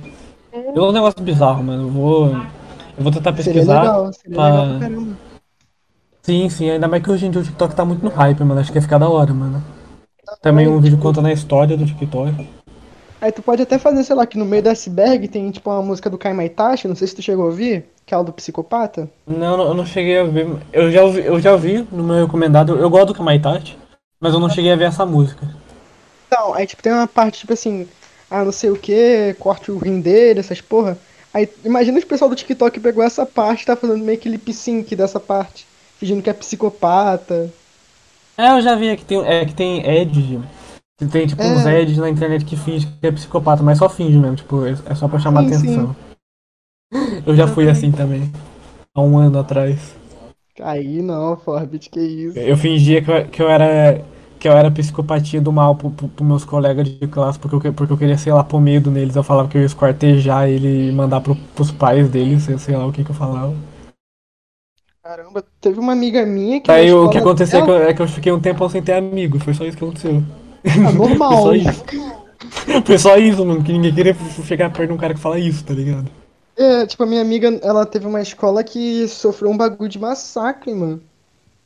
É 0.52 0.78
um 0.78 0.92
negócio 0.92 1.22
bizarro, 1.22 1.64
mano. 1.64 1.84
Eu 1.84 1.88
vou. 1.90 2.26
Eu 2.28 3.02
vou 3.02 3.10
tentar 3.10 3.34
Seria 3.36 3.52
pesquisar. 3.52 3.80
legal, 3.80 4.12
seria 4.12 4.36
pra- 4.36 4.48
legal 4.50 4.66
pra 4.78 4.88
caramba. 4.88 5.16
Sim, 6.22 6.48
sim, 6.50 6.68
ainda 6.68 6.86
mais 6.86 7.02
que 7.02 7.10
hoje 7.10 7.24
em 7.24 7.30
dia 7.30 7.40
o 7.40 7.44
TikTok 7.44 7.74
tá 7.74 7.86
muito 7.86 8.04
no 8.04 8.10
hype, 8.10 8.44
mano. 8.44 8.60
Acho 8.60 8.70
que 8.70 8.76
ia 8.76 8.82
ficar 8.82 8.98
da 8.98 9.08
hora, 9.08 9.32
mano. 9.32 9.62
Também 10.42 10.68
um 10.68 10.78
vídeo 10.78 10.98
contando 10.98 11.26
a 11.28 11.32
história 11.32 11.74
do 11.74 11.86
TikTok. 11.86 12.46
Aí 13.18 13.32
tu 13.32 13.40
pode 13.40 13.62
até 13.62 13.78
fazer, 13.78 14.04
sei 14.04 14.14
lá, 14.14 14.26
que 14.26 14.36
no 14.36 14.44
meio 14.44 14.62
do 14.62 14.68
iceberg 14.68 15.26
tem 15.28 15.50
tipo 15.50 15.70
uma 15.70 15.80
música 15.82 16.10
do 16.10 16.18
Kai 16.18 16.34
Maitachi, 16.34 16.86
não 16.86 16.94
sei 16.94 17.06
se 17.06 17.16
tu 17.16 17.22
chegou 17.22 17.44
a 17.44 17.48
ouvir, 17.48 17.86
aquela 18.06 18.22
do 18.22 18.32
psicopata. 18.32 19.08
Não, 19.26 19.58
eu 19.68 19.72
não 19.74 19.86
cheguei 19.86 20.18
a 20.18 20.24
ver. 20.24 20.46
Eu 20.70 20.90
já 20.92 21.02
ouvi, 21.02 21.24
eu 21.24 21.40
já 21.40 21.56
vi 21.56 21.86
no 21.90 22.04
meu 22.04 22.26
recomendado. 22.26 22.76
Eu 22.76 22.90
gosto 22.90 23.06
do 23.08 23.14
Kamaitachi, 23.14 23.74
mas 24.26 24.34
eu 24.34 24.40
não 24.40 24.50
cheguei 24.50 24.72
a 24.72 24.76
ver 24.76 24.86
essa 24.86 25.06
música. 25.06 25.46
Então, 26.26 26.52
aí 26.52 26.66
tipo 26.66 26.82
tem 26.82 26.92
uma 26.92 27.06
parte 27.06 27.38
tipo 27.38 27.52
assim, 27.52 27.86
ah, 28.28 28.44
não 28.44 28.50
sei 28.50 28.70
o 28.70 28.76
que, 28.76 29.36
corte 29.38 29.70
o 29.70 29.78
rim 29.78 30.00
dele, 30.00 30.40
essas 30.40 30.60
porra. 30.60 30.98
Aí 31.32 31.48
imagina 31.64 31.96
o 31.96 32.04
pessoal 32.06 32.28
do 32.28 32.34
TikTok 32.34 32.80
pegou 32.80 33.04
essa 33.04 33.24
parte 33.24 33.62
e 33.62 33.66
tá 33.66 33.76
fazendo 33.76 34.04
meio 34.04 34.18
que 34.18 34.28
lip 34.28 34.52
sync 34.52 34.96
dessa 34.96 35.20
parte, 35.20 35.64
fingindo 35.96 36.22
que 36.22 36.28
é 36.28 36.32
psicopata. 36.32 37.52
É, 38.36 38.50
eu 38.50 38.60
já 38.60 38.74
vi 38.74 38.88
é 38.88 38.96
que 38.96 39.04
tem, 39.04 39.24
é 39.24 39.46
que 39.46 39.54
tem 39.54 39.88
Edge. 39.88 40.40
Tem 41.12 41.26
tipo 41.26 41.40
É. 41.42 41.46
uns 41.46 41.64
Edge 41.64 42.00
na 42.00 42.10
internet 42.10 42.44
que 42.44 42.56
finge 42.56 42.88
que 43.00 43.06
é 43.06 43.12
psicopata, 43.12 43.62
mas 43.62 43.78
só 43.78 43.88
finge 43.88 44.18
mesmo, 44.18 44.34
tipo, 44.34 44.66
é 44.66 44.76
é 44.86 44.94
só 44.96 45.06
pra 45.06 45.20
chamar 45.20 45.42
Sim, 45.42 45.54
atenção. 45.54 45.96
Eu 47.24 47.36
já 47.36 47.46
fui 47.46 47.68
assim 47.70 47.92
também. 47.92 48.32
Há 48.92 49.00
um 49.02 49.16
ano 49.18 49.38
atrás. 49.38 49.94
Aí 50.60 51.02
não, 51.02 51.36
Forbit, 51.36 51.90
que 51.90 52.00
isso. 52.00 52.38
Eu 52.38 52.56
fingia 52.56 53.02
que 53.02 53.10
eu, 53.10 53.28
que 53.28 53.42
eu 53.42 53.48
era. 53.48 54.02
Que 54.46 54.50
eu 54.50 54.56
era 54.56 54.70
psicopatia 54.70 55.40
do 55.40 55.50
mal 55.50 55.74
pro, 55.74 55.90
pro, 55.90 56.06
pro 56.06 56.24
meus 56.24 56.44
colegas 56.44 56.88
de 56.88 57.04
classe, 57.08 57.36
porque 57.36 57.56
eu, 57.56 57.60
que- 57.60 57.72
porque 57.72 57.92
eu 57.92 57.98
queria, 57.98 58.16
sei 58.16 58.32
lá, 58.32 58.44
pôr 58.44 58.60
medo 58.60 58.92
neles. 58.92 59.16
Eu 59.16 59.24
falava 59.24 59.48
que 59.48 59.56
eu 59.56 59.60
ia 59.60 59.66
esquartejar 59.66 60.48
ele 60.48 60.90
e 60.90 60.92
mandar 60.92 61.20
pro, 61.20 61.34
pros 61.34 61.72
pais 61.72 62.08
deles, 62.08 62.44
sei, 62.44 62.56
sei 62.56 62.76
lá 62.76 62.86
o 62.86 62.92
que 62.92 63.02
que 63.02 63.10
eu 63.10 63.14
falava. 63.16 63.52
Caramba, 65.02 65.42
teve 65.60 65.80
uma 65.80 65.92
amiga 65.94 66.24
minha 66.24 66.60
que. 66.60 66.70
Aí 66.70 66.92
o 66.92 67.10
que 67.10 67.18
aconteceu 67.18 67.58
é 67.58 67.62
que, 67.64 67.68
dela- 67.68 67.82
eu, 67.82 67.88
é 67.88 67.94
que 67.94 68.02
eu 68.02 68.06
fiquei 68.06 68.30
um 68.30 68.38
tempo 68.40 68.68
sem 68.68 68.80
ter 68.80 68.92
amigo, 68.92 69.40
foi 69.40 69.52
só 69.52 69.64
isso 69.64 69.76
que 69.76 69.82
aconteceu. 69.84 70.22
Ah, 70.64 70.92
normal. 70.92 71.42
Foi 71.42 71.60
só 71.60 71.70
isso. 71.70 71.84
Foi 72.84 72.98
só 72.98 73.16
isso, 73.16 73.44
mano, 73.44 73.64
que 73.64 73.72
ninguém 73.72 73.92
queria 73.92 74.14
chegar 74.44 74.70
perto 74.70 74.90
de 74.90 74.94
um 74.94 74.96
cara 74.96 75.12
que 75.14 75.20
fala 75.20 75.40
isso, 75.40 75.64
tá 75.64 75.74
ligado? 75.74 76.08
É, 76.56 76.86
tipo, 76.86 77.02
a 77.02 77.06
minha 77.06 77.20
amiga, 77.20 77.48
ela 77.62 77.84
teve 77.84 78.06
uma 78.06 78.20
escola 78.20 78.64
que 78.64 79.06
sofreu 79.08 79.50
um 79.50 79.56
bagulho 79.56 79.88
de 79.90 79.98
massacre, 79.98 80.74
mano. 80.74 81.02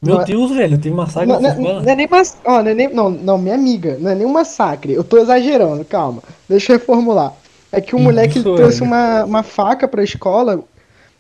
Meu 0.02 0.14
Não 0.14 0.22
é- 0.22 0.24
Deus, 0.24 0.50
velho, 0.50 0.78
teve 0.80 0.94
massacre 0.94 1.28
Não, 1.28 1.40
nessa 1.40 1.54
não, 1.56 1.62
escola? 1.62 1.82
não 1.82 1.92
é 1.92 1.96
nem 1.96 2.08
mas... 2.10 2.38
ó, 2.44 2.62
não, 2.62 2.70
é 2.70 2.74
nem... 2.74 2.88
não, 2.94 3.10
não, 3.10 3.36
minha 3.38 3.54
amiga, 3.54 3.98
não 4.00 4.10
é 4.10 4.14
nem 4.14 4.26
um 4.26 4.32
massacre. 4.32 4.92
Eu 4.94 5.04
tô 5.04 5.18
exagerando, 5.18 5.84
calma. 5.84 6.22
Deixa 6.48 6.72
eu 6.72 6.78
reformular. 6.78 7.34
É 7.70 7.80
que 7.80 7.94
o 7.94 7.98
moleque 7.98 8.42
trouxe 8.42 8.82
uma, 8.82 9.24
uma 9.24 9.42
faca 9.42 9.86
pra 9.86 10.02
escola 10.02 10.64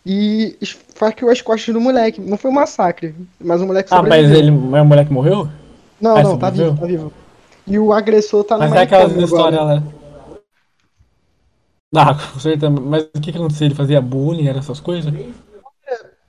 e 0.04 0.56
esfaqueou 0.60 1.30
as 1.30 1.42
costas 1.42 1.74
do 1.74 1.80
moleque. 1.80 2.20
Não 2.20 2.38
foi 2.38 2.50
um 2.50 2.54
massacre, 2.54 3.14
mas 3.38 3.60
o 3.60 3.66
moleque 3.66 3.90
Ah, 3.92 4.02
mas 4.02 4.26
sobreviveu. 4.26 4.38
ele. 4.38 4.50
Mas 4.50 4.82
o 4.82 4.84
moleque 4.86 5.12
morreu? 5.12 5.48
Não, 6.00 6.16
Ah, 6.16 6.22
não, 6.22 6.38
tá 6.38 6.46
sobreviveu? 6.50 6.72
vivo, 6.72 6.80
tá 6.80 6.86
vivo. 6.86 7.12
E 7.66 7.78
o 7.78 7.92
agressor 7.92 8.42
tá 8.44 8.56
Mas 8.56 8.72
é 8.72 8.78
aquelas 8.80 9.12
histórias 9.14 9.60
lá. 9.62 9.82
Ah, 11.94 12.14
com 12.14 12.38
certeza. 12.40 12.70
Mas 12.70 13.02
o 13.14 13.20
que 13.20 13.30
que 13.32 13.38
aconteceu? 13.38 13.66
Ele 13.66 13.74
fazia 13.74 14.00
bullying, 14.00 14.48
era 14.48 14.58
essas 14.58 14.80
coisas? 14.80 15.12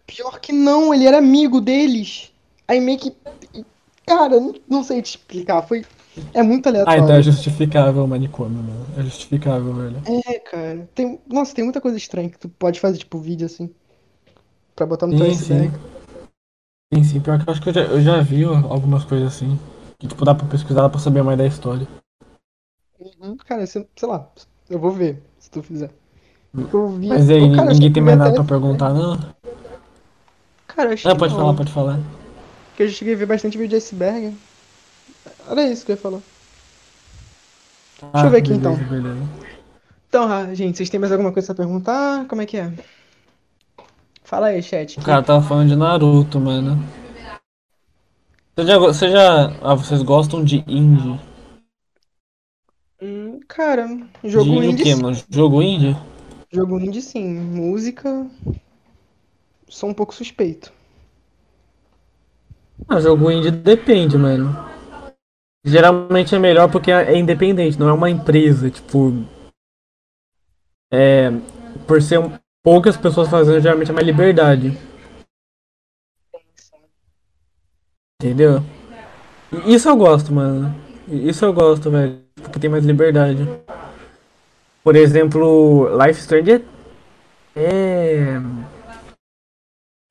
Pior 0.05 0.39
que 0.39 0.51
não, 0.51 0.93
ele 0.93 1.05
era 1.07 1.17
amigo 1.17 1.61
deles. 1.61 2.30
Aí 2.71 2.79
meio 2.79 2.97
que. 2.97 3.13
Cara, 4.05 4.39
não, 4.39 4.53
não 4.65 4.81
sei 4.83 5.01
te 5.01 5.17
explicar. 5.17 5.61
Foi. 5.61 5.85
É 6.33 6.41
muito 6.41 6.67
Ah, 6.67 6.69
aleatório. 6.69 7.03
então 7.03 7.15
é 7.17 7.21
justificável 7.21 8.05
o 8.05 8.07
manicômio, 8.07 8.63
mano. 8.63 8.85
É 8.97 9.03
justificável, 9.03 9.73
velho. 9.73 9.97
É, 10.25 10.39
cara. 10.39 10.87
Tem... 10.95 11.19
Nossa, 11.27 11.53
tem 11.53 11.65
muita 11.65 11.81
coisa 11.81 11.97
estranha 11.97 12.29
que 12.29 12.39
tu 12.39 12.47
pode 12.47 12.79
fazer, 12.79 12.97
tipo, 12.99 13.19
vídeo 13.19 13.45
assim. 13.45 13.69
Pra 14.73 14.85
botar 14.85 15.05
no 15.05 15.13
teu 15.13 15.25
Sim, 15.25 15.33
sim. 15.33 15.53
iceberg. 15.53 15.79
Sim, 16.93 17.03
sim. 17.03 17.19
Pior 17.19 17.37
que 17.43 17.49
eu 17.49 17.51
acho 17.51 17.61
que 17.61 17.69
eu 17.69 17.73
já, 17.73 17.81
eu 17.81 18.01
já 18.01 18.21
vi 18.21 18.45
algumas 18.45 19.03
coisas 19.03 19.27
assim. 19.35 19.59
Que 19.99 20.07
tipo, 20.07 20.23
dá 20.23 20.33
pra 20.33 20.47
pesquisar, 20.47 20.81
dá 20.83 20.89
pra 20.89 20.99
saber 20.99 21.23
mais 21.23 21.37
da 21.37 21.45
história. 21.45 21.85
Uhum. 22.99 23.35
Cara, 23.37 23.65
se- 23.67 23.85
sei 23.95 24.07
lá, 24.07 24.31
eu 24.69 24.79
vou 24.79 24.91
ver, 24.91 25.21
se 25.39 25.49
tu 25.51 25.61
fizer. 25.61 25.91
Eu 26.73 26.87
vi. 26.89 27.07
Mas 27.07 27.29
aí, 27.29 27.49
cara, 27.51 27.73
ninguém 27.73 27.91
tem 27.93 28.01
eu 28.01 28.05
mais 28.05 28.17
nada 28.17 28.33
pra 28.33 28.43
perguntar, 28.43 28.93
não? 28.93 29.17
Cara, 30.67 30.93
acho 30.93 31.05
Não, 31.07 31.13
que 31.13 31.19
pode 31.19 31.33
falar, 31.33 31.53
pode 31.53 31.71
falar. 31.71 31.99
Porque 32.81 32.85
eu 32.85 32.87
já 32.87 32.97
cheguei 32.97 33.13
a 33.13 33.17
ver 33.17 33.27
bastante 33.27 33.59
vídeo 33.59 33.69
de 33.69 33.75
iceberg. 33.75 34.35
Era 35.47 35.69
isso 35.69 35.85
que 35.85 35.91
eu 35.91 35.95
ia 35.95 36.01
falar. 36.01 36.19
Ah, 38.11 38.25
eu 38.25 38.31
ver 38.31 38.37
aqui, 38.37 38.53
beleza, 38.53 38.71
então. 38.71 38.89
Beleza. 38.89 39.29
Então, 40.09 40.23
ah, 40.23 40.55
gente, 40.55 40.77
vocês 40.77 40.89
têm 40.89 40.99
mais 40.99 41.11
alguma 41.11 41.31
coisa 41.31 41.53
pra 41.53 41.63
perguntar? 41.63 42.25
Como 42.27 42.41
é 42.41 42.45
que 42.47 42.57
é? 42.57 42.73
Fala 44.23 44.47
aí, 44.47 44.63
chat. 44.63 44.99
O 44.99 45.03
cara 45.03 45.21
tava 45.21 45.47
falando 45.47 45.69
de 45.69 45.75
Naruto, 45.75 46.39
mano. 46.39 46.83
Você 48.55 48.65
já, 48.65 48.79
você 48.79 49.11
já. 49.11 49.53
Ah, 49.61 49.75
vocês 49.75 50.01
gostam 50.01 50.43
de 50.43 50.63
indie? 50.67 51.19
Hum, 52.99 53.41
cara, 53.47 53.85
jogo 54.23 54.59
de 54.59 54.67
indie 54.69 54.83
o 54.83 54.95
sim. 54.95 55.01
mano? 55.03 55.23
Jogo 55.29 55.61
indie? 55.61 55.95
Jogo 56.51 56.79
indie 56.79 57.01
sim. 57.03 57.29
Música. 57.29 58.25
Sou 59.69 59.87
um 59.87 59.93
pouco 59.93 60.15
suspeito. 60.15 60.80
Ah, 62.87 62.99
jogo 62.99 63.31
indie 63.31 63.51
depende, 63.51 64.17
mano. 64.17 64.49
Geralmente 65.63 66.33
é 66.35 66.39
melhor 66.39 66.71
porque 66.71 66.91
é 66.91 67.17
independente, 67.17 67.79
não 67.79 67.87
é 67.89 67.93
uma 67.93 68.09
empresa, 68.09 68.69
tipo. 68.69 69.13
É. 70.91 71.29
Por 71.87 72.01
ser 72.01 72.19
um- 72.19 72.37
poucas 72.63 72.97
pessoas 72.97 73.29
fazendo, 73.29 73.61
geralmente 73.61 73.91
é 73.91 73.93
mais 73.93 74.05
liberdade. 74.05 74.77
Entendeu? 78.21 78.59
Isso 79.65 79.89
eu 79.89 79.95
gosto, 79.97 80.33
mano. 80.33 80.73
Isso 81.07 81.43
eu 81.45 81.53
gosto, 81.53 81.89
velho. 81.89 82.21
Porque 82.35 82.59
tem 82.59 82.69
mais 82.69 82.85
liberdade. 82.85 83.43
Por 84.83 84.95
exemplo, 84.95 85.87
Life 85.97 86.19
Strange. 86.19 86.63
É. 87.55 88.37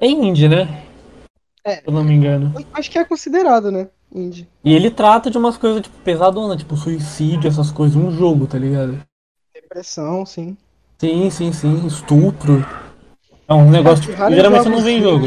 É 0.01 0.07
indie, 0.07 0.49
né? 0.49 0.90
É. 1.65 1.77
Se 1.77 1.82
eu 1.87 1.93
não 1.93 2.05
me 2.05 2.15
engano. 2.15 2.55
Acho 2.73 2.91
que 2.91 2.99
é 2.99 3.05
considerado, 3.05 3.70
né? 3.70 3.89
Indie. 4.12 4.49
E 4.65 4.74
ele 4.74 4.91
trata 4.91 5.31
de 5.31 5.39
umas 5.39 5.57
coisas, 5.57 5.82
tipo, 5.82 5.97
pesadonas, 5.99 6.59
tipo 6.59 6.77
suicídio, 6.77 7.49
essas 7.49 7.70
coisas, 7.70 7.97
um 7.97 8.11
jogo, 8.11 8.47
tá 8.47 8.59
ligado? 8.59 8.99
Depressão, 9.55 10.24
sim. 10.27 10.57
Sim, 10.99 11.31
sim, 11.31 11.53
sim. 11.53 11.87
Estupro. 11.87 12.65
É 13.47 13.55
um 13.55 13.70
negócio, 13.70 14.05
Tem 14.07 14.15
tipo, 14.15 14.31
geralmente 14.35 14.69
não 14.69 14.81
vê 14.82 14.93
em 14.93 15.03
jogo. 15.03 15.27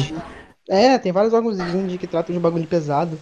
É, 0.69 0.97
tem 0.97 1.11
vários 1.11 1.31
jogos 1.31 1.59
indie 1.59 1.97
que 1.97 2.07
tratam 2.07 2.33
de 2.33 2.39
bagulho 2.41 2.67
pesado. 2.67 3.17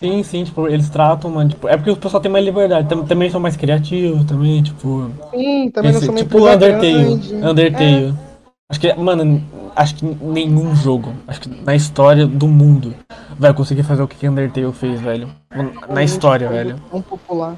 Sim, 0.00 0.22
sim, 0.22 0.44
tipo, 0.44 0.68
eles 0.68 0.90
tratam, 0.90 1.30
mano, 1.30 1.50
tipo, 1.50 1.66
é 1.68 1.76
porque 1.76 1.90
o 1.90 1.96
pessoal 1.96 2.20
tem 2.20 2.30
mais 2.30 2.44
liberdade, 2.44 2.88
tam- 2.88 3.06
também 3.06 3.30
são 3.30 3.40
mais 3.40 3.56
criativos, 3.56 4.24
também, 4.24 4.62
tipo. 4.62 5.10
Sim, 5.30 5.70
também 5.70 5.92
não 5.92 5.98
esse- 5.98 6.06
sou 6.06 6.14
uma 6.14 6.22
tipo 6.22 6.38
empresa 6.38 6.56
Undertale. 6.56 7.04
grande. 7.40 8.33
Acho 8.70 8.80
que, 8.80 8.94
mano, 8.94 9.42
acho 9.76 9.94
que 9.96 10.04
nenhum 10.06 10.74
jogo, 10.74 11.14
acho 11.28 11.42
que 11.42 11.48
na 11.48 11.74
história 11.74 12.26
do 12.26 12.48
mundo 12.48 12.94
vai 13.38 13.52
conseguir 13.52 13.82
fazer 13.82 14.02
o 14.02 14.08
que 14.08 14.26
Undertale 14.26 14.72
fez, 14.72 15.00
velho. 15.00 15.30
Na 15.88 16.02
história, 16.02 16.48
velho. 16.48 16.80
Tão 16.90 17.02
popular. 17.02 17.56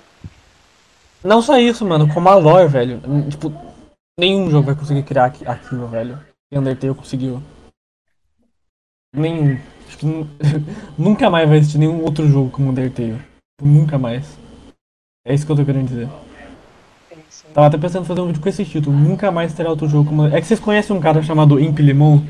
Não 1.23 1.41
só 1.41 1.59
isso, 1.59 1.85
mano, 1.87 2.13
como 2.13 2.29
a 2.29 2.35
lore, 2.35 2.69
velho. 2.69 3.01
Tipo, 3.31 3.53
nenhum 4.19 4.51
jogo 4.51 4.67
vai 4.67 4.75
conseguir 4.75 5.03
criar 5.05 5.27
aqui- 5.27 5.47
aquilo, 5.47 5.87
velho. 5.87 6.19
Que 6.51 6.59
Undertale 6.59 6.95
conseguiu. 6.95 7.43
Nenhum. 9.15 9.59
Acho 9.87 9.99
que 9.99 10.07
nu- 10.07 10.29
nunca 10.99 11.31
mais 11.31 11.49
vai 11.49 11.59
existir 11.59 11.79
nenhum 11.79 12.03
outro 12.03 12.29
jogo 12.29 12.51
como 12.51 12.71
Undertale. 12.71 13.21
Nunca 13.63 13.97
mais. 13.97 14.37
É 15.25 15.33
isso 15.33 15.47
que 15.47 15.53
eu 15.53 15.57
tô 15.57 15.65
querendo 15.65 15.89
dizer. 15.89 16.09
Tava 17.57 17.69
até 17.69 17.79
pensando 17.79 18.03
em 18.03 18.07
fazer 18.07 18.21
um 18.21 18.27
vídeo 18.27 18.43
com 18.43 18.51
esse 18.51 18.67
título. 18.67 18.95
Nunca 18.95 19.31
mais 19.31 19.55
terá 19.55 19.71
outro 19.71 19.89
jogo 19.89 20.11
como. 20.11 20.27
É 20.27 20.39
que 20.43 20.47
vocês 20.47 20.61
conhecem 20.61 20.95
um 20.95 21.01
cara 21.01 21.23
chamado 21.23 21.59
Imp 21.59 21.79
Limon? 21.79 22.21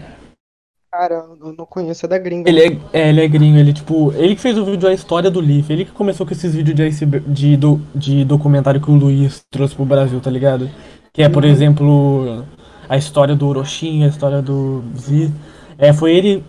Cara, 0.92 1.14
eu 1.40 1.52
não 1.52 1.66
conheço, 1.66 2.06
é 2.06 2.08
da 2.08 2.16
gringa. 2.16 2.48
Ele 2.48 2.60
é, 2.62 2.78
é, 2.92 3.08
ele 3.08 3.20
é 3.24 3.26
gringo, 3.26 3.58
ele 3.58 3.72
tipo. 3.72 4.12
Ele 4.12 4.36
que 4.36 4.40
fez 4.40 4.56
o 4.56 4.64
vídeo 4.64 4.88
A 4.88 4.94
História 4.94 5.28
do 5.28 5.40
Leaf, 5.40 5.68
ele 5.68 5.84
que 5.84 5.90
começou 5.90 6.24
com 6.24 6.32
esses 6.32 6.54
vídeos 6.54 6.76
de, 6.76 6.82
iceberg- 6.84 7.28
de, 7.28 7.56
do, 7.56 7.80
de 7.92 8.24
documentário 8.24 8.80
que 8.80 8.88
o 8.88 8.94
Luiz 8.94 9.42
trouxe 9.50 9.74
pro 9.74 9.84
Brasil, 9.84 10.20
tá 10.20 10.30
ligado? 10.30 10.70
Que 11.12 11.24
é, 11.24 11.28
por 11.28 11.42
Uhum. 11.44 11.50
exemplo, 11.50 12.44
a 12.88 12.96
história 12.96 13.34
do 13.34 13.48
Orochin, 13.48 14.04
a 14.04 14.06
história 14.06 14.40
do 14.40 14.84
Z. 14.96 15.28
É, 15.76 15.92
foi 15.92 16.14
ele. 16.14 16.44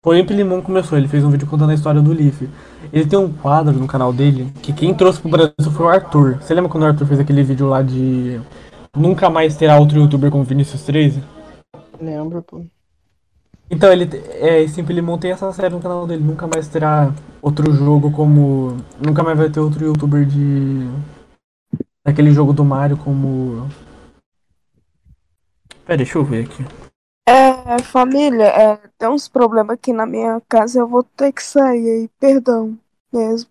Foi 0.00 0.20
o 0.20 0.26
que 0.26 0.62
começou, 0.62 0.96
ele 0.96 1.08
fez 1.08 1.24
um 1.24 1.30
vídeo 1.30 1.48
contando 1.48 1.70
a 1.70 1.74
história 1.74 2.00
do 2.00 2.12
Leaf. 2.12 2.48
Ele 2.92 3.06
tem 3.06 3.18
um 3.18 3.32
quadro 3.32 3.72
no 3.72 3.86
canal 3.86 4.12
dele 4.12 4.52
que 4.62 4.72
quem 4.72 4.94
trouxe 4.94 5.20
pro 5.20 5.30
Brasil 5.30 5.72
foi 5.72 5.86
o 5.86 5.88
Arthur. 5.88 6.36
Você 6.40 6.54
lembra 6.54 6.70
quando 6.70 6.84
o 6.84 6.86
Arthur 6.86 7.06
fez 7.06 7.18
aquele 7.18 7.42
vídeo 7.42 7.68
lá 7.68 7.82
de. 7.82 8.40
Nunca 8.96 9.28
mais 9.28 9.56
terá 9.56 9.76
outro 9.76 9.98
youtuber 9.98 10.30
como 10.30 10.44
Vinicius 10.44 10.82
13? 10.82 11.22
Lembro, 12.00 12.42
pô. 12.42 12.64
Então, 13.68 13.92
ele 13.92 14.08
é, 14.34 14.62
esse 14.62 14.80
Imp 14.80 14.88
Limon 14.88 15.18
tem 15.18 15.32
essa 15.32 15.52
série 15.52 15.74
no 15.74 15.80
canal 15.80 16.06
dele. 16.06 16.22
Nunca 16.22 16.46
mais 16.46 16.68
terá 16.68 17.12
outro 17.42 17.72
jogo 17.74 18.12
como. 18.12 18.76
Nunca 19.04 19.24
mais 19.24 19.36
vai 19.36 19.50
ter 19.50 19.58
outro 19.58 19.84
youtuber 19.84 20.24
de. 20.24 20.88
Daquele 22.06 22.30
jogo 22.30 22.52
do 22.52 22.64
Mario 22.64 22.96
como. 22.96 23.68
Pera, 25.84 25.96
deixa 25.96 26.18
eu 26.18 26.24
ver 26.24 26.44
aqui. 26.44 26.64
É, 27.28 27.82
família, 27.82 28.46
é, 28.46 28.76
tem 28.98 29.06
uns 29.06 29.28
problemas 29.28 29.74
aqui 29.74 29.92
na 29.92 30.06
minha 30.06 30.40
casa, 30.48 30.78
eu 30.78 30.88
vou 30.88 31.02
ter 31.02 31.30
que 31.30 31.42
sair 31.42 31.90
aí, 31.90 32.10
perdão 32.18 32.78
mesmo. 33.12 33.50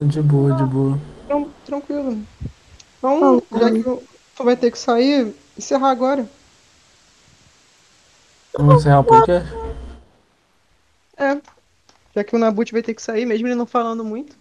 De 0.00 0.22
boa, 0.22 0.54
de 0.54 0.64
boa. 0.64 0.96
Então, 1.24 1.50
tranquilo. 1.64 2.24
Então, 2.98 3.42
Ah, 3.50 3.58
já 3.58 3.70
que 3.72 3.82
tu 3.82 4.44
vai 4.44 4.56
ter 4.56 4.70
que 4.70 4.78
sair, 4.78 5.34
encerrar 5.58 5.90
agora. 5.90 6.28
Vamos 8.56 8.76
encerrar 8.76 9.00
o 9.00 9.04
podcast? 9.04 9.52
É. 11.16 11.40
Já 12.14 12.22
que 12.22 12.36
o 12.36 12.38
Nabut 12.38 12.70
vai 12.72 12.82
ter 12.82 12.94
que 12.94 13.02
sair, 13.02 13.26
mesmo 13.26 13.48
ele 13.48 13.56
não 13.56 13.66
falando 13.66 14.04
muito. 14.04 14.36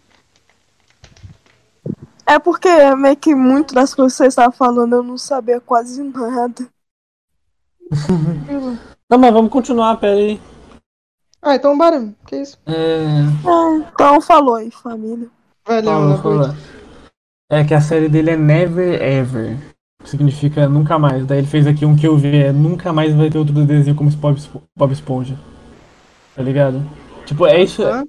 É 2.24 2.38
porque 2.38 2.70
meio 2.96 3.18
que 3.18 3.34
muito 3.34 3.74
das 3.74 3.96
coisas 3.96 4.14
que 4.14 4.18
você 4.18 4.28
estava 4.28 4.52
falando 4.52 4.94
eu 4.94 5.04
não 5.04 5.18
sabia 5.18 5.60
quase 5.60 6.04
nada. 6.04 6.75
Não, 9.10 9.18
mas 9.20 9.34
vamos 9.34 9.52
continuar, 9.52 9.98
pera 9.98 10.16
aí. 10.16 10.40
Ah, 11.42 11.56
então 11.56 11.78
bora. 11.78 12.12
Que 12.26 12.38
isso? 12.38 12.58
É. 12.66 12.72
É, 12.74 13.78
então 13.94 14.20
falou 14.20 14.56
aí, 14.56 14.72
família. 14.72 15.28
Valeu, 15.68 15.84
Nabut. 15.84 16.22
fala. 16.24 16.56
É 17.52 17.64
que 17.64 17.74
a 17.74 17.82
série 17.82 18.10
dele 18.10 18.32
é 18.32 18.36
Never 18.38 19.00
Ever. 19.02 19.58
que 20.04 20.10
Significa 20.10 20.68
nunca 20.68 20.98
mais. 20.98 21.26
Daí 21.26 21.38
ele 21.40 21.48
fez 21.48 21.68
aqui 21.68 21.86
um 21.86 21.96
que 21.96 22.08
eu 22.08 22.18
vi, 22.18 22.36
é 22.36 22.52
nunca 22.52 22.92
mais 22.92 23.14
vai 23.14 23.30
ter 23.30 23.38
outro 23.38 23.54
desenho 23.66 23.96
como 23.96 24.10
esse 24.10 24.18
Bob, 24.18 24.36
Espo- 24.38 24.64
Bob 24.76 24.92
Esponja. 24.92 25.38
Tá 26.36 26.42
ligado? 26.42 26.82
Tipo, 27.26 27.46
é 27.46 27.62
isso. 27.62 27.84
Hã? 27.84 28.04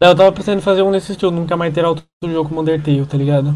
Eu 0.00 0.14
tava 0.14 0.32
pensando 0.32 0.58
em 0.58 0.62
fazer 0.62 0.82
um 0.82 0.90
nesse 0.90 1.12
estilo, 1.12 1.30
nunca 1.32 1.56
mais 1.56 1.72
terá 1.72 1.88
outro 1.88 2.04
jogo 2.24 2.48
como 2.48 2.60
Undertale, 2.62 3.04
tá 3.06 3.16
ligado? 3.16 3.54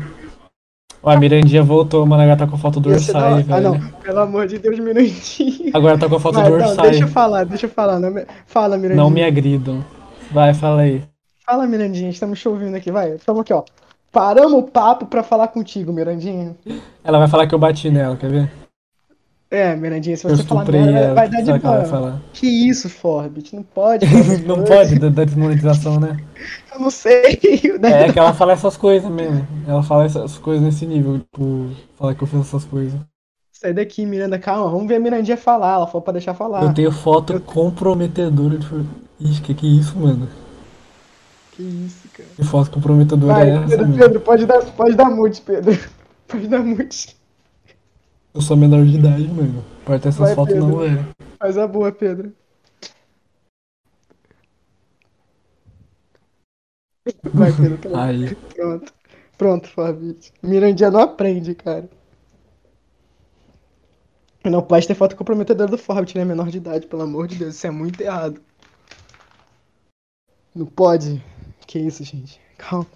Ó, 1.02 1.10
a 1.10 1.16
Mirandinha 1.18 1.62
voltou, 1.62 2.04
mano, 2.04 2.22
agora 2.22 2.36
tá 2.36 2.46
com 2.46 2.56
a 2.56 2.58
foto 2.58 2.78
do 2.78 2.92
Esse 2.92 3.10
Ursai, 3.10 3.32
Ah, 3.32 3.36
velho. 3.36 3.62
não. 3.72 3.80
Pelo 4.02 4.18
amor 4.20 4.46
de 4.46 4.58
Deus, 4.58 4.78
minutinho. 4.78 5.70
Agora 5.72 5.96
tá 5.98 6.08
com 6.08 6.16
a 6.16 6.20
foto 6.20 6.34
Vai, 6.34 6.50
do 6.50 6.58
não, 6.58 6.68
Ursai. 6.68 6.90
deixa 6.90 7.04
eu 7.04 7.08
falar, 7.08 7.44
deixa 7.44 7.66
eu 7.66 7.70
falar. 7.70 7.98
Não 7.98 8.10
me... 8.10 8.26
Fala, 8.46 8.76
Mirandinha. 8.76 9.02
Não 9.02 9.10
me 9.10 9.22
agridam. 9.24 9.82
Vai, 10.30 10.52
fala 10.52 10.82
aí. 10.82 11.02
Fala, 11.46 11.66
Mirandinha, 11.66 12.10
estamos 12.10 12.38
te 12.38 12.48
ouvindo 12.48 12.76
aqui, 12.76 12.90
vai. 12.92 13.12
Estamos 13.14 13.40
aqui, 13.40 13.52
ó. 13.52 13.64
Paramos 14.12 14.52
o 14.52 14.62
papo 14.64 15.06
pra 15.06 15.22
falar 15.22 15.48
contigo, 15.48 15.92
Mirandinha. 15.92 16.54
Ela 17.02 17.18
vai 17.18 17.28
falar 17.28 17.46
que 17.46 17.54
eu 17.54 17.58
bati 17.58 17.90
nela, 17.90 18.16
quer 18.16 18.30
ver? 18.30 18.50
É, 19.50 19.74
Mirandinha, 19.74 20.16
se 20.16 20.24
Eu 20.24 20.36
você 20.36 20.44
falar 20.44 20.64
merda, 20.70 21.12
vai, 21.12 21.28
dar 21.28 21.38
de 21.38 21.44
que 21.44 21.50
ela 21.50 21.58
vai 21.58 21.78
boa. 21.78 21.84
falar? 21.84 22.20
Que 22.32 22.46
isso, 22.46 22.88
Forbit? 22.88 23.54
Não 23.56 23.64
pode. 23.64 24.06
Não 24.46 24.62
pode 24.62 24.96
dar 24.96 25.10
dar 25.10 25.26
desmonetização, 25.26 25.98
né? 25.98 26.16
Eu 26.72 26.78
não 26.80 26.90
sei. 26.90 27.40
É 27.82 28.12
que 28.12 28.18
ela 28.18 28.32
fala 28.32 28.52
essas 28.52 28.76
coisas 28.76 29.10
mesmo. 29.10 29.44
Ela 29.66 29.82
fala 29.82 30.04
essas 30.04 30.38
coisas 30.38 30.62
nesse 30.62 30.86
nível, 30.86 31.18
tipo, 31.18 31.70
falar 31.96 32.14
que 32.14 32.22
eu 32.22 32.28
fiz 32.28 32.40
essas 32.40 32.64
coisas. 32.64 33.00
Sai 33.52 33.74
daqui, 33.74 34.06
Miranda, 34.06 34.38
calma. 34.38 34.70
Vamos 34.70 34.86
ver 34.86 34.94
a 34.94 35.00
Mirandinha 35.00 35.36
falar. 35.36 35.74
Ela 35.74 35.86
falou 35.86 36.02
pra 36.02 36.12
deixar 36.12 36.32
falar. 36.32 36.62
Eu 36.62 36.72
tenho 36.72 36.92
foto 36.92 37.40
comprometedora 37.40 38.56
de. 38.56 38.66
Ixi, 39.18 39.42
que 39.42 39.52
que 39.52 39.66
é 39.66 39.70
isso, 39.70 39.98
mano? 39.98 40.28
Que 41.52 41.62
isso, 41.62 42.08
cara. 42.14 42.28
Que 42.36 42.44
foto 42.44 42.70
comprometedora 42.70 43.34
Vai, 43.34 43.50
é 43.50 43.54
essa, 43.56 43.76
Pedro? 43.76 43.92
Pedro, 43.98 44.20
pode 44.20 44.46
dar, 44.46 44.64
pode 44.64 44.94
dar 44.94 45.10
mute, 45.10 45.42
Pedro. 45.42 45.76
Pode 46.30 46.46
dar 46.46 46.60
mute. 46.60 47.19
Eu 48.32 48.40
sou 48.40 48.56
menor 48.56 48.84
de 48.84 48.96
idade, 48.96 49.26
mano. 49.28 49.64
Pode 49.84 50.02
ter 50.02 50.08
essas 50.10 50.20
Vai, 50.20 50.34
fotos 50.34 50.54
Pedro. 50.54 50.68
não, 50.68 50.78
velho. 50.78 51.08
Faz 51.38 51.58
a 51.58 51.66
boa, 51.66 51.90
Pedro. 51.90 52.32
Vai, 57.34 57.52
Pedro. 57.52 57.78
Pronto. 57.78 57.96
Aí. 57.96 58.34
Pronto. 58.34 58.92
Pronto, 59.36 59.68
Forbit. 59.68 60.32
Mirandinha 60.42 60.90
não 60.90 61.00
aprende, 61.00 61.54
cara. 61.54 61.88
Não 64.44 64.62
pode 64.62 64.86
ter 64.86 64.94
foto 64.94 65.16
comprometedora 65.16 65.70
do 65.70 65.78
Forbit, 65.78 66.16
né? 66.16 66.24
Menor 66.24 66.50
de 66.50 66.58
idade, 66.58 66.86
pelo 66.86 67.02
amor 67.02 67.26
de 67.26 67.36
Deus. 67.36 67.54
Isso 67.56 67.66
é 67.66 67.70
muito 67.70 68.00
errado. 68.00 68.40
Não 70.54 70.66
pode. 70.66 71.22
Que 71.66 71.78
isso, 71.78 72.04
gente. 72.04 72.40
Calma. 72.58 72.86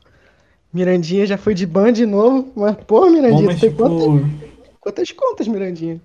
Mirandinha 0.73 1.27
já 1.27 1.39
foi 1.39 1.55
de 1.55 1.67
ban 1.67 1.93
de 1.93 2.07
novo. 2.07 2.53
Mas, 2.55 2.77
pô, 2.77 3.01
Bom, 3.01 3.11
Mirandinha, 3.11 3.47
mas 3.47 3.57
tu 3.57 3.61
tem 3.61 3.71
tipo, 3.71 3.83
quantas, 3.83 4.54
quantas 4.85 5.11
contas, 5.11 5.49
Mirandinha? 5.49 5.99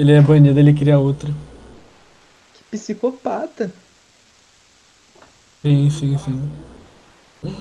ele 0.00 0.12
é 0.12 0.20
banido, 0.22 0.58
ele 0.58 0.72
cria 0.72 0.98
outra. 0.98 1.28
Que 2.54 2.64
psicopata. 2.70 3.70
Sim, 5.60 5.90
sim, 5.90 6.16
sim. 6.16 6.50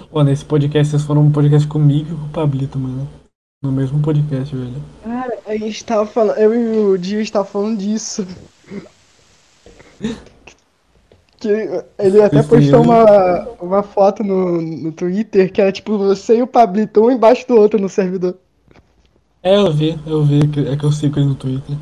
Pô, 0.09 0.23
nesse 0.23 0.45
podcast 0.45 0.91
vocês 0.91 1.03
foram 1.03 1.23
um 1.23 1.31
podcast 1.33 1.67
comigo 1.67 2.13
e 2.13 2.17
com 2.17 2.25
o 2.25 2.29
Pablito, 2.29 2.79
mano. 2.79 3.09
No 3.61 3.73
mesmo 3.73 4.01
podcast, 4.01 4.55
velho. 4.55 4.81
Cara, 5.03 5.37
a 5.45 5.57
gente 5.57 5.83
tava 5.83 6.05
falando. 6.05 6.37
Eu 6.37 6.53
e 6.55 6.77
o 6.77 6.97
Dio 6.97 7.19
estavam 7.19 7.51
falando 7.51 7.77
disso. 7.77 8.25
Que 11.37 11.49
ele 11.99 12.21
até 12.21 12.41
postou 12.41 12.83
uma, 12.83 13.49
uma 13.61 13.83
foto 13.83 14.23
no, 14.23 14.61
no 14.61 14.93
Twitter 14.93 15.51
que 15.51 15.59
era 15.59 15.73
tipo 15.73 15.97
você 15.97 16.37
e 16.37 16.41
o 16.41 16.47
Pablito, 16.47 17.01
um 17.01 17.11
embaixo 17.11 17.45
do 17.45 17.57
outro 17.57 17.77
no 17.77 17.89
servidor. 17.89 18.37
É, 19.41 19.55
eu 19.55 19.71
vi, 19.71 19.91
eu 20.05 20.23
vi, 20.23 20.39
é 20.67 20.75
que 20.75 20.83
eu 20.83 20.91
sigo 20.91 21.17
ele 21.17 21.27
no 21.27 21.35
Twitter. 21.35 21.75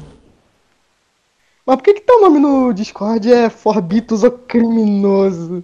Mas 1.66 1.76
por 1.76 1.84
que 1.84 1.96
que 1.96 2.02
teu 2.02 2.22
nome 2.22 2.40
no 2.40 2.72
Discord 2.72 3.32
é 3.32 3.50
Forbitos 3.50 4.24
o 4.24 4.32
Criminoso? 4.32 5.64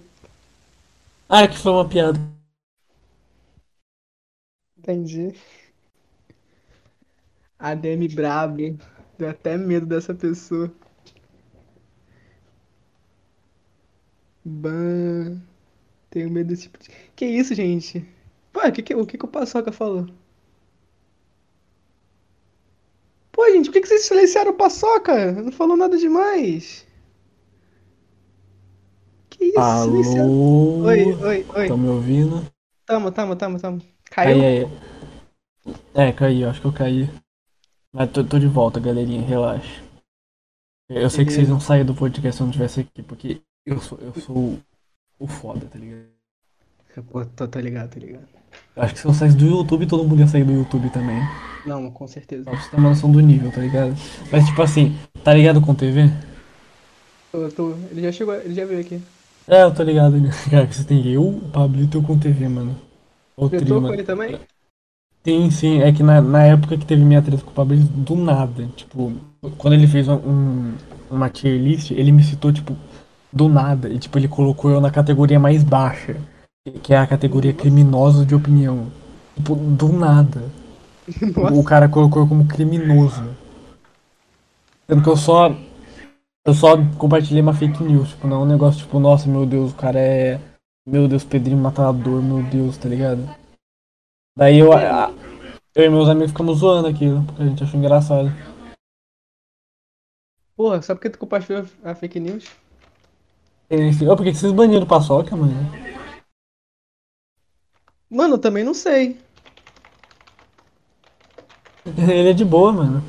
Ah, 1.28 1.42
é 1.42 1.48
que 1.48 1.56
foi 1.56 1.72
uma 1.72 1.88
piada. 1.88 2.18
Entendi. 4.78 5.34
ADM 7.58 8.08
brabo. 8.14 8.78
Deu 9.18 9.30
até 9.30 9.56
medo 9.56 9.86
dessa 9.86 10.14
pessoa. 10.14 10.70
Ban. 14.44 15.40
Tenho 16.10 16.30
medo 16.30 16.48
desse 16.48 16.64
tipo 16.64 16.78
de. 16.78 16.90
Que 17.16 17.26
isso, 17.26 17.54
gente? 17.54 18.06
Pô, 18.52 18.60
o 18.66 18.72
que, 18.72 18.82
que, 18.82 18.94
o 18.94 19.06
que, 19.06 19.18
que 19.18 19.24
o 19.24 19.28
Paçoca 19.28 19.72
falou? 19.72 20.06
Pô, 23.34 23.50
gente, 23.50 23.66
por 23.66 23.72
que, 23.72 23.80
que 23.80 23.88
vocês 23.88 24.04
silenciaram 24.04 24.52
o 24.52 24.56
Paçoca? 24.56 25.32
Não 25.32 25.50
falou 25.50 25.76
nada 25.76 25.98
demais. 25.98 26.86
Isso, 29.40 30.00
isso. 30.00 30.20
Alô? 30.20 30.84
Oi, 30.84 31.14
oi, 31.14 31.46
oi. 31.48 31.62
Estão 31.62 31.76
me 31.76 31.88
ouvindo? 31.88 32.46
Tamo, 32.86 33.10
tamo, 33.10 33.34
tamo, 33.34 33.58
tamo. 33.58 33.82
Aí, 34.16 34.38
Caiu? 34.38 34.44
aí. 34.44 34.66
É, 35.94 36.12
caí, 36.12 36.42
eu 36.42 36.50
acho 36.50 36.60
que 36.60 36.66
eu 36.66 36.72
caí. 36.72 37.10
Mas 37.92 38.10
tô, 38.12 38.22
tô 38.22 38.38
de 38.38 38.46
volta, 38.46 38.78
galerinha, 38.78 39.26
relaxa. 39.26 39.82
Eu 40.88 41.10
sei 41.10 41.24
que 41.24 41.32
vocês 41.32 41.48
vão 41.48 41.58
sair 41.58 41.82
do 41.82 41.94
podcast 41.94 42.36
se 42.36 42.42
eu 42.42 42.46
não 42.46 42.52
tivesse 42.52 42.80
aqui, 42.80 43.02
porque 43.02 43.42
eu 43.66 43.80
sou, 43.80 43.98
eu 43.98 44.14
sou 44.14 44.58
o 45.18 45.26
foda, 45.26 45.66
tá 45.66 45.78
ligado? 45.78 46.06
Pô, 47.10 47.24
tô, 47.24 47.48
tô 47.48 47.58
ligado, 47.58 47.92
tô 47.92 47.98
ligado. 47.98 48.28
Eu 48.76 48.82
acho 48.82 48.94
que 48.94 49.00
se 49.00 49.06
eu 49.06 49.14
saísse 49.14 49.36
do 49.36 49.46
YouTube, 49.46 49.86
todo 49.86 50.04
mundo 50.04 50.20
ia 50.20 50.26
sair 50.26 50.44
do 50.44 50.52
YouTube 50.52 50.90
também. 50.90 51.20
Não, 51.64 51.90
com 51.90 52.06
certeza. 52.06 52.44
Pra 52.44 52.54
você 52.56 52.70
ter 52.70 52.76
uma 52.76 52.90
noção 52.90 53.10
do 53.10 53.20
nível, 53.20 53.50
tá 53.50 53.60
ligado? 53.60 53.94
Mas 54.30 54.46
tipo 54.46 54.62
assim, 54.62 54.96
tá 55.22 55.32
ligado 55.34 55.60
com 55.60 55.74
TV? 55.74 56.10
Tô, 57.30 57.50
tô- 57.50 57.72
Ele 57.90 58.02
já 58.02 58.12
chegou, 58.12 58.34
ele 58.34 58.54
já 58.54 58.64
veio 58.64 58.80
aqui. 58.80 59.02
É, 59.46 59.62
eu 59.62 59.74
tô 59.74 59.82
ligado. 59.82 60.16
Cara, 60.50 60.66
que 60.66 60.74
você 60.74 60.84
tem 60.84 61.06
eu, 61.08 61.28
o 61.28 61.50
Pablito 61.50 61.96
e 61.96 62.00
eu 62.00 62.02
com 62.06 62.18
TV, 62.18 62.48
mano. 62.48 62.76
O 63.36 63.48
Eu 63.50 63.64
tô 63.64 63.82
com 63.82 63.82
mano. 63.82 63.94
ele 63.94 64.04
também? 64.04 64.46
Sim, 65.26 65.50
sim, 65.50 65.80
é 65.80 65.90
que 65.92 66.02
na, 66.02 66.20
na 66.20 66.44
época 66.44 66.76
que 66.76 66.84
teve 66.84 67.02
minha 67.02 67.22
treta 67.22 67.42
com 67.42 67.50
o 67.50 67.54
Pablo, 67.54 67.76
do 67.78 68.14
nada, 68.14 68.66
tipo, 68.76 69.10
quando 69.56 69.72
ele 69.74 69.86
fez 69.86 70.06
um, 70.06 70.16
um- 70.16 70.74
uma 71.10 71.30
tier 71.30 71.58
list, 71.58 71.90
ele 71.92 72.12
me 72.12 72.22
citou, 72.22 72.52
tipo, 72.52 72.76
do 73.32 73.48
nada, 73.48 73.88
e 73.88 73.98
tipo, 73.98 74.18
ele 74.18 74.28
colocou 74.28 74.70
eu 74.70 74.80
na 74.82 74.90
categoria 74.90 75.40
mais 75.40 75.64
baixa, 75.64 76.16
que 76.82 76.94
é 76.94 76.98
a 76.98 77.06
categoria 77.06 77.52
criminoso 77.52 78.24
de 78.24 78.34
opinião. 78.34 78.90
Tipo, 79.36 79.54
do 79.54 79.92
nada. 79.92 80.50
Nossa. 81.36 81.54
O 81.54 81.62
cara 81.62 81.88
colocou 81.88 82.26
como 82.26 82.46
criminoso. 82.46 83.22
Sendo 84.88 85.02
que 85.02 85.08
eu 85.08 85.16
só. 85.16 85.54
Eu 86.46 86.52
só 86.54 86.76
compartilhei 86.98 87.40
uma 87.42 87.54
fake 87.54 87.82
news, 87.82 88.10
tipo, 88.10 88.26
não 88.26 88.42
é 88.42 88.44
um 88.44 88.46
negócio 88.46 88.80
tipo, 88.82 88.98
nossa, 88.98 89.26
meu 89.28 89.46
Deus, 89.46 89.72
o 89.72 89.74
cara 89.76 89.98
é. 89.98 90.40
Meu 90.86 91.08
Deus, 91.08 91.24
Pedrinho 91.24 91.56
Matador, 91.58 92.22
meu 92.22 92.42
Deus, 92.42 92.76
tá 92.76 92.86
ligado? 92.88 93.26
Daí 94.36 94.58
eu, 94.58 94.72
a- 94.72 95.10
eu 95.74 95.84
e 95.84 95.88
meus 95.88 96.08
amigos 96.08 96.32
ficamos 96.32 96.58
zoando 96.58 96.88
aquilo, 96.88 97.22
porque 97.24 97.42
a 97.42 97.46
gente 97.46 97.64
achou 97.64 97.78
engraçado. 97.80 98.30
Porra, 100.56 100.82
só 100.82 100.94
porque 100.94 101.10
tu 101.10 101.18
compartilhou 101.18 101.64
a 101.82 101.94
fake 101.94 102.20
news? 102.20 102.44
Enfim, 103.70 104.06
Ô, 104.08 104.16
por 104.16 104.24
que 104.24 104.32
que 104.32 104.38
vocês 104.38 104.52
baniram 104.52 104.82
o 104.84 104.86
Paçoca, 104.86 105.34
mano? 105.34 105.54
Mano, 108.14 108.34
eu 108.34 108.38
também 108.38 108.62
não 108.62 108.72
sei. 108.72 109.18
Ele 111.84 112.30
é 112.30 112.32
de 112.32 112.44
boa, 112.44 112.72
mano. 112.72 113.02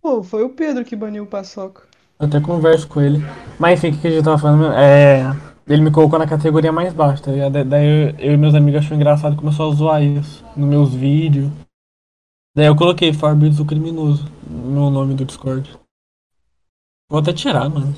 Pô, 0.00 0.22
foi 0.22 0.42
o 0.42 0.48
Pedro 0.48 0.84
que 0.84 0.96
baniu 0.96 1.24
o 1.24 1.26
Paçoca. 1.26 1.82
Eu 2.18 2.26
até 2.26 2.40
converso 2.40 2.88
com 2.88 3.00
ele. 3.00 3.18
Mas 3.58 3.78
enfim, 3.78 3.94
o 3.96 4.00
que 4.00 4.08
a 4.08 4.10
gente 4.10 4.24
tava 4.24 4.38
falando? 4.38 4.72
É. 4.72 5.20
Ele 5.68 5.82
me 5.82 5.92
colocou 5.92 6.18
na 6.18 6.26
categoria 6.26 6.72
mais 6.72 6.92
baixa, 6.94 7.22
tá 7.24 7.30
ligado? 7.30 7.62
Daí 7.64 7.86
eu, 7.86 8.18
eu 8.18 8.32
e 8.32 8.36
meus 8.38 8.54
amigos 8.54 8.80
achou 8.80 8.96
engraçado 8.96 9.34
e 9.34 9.38
começou 9.38 9.70
a 9.70 9.74
zoar 9.74 10.02
isso 10.02 10.42
nos 10.56 10.68
meus 10.68 10.94
vídeos. 10.94 11.50
Daí 12.56 12.66
eu 12.66 12.74
coloquei 12.76 13.12
Farbits 13.12 13.60
o 13.60 13.66
criminoso 13.66 14.24
no 14.48 14.70
meu 14.72 14.90
nome 14.90 15.14
do 15.14 15.24
Discord. 15.26 15.78
Vou 17.10 17.20
até 17.20 17.32
tirar, 17.34 17.68
mano. 17.68 17.94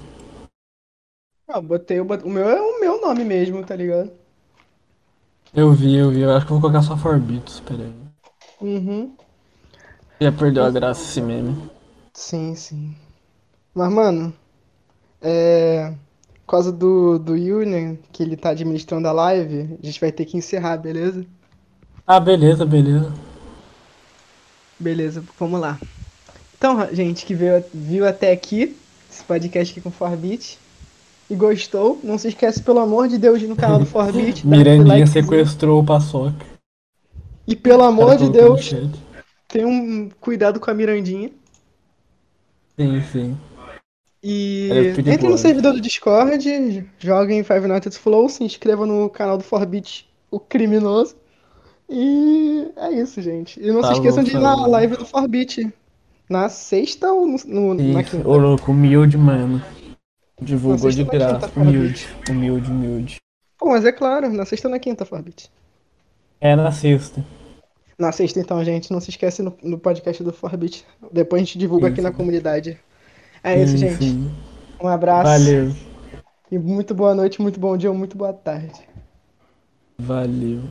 Ah, 1.47 1.61
botei, 1.61 2.03
botei- 2.03 2.29
o 2.29 2.33
meu 2.33 2.49
é 2.49 2.61
o 2.61 2.81
meu 2.81 3.01
nome 3.01 3.25
mesmo, 3.25 3.65
tá 3.65 3.77
ligado? 3.77 4.22
Eu 5.55 5.71
vi, 5.73 5.97
eu 5.97 6.11
vi. 6.11 6.21
Eu 6.21 6.35
acho 6.35 6.47
que 6.47 6.53
eu 6.53 6.59
vou 6.59 6.71
colocar 6.71 6.83
só 6.83 6.97
Farbits, 6.97 7.61
pera 7.61 7.83
aí. 7.83 7.95
Uhum. 8.61 9.15
Já 10.19 10.33
perdeu 10.33 10.65
a 10.65 10.71
graça 10.71 11.03
esse 11.03 11.21
meme. 11.21 11.71
Sim, 12.15 12.55
sim. 12.55 12.97
Mas, 13.75 13.93
mano, 13.93 14.33
é. 15.21 15.93
Por 16.47 16.57
causa 16.57 16.73
do, 16.73 17.19
do 17.19 17.33
Union, 17.33 17.97
que 18.13 18.23
ele 18.23 18.37
tá 18.37 18.51
administrando 18.51 19.09
a 19.09 19.13
live, 19.13 19.79
a 19.83 19.87
gente 19.87 20.01
vai 20.01 20.13
ter 20.13 20.27
que 20.27 20.37
encerrar, 20.37 20.77
beleza? 20.77 21.25
Ah, 22.07 22.21
beleza, 22.21 22.67
beleza. 22.67 23.13
Beleza, 24.79 25.25
vamos 25.39 25.61
lá. 25.61 25.79
Então, 26.59 26.95
gente 26.95 27.25
que 27.25 27.35
veio, 27.35 27.65
viu 27.73 28.07
até 28.07 28.33
aqui, 28.33 28.77
esse 29.11 29.23
podcast 29.25 29.73
aqui 29.73 29.81
com 29.81 29.91
Forbit, 29.91 30.59
e 31.33 31.35
gostou, 31.35 31.99
não 32.05 32.19
se 32.19 32.29
esquece, 32.29 32.63
pelo 32.63 32.79
amor 32.79 33.09
de 33.09 33.17
Deus, 33.17 33.39
de 33.39 33.47
ir 33.47 33.49
no 33.49 33.57
canal 33.57 33.79
do 33.79 33.87
Forbit. 33.87 34.41
aquele 34.41 34.45
Mirandinha 34.57 35.07
sequestrou 35.07 35.81
o 35.81 35.85
Paçoca. 35.85 36.45
E 37.49 37.57
pelo 37.57 37.83
amor 37.83 38.19
de 38.19 38.29
Deus, 38.29 38.71
tenha 39.49 39.67
um 39.67 40.11
cuidado 40.21 40.61
com 40.61 40.71
a 40.71 40.75
Mirandinha. 40.75 41.31
Sim, 42.79 43.03
sim. 43.11 43.37
E 44.23 44.69
entre 45.07 45.27
no 45.27 45.39
servidor 45.39 45.73
do 45.73 45.81
Discord, 45.81 46.87
joguem 46.99 47.43
Five 47.43 47.67
Nights 47.67 47.97
at 47.97 48.01
Flow, 48.01 48.29
se 48.29 48.45
inscreva 48.45 48.85
no 48.87 49.09
canal 49.09 49.39
do 49.39 49.43
Forbit, 49.43 50.07
o 50.31 50.39
criminoso. 50.39 51.17
E 51.89 52.69
é 52.77 52.93
isso, 52.93 53.21
gente. 53.23 53.59
E 53.59 53.67
não 53.69 53.77
se 53.77 53.81
Falou, 53.81 53.97
esqueçam 53.97 54.23
de 54.23 54.31
ir 54.33 54.39
na 54.39 54.67
live 54.67 54.97
do 54.97 55.07
Forbit. 55.07 55.73
Na 56.29 56.49
sexta 56.49 57.11
ou 57.11 57.27
no, 57.27 57.37
no- 57.47 57.75
na 57.75 58.03
quinta? 58.05 58.27
ô 58.29 58.37
louco, 58.37 58.71
humilde, 58.71 59.19
mano. 59.19 59.61
Divulgou 60.45 60.91
de 60.91 61.05
graça. 61.05 61.51
Humilde, 61.57 62.07
humilde, 62.29 62.71
humilde. 62.71 63.17
Pô, 63.59 63.71
mas 63.71 63.85
é 63.85 63.93
claro, 63.93 64.31
na 64.33 64.45
sexta 64.45 64.69
ou 64.69 64.73
na 64.73 64.79
quinta, 64.79 65.05
Forbit. 65.05 65.51
É 66.41 66.55
na 66.57 66.71
sexta. 66.73 67.25
Na 67.99 68.11
sexta, 68.13 68.41
então, 68.41 68.63
gente, 68.65 68.91
não 68.91 69.01
se 69.01 69.11
esquece 69.11 69.43
no, 69.43 69.57
no 69.63 69.79
podcast 69.79 70.23
do 70.23 70.33
Forbit. 70.33 70.85
Depois 71.13 71.43
a 71.43 71.45
gente 71.45 71.59
divulga 71.59 71.89
aqui 71.89 72.01
Isso. 72.01 72.03
na 72.03 72.13
comunidade. 72.13 72.79
É 73.43 73.61
isso, 73.61 73.77
gente. 73.77 74.05
Enfim. 74.05 74.31
Um 74.81 74.89
abraço. 74.89 75.45
Valeu, 75.45 75.73
E 76.51 76.59
muito 76.59 76.95
boa 76.95 77.15
noite, 77.15 77.41
muito 77.43 77.59
bom 77.59 77.77
dia, 77.77 77.93
muito 77.93 78.17
boa 78.17 78.33
tarde. 78.33 78.81
valeu. 79.99 80.61